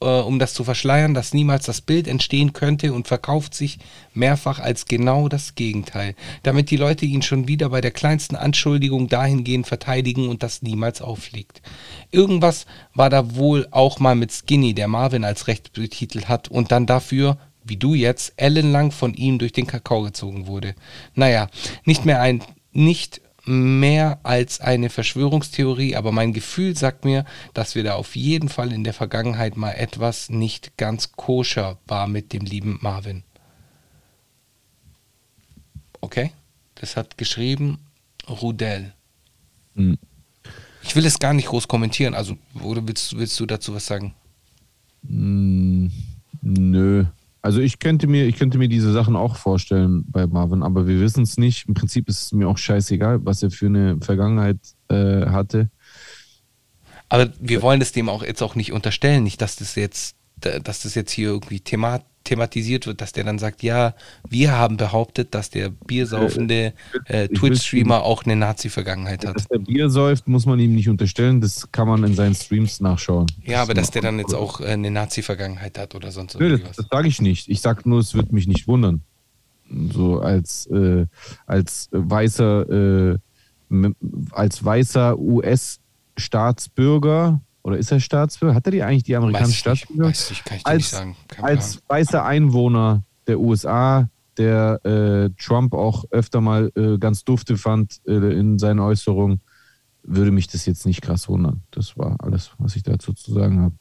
äh, 0.00 0.06
um 0.06 0.38
das 0.38 0.54
zu 0.54 0.64
verschleiern, 0.64 1.14
dass 1.14 1.34
niemals 1.34 1.66
das 1.66 1.80
Bild 1.80 2.08
entstehen 2.08 2.52
könnte 2.52 2.92
und 2.92 3.08
verkauft 3.08 3.54
sich 3.54 3.78
mehrfach 4.14 4.58
als 4.58 4.86
genau 4.86 5.28
das 5.28 5.54
Gegenteil, 5.54 6.14
damit 6.42 6.70
die 6.70 6.76
Leute 6.76 7.06
ihn 7.06 7.22
schon 7.22 7.48
wieder 7.48 7.70
bei 7.70 7.80
der 7.80 7.90
kleinsten 7.90 8.36
Anschuldigung 8.36 9.08
dahingehend 9.08 9.66
verteidigen 9.66 10.28
und 10.28 10.42
das 10.42 10.62
niemals 10.62 11.00
auffliegt. 11.00 11.62
Irgendwas 12.10 12.66
war 12.94 13.10
da 13.10 13.36
wohl 13.36 13.68
auch 13.70 13.98
mal 13.98 14.14
mit 14.14 14.32
Skinny, 14.32 14.74
der 14.74 14.88
Marvin 14.88 15.24
als 15.24 15.48
recht 15.48 15.72
betitelt 15.72 16.28
hat 16.28 16.48
und 16.48 16.72
dann 16.72 16.86
dafür, 16.86 17.38
wie 17.64 17.76
du 17.76 17.94
jetzt, 17.94 18.34
ellenlang 18.36 18.92
von 18.92 19.14
ihm 19.14 19.38
durch 19.38 19.52
den 19.52 19.66
Kakao 19.66 20.02
gezogen 20.02 20.46
wurde. 20.46 20.74
Naja, 21.14 21.48
nicht 21.84 22.04
mehr 22.04 22.20
ein, 22.20 22.42
nicht 22.72 23.20
mehr 23.46 24.18
als 24.24 24.60
eine 24.60 24.90
Verschwörungstheorie, 24.90 25.96
aber 25.96 26.12
mein 26.12 26.32
Gefühl 26.32 26.76
sagt 26.76 27.04
mir, 27.04 27.24
dass 27.54 27.74
wir 27.74 27.84
da 27.84 27.94
auf 27.94 28.16
jeden 28.16 28.48
Fall 28.48 28.72
in 28.72 28.84
der 28.84 28.92
Vergangenheit 28.92 29.56
mal 29.56 29.72
etwas 29.72 30.28
nicht 30.28 30.76
ganz 30.76 31.12
koscher 31.12 31.78
war 31.86 32.08
mit 32.08 32.32
dem 32.32 32.44
lieben 32.44 32.78
Marvin. 32.82 33.22
Okay? 36.00 36.32
Das 36.74 36.96
hat 36.96 37.16
geschrieben 37.18 37.78
Rudel. 38.28 38.92
Hm. 39.76 39.98
Ich 40.82 40.94
will 40.94 41.06
es 41.06 41.18
gar 41.18 41.32
nicht 41.32 41.48
groß 41.48 41.68
kommentieren, 41.68 42.14
also 42.14 42.36
oder 42.62 42.86
willst, 42.86 43.16
willst 43.16 43.38
du 43.40 43.46
dazu 43.46 43.74
was 43.74 43.86
sagen? 43.86 44.14
Mm, 45.02 45.88
nö. 46.42 47.06
Also 47.46 47.60
ich 47.60 47.78
könnte 47.78 48.08
mir, 48.08 48.26
ich 48.26 48.38
könnte 48.38 48.58
mir 48.58 48.68
diese 48.68 48.92
Sachen 48.92 49.14
auch 49.14 49.36
vorstellen 49.36 50.04
bei 50.08 50.26
Marvin, 50.26 50.64
aber 50.64 50.88
wir 50.88 50.98
wissen 50.98 51.22
es 51.22 51.36
nicht. 51.36 51.68
Im 51.68 51.74
Prinzip 51.74 52.08
ist 52.08 52.20
es 52.20 52.32
mir 52.32 52.48
auch 52.48 52.58
scheißegal, 52.58 53.24
was 53.24 53.40
er 53.40 53.52
für 53.52 53.66
eine 53.66 53.98
Vergangenheit 54.00 54.58
äh, 54.88 55.26
hatte. 55.26 55.70
Aber 57.08 57.32
wir 57.38 57.62
wollen 57.62 57.80
es 57.80 57.92
dem 57.92 58.08
auch 58.08 58.24
jetzt 58.24 58.42
auch 58.42 58.56
nicht 58.56 58.72
unterstellen, 58.72 59.22
nicht, 59.22 59.40
dass 59.40 59.54
das 59.54 59.76
jetzt, 59.76 60.16
dass 60.40 60.80
das 60.80 60.96
jetzt 60.96 61.12
hier 61.12 61.28
irgendwie 61.28 61.60
thema, 61.60 62.00
thematisiert 62.26 62.86
wird, 62.86 63.00
dass 63.00 63.12
der 63.12 63.24
dann 63.24 63.38
sagt, 63.38 63.62
ja, 63.62 63.94
wir 64.28 64.52
haben 64.52 64.76
behauptet, 64.76 65.34
dass 65.34 65.48
der 65.48 65.70
biersaufende 65.70 66.74
äh, 67.06 67.28
will- 67.30 67.38
Twitch-Streamer 67.38 68.02
auch 68.02 68.24
eine 68.24 68.36
Nazi-Vergangenheit 68.36 69.24
hat. 69.26 69.36
Dass 69.36 69.46
er 69.50 69.60
Bier 69.60 69.88
säuft, 69.88 70.28
muss 70.28 70.44
man 70.44 70.58
ihm 70.60 70.74
nicht 70.74 70.88
unterstellen. 70.90 71.40
Das 71.40 71.72
kann 71.72 71.88
man 71.88 72.04
in 72.04 72.14
seinen 72.14 72.34
Streams 72.34 72.80
nachschauen. 72.80 73.26
Ja, 73.44 73.62
aber 73.62 73.72
dass 73.72 73.90
der 73.90 74.02
dann 74.02 74.18
jetzt 74.18 74.34
auch 74.34 74.60
äh, 74.60 74.66
eine 74.66 74.90
Nazi-Vergangenheit 74.90 75.78
hat 75.78 75.94
oder 75.94 76.10
sonst 76.12 76.38
Nö, 76.38 76.50
irgendwas. 76.50 76.76
das, 76.76 76.86
das 76.86 76.98
sage 76.98 77.08
ich 77.08 77.22
nicht. 77.22 77.48
Ich 77.48 77.62
sage 77.62 77.88
nur, 77.88 78.00
es 78.00 78.12
wird 78.14 78.32
mich 78.32 78.46
nicht 78.46 78.68
wundern. 78.68 79.00
So 79.92 80.20
als, 80.20 80.66
äh, 80.66 81.06
als 81.46 81.88
weißer, 81.92 83.14
äh, 83.14 83.18
als 84.30 84.64
weißer 84.64 85.18
US-Staatsbürger, 86.16 87.40
oder 87.66 87.78
ist 87.78 87.90
er 87.90 87.98
Staatsbürger? 87.98 88.54
Hat 88.54 88.64
er 88.66 88.70
die 88.70 88.82
eigentlich 88.84 89.02
die 89.02 89.16
amerikanische 89.16 89.48
Weiß 89.48 89.48
nicht, 89.48 89.58
Staatsbürger? 89.58 90.08
weiß 90.08 90.30
ich, 90.30 90.44
kann 90.44 90.56
ich 90.58 90.66
als, 90.66 90.76
nicht 90.76 90.88
sagen. 90.90 91.16
Kein 91.26 91.44
als 91.44 91.82
weißer 91.88 92.24
Einwohner 92.24 93.02
der 93.26 93.40
USA, 93.40 94.08
der 94.38 94.80
äh, 94.84 95.30
Trump 95.36 95.74
auch 95.74 96.04
öfter 96.10 96.40
mal 96.40 96.70
äh, 96.76 96.96
ganz 96.98 97.24
dufte 97.24 97.56
fand 97.56 98.00
äh, 98.06 98.12
in 98.12 98.60
seinen 98.60 98.78
Äußerungen, 98.78 99.40
würde 100.04 100.30
mich 100.30 100.46
das 100.46 100.64
jetzt 100.64 100.86
nicht 100.86 101.02
krass 101.02 101.28
wundern. 101.28 101.62
Das 101.72 101.98
war 101.98 102.14
alles, 102.20 102.52
was 102.58 102.76
ich 102.76 102.84
dazu 102.84 103.12
zu 103.12 103.32
sagen 103.32 103.60
habe. 103.60 103.74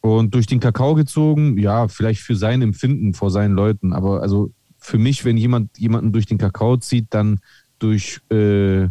Und 0.00 0.32
durch 0.32 0.46
den 0.46 0.60
Kakao 0.60 0.94
gezogen, 0.94 1.58
ja, 1.58 1.88
vielleicht 1.88 2.20
für 2.20 2.36
sein 2.36 2.62
Empfinden 2.62 3.14
vor 3.14 3.32
seinen 3.32 3.54
Leuten, 3.54 3.92
aber 3.92 4.22
also 4.22 4.52
für 4.78 4.98
mich, 4.98 5.24
wenn 5.24 5.36
jemand 5.36 5.76
jemanden 5.76 6.12
durch 6.12 6.26
den 6.26 6.38
Kakao 6.38 6.76
zieht, 6.76 7.06
dann 7.10 7.40
durch, 7.80 8.20
äh, 8.30 8.86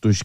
durch 0.00 0.22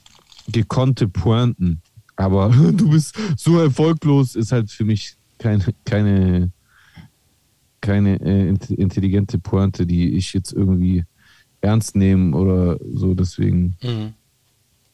gekonnte 0.48 1.10
Pointen. 1.10 1.82
Aber 2.16 2.50
du 2.74 2.90
bist 2.90 3.16
so 3.38 3.60
erfolglos, 3.60 4.36
ist 4.36 4.52
halt 4.52 4.72
für 4.72 4.86
mich 4.86 5.16
keine, 5.38 5.66
keine, 5.84 6.52
keine 7.82 8.20
äh, 8.22 8.50
int- 8.50 8.72
intelligente 8.72 9.38
Pointe, 9.40 9.86
die 9.86 10.16
ich 10.16 10.34
jetzt 10.34 10.54
irgendwie 10.54 11.04
ernst 11.62 11.96
nehme 11.96 12.36
oder 12.36 12.78
so. 12.94 13.14
Deswegen. 13.14 13.76
Mhm. 13.84 14.14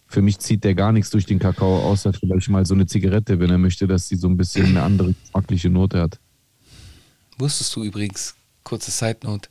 für 0.08 0.22
mich 0.22 0.40
zieht 0.40 0.64
der 0.66 0.76
gar 0.76 0.92
nichts 0.92 1.10
durch 1.10 1.26
den 1.26 1.40
Kakao, 1.40 1.80
außer 1.90 2.12
vielleicht 2.12 2.50
mal 2.50 2.66
so 2.66 2.74
eine 2.74 2.86
Zigarette, 2.86 3.40
wenn 3.40 3.50
er 3.50 3.58
möchte, 3.58 3.88
dass 3.88 4.10
sie 4.10 4.18
so 4.18 4.28
ein 4.28 4.36
bisschen 4.36 4.66
eine 4.66 4.84
andere 4.84 5.14
geschmackliche 5.14 5.70
Note 5.70 6.02
hat. 6.02 6.20
Wusstest 7.38 7.74
du 7.76 7.84
übrigens, 7.84 8.36
kurze 8.64 8.92
Side 8.92 9.20
Note, 9.24 9.48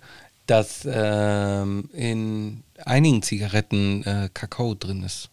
dass 0.46 0.86
ähm, 0.86 1.88
in 1.94 2.62
einigen 2.84 3.22
Zigaretten 3.22 4.02
äh, 4.02 4.28
Kakao 4.34 4.74
drin 4.74 5.02
ist? 5.02 5.30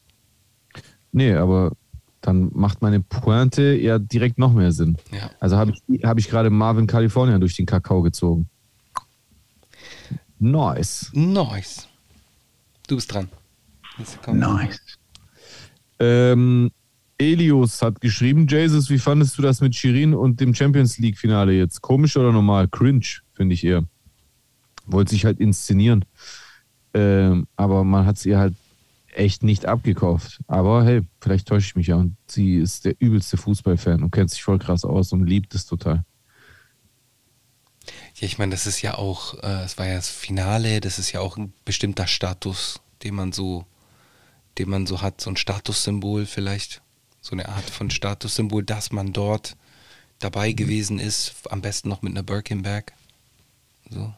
Nee, 1.12 1.34
aber 1.34 1.74
dann 2.28 2.52
macht 2.54 2.82
meine 2.82 3.00
Pointe 3.00 3.74
ja 3.74 4.00
direkt 4.00 4.38
noch 4.38 4.52
mehr 4.52 4.74
Sinn. 4.74 4.98
Ja. 5.14 5.32
Also 5.40 5.56
habe 5.56 5.72
ich, 5.72 6.04
hab 6.04 6.20
ich 6.20 6.30
gerade 6.30 6.50
Marvin 6.50 6.86
California 6.86 7.38
durch 7.38 7.56
den 7.56 7.66
Kakao 7.66 8.02
gezogen. 8.02 8.50
Nice. 10.38 11.10
Nice. 11.14 11.88
du 12.88 12.96
bist 12.96 13.14
dran. 13.14 13.30
Nice. 14.28 14.80
Ähm, 16.00 16.70
Elios 17.18 17.82
hat 17.82 18.02
geschrieben, 18.02 18.46
Jesus, 18.46 18.90
wie 18.90 19.00
fandest 19.00 19.38
du 19.38 19.42
das 19.42 19.62
mit 19.62 19.74
Shirin 19.74 20.14
und 20.14 20.42
dem 20.42 20.54
Champions 20.54 20.98
League 20.98 21.18
Finale 21.18 21.54
jetzt? 21.54 21.82
Komisch 21.82 22.18
oder 22.18 22.34
normal? 22.34 22.68
Cringe, 22.68 23.08
finde 23.34 23.56
ich 23.56 23.64
eher. 23.64 23.86
Wollte 24.86 25.12
sich 25.12 25.24
halt 25.24 25.40
inszenieren. 25.40 26.04
Ähm, 26.94 27.48
aber 27.56 27.86
man 27.86 28.06
hat 28.06 28.18
es 28.18 28.26
ihr 28.26 28.38
halt 28.38 28.54
echt 29.18 29.44
nicht 29.44 29.66
abgekauft. 29.66 30.40
Aber 30.48 30.86
hey, 30.86 31.02
vielleicht 31.22 31.48
täusche 31.48 31.68
ich 31.68 31.76
mich 31.76 31.88
ja. 31.88 31.96
Und 31.96 32.16
sie 32.28 32.56
ist 32.56 32.86
der 32.86 32.96
übelste 33.00 33.38
Fußballfan 33.38 34.04
und 34.04 34.12
kennt 34.12 34.30
sich 34.30 34.44
voll 34.44 34.60
krass 34.60 34.86
aus 34.86 35.12
und 35.12 35.26
liebt 35.26 35.54
es 35.56 35.66
total. 35.66 36.06
Ja, 38.16 38.26
ich 38.26 38.38
meine, 38.38 38.52
das 38.52 38.68
ist 38.68 38.82
ja 38.82 38.96
auch, 38.98 39.36
äh, 39.44 39.64
es 39.64 39.78
war 39.78 39.88
ja 39.88 39.96
das 39.96 40.10
Finale, 40.10 40.82
das 40.82 41.00
ist 41.00 41.12
ja 41.12 41.20
auch 41.20 41.38
ein 41.38 41.54
bestimmter 41.66 42.08
Status, 42.08 42.82
den 43.04 43.16
man 43.16 43.32
so, 43.32 43.66
den 44.58 44.70
man 44.70 44.88
so 44.88 45.02
hat, 45.02 45.22
so 45.22 45.30
ein 45.30 45.38
Statussymbol 45.38 46.26
vielleicht, 46.26 46.82
so 47.22 47.32
eine 47.32 47.48
Art 47.48 47.70
von 47.70 47.90
Statussymbol, 47.90 48.64
dass 48.64 48.92
man 48.92 49.14
dort 49.14 49.56
dabei 50.20 50.52
gewesen 50.52 51.00
ist, 51.00 51.36
am 51.50 51.62
besten 51.62 51.90
noch 51.90 52.02
mit 52.02 52.12
einer 52.12 52.24
Birkenberg. 52.24 52.94
So. 53.90 54.14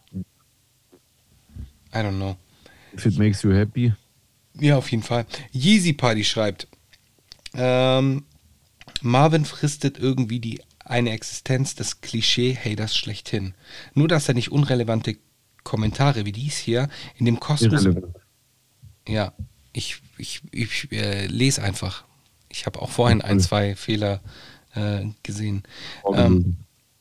I 1.92 1.98
don't 1.98 2.18
know. 2.18 2.38
If 2.94 3.06
it 3.06 3.18
makes 3.18 3.44
you 3.44 3.52
happy. 3.52 3.94
Ja, 4.60 4.78
auf 4.78 4.92
jeden 4.92 5.04
Fall. 5.04 5.26
Yeezy 5.52 5.94
Party 5.94 6.24
schreibt, 6.24 6.68
ähm, 7.54 8.26
Marvin 9.02 9.46
fristet 9.46 9.98
irgendwie 9.98 10.40
die 10.40 10.62
eine 10.84 11.12
Existenz 11.12 11.76
des 11.76 12.02
Klischee-Haters 12.02 12.96
schlechthin. 12.96 13.54
Nur, 13.94 14.08
dass 14.08 14.28
er 14.28 14.34
nicht 14.34 14.52
unrelevante 14.52 15.18
Kommentare 15.64 16.26
wie 16.26 16.32
dies 16.32 16.58
hier 16.58 16.90
in 17.18 17.26
dem 17.26 17.40
Kosmos. 17.40 17.86
Irrelevant. 17.86 18.16
Ja, 19.08 19.34
ich, 19.72 20.02
ich, 20.18 20.42
ich 20.52 20.92
äh, 20.92 21.28
lese 21.28 21.62
einfach. 21.62 22.06
Ich 22.50 22.66
habe 22.66 22.82
auch 22.82 22.90
vorhin 22.90 23.22
ein, 23.22 23.40
zwei 23.40 23.76
Fehler 23.76 24.22
äh, 24.74 25.06
gesehen. 25.24 25.64
Ähm, 26.14 26.58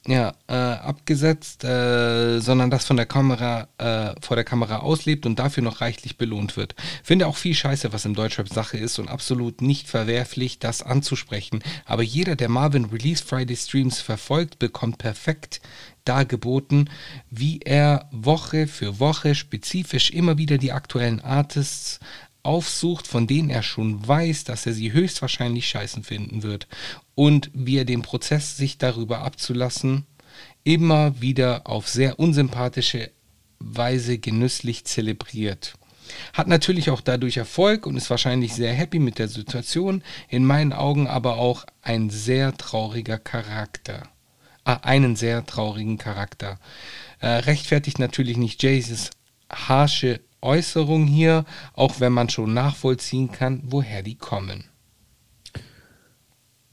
ja, 0.08 0.32
äh, 0.48 0.54
abgesetzt, 0.54 1.64
äh, 1.64 2.40
sondern 2.40 2.70
das 2.70 2.86
von 2.86 2.96
der 2.96 3.04
Kamera, 3.04 3.68
äh, 3.76 4.14
vor 4.22 4.36
der 4.36 4.44
Kamera 4.44 4.78
auslebt 4.78 5.26
und 5.26 5.38
dafür 5.38 5.62
noch 5.62 5.82
reichlich 5.82 6.16
belohnt 6.16 6.56
wird. 6.56 6.74
Finde 7.04 7.26
auch 7.26 7.36
viel 7.36 7.54
Scheiße, 7.54 7.92
was 7.92 8.06
im 8.06 8.14
Deutschrap 8.14 8.48
Sache 8.48 8.78
ist 8.78 8.98
und 8.98 9.08
absolut 9.08 9.60
nicht 9.60 9.86
verwerflich, 9.86 10.58
das 10.60 10.82
anzusprechen. 10.82 11.62
Aber 11.84 12.02
jeder, 12.02 12.36
der 12.36 12.48
Marvin 12.48 12.86
Release 12.86 13.22
Friday 13.22 13.54
Streams 13.54 14.00
verfolgt, 14.00 14.58
bekommt 14.58 14.96
perfekt 14.96 15.60
dargeboten, 16.06 16.88
wie 17.28 17.60
er 17.60 18.08
Woche 18.10 18.66
für 18.66 18.98
Woche 18.98 19.34
spezifisch 19.34 20.10
immer 20.10 20.38
wieder 20.38 20.56
die 20.56 20.72
aktuellen 20.72 21.20
Artists 21.20 22.00
aufsucht, 22.48 23.06
von 23.06 23.26
denen 23.26 23.50
er 23.50 23.62
schon 23.62 24.08
weiß, 24.08 24.44
dass 24.44 24.64
er 24.64 24.72
sie 24.72 24.92
höchstwahrscheinlich 24.92 25.68
scheißen 25.68 26.02
finden 26.02 26.42
wird 26.42 26.66
und 27.14 27.50
wie 27.52 27.76
er 27.76 27.84
den 27.84 28.00
Prozess, 28.00 28.56
sich 28.56 28.78
darüber 28.78 29.20
abzulassen, 29.20 30.06
immer 30.64 31.20
wieder 31.20 31.66
auf 31.66 31.88
sehr 31.88 32.18
unsympathische 32.18 33.10
Weise 33.58 34.18
genüsslich 34.18 34.86
zelebriert. 34.86 35.74
Hat 36.32 36.48
natürlich 36.48 36.88
auch 36.88 37.02
dadurch 37.02 37.36
Erfolg 37.36 37.84
und 37.84 37.96
ist 37.96 38.08
wahrscheinlich 38.08 38.54
sehr 38.54 38.72
happy 38.72 38.98
mit 38.98 39.18
der 39.18 39.28
Situation, 39.28 40.02
in 40.30 40.46
meinen 40.46 40.72
Augen 40.72 41.06
aber 41.06 41.36
auch 41.36 41.66
ein 41.82 42.08
sehr 42.08 42.56
trauriger 42.56 43.18
Charakter. 43.18 44.08
Ah, 44.64 44.80
einen 44.82 45.16
sehr 45.16 45.44
traurigen 45.44 45.98
Charakter. 45.98 46.58
Äh, 47.20 47.28
rechtfertigt 47.28 47.98
natürlich 47.98 48.38
nicht 48.38 48.62
Jays 48.62 49.10
harsche 49.50 50.20
Äußerung 50.40 51.06
hier, 51.06 51.44
auch 51.74 52.00
wenn 52.00 52.12
man 52.12 52.28
schon 52.28 52.54
nachvollziehen 52.54 53.30
kann, 53.30 53.62
woher 53.64 54.02
die 54.02 54.16
kommen. 54.16 54.64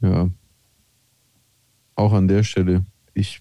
Ja. 0.00 0.30
Auch 1.94 2.12
an 2.12 2.28
der 2.28 2.42
Stelle. 2.42 2.84
Ich, 3.14 3.40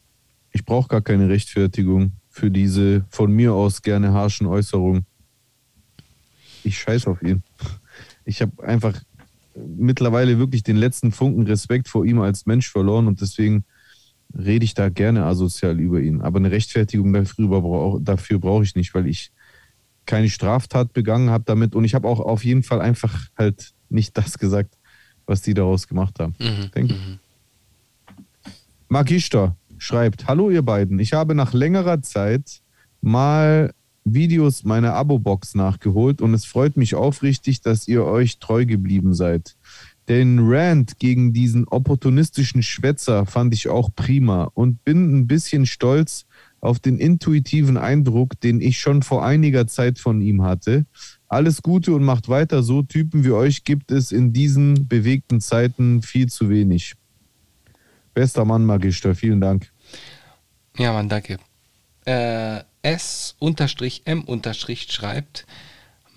ich 0.51 0.65
brauche 0.65 0.87
gar 0.87 1.01
keine 1.01 1.29
Rechtfertigung 1.29 2.13
für 2.29 2.49
diese 2.49 3.05
von 3.09 3.31
mir 3.31 3.53
aus 3.53 3.81
gerne 3.81 4.13
harschen 4.13 4.47
Äußerungen. 4.47 5.05
Ich 6.63 6.79
scheiß 6.79 7.07
auf 7.07 7.21
ihn. 7.21 7.43
Ich 8.23 8.41
habe 8.41 8.63
einfach 8.63 9.01
mittlerweile 9.55 10.39
wirklich 10.39 10.63
den 10.63 10.77
letzten 10.77 11.11
Funken 11.11 11.43
Respekt 11.43 11.87
vor 11.87 12.05
ihm 12.05 12.19
als 12.19 12.45
Mensch 12.45 12.69
verloren 12.69 13.07
und 13.07 13.21
deswegen 13.21 13.65
rede 14.37 14.65
ich 14.65 14.73
da 14.73 14.89
gerne 14.89 15.25
asozial 15.25 15.79
über 15.79 15.99
ihn. 16.01 16.21
Aber 16.21 16.39
eine 16.39 16.51
Rechtfertigung 16.51 17.13
dafür, 17.13 17.99
dafür 18.01 18.39
brauche 18.39 18.63
ich 18.63 18.75
nicht, 18.75 18.93
weil 18.93 19.07
ich 19.07 19.31
keine 20.05 20.29
Straftat 20.29 20.93
begangen 20.93 21.29
habe 21.29 21.43
damit 21.45 21.75
und 21.75 21.83
ich 21.83 21.95
habe 21.95 22.07
auch 22.07 22.19
auf 22.19 22.43
jeden 22.43 22.63
Fall 22.63 22.81
einfach 22.81 23.27
halt 23.37 23.73
nicht 23.89 24.17
das 24.17 24.37
gesagt, 24.37 24.77
was 25.25 25.41
die 25.41 25.53
daraus 25.53 25.87
gemacht 25.87 26.19
haben. 26.19 26.35
Mhm, 26.39 26.71
Denke. 26.71 26.95
Magista 28.87 29.55
schreibt: 29.77 30.27
Hallo, 30.27 30.49
ihr 30.49 30.61
beiden. 30.61 30.99
Ich 30.99 31.13
habe 31.13 31.35
nach 31.35 31.53
längerer 31.53 32.01
Zeit 32.01 32.61
mal 33.01 33.73
Videos 34.03 34.63
meiner 34.63 34.93
Abo-Box 34.93 35.55
nachgeholt 35.55 36.21
und 36.21 36.33
es 36.33 36.45
freut 36.45 36.77
mich 36.77 36.93
aufrichtig, 36.95 37.61
dass 37.61 37.87
ihr 37.87 38.05
euch 38.05 38.37
treu 38.37 38.65
geblieben 38.65 39.13
seid. 39.13 39.55
Den 40.07 40.39
Rant 40.41 40.99
gegen 40.99 41.33
diesen 41.33 41.67
opportunistischen 41.67 42.61
Schwätzer 42.61 43.25
fand 43.25 43.53
ich 43.55 43.67
auch 43.67 43.89
prima 43.95 44.43
und 44.53 44.83
bin 44.83 45.17
ein 45.17 45.27
bisschen 45.27 45.65
stolz 45.65 46.27
auf 46.61 46.79
den 46.79 46.97
intuitiven 46.97 47.77
Eindruck, 47.77 48.39
den 48.39 48.61
ich 48.61 48.79
schon 48.79 49.03
vor 49.03 49.25
einiger 49.25 49.67
Zeit 49.67 49.99
von 49.99 50.21
ihm 50.21 50.41
hatte. 50.41 50.85
Alles 51.27 51.61
Gute 51.61 51.93
und 51.93 52.03
macht 52.03 52.27
weiter 52.29 52.63
so. 52.63 52.81
Typen 52.81 53.23
wie 53.23 53.31
euch 53.31 53.63
gibt 53.63 53.91
es 53.91 54.11
in 54.11 54.33
diesen 54.33 54.87
bewegten 54.87 55.41
Zeiten 55.41 56.01
viel 56.01 56.27
zu 56.27 56.49
wenig. 56.49 56.95
Bester 58.13 58.45
Mann, 58.45 58.65
Magister, 58.65 59.13
vielen 59.13 59.41
Dank. 59.41 59.71
Ja, 60.77 60.93
Mann, 60.93 61.09
danke. 61.09 61.37
Äh, 62.05 62.61
S-M- 62.81 64.23
schreibt, 64.91 65.45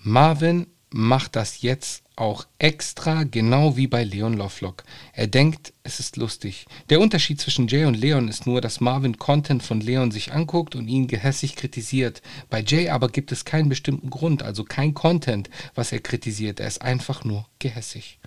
Marvin 0.03 0.67
macht 0.91 1.35
das 1.35 1.61
jetzt 1.61 2.03
auch 2.19 2.45
extra, 2.57 3.23
genau 3.23 3.77
wie 3.77 3.87
bei 3.87 4.03
Leon 4.03 4.33
Lovelock. 4.33 4.83
Er 5.13 5.27
denkt, 5.27 5.73
es 5.83 5.99
ist 5.99 6.17
lustig. 6.17 6.65
Der 6.89 6.99
Unterschied 6.99 7.39
zwischen 7.39 7.67
Jay 7.67 7.85
und 7.85 7.95
Leon 7.95 8.27
ist 8.27 8.45
nur, 8.45 8.61
dass 8.61 8.81
Marvin 8.81 9.17
Content 9.17 9.63
von 9.63 9.81
Leon 9.81 10.11
sich 10.11 10.33
anguckt 10.33 10.75
und 10.75 10.87
ihn 10.87 11.07
gehässig 11.07 11.55
kritisiert. 11.55 12.21
Bei 12.49 12.61
Jay 12.61 12.89
aber 12.89 13.09
gibt 13.09 13.31
es 13.31 13.45
keinen 13.45 13.69
bestimmten 13.69 14.09
Grund, 14.09 14.43
also 14.43 14.63
kein 14.63 14.93
Content, 14.93 15.49
was 15.75 15.91
er 15.91 15.99
kritisiert. 15.99 16.59
Er 16.59 16.67
ist 16.67 16.81
einfach 16.81 17.23
nur 17.23 17.45
gehässig. 17.59 18.19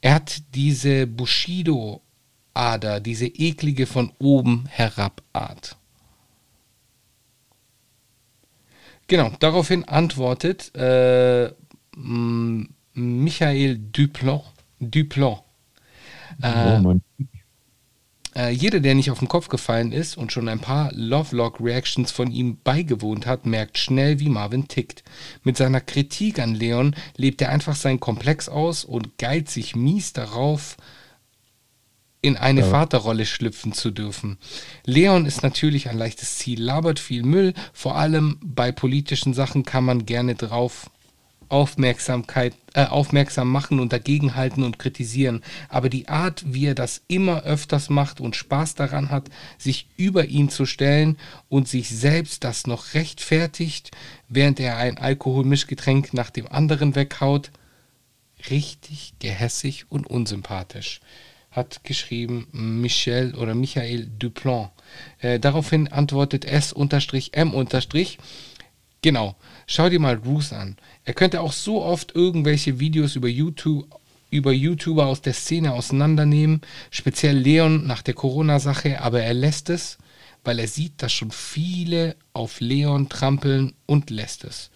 Er 0.00 0.14
hat 0.14 0.42
diese 0.54 1.06
Bushido-Ader, 1.06 3.00
diese 3.00 3.26
eklige 3.26 3.86
von 3.86 4.12
oben 4.18 4.66
herab 4.68 5.22
Art. 5.32 5.76
Genau, 9.06 9.32
daraufhin 9.38 9.84
antwortet 9.84 10.74
äh, 10.74 11.52
Michael 12.94 13.78
Duplon. 13.78 14.40
Duplon. 14.80 15.38
oh 16.42 16.78
Mann. 16.80 17.02
Äh, 18.36 18.50
jeder, 18.50 18.80
der 18.80 18.94
nicht 18.96 19.10
auf 19.10 19.20
den 19.20 19.28
Kopf 19.28 19.48
gefallen 19.48 19.92
ist 19.92 20.16
und 20.16 20.32
schon 20.32 20.48
ein 20.48 20.58
paar 20.58 20.92
Lovelock-Reactions 20.92 22.10
von 22.10 22.32
ihm 22.32 22.58
beigewohnt 22.64 23.26
hat, 23.26 23.46
merkt 23.46 23.78
schnell, 23.78 24.18
wie 24.18 24.28
Marvin 24.28 24.66
tickt. 24.66 25.04
Mit 25.44 25.56
seiner 25.56 25.80
Kritik 25.80 26.40
an 26.40 26.54
Leon 26.54 26.96
lebt 27.16 27.40
er 27.42 27.50
einfach 27.50 27.76
seinen 27.76 28.00
Komplex 28.00 28.48
aus 28.48 28.84
und 28.84 29.18
geilt 29.18 29.48
sich 29.48 29.76
mies 29.76 30.12
darauf, 30.12 30.76
in 32.22 32.36
eine 32.36 32.60
Ja. 32.60 32.70
Vaterrolle 32.70 33.26
schlüpfen 33.26 33.72
zu 33.72 33.90
dürfen. 33.90 34.38
Leon 34.84 35.26
ist 35.26 35.42
natürlich 35.42 35.90
ein 35.90 35.98
leichtes 35.98 36.38
Ziel, 36.38 36.60
labert 36.60 36.98
viel 36.98 37.22
Müll, 37.22 37.52
vor 37.72 37.96
allem 37.96 38.38
bei 38.42 38.72
politischen 38.72 39.34
Sachen 39.34 39.64
kann 39.64 39.84
man 39.84 40.06
gerne 40.06 40.34
drauf 40.34 40.90
Aufmerksamkeit, 41.48 42.54
äh, 42.74 42.86
aufmerksam 42.86 43.50
machen 43.50 43.80
und 43.80 43.92
dagegenhalten 43.92 44.62
und 44.62 44.78
kritisieren. 44.78 45.42
Aber 45.68 45.88
die 45.88 46.08
Art, 46.08 46.44
wie 46.46 46.66
er 46.66 46.74
das 46.74 47.02
immer 47.08 47.42
öfters 47.42 47.90
macht 47.90 48.20
und 48.20 48.36
Spaß 48.36 48.74
daran 48.74 49.10
hat, 49.10 49.28
sich 49.58 49.88
über 49.96 50.26
ihn 50.26 50.48
zu 50.48 50.66
stellen 50.66 51.16
und 51.48 51.68
sich 51.68 51.88
selbst 51.88 52.44
das 52.44 52.66
noch 52.66 52.94
rechtfertigt, 52.94 53.90
während 54.28 54.60
er 54.60 54.76
ein 54.76 54.98
Alkoholmischgetränk 54.98 56.14
nach 56.14 56.30
dem 56.30 56.46
anderen 56.48 56.94
weghaut, 56.94 57.50
richtig 58.50 59.14
gehässig 59.18 59.86
und 59.88 60.06
unsympathisch, 60.06 61.00
hat 61.50 61.84
geschrieben 61.84 62.48
Michel 62.52 63.34
oder 63.34 63.54
Michael 63.54 64.08
Duplon. 64.18 64.70
Äh, 65.20 65.38
daraufhin 65.38 65.88
antwortet 65.88 66.44
S-M- 66.44 67.54
Genau, 69.04 69.36
schau 69.66 69.90
dir 69.90 70.00
mal 70.00 70.14
Ruth 70.14 70.54
an. 70.54 70.76
Er 71.04 71.12
könnte 71.12 71.42
auch 71.42 71.52
so 71.52 71.82
oft 71.82 72.14
irgendwelche 72.14 72.80
Videos 72.80 73.16
über 73.16 73.28
YouTube 73.28 73.86
über 74.30 74.50
YouTuber 74.50 75.06
aus 75.06 75.20
der 75.20 75.34
Szene 75.34 75.74
auseinandernehmen, 75.74 76.62
speziell 76.90 77.36
Leon 77.36 77.86
nach 77.86 78.00
der 78.00 78.14
Corona-Sache, 78.14 79.02
aber 79.02 79.20
er 79.22 79.34
lässt 79.34 79.68
es, 79.68 79.98
weil 80.42 80.58
er 80.58 80.68
sieht, 80.68 81.02
dass 81.02 81.12
schon 81.12 81.32
viele 81.32 82.16
auf 82.32 82.60
Leon 82.60 83.10
trampeln 83.10 83.74
und 83.84 84.08
lässt 84.08 84.42
es. 84.44 84.70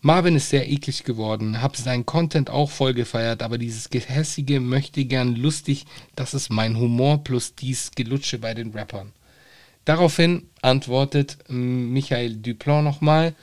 Marvin 0.00 0.36
ist 0.36 0.48
sehr 0.48 0.70
eklig 0.70 1.04
geworden, 1.04 1.60
hab 1.60 1.76
seinen 1.76 2.06
Content 2.06 2.48
auch 2.48 2.70
voll 2.70 2.94
gefeiert, 2.94 3.42
aber 3.42 3.58
dieses 3.58 3.90
gehässige 3.90 4.60
möchte 4.60 5.04
gern 5.04 5.36
lustig, 5.36 5.84
das 6.16 6.32
ist 6.32 6.48
mein 6.48 6.78
Humor 6.78 7.22
plus 7.22 7.54
dies 7.54 7.90
Gelutsche 7.94 8.38
bei 8.38 8.54
den 8.54 8.70
Rappern. 8.70 9.12
Daraufhin 9.88 10.50
antwortet 10.60 11.38
ähm, 11.48 11.94
Michael 11.94 12.36
Duplan 12.36 12.84
nochmal, 12.84 13.34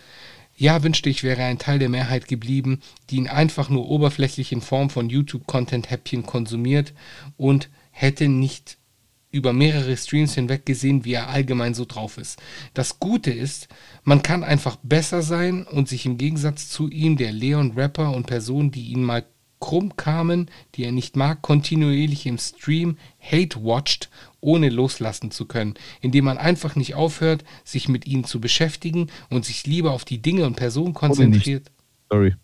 ja, 0.55 0.83
wünschte 0.83 1.09
ich 1.09 1.23
wäre 1.23 1.41
ein 1.41 1.57
Teil 1.57 1.79
der 1.79 1.89
Mehrheit 1.89 2.27
geblieben, 2.27 2.81
die 3.09 3.15
ihn 3.15 3.27
einfach 3.27 3.69
nur 3.69 3.89
oberflächlich 3.89 4.51
in 4.51 4.61
Form 4.61 4.91
von 4.91 5.09
YouTube-Content-Häppchen 5.09 6.27
konsumiert 6.27 6.93
und 7.35 7.71
hätte 7.89 8.27
nicht 8.27 8.77
über 9.31 9.53
mehrere 9.53 9.97
Streams 9.97 10.35
hinweg 10.35 10.67
gesehen, 10.67 11.03
wie 11.03 11.13
er 11.13 11.29
allgemein 11.29 11.73
so 11.73 11.83
drauf 11.83 12.19
ist. 12.19 12.39
Das 12.75 12.99
Gute 12.99 13.31
ist, 13.31 13.67
man 14.03 14.21
kann 14.21 14.43
einfach 14.43 14.77
besser 14.83 15.23
sein 15.23 15.63
und 15.63 15.89
sich 15.89 16.05
im 16.05 16.19
Gegensatz 16.19 16.69
zu 16.69 16.91
ihm, 16.91 17.17
der 17.17 17.31
Leon 17.31 17.71
Rapper 17.71 18.15
und 18.15 18.27
Personen, 18.27 18.69
die 18.69 18.89
ihn 18.89 19.03
mal 19.03 19.25
krumm 19.59 19.97
kamen, 19.97 20.51
die 20.75 20.83
er 20.83 20.91
nicht 20.91 21.15
mag, 21.15 21.41
kontinuierlich 21.41 22.27
im 22.27 22.37
Stream 22.37 22.97
hate 23.19 23.63
watcht, 23.63 24.11
ohne 24.45 24.69
loslassen 24.69 25.31
zu 25.31 25.45
können, 25.45 25.73
indem 26.01 26.25
man 26.25 26.37
einfach 26.37 26.75
nicht 26.75 26.93
aufhört, 26.95 27.43
sich 27.63 27.89
mit 27.89 28.05
ihnen 28.05 28.23
zu 28.23 28.39
beschäftigen 28.39 29.07
und 29.29 29.43
sich 29.43 29.65
lieber 29.65 29.91
auf 29.91 30.05
die 30.05 30.21
Dinge 30.21 30.45
und 30.45 30.55
Personen 30.55 30.93
konzentriert. 30.93 31.71
Sorry. 32.09 32.35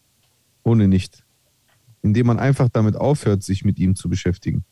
Ohne 0.63 0.87
nicht. 0.87 1.23
Indem 2.01 2.27
man 2.27 2.39
einfach 2.39 2.69
damit 2.69 2.95
aufhört, 2.95 3.43
sich 3.43 3.63
mit 3.63 3.77
ihm 3.79 3.95
zu 3.95 4.09
beschäftigen. 4.09 4.63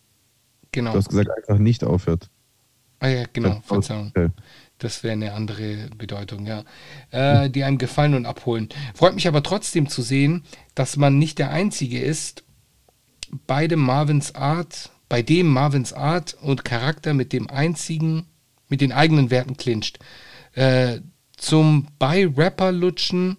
Genau. 0.72 0.92
Du 0.92 0.98
hast 0.98 1.10
gesagt, 1.10 1.30
einfach 1.38 1.60
nicht 1.60 1.84
aufhört. 1.84 2.30
Ah 3.00 3.08
ja, 3.08 3.24
genau, 3.32 3.56
Das- 3.56 3.66
Verzeihung. 3.66 4.12
Das 4.80 5.04
wäre 5.04 5.14
eine 5.14 5.34
andere 5.34 5.90
Bedeutung, 5.98 6.46
ja. 6.46 6.64
Äh, 7.12 7.50
die 7.50 7.64
einem 7.66 7.78
gefallen 7.78 8.14
und 8.14 8.26
abholen. 8.26 8.70
Freut 8.96 9.14
mich 9.14 9.28
aber 9.28 9.44
trotzdem 9.44 9.90
zu 9.90 10.02
sehen, 10.02 10.44
dass 10.74 10.96
man 10.96 11.18
nicht 11.20 11.38
der 11.38 11.52
Einzige 11.52 12.00
ist, 12.00 12.44
bei 13.46 13.68
dem 13.68 13.80
Marvins 13.80 14.36
Art, 14.36 14.90
bei 15.10 15.22
dem 15.22 15.48
Marvins 15.48 15.92
Art 15.92 16.38
und 16.42 16.64
Charakter 16.64 17.14
mit 17.14 17.34
dem 17.34 17.50
einzigen, 17.50 18.28
mit 18.68 18.80
den 18.80 18.92
eigenen 18.92 19.32
Werten 19.32 19.58
clincht. 19.58 20.00
Äh, 20.54 21.00
zum 21.36 21.88
bei 21.98 22.28
Rapper 22.28 22.72
lutschen, 22.72 23.38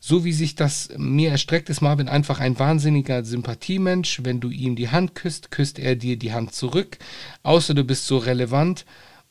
so 0.00 0.24
wie 0.24 0.32
sich 0.32 0.54
das 0.54 0.90
mir 0.96 1.30
erstreckt, 1.30 1.70
ist 1.70 1.80
Marvin 1.80 2.08
einfach 2.08 2.38
ein 2.38 2.58
wahnsinniger 2.58 3.24
Sympathiemensch. 3.24 4.20
Wenn 4.22 4.40
du 4.40 4.50
ihm 4.50 4.76
die 4.76 4.90
Hand 4.90 5.14
küsst, 5.14 5.50
küsst 5.50 5.78
er 5.78 5.96
dir 5.96 6.16
die 6.16 6.32
Hand 6.32 6.54
zurück. 6.54 6.98
Außer 7.42 7.74
du 7.74 7.84
bist 7.84 8.06
so 8.06 8.18
relevant 8.18 8.84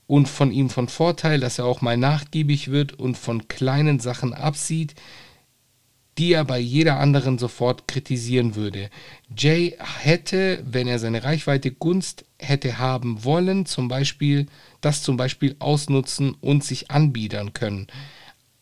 und 0.07 0.27
von 0.27 0.51
ihm 0.51 0.69
von 0.69 0.89
Vorteil, 0.89 1.39
dass 1.39 1.59
er 1.59 1.65
auch 1.65 1.81
mal 1.81 1.97
nachgiebig 1.97 2.69
wird 2.69 2.93
und 2.93 3.17
von 3.17 3.47
kleinen 3.47 3.99
Sachen 3.99 4.33
absieht, 4.33 4.95
die 6.17 6.33
er 6.33 6.45
bei 6.45 6.59
jeder 6.59 6.99
anderen 6.99 7.37
sofort 7.37 7.87
kritisieren 7.87 8.55
würde. 8.55 8.89
Jay 9.35 9.75
hätte, 9.99 10.63
wenn 10.65 10.87
er 10.87 10.99
seine 10.99 11.23
Reichweite 11.23 11.71
Gunst 11.71 12.25
hätte 12.39 12.79
haben 12.79 13.23
wollen, 13.23 13.65
zum 13.65 13.87
Beispiel 13.87 14.47
das 14.81 15.03
zum 15.03 15.17
Beispiel 15.17 15.55
ausnutzen 15.59 16.35
und 16.41 16.63
sich 16.63 16.89
anbiedern 16.89 17.53
können, 17.53 17.87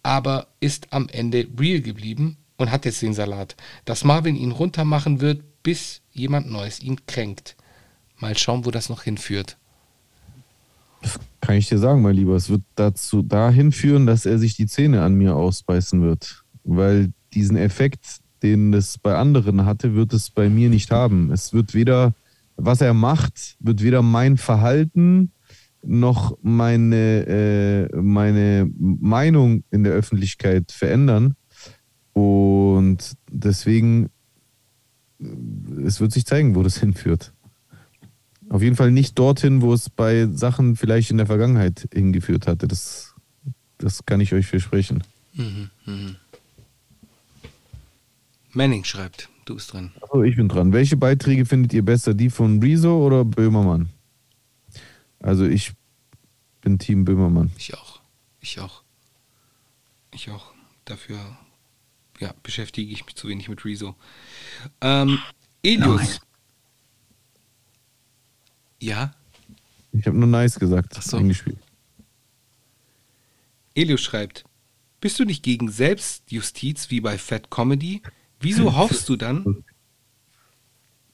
aber 0.04 0.48
ist 0.60 0.92
am 0.92 1.08
Ende 1.10 1.48
real 1.60 1.82
geblieben 1.82 2.38
und 2.58 2.72
hat 2.72 2.86
jetzt 2.86 3.02
den 3.02 3.14
Salat, 3.14 3.56
dass 3.86 4.04
Marvin 4.04 4.36
ihn 4.36 4.52
runtermachen 4.52 5.22
wird, 5.22 5.42
bis 5.64 6.02
jemand 6.12 6.50
Neues 6.52 6.82
ihn 6.82 7.06
kränkt. 7.08 7.56
Mal 8.18 8.38
schauen, 8.38 8.66
wo 8.66 8.72
das 8.72 8.90
noch 8.90 9.04
hinführt. 9.04 9.58
Kann 11.42 11.56
ich 11.56 11.68
dir 11.68 11.78
sagen, 11.78 12.02
mein 12.02 12.16
Lieber, 12.16 12.36
es 12.36 12.50
wird 12.50 12.64
dazu 12.76 13.22
dahin 13.22 13.72
führen, 13.72 14.06
dass 14.06 14.26
er 14.26 14.40
sich 14.40 14.56
die 14.56 14.68
Zähne 14.68 15.04
an 15.04 15.16
mir 15.16 15.36
ausbeißen 15.36 16.02
wird. 16.02 16.44
Weil 16.64 17.12
diesen 17.36 17.58
Effekt, 17.58 18.20
den 18.42 18.74
es 18.74 18.98
bei 18.98 19.16
anderen 19.16 19.66
hatte, 19.66 19.94
wird 19.96 20.14
es 20.14 20.30
bei 20.30 20.50
mir 20.50 20.70
nicht 20.70 20.92
haben. 20.92 21.32
Es 21.32 21.54
wird 21.54 21.74
weder, 21.74 22.14
was 22.56 22.82
er 22.82 22.94
macht, 22.94 23.58
wird 23.60 23.84
weder 23.84 24.02
mein 24.02 24.38
Verhalten 24.38 25.32
noch 25.84 26.38
meine, 26.42 27.28
äh, 27.28 27.96
meine 27.96 28.70
Meinung 28.78 29.64
in 29.72 29.84
der 29.84 29.94
Öffentlichkeit 29.94 30.72
verändern. 30.72 31.36
Und 32.14 33.14
deswegen, 33.30 34.10
äh, 35.20 35.26
es 35.86 36.00
wird 36.00 36.12
sich 36.12 36.26
zeigen, 36.26 36.56
wo 36.56 36.64
das 36.64 36.78
hinführt. 36.80 37.34
Auf 38.50 38.62
jeden 38.62 38.76
Fall 38.76 38.92
nicht 38.92 39.18
dorthin, 39.18 39.62
wo 39.62 39.74
es 39.74 39.90
bei 39.90 40.28
Sachen 40.32 40.76
vielleicht 40.76 41.12
in 41.12 41.18
der 41.18 41.26
Vergangenheit 41.26 41.88
hingeführt 41.94 42.48
hatte. 42.48 42.68
Das, 42.68 43.16
das 43.78 44.06
kann 44.06 44.22
ich 44.22 44.34
euch 44.34 44.46
versprechen. 44.46 45.04
Manning 48.56 48.84
schreibt, 48.84 49.30
du 49.46 49.56
bist 49.56 49.74
dran. 49.74 49.92
Achso, 50.02 50.24
ich 50.24 50.36
bin 50.36 50.48
dran. 50.48 50.72
Welche 50.74 50.98
Beiträge 50.98 51.46
findet 51.46 51.74
ihr 51.74 51.84
besser? 51.84 52.14
Die 52.14 52.30
von 52.30 52.62
Rezo 52.62 53.06
oder 53.06 53.26
Böhmermann? 53.26 53.90
Also 55.20 55.46
ich 55.46 55.74
bin 56.62 56.80
Team 56.80 57.06
Böhmermann. 57.06 57.52
Ich 57.58 57.74
auch. 57.74 58.02
Ich 58.40 58.60
auch. 58.60 58.84
Ich 60.14 60.30
auch. 60.30 60.54
Dafür 60.86 61.20
ja, 62.20 62.34
beschäftige 62.44 62.92
ich 62.92 63.06
mich 63.06 63.16
zu 63.16 63.28
wenig 63.28 63.50
mit 63.50 63.66
Rezo. 63.66 63.96
Ähm, 64.82 65.20
Elius. 65.64 66.02
Nice. 66.02 66.22
Ja, 68.80 69.16
Ich 69.92 70.06
habe 70.06 70.18
nur 70.18 70.28
nice 70.28 70.60
gesagt. 70.60 70.94
Ach 70.98 71.02
so. 71.02 71.18
Eingespielt. 71.18 71.58
Elius 73.74 74.02
schreibt, 74.02 74.46
bist 75.02 75.20
du 75.20 75.26
nicht 75.26 75.44
gegen 75.44 75.70
Selbstjustiz 75.70 76.90
wie 76.92 77.02
bei 77.02 77.18
Fat 77.18 77.50
Comedy? 77.50 78.02
Wieso 78.40 78.76
hoffst 78.76 79.10
du 79.10 79.16
dann, 79.16 79.64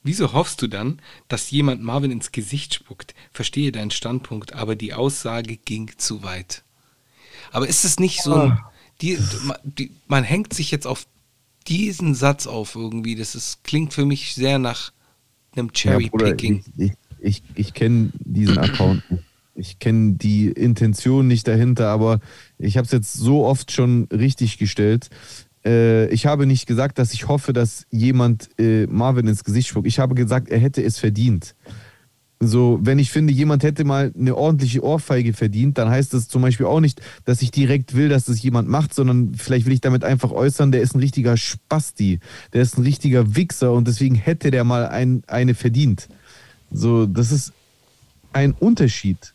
wieso 0.02 0.32
hoffst 0.32 0.60
du 0.62 0.66
dann, 0.66 1.00
dass 1.28 1.50
jemand 1.50 1.82
Marvin 1.82 2.10
ins 2.10 2.32
Gesicht 2.32 2.74
spuckt? 2.74 3.14
Verstehe 3.32 3.72
deinen 3.72 3.90
Standpunkt, 3.90 4.52
aber 4.52 4.76
die 4.76 4.94
Aussage 4.94 5.56
ging 5.56 5.92
zu 5.96 6.22
weit. 6.22 6.62
Aber 7.50 7.68
ist 7.68 7.84
es 7.84 7.98
nicht 7.98 8.22
so 8.22 8.34
ein, 8.34 8.58
die, 9.00 9.18
die, 9.64 9.92
man 10.06 10.24
hängt 10.24 10.52
sich 10.54 10.70
jetzt 10.70 10.86
auf 10.86 11.06
diesen 11.66 12.14
Satz 12.14 12.46
auf 12.46 12.74
irgendwie, 12.74 13.14
das 13.14 13.34
ist, 13.34 13.64
klingt 13.64 13.94
für 13.94 14.04
mich 14.04 14.34
sehr 14.34 14.58
nach 14.58 14.92
einem 15.54 15.68
Ja, 15.68 15.72
Cherry-Picking. 15.72 16.64
ich 16.76 16.92
ich, 16.92 16.92
ich, 17.20 17.42
ich 17.54 17.74
kenne 17.74 18.10
diesen 18.18 18.58
Account 18.58 19.08
nicht. 19.10 19.24
Ich 19.54 19.78
kenne 19.78 20.14
die 20.14 20.48
Intention 20.48 21.26
nicht 21.28 21.46
dahinter, 21.46 21.88
aber 21.90 22.20
ich 22.58 22.78
habe 22.78 22.86
es 22.86 22.92
jetzt 22.92 23.12
so 23.12 23.44
oft 23.44 23.70
schon 23.70 24.08
richtig 24.10 24.56
gestellt. 24.56 25.10
Äh, 25.64 26.08
ich 26.08 26.26
habe 26.26 26.46
nicht 26.46 26.66
gesagt, 26.66 26.98
dass 26.98 27.12
ich 27.12 27.28
hoffe, 27.28 27.52
dass 27.52 27.86
jemand 27.90 28.48
äh, 28.58 28.86
Marvin 28.86 29.28
ins 29.28 29.44
Gesicht 29.44 29.68
spuckt. 29.68 29.86
Ich 29.86 29.98
habe 29.98 30.14
gesagt, 30.14 30.48
er 30.48 30.58
hätte 30.58 30.82
es 30.82 30.98
verdient. 30.98 31.54
So, 32.44 32.80
wenn 32.82 32.98
ich 32.98 33.12
finde, 33.12 33.32
jemand 33.32 33.62
hätte 33.62 33.84
mal 33.84 34.12
eine 34.18 34.36
ordentliche 34.36 34.82
Ohrfeige 34.82 35.32
verdient, 35.32 35.78
dann 35.78 35.88
heißt 35.88 36.12
das 36.12 36.26
zum 36.26 36.42
Beispiel 36.42 36.66
auch 36.66 36.80
nicht, 36.80 37.00
dass 37.24 37.40
ich 37.40 37.52
direkt 37.52 37.94
will, 37.94 38.08
dass 38.08 38.24
das 38.24 38.42
jemand 38.42 38.68
macht, 38.68 38.94
sondern 38.94 39.34
vielleicht 39.36 39.64
will 39.64 39.72
ich 39.72 39.80
damit 39.80 40.02
einfach 40.02 40.32
äußern, 40.32 40.72
der 40.72 40.82
ist 40.82 40.96
ein 40.96 40.98
richtiger 40.98 41.36
Spasti, 41.36 42.18
der 42.52 42.62
ist 42.62 42.76
ein 42.76 42.82
richtiger 42.82 43.36
Wichser 43.36 43.72
und 43.72 43.86
deswegen 43.86 44.16
hätte 44.16 44.50
der 44.50 44.64
mal 44.64 44.88
ein, 44.88 45.22
eine 45.28 45.54
verdient. 45.54 46.08
So, 46.72 47.06
das 47.06 47.30
ist 47.30 47.52
ein 48.32 48.50
Unterschied 48.52 49.34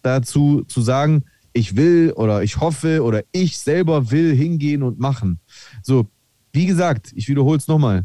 dazu 0.00 0.64
zu 0.66 0.80
sagen, 0.80 1.24
ich 1.52 1.76
will 1.76 2.12
oder 2.16 2.42
ich 2.42 2.60
hoffe 2.60 3.02
oder 3.02 3.22
ich 3.32 3.58
selber 3.58 4.10
will 4.10 4.34
hingehen 4.34 4.82
und 4.82 4.98
machen. 4.98 5.40
So, 5.82 6.06
wie 6.52 6.66
gesagt, 6.66 7.12
ich 7.14 7.28
wiederhole 7.28 7.58
es 7.58 7.68
nochmal. 7.68 8.04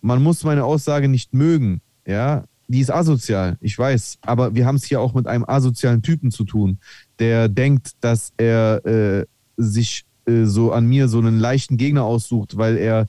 Man 0.00 0.22
muss 0.22 0.44
meine 0.44 0.64
Aussage 0.64 1.08
nicht 1.08 1.34
mögen, 1.34 1.80
ja. 2.06 2.44
Die 2.68 2.78
ist 2.78 2.92
asozial, 2.92 3.56
ich 3.60 3.76
weiß, 3.76 4.18
aber 4.20 4.54
wir 4.54 4.64
haben 4.64 4.76
es 4.76 4.84
hier 4.84 5.00
auch 5.00 5.12
mit 5.12 5.26
einem 5.26 5.44
asozialen 5.44 6.02
Typen 6.02 6.30
zu 6.30 6.44
tun, 6.44 6.78
der 7.18 7.48
denkt, 7.48 7.94
dass 8.00 8.32
er 8.36 8.86
äh, 8.86 9.26
sich 9.56 10.04
äh, 10.26 10.44
so 10.44 10.70
an 10.70 10.86
mir 10.86 11.08
so 11.08 11.18
einen 11.18 11.40
leichten 11.40 11.76
Gegner 11.78 12.04
aussucht, 12.04 12.56
weil 12.56 12.76
er 12.76 13.08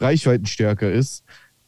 reichweitenstärker 0.00 0.90
ist. 0.90 1.22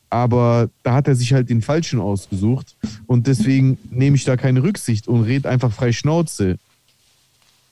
Aber 0.09 0.71
da 0.83 0.95
hat 0.95 1.07
er 1.07 1.15
sich 1.15 1.33
halt 1.33 1.51
den 1.51 1.63
Falschen 1.63 2.01
ausgesucht 2.01 2.77
und 3.07 3.29
deswegen 3.29 3.79
nehme 3.91 4.17
ich 4.17 4.25
da 4.25 4.37
keine 4.37 4.65
Rücksicht 4.65 5.07
und 5.07 5.23
rede 5.23 5.49
einfach 5.49 5.71
frei 5.73 5.93
Schnauze. 5.93 6.59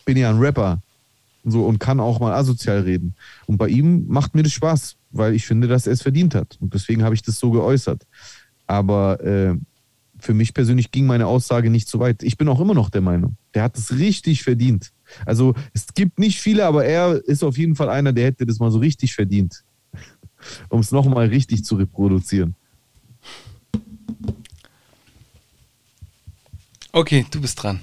Bin 0.09 0.17
ja 0.17 0.31
ein 0.31 0.39
Rapper 0.39 0.81
so 1.45 1.67
und 1.67 1.81
kann 1.81 2.01
auch 2.01 2.19
mal 2.19 2.33
asozial 2.33 2.81
reden. 2.81 3.15
Und 3.45 3.59
bei 3.59 3.69
ihm 3.69 4.07
macht 4.09 4.35
mir 4.35 4.43
das 4.43 4.53
Spaß, 4.53 4.97
weil 5.11 5.35
ich 5.35 5.47
finde, 5.47 5.69
dass 5.69 5.87
er 5.87 5.93
es 5.93 6.01
verdient 6.01 6.35
hat. 6.35 6.57
Und 6.63 6.73
deswegen 6.73 7.03
habe 7.03 7.15
ich 7.15 7.21
das 7.21 7.39
so 7.39 7.51
geäußert. 7.51 8.07
Aber 8.67 9.23
äh, 9.23 9.55
für 10.19 10.33
mich 10.33 10.55
persönlich 10.55 10.93
ging 10.93 11.05
meine 11.05 11.27
Aussage 11.27 11.69
nicht 11.69 11.91
so 11.91 11.99
weit. 11.99 12.23
Ich 12.23 12.39
bin 12.39 12.49
auch 12.49 12.59
immer 12.59 12.73
noch 12.73 12.89
der 12.89 13.03
Meinung, 13.03 13.37
der 13.53 13.65
hat 13.65 13.77
es 13.77 13.99
richtig 13.99 14.43
verdient. 14.43 14.93
Also 15.27 15.55
es 15.75 15.89
gibt 15.93 16.19
nicht 16.19 16.41
viele, 16.41 16.65
aber 16.65 16.87
er 16.87 17.23
ist 17.27 17.45
auf 17.45 17.59
jeden 17.59 17.77
Fall 17.77 17.91
einer, 17.91 18.15
der 18.15 18.25
hätte 18.25 18.47
das 18.47 18.61
mal 18.61 18.71
so 18.71 18.79
richtig 18.79 19.15
verdient. 19.15 19.63
Um 20.71 20.81
es 20.81 20.91
nochmal 20.91 21.27
richtig 21.27 21.67
zu 21.67 21.75
reproduzieren. 21.75 22.55
Okay, 26.93 27.27
du 27.31 27.43
bist 27.43 27.63
dran. 27.63 27.83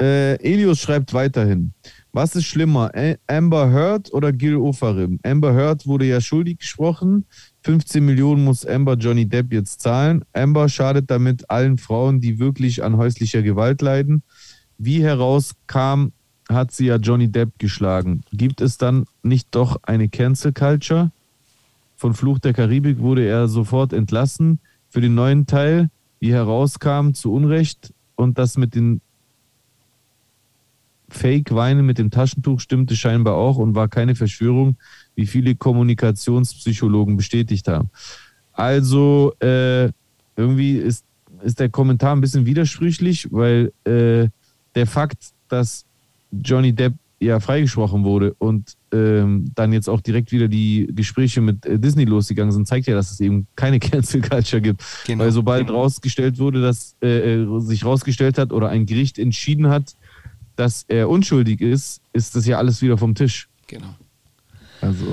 Äh, 0.00 0.34
Elios 0.42 0.80
schreibt 0.80 1.14
weiterhin. 1.14 1.72
Was 2.12 2.34
ist 2.34 2.46
schlimmer, 2.46 2.90
Amber 3.26 3.70
Heard 3.70 4.10
oder 4.12 4.32
Gil 4.32 4.56
Ofarim? 4.56 5.20
Amber 5.22 5.52
Heard 5.52 5.86
wurde 5.86 6.06
ja 6.06 6.20
schuldig 6.22 6.60
gesprochen. 6.60 7.26
15 7.62 8.04
Millionen 8.04 8.42
muss 8.42 8.64
Amber 8.64 8.94
Johnny 8.94 9.28
Depp 9.28 9.52
jetzt 9.52 9.82
zahlen. 9.82 10.24
Amber 10.32 10.70
schadet 10.70 11.10
damit 11.10 11.50
allen 11.50 11.76
Frauen, 11.76 12.20
die 12.20 12.38
wirklich 12.38 12.82
an 12.82 12.96
häuslicher 12.96 13.42
Gewalt 13.42 13.82
leiden. 13.82 14.22
Wie 14.78 15.02
herauskam, 15.02 16.12
hat 16.48 16.72
sie 16.72 16.86
ja 16.86 16.96
Johnny 16.96 17.28
Depp 17.30 17.58
geschlagen. 17.58 18.22
Gibt 18.32 18.60
es 18.60 18.78
dann 18.78 19.04
nicht 19.22 19.48
doch 19.50 19.80
eine 19.82 20.08
Cancel 20.08 20.52
Culture? 20.52 21.10
Von 21.96 22.14
Fluch 22.14 22.38
der 22.38 22.52
Karibik 22.52 22.98
wurde 22.98 23.26
er 23.26 23.48
sofort 23.48 23.92
entlassen. 23.92 24.60
Für 24.88 25.00
den 25.00 25.14
neuen 25.14 25.46
Teil, 25.46 25.90
wie 26.20 26.32
herauskam, 26.32 27.12
zu 27.12 27.32
Unrecht. 27.32 27.92
Und 28.14 28.38
das 28.38 28.56
mit 28.56 28.74
den 28.74 29.00
Fake-Weinen 31.08 31.86
mit 31.86 31.98
dem 31.98 32.10
Taschentuch 32.10 32.60
stimmte 32.60 32.96
scheinbar 32.96 33.34
auch 33.34 33.58
und 33.58 33.74
war 33.74 33.88
keine 33.88 34.14
Verschwörung, 34.14 34.76
wie 35.14 35.26
viele 35.26 35.54
Kommunikationspsychologen 35.54 37.16
bestätigt 37.16 37.68
haben. 37.68 37.90
Also 38.52 39.34
äh, 39.40 39.90
irgendwie 40.36 40.76
ist, 40.76 41.04
ist 41.42 41.60
der 41.60 41.68
Kommentar 41.68 42.14
ein 42.14 42.20
bisschen 42.20 42.46
widersprüchlich, 42.46 43.28
weil 43.30 43.72
äh, 43.84 44.28
der 44.74 44.86
Fakt, 44.86 45.32
dass 45.48 45.84
Johnny 46.32 46.72
Depp 46.72 46.94
ja 47.18 47.40
freigesprochen 47.40 48.04
wurde 48.04 48.34
und 48.38 48.74
ähm, 48.92 49.50
dann 49.54 49.72
jetzt 49.72 49.88
auch 49.88 50.00
direkt 50.00 50.32
wieder 50.32 50.48
die 50.48 50.88
Gespräche 50.90 51.40
mit 51.40 51.64
äh, 51.64 51.78
Disney 51.78 52.04
losgegangen 52.04 52.52
sind, 52.52 52.68
zeigt 52.68 52.86
ja, 52.86 52.94
dass 52.94 53.10
es 53.10 53.20
eben 53.20 53.46
keine 53.56 53.78
Cancel 53.80 54.20
Culture 54.20 54.60
gibt. 54.60 54.82
Genau. 55.06 55.24
Weil 55.24 55.32
sobald 55.32 55.70
rausgestellt 55.70 56.38
wurde, 56.38 56.60
dass 56.60 56.96
äh, 57.02 57.42
äh, 57.42 57.60
sich 57.60 57.84
rausgestellt 57.84 58.38
hat 58.38 58.52
oder 58.52 58.68
ein 58.68 58.86
Gericht 58.86 59.18
entschieden 59.18 59.68
hat, 59.68 59.96
dass 60.56 60.84
er 60.88 61.08
unschuldig 61.08 61.60
ist, 61.60 62.00
ist 62.12 62.34
das 62.34 62.46
ja 62.46 62.58
alles 62.58 62.82
wieder 62.82 62.98
vom 62.98 63.14
Tisch. 63.14 63.48
Genau. 63.66 63.94
Also, 64.80 65.04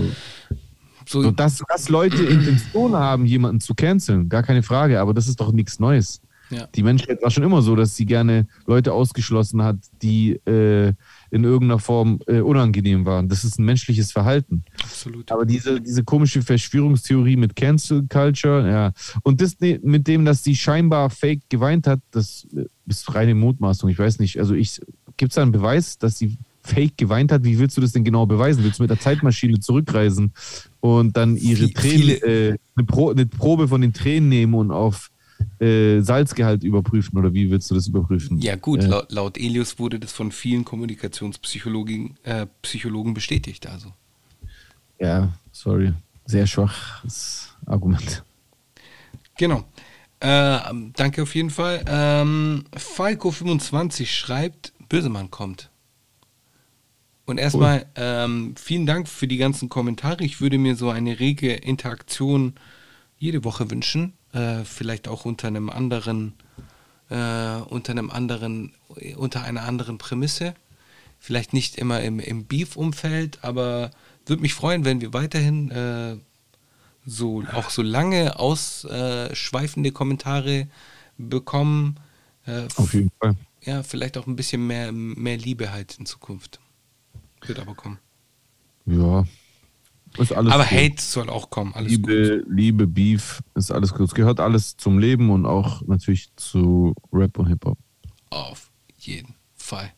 So, 1.05 1.31
dass, 1.31 1.61
dass 1.67 1.89
Leute 1.89 2.23
Intention 2.23 2.95
haben, 2.95 3.25
jemanden 3.25 3.59
zu 3.59 3.73
canceln, 3.75 4.29
gar 4.29 4.43
keine 4.43 4.63
Frage, 4.63 4.99
aber 4.99 5.13
das 5.13 5.27
ist 5.27 5.39
doch 5.39 5.51
nichts 5.51 5.79
Neues. 5.79 6.21
Ja. 6.49 6.67
Die 6.75 6.83
Menschheit 6.83 7.21
war 7.23 7.31
schon 7.31 7.41
immer 7.43 7.61
so, 7.63 7.75
dass 7.75 7.95
sie 7.95 8.05
gerne 8.05 8.45
Leute 8.67 8.93
ausgeschlossen 8.93 9.63
hat, 9.63 9.77
die 10.03 10.33
äh, 10.45 10.93
in 11.31 11.43
irgendeiner 11.45 11.79
Form 11.79 12.19
äh, 12.27 12.41
unangenehm 12.41 13.05
waren. 13.05 13.27
Das 13.27 13.43
ist 13.43 13.57
ein 13.57 13.65
menschliches 13.65 14.11
Verhalten. 14.11 14.63
Absolut. 14.83 15.31
Aber 15.31 15.45
diese, 15.45 15.81
diese 15.81 16.03
komische 16.03 16.43
Verschwörungstheorie 16.43 17.37
mit 17.37 17.55
Cancel 17.55 18.05
Culture, 18.07 18.69
ja. 18.69 18.91
Und 19.23 19.41
das 19.41 19.59
ne- 19.61 19.79
mit 19.81 20.05
dem, 20.07 20.25
dass 20.25 20.43
sie 20.43 20.55
scheinbar 20.55 21.09
fake 21.09 21.41
geweint 21.49 21.87
hat, 21.87 22.01
das 22.11 22.45
äh, 22.55 22.65
ist 22.85 23.15
reine 23.15 23.33
Mutmaßung. 23.33 23.89
Ich 23.89 23.97
weiß 23.97 24.19
nicht. 24.19 24.37
Also 24.37 24.53
ich, 24.53 24.79
gibt 25.17 25.31
es 25.31 25.35
da 25.35 25.41
einen 25.41 25.51
Beweis, 25.51 25.97
dass 25.97 26.17
sie 26.17 26.37
fake 26.63 26.97
geweint 26.97 27.31
hat? 27.31 27.43
Wie 27.43 27.59
willst 27.59 27.75
du 27.77 27.81
das 27.81 27.91
denn 27.91 28.03
genau 28.03 28.25
beweisen? 28.25 28.63
Willst 28.63 28.79
du 28.79 28.83
mit 28.83 28.89
der 28.89 28.99
Zeitmaschine 28.99 29.59
zurückreisen 29.59 30.33
und 30.79 31.17
dann 31.17 31.35
ihre 31.37 31.71
Tränen, 31.71 32.09
äh, 32.21 32.57
eine, 32.75 32.85
Pro, 32.85 33.11
eine 33.11 33.25
Probe 33.25 33.67
von 33.67 33.81
den 33.81 33.93
Tränen 33.93 34.29
nehmen 34.29 34.53
und 34.53 34.71
auf 34.71 35.11
äh, 35.59 35.99
Salzgehalt 36.01 36.63
überprüfen? 36.63 37.17
Oder 37.17 37.33
wie 37.33 37.49
willst 37.51 37.69
du 37.69 37.75
das 37.75 37.87
überprüfen? 37.87 38.39
ja 38.39 38.55
gut, 38.55 38.83
Äh, 38.83 38.87
laut, 38.87 39.11
laut 39.11 39.37
Elius 39.37 39.77
wurde 39.79 39.99
das 39.99 40.11
von 40.13 40.31
vielen 40.31 40.63
Kommunikationspsychologen 40.63 42.17
äh, 42.23 42.47
Psychologen 42.61 43.13
bestätigt. 43.13 43.67
Also. 43.67 43.93
ja, 44.99 45.33
sorry. 45.51 45.93
Sehr 46.25 46.47
schwaches 46.47 47.49
Argument. 47.65 48.23
Genau. 49.37 49.65
Äh, 50.19 50.57
danke 50.95 51.23
auf 51.23 51.35
jeden 51.35 51.49
Fall. 51.49 51.83
Ähm, 51.85 52.63
Falco25 52.73 54.05
schreibt, 54.05 54.72
Bösemann 54.93 55.31
kommt. 55.31 55.71
Und 57.25 57.39
erstmal 57.39 57.87
ähm, 57.95 58.53
vielen 58.55 58.85
Dank 58.85 59.07
für 59.07 59.27
die 59.27 59.37
ganzen 59.37 59.67
Kommentare. 59.67 60.23
Ich 60.23 60.39
würde 60.39 60.59
mir 60.59 60.75
so 60.75 60.91
eine 60.91 61.19
rege 61.19 61.51
Interaktion 61.51 62.53
jede 63.17 63.43
Woche 63.43 63.71
wünschen. 63.71 64.13
Äh, 64.33 64.63
vielleicht 64.65 65.07
auch 65.07 65.25
unter 65.25 65.47
einem 65.47 65.71
anderen, 65.71 66.33
äh, 67.09 67.55
unter 67.69 67.91
einem 67.91 68.11
anderen, 68.11 68.75
unter 69.15 69.41
einer 69.41 69.63
anderen 69.63 69.97
Prämisse. 69.97 70.53
Vielleicht 71.17 71.53
nicht 71.53 71.75
immer 71.77 72.01
im, 72.01 72.19
im 72.19 72.45
Beef-Umfeld, 72.45 73.39
aber 73.43 73.89
würde 74.27 74.43
mich 74.43 74.53
freuen, 74.53 74.85
wenn 74.85 75.01
wir 75.01 75.11
weiterhin 75.11 75.71
äh, 75.71 76.17
so 77.03 77.43
auch 77.51 77.71
so 77.71 77.81
lange 77.81 78.37
ausschweifende 78.37 79.91
Kommentare 79.91 80.67
bekommen. 81.17 81.99
Äh, 82.45 82.67
Auf 82.75 82.93
jeden 82.93 83.09
Fall. 83.19 83.35
Ja, 83.65 83.83
vielleicht 83.83 84.17
auch 84.17 84.27
ein 84.27 84.35
bisschen 84.35 84.65
mehr, 84.67 84.91
mehr 84.91 85.37
Liebe 85.37 85.71
halt 85.71 85.97
in 85.99 86.05
Zukunft. 86.05 86.59
Wird 87.45 87.59
aber 87.59 87.75
kommen. 87.75 87.99
Ja. 88.85 89.25
Ist 90.17 90.31
alles 90.31 90.53
aber 90.53 90.63
gut. 90.63 90.71
Hate 90.71 91.01
soll 91.01 91.29
auch 91.29 91.49
kommen, 91.49 91.73
alles 91.73 91.91
Liebe, 91.91 92.39
gut. 92.43 92.53
Liebe, 92.55 92.87
Beef, 92.87 93.41
ist 93.55 93.71
alles 93.71 93.93
gut. 93.93 94.07
Es 94.07 94.13
gehört 94.13 94.39
alles 94.39 94.77
zum 94.77 94.99
Leben 94.99 95.29
und 95.31 95.45
auch 95.45 95.81
natürlich 95.87 96.29
zu 96.35 96.93
Rap 97.11 97.37
und 97.39 97.47
Hip-Hop. 97.47 97.77
Auf 98.29 98.71
jeden 98.97 99.35
Fall. 99.55 99.91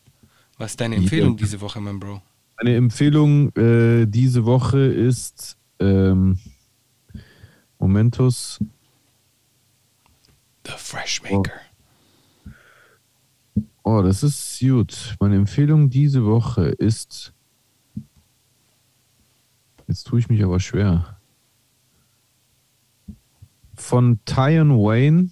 Was 0.58 0.72
ist 0.72 0.82
deine 0.82 0.96
Ja. 0.96 1.02
Empfehlung 1.02 1.36
diese 1.36 1.60
Woche, 1.60 1.82
mein 1.82 2.00
Bro? 2.00 2.22
Meine 2.58 2.76
Empfehlung 2.78 3.54
äh, 3.58 4.06
diese 4.06 4.46
Woche 4.46 4.80
ist 4.80 5.58
ähm, 5.80 6.40
Momentus. 7.78 8.60
The 10.66 10.72
Freshmaker. 10.78 11.52
Oh, 11.54 11.65
das 13.86 14.24
ist 14.24 14.60
gut. 14.60 15.16
Meine 15.20 15.36
Empfehlung 15.36 15.90
diese 15.92 16.26
Woche 16.26 16.66
ist. 16.66 17.34
Jetzt 19.88 20.08
tue 20.08 20.20
ich 20.20 20.28
mich 20.28 20.44
aber 20.44 20.60
schwer. 20.60 21.20
Von 23.76 24.20
Tyon 24.26 24.72
Wayne. 24.72 25.30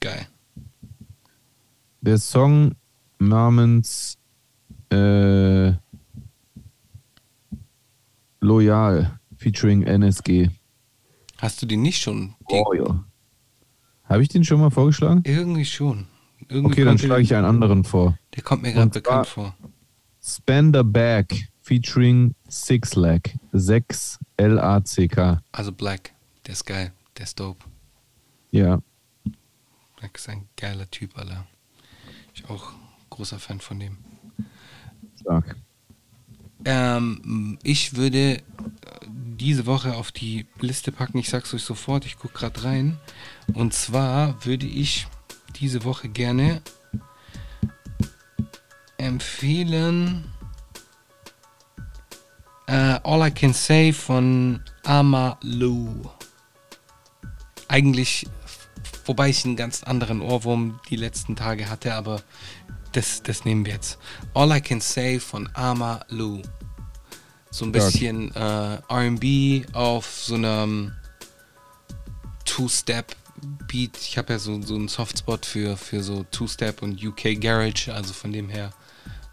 Geil. 0.00 0.28
der 2.02 2.18
Song 2.18 2.76
namens 3.18 4.16
äh, 4.90 5.72
Loyal 8.40 9.18
featuring 9.36 9.82
NSG. 9.82 10.50
Hast 11.38 11.60
du 11.60 11.66
den 11.66 11.82
nicht 11.82 12.00
schon? 12.00 12.36
Oh 12.48 12.72
ja. 12.74 13.04
Habe 14.04 14.22
ich 14.22 14.28
den 14.28 14.44
schon 14.44 14.60
mal 14.60 14.70
vorgeschlagen? 14.70 15.22
Irgendwie 15.24 15.64
schon. 15.64 16.06
Irgendwie 16.48 16.72
Okay, 16.72 16.84
dann 16.84 16.98
schlage 16.98 17.22
ich 17.22 17.34
einen 17.34 17.44
anderen 17.44 17.84
vor. 17.84 18.18
Der 18.34 18.42
kommt 18.42 18.62
mir 18.62 18.72
gerade 18.72 18.90
bekannt 18.90 19.26
vor. 19.26 19.54
Spender 20.22 20.84
Back 20.84 21.48
featuring 21.62 22.34
Six 22.48 22.94
Lack. 22.94 23.34
6 23.52 24.18
L-A-C-K. 24.36 25.42
Also 25.52 25.72
Black. 25.72 26.12
Der 26.46 26.52
ist 26.52 26.64
geil. 26.64 26.92
Der 27.16 27.24
ist 27.24 27.40
dope. 27.40 27.64
Ja. 28.50 28.80
Black 29.96 30.16
ist 30.16 30.28
ein 30.28 30.48
geiler 30.56 30.88
Typ, 30.90 31.16
Alter. 31.18 31.46
Ich 32.34 32.48
auch 32.48 32.72
großer 33.10 33.38
Fan 33.38 33.60
von 33.60 33.80
dem. 33.80 33.98
Stark. 35.20 35.56
Ähm, 36.64 37.58
ich 37.62 37.96
würde 37.96 38.42
diese 39.14 39.66
Woche 39.66 39.94
auf 39.94 40.12
die 40.12 40.46
Liste 40.60 40.92
packen. 40.92 41.18
Ich 41.18 41.28
sag's 41.28 41.52
euch 41.54 41.62
sofort, 41.62 42.06
ich 42.06 42.18
gucke 42.18 42.34
gerade 42.34 42.64
rein. 42.64 42.98
Und 43.52 43.74
zwar 43.74 44.44
würde 44.44 44.66
ich 44.66 45.06
diese 45.60 45.84
Woche 45.84 46.08
gerne 46.08 46.62
empfehlen 48.98 50.24
äh, 52.66 52.98
All 53.02 53.26
I 53.26 53.30
Can 53.30 53.52
Say 53.52 53.92
von 53.92 54.60
Amalu. 54.84 56.02
Eigentlich, 57.68 58.26
wobei 59.04 59.30
ich 59.30 59.44
einen 59.44 59.56
ganz 59.56 59.82
anderen 59.82 60.20
Ohrwurm 60.20 60.80
die 60.90 60.96
letzten 60.96 61.36
Tage 61.36 61.68
hatte, 61.68 61.94
aber 61.94 62.22
das, 62.92 63.22
das 63.22 63.44
nehmen 63.44 63.64
wir 63.64 63.74
jetzt. 63.74 63.98
All 64.34 64.56
I 64.56 64.60
Can 64.60 64.80
Say 64.80 65.20
von 65.20 65.48
Amalu. 65.54 66.42
So 67.50 67.64
ein 67.64 67.72
bisschen 67.72 68.34
äh, 68.34 68.78
RB 68.92 69.66
auf 69.74 70.06
so 70.06 70.34
einem 70.34 70.92
Two-Step-Beat. 73.36 73.96
Ich 73.98 74.18
habe 74.18 74.34
ja 74.34 74.38
so, 74.38 74.60
so 74.62 74.74
einen 74.74 74.88
Softspot 74.88 75.46
für, 75.46 75.76
für 75.76 76.02
so 76.02 76.24
Two-Step 76.30 76.82
und 76.82 77.02
UK 77.04 77.40
Garage. 77.40 77.92
Also 77.92 78.12
von 78.12 78.32
dem 78.32 78.48
her, 78.48 78.70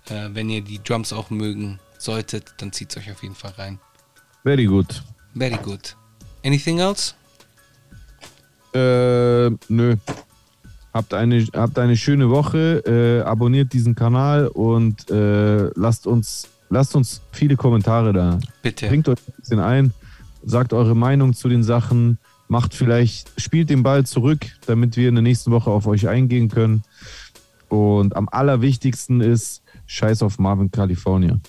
äh, 0.10 0.30
wenn 0.34 0.50
ihr 0.50 0.62
die 0.62 0.82
Drums 0.84 1.14
auch 1.14 1.30
mögen 1.30 1.80
solltet, 1.98 2.54
dann 2.58 2.72
zieht 2.72 2.92
es 2.92 2.98
euch 2.98 3.12
auf 3.12 3.24
jeden 3.24 3.36
Fall 3.36 3.52
rein. 3.58 3.80
Very 4.44 4.66
good. 4.66 5.04
Very 5.36 5.58
good. 5.62 5.96
Anything 6.44 6.80
else? 6.80 7.14
Äh, 8.74 9.50
nö. 9.70 9.96
Habt 10.94 11.14
eine, 11.14 11.48
habt 11.54 11.80
eine 11.80 11.98
schöne 11.98 12.30
Woche. 12.30 12.84
Äh, 12.86 13.22
abonniert 13.24 13.74
diesen 13.74 13.96
Kanal 13.96 14.48
und 14.48 15.10
äh, 15.10 15.70
lasst 15.76 16.06
uns 16.06 16.50
lasst 16.70 16.96
uns 16.96 17.22
viele 17.32 17.56
Kommentare 17.56 18.14
da. 18.14 18.40
Bitte. 18.62 18.88
Bringt 18.88 19.08
euch 19.08 19.20
ein 19.28 19.34
bisschen 19.38 19.60
ein, 19.60 19.94
sagt 20.44 20.74
eure 20.74 20.96
Meinung 20.96 21.34
zu 21.34 21.48
den 21.48 21.64
Sachen, 21.64 22.18
macht 22.48 22.74
vielleicht, 22.74 23.40
spielt 23.40 23.70
den 23.70 23.84
Ball 23.84 24.06
zurück, 24.06 24.46
damit 24.66 24.98
wir 24.98 25.10
in 25.10 25.16
der 25.16 25.22
nächsten 25.22 25.52
Woche 25.52 25.72
auf 25.72 25.88
euch 25.88 26.08
eingehen 26.08 26.50
können. 26.50 26.84
Und 27.70 28.16
am 28.16 28.30
allerwichtigsten 28.30 29.22
ist 29.22 29.64
Scheiß 29.88 30.22
auf 30.22 30.40
Marvin 30.40 30.72
California. 30.72 31.40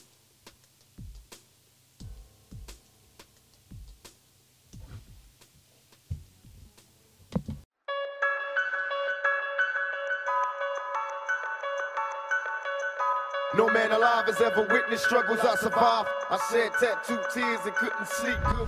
No 13.57 13.69
man 13.69 13.93
alive 13.93 14.27
has 14.27 14.41
ever 14.41 14.67
witnessed 14.69 15.05
struggles 15.05 15.39
I 15.45 15.55
survived. 15.57 16.09
I 16.29 16.39
shed 16.51 16.73
tattooed 16.81 17.21
tears 17.33 17.61
and 17.65 17.75
couldn't 17.77 18.09
sleep 18.09 18.39
good. 18.45 18.67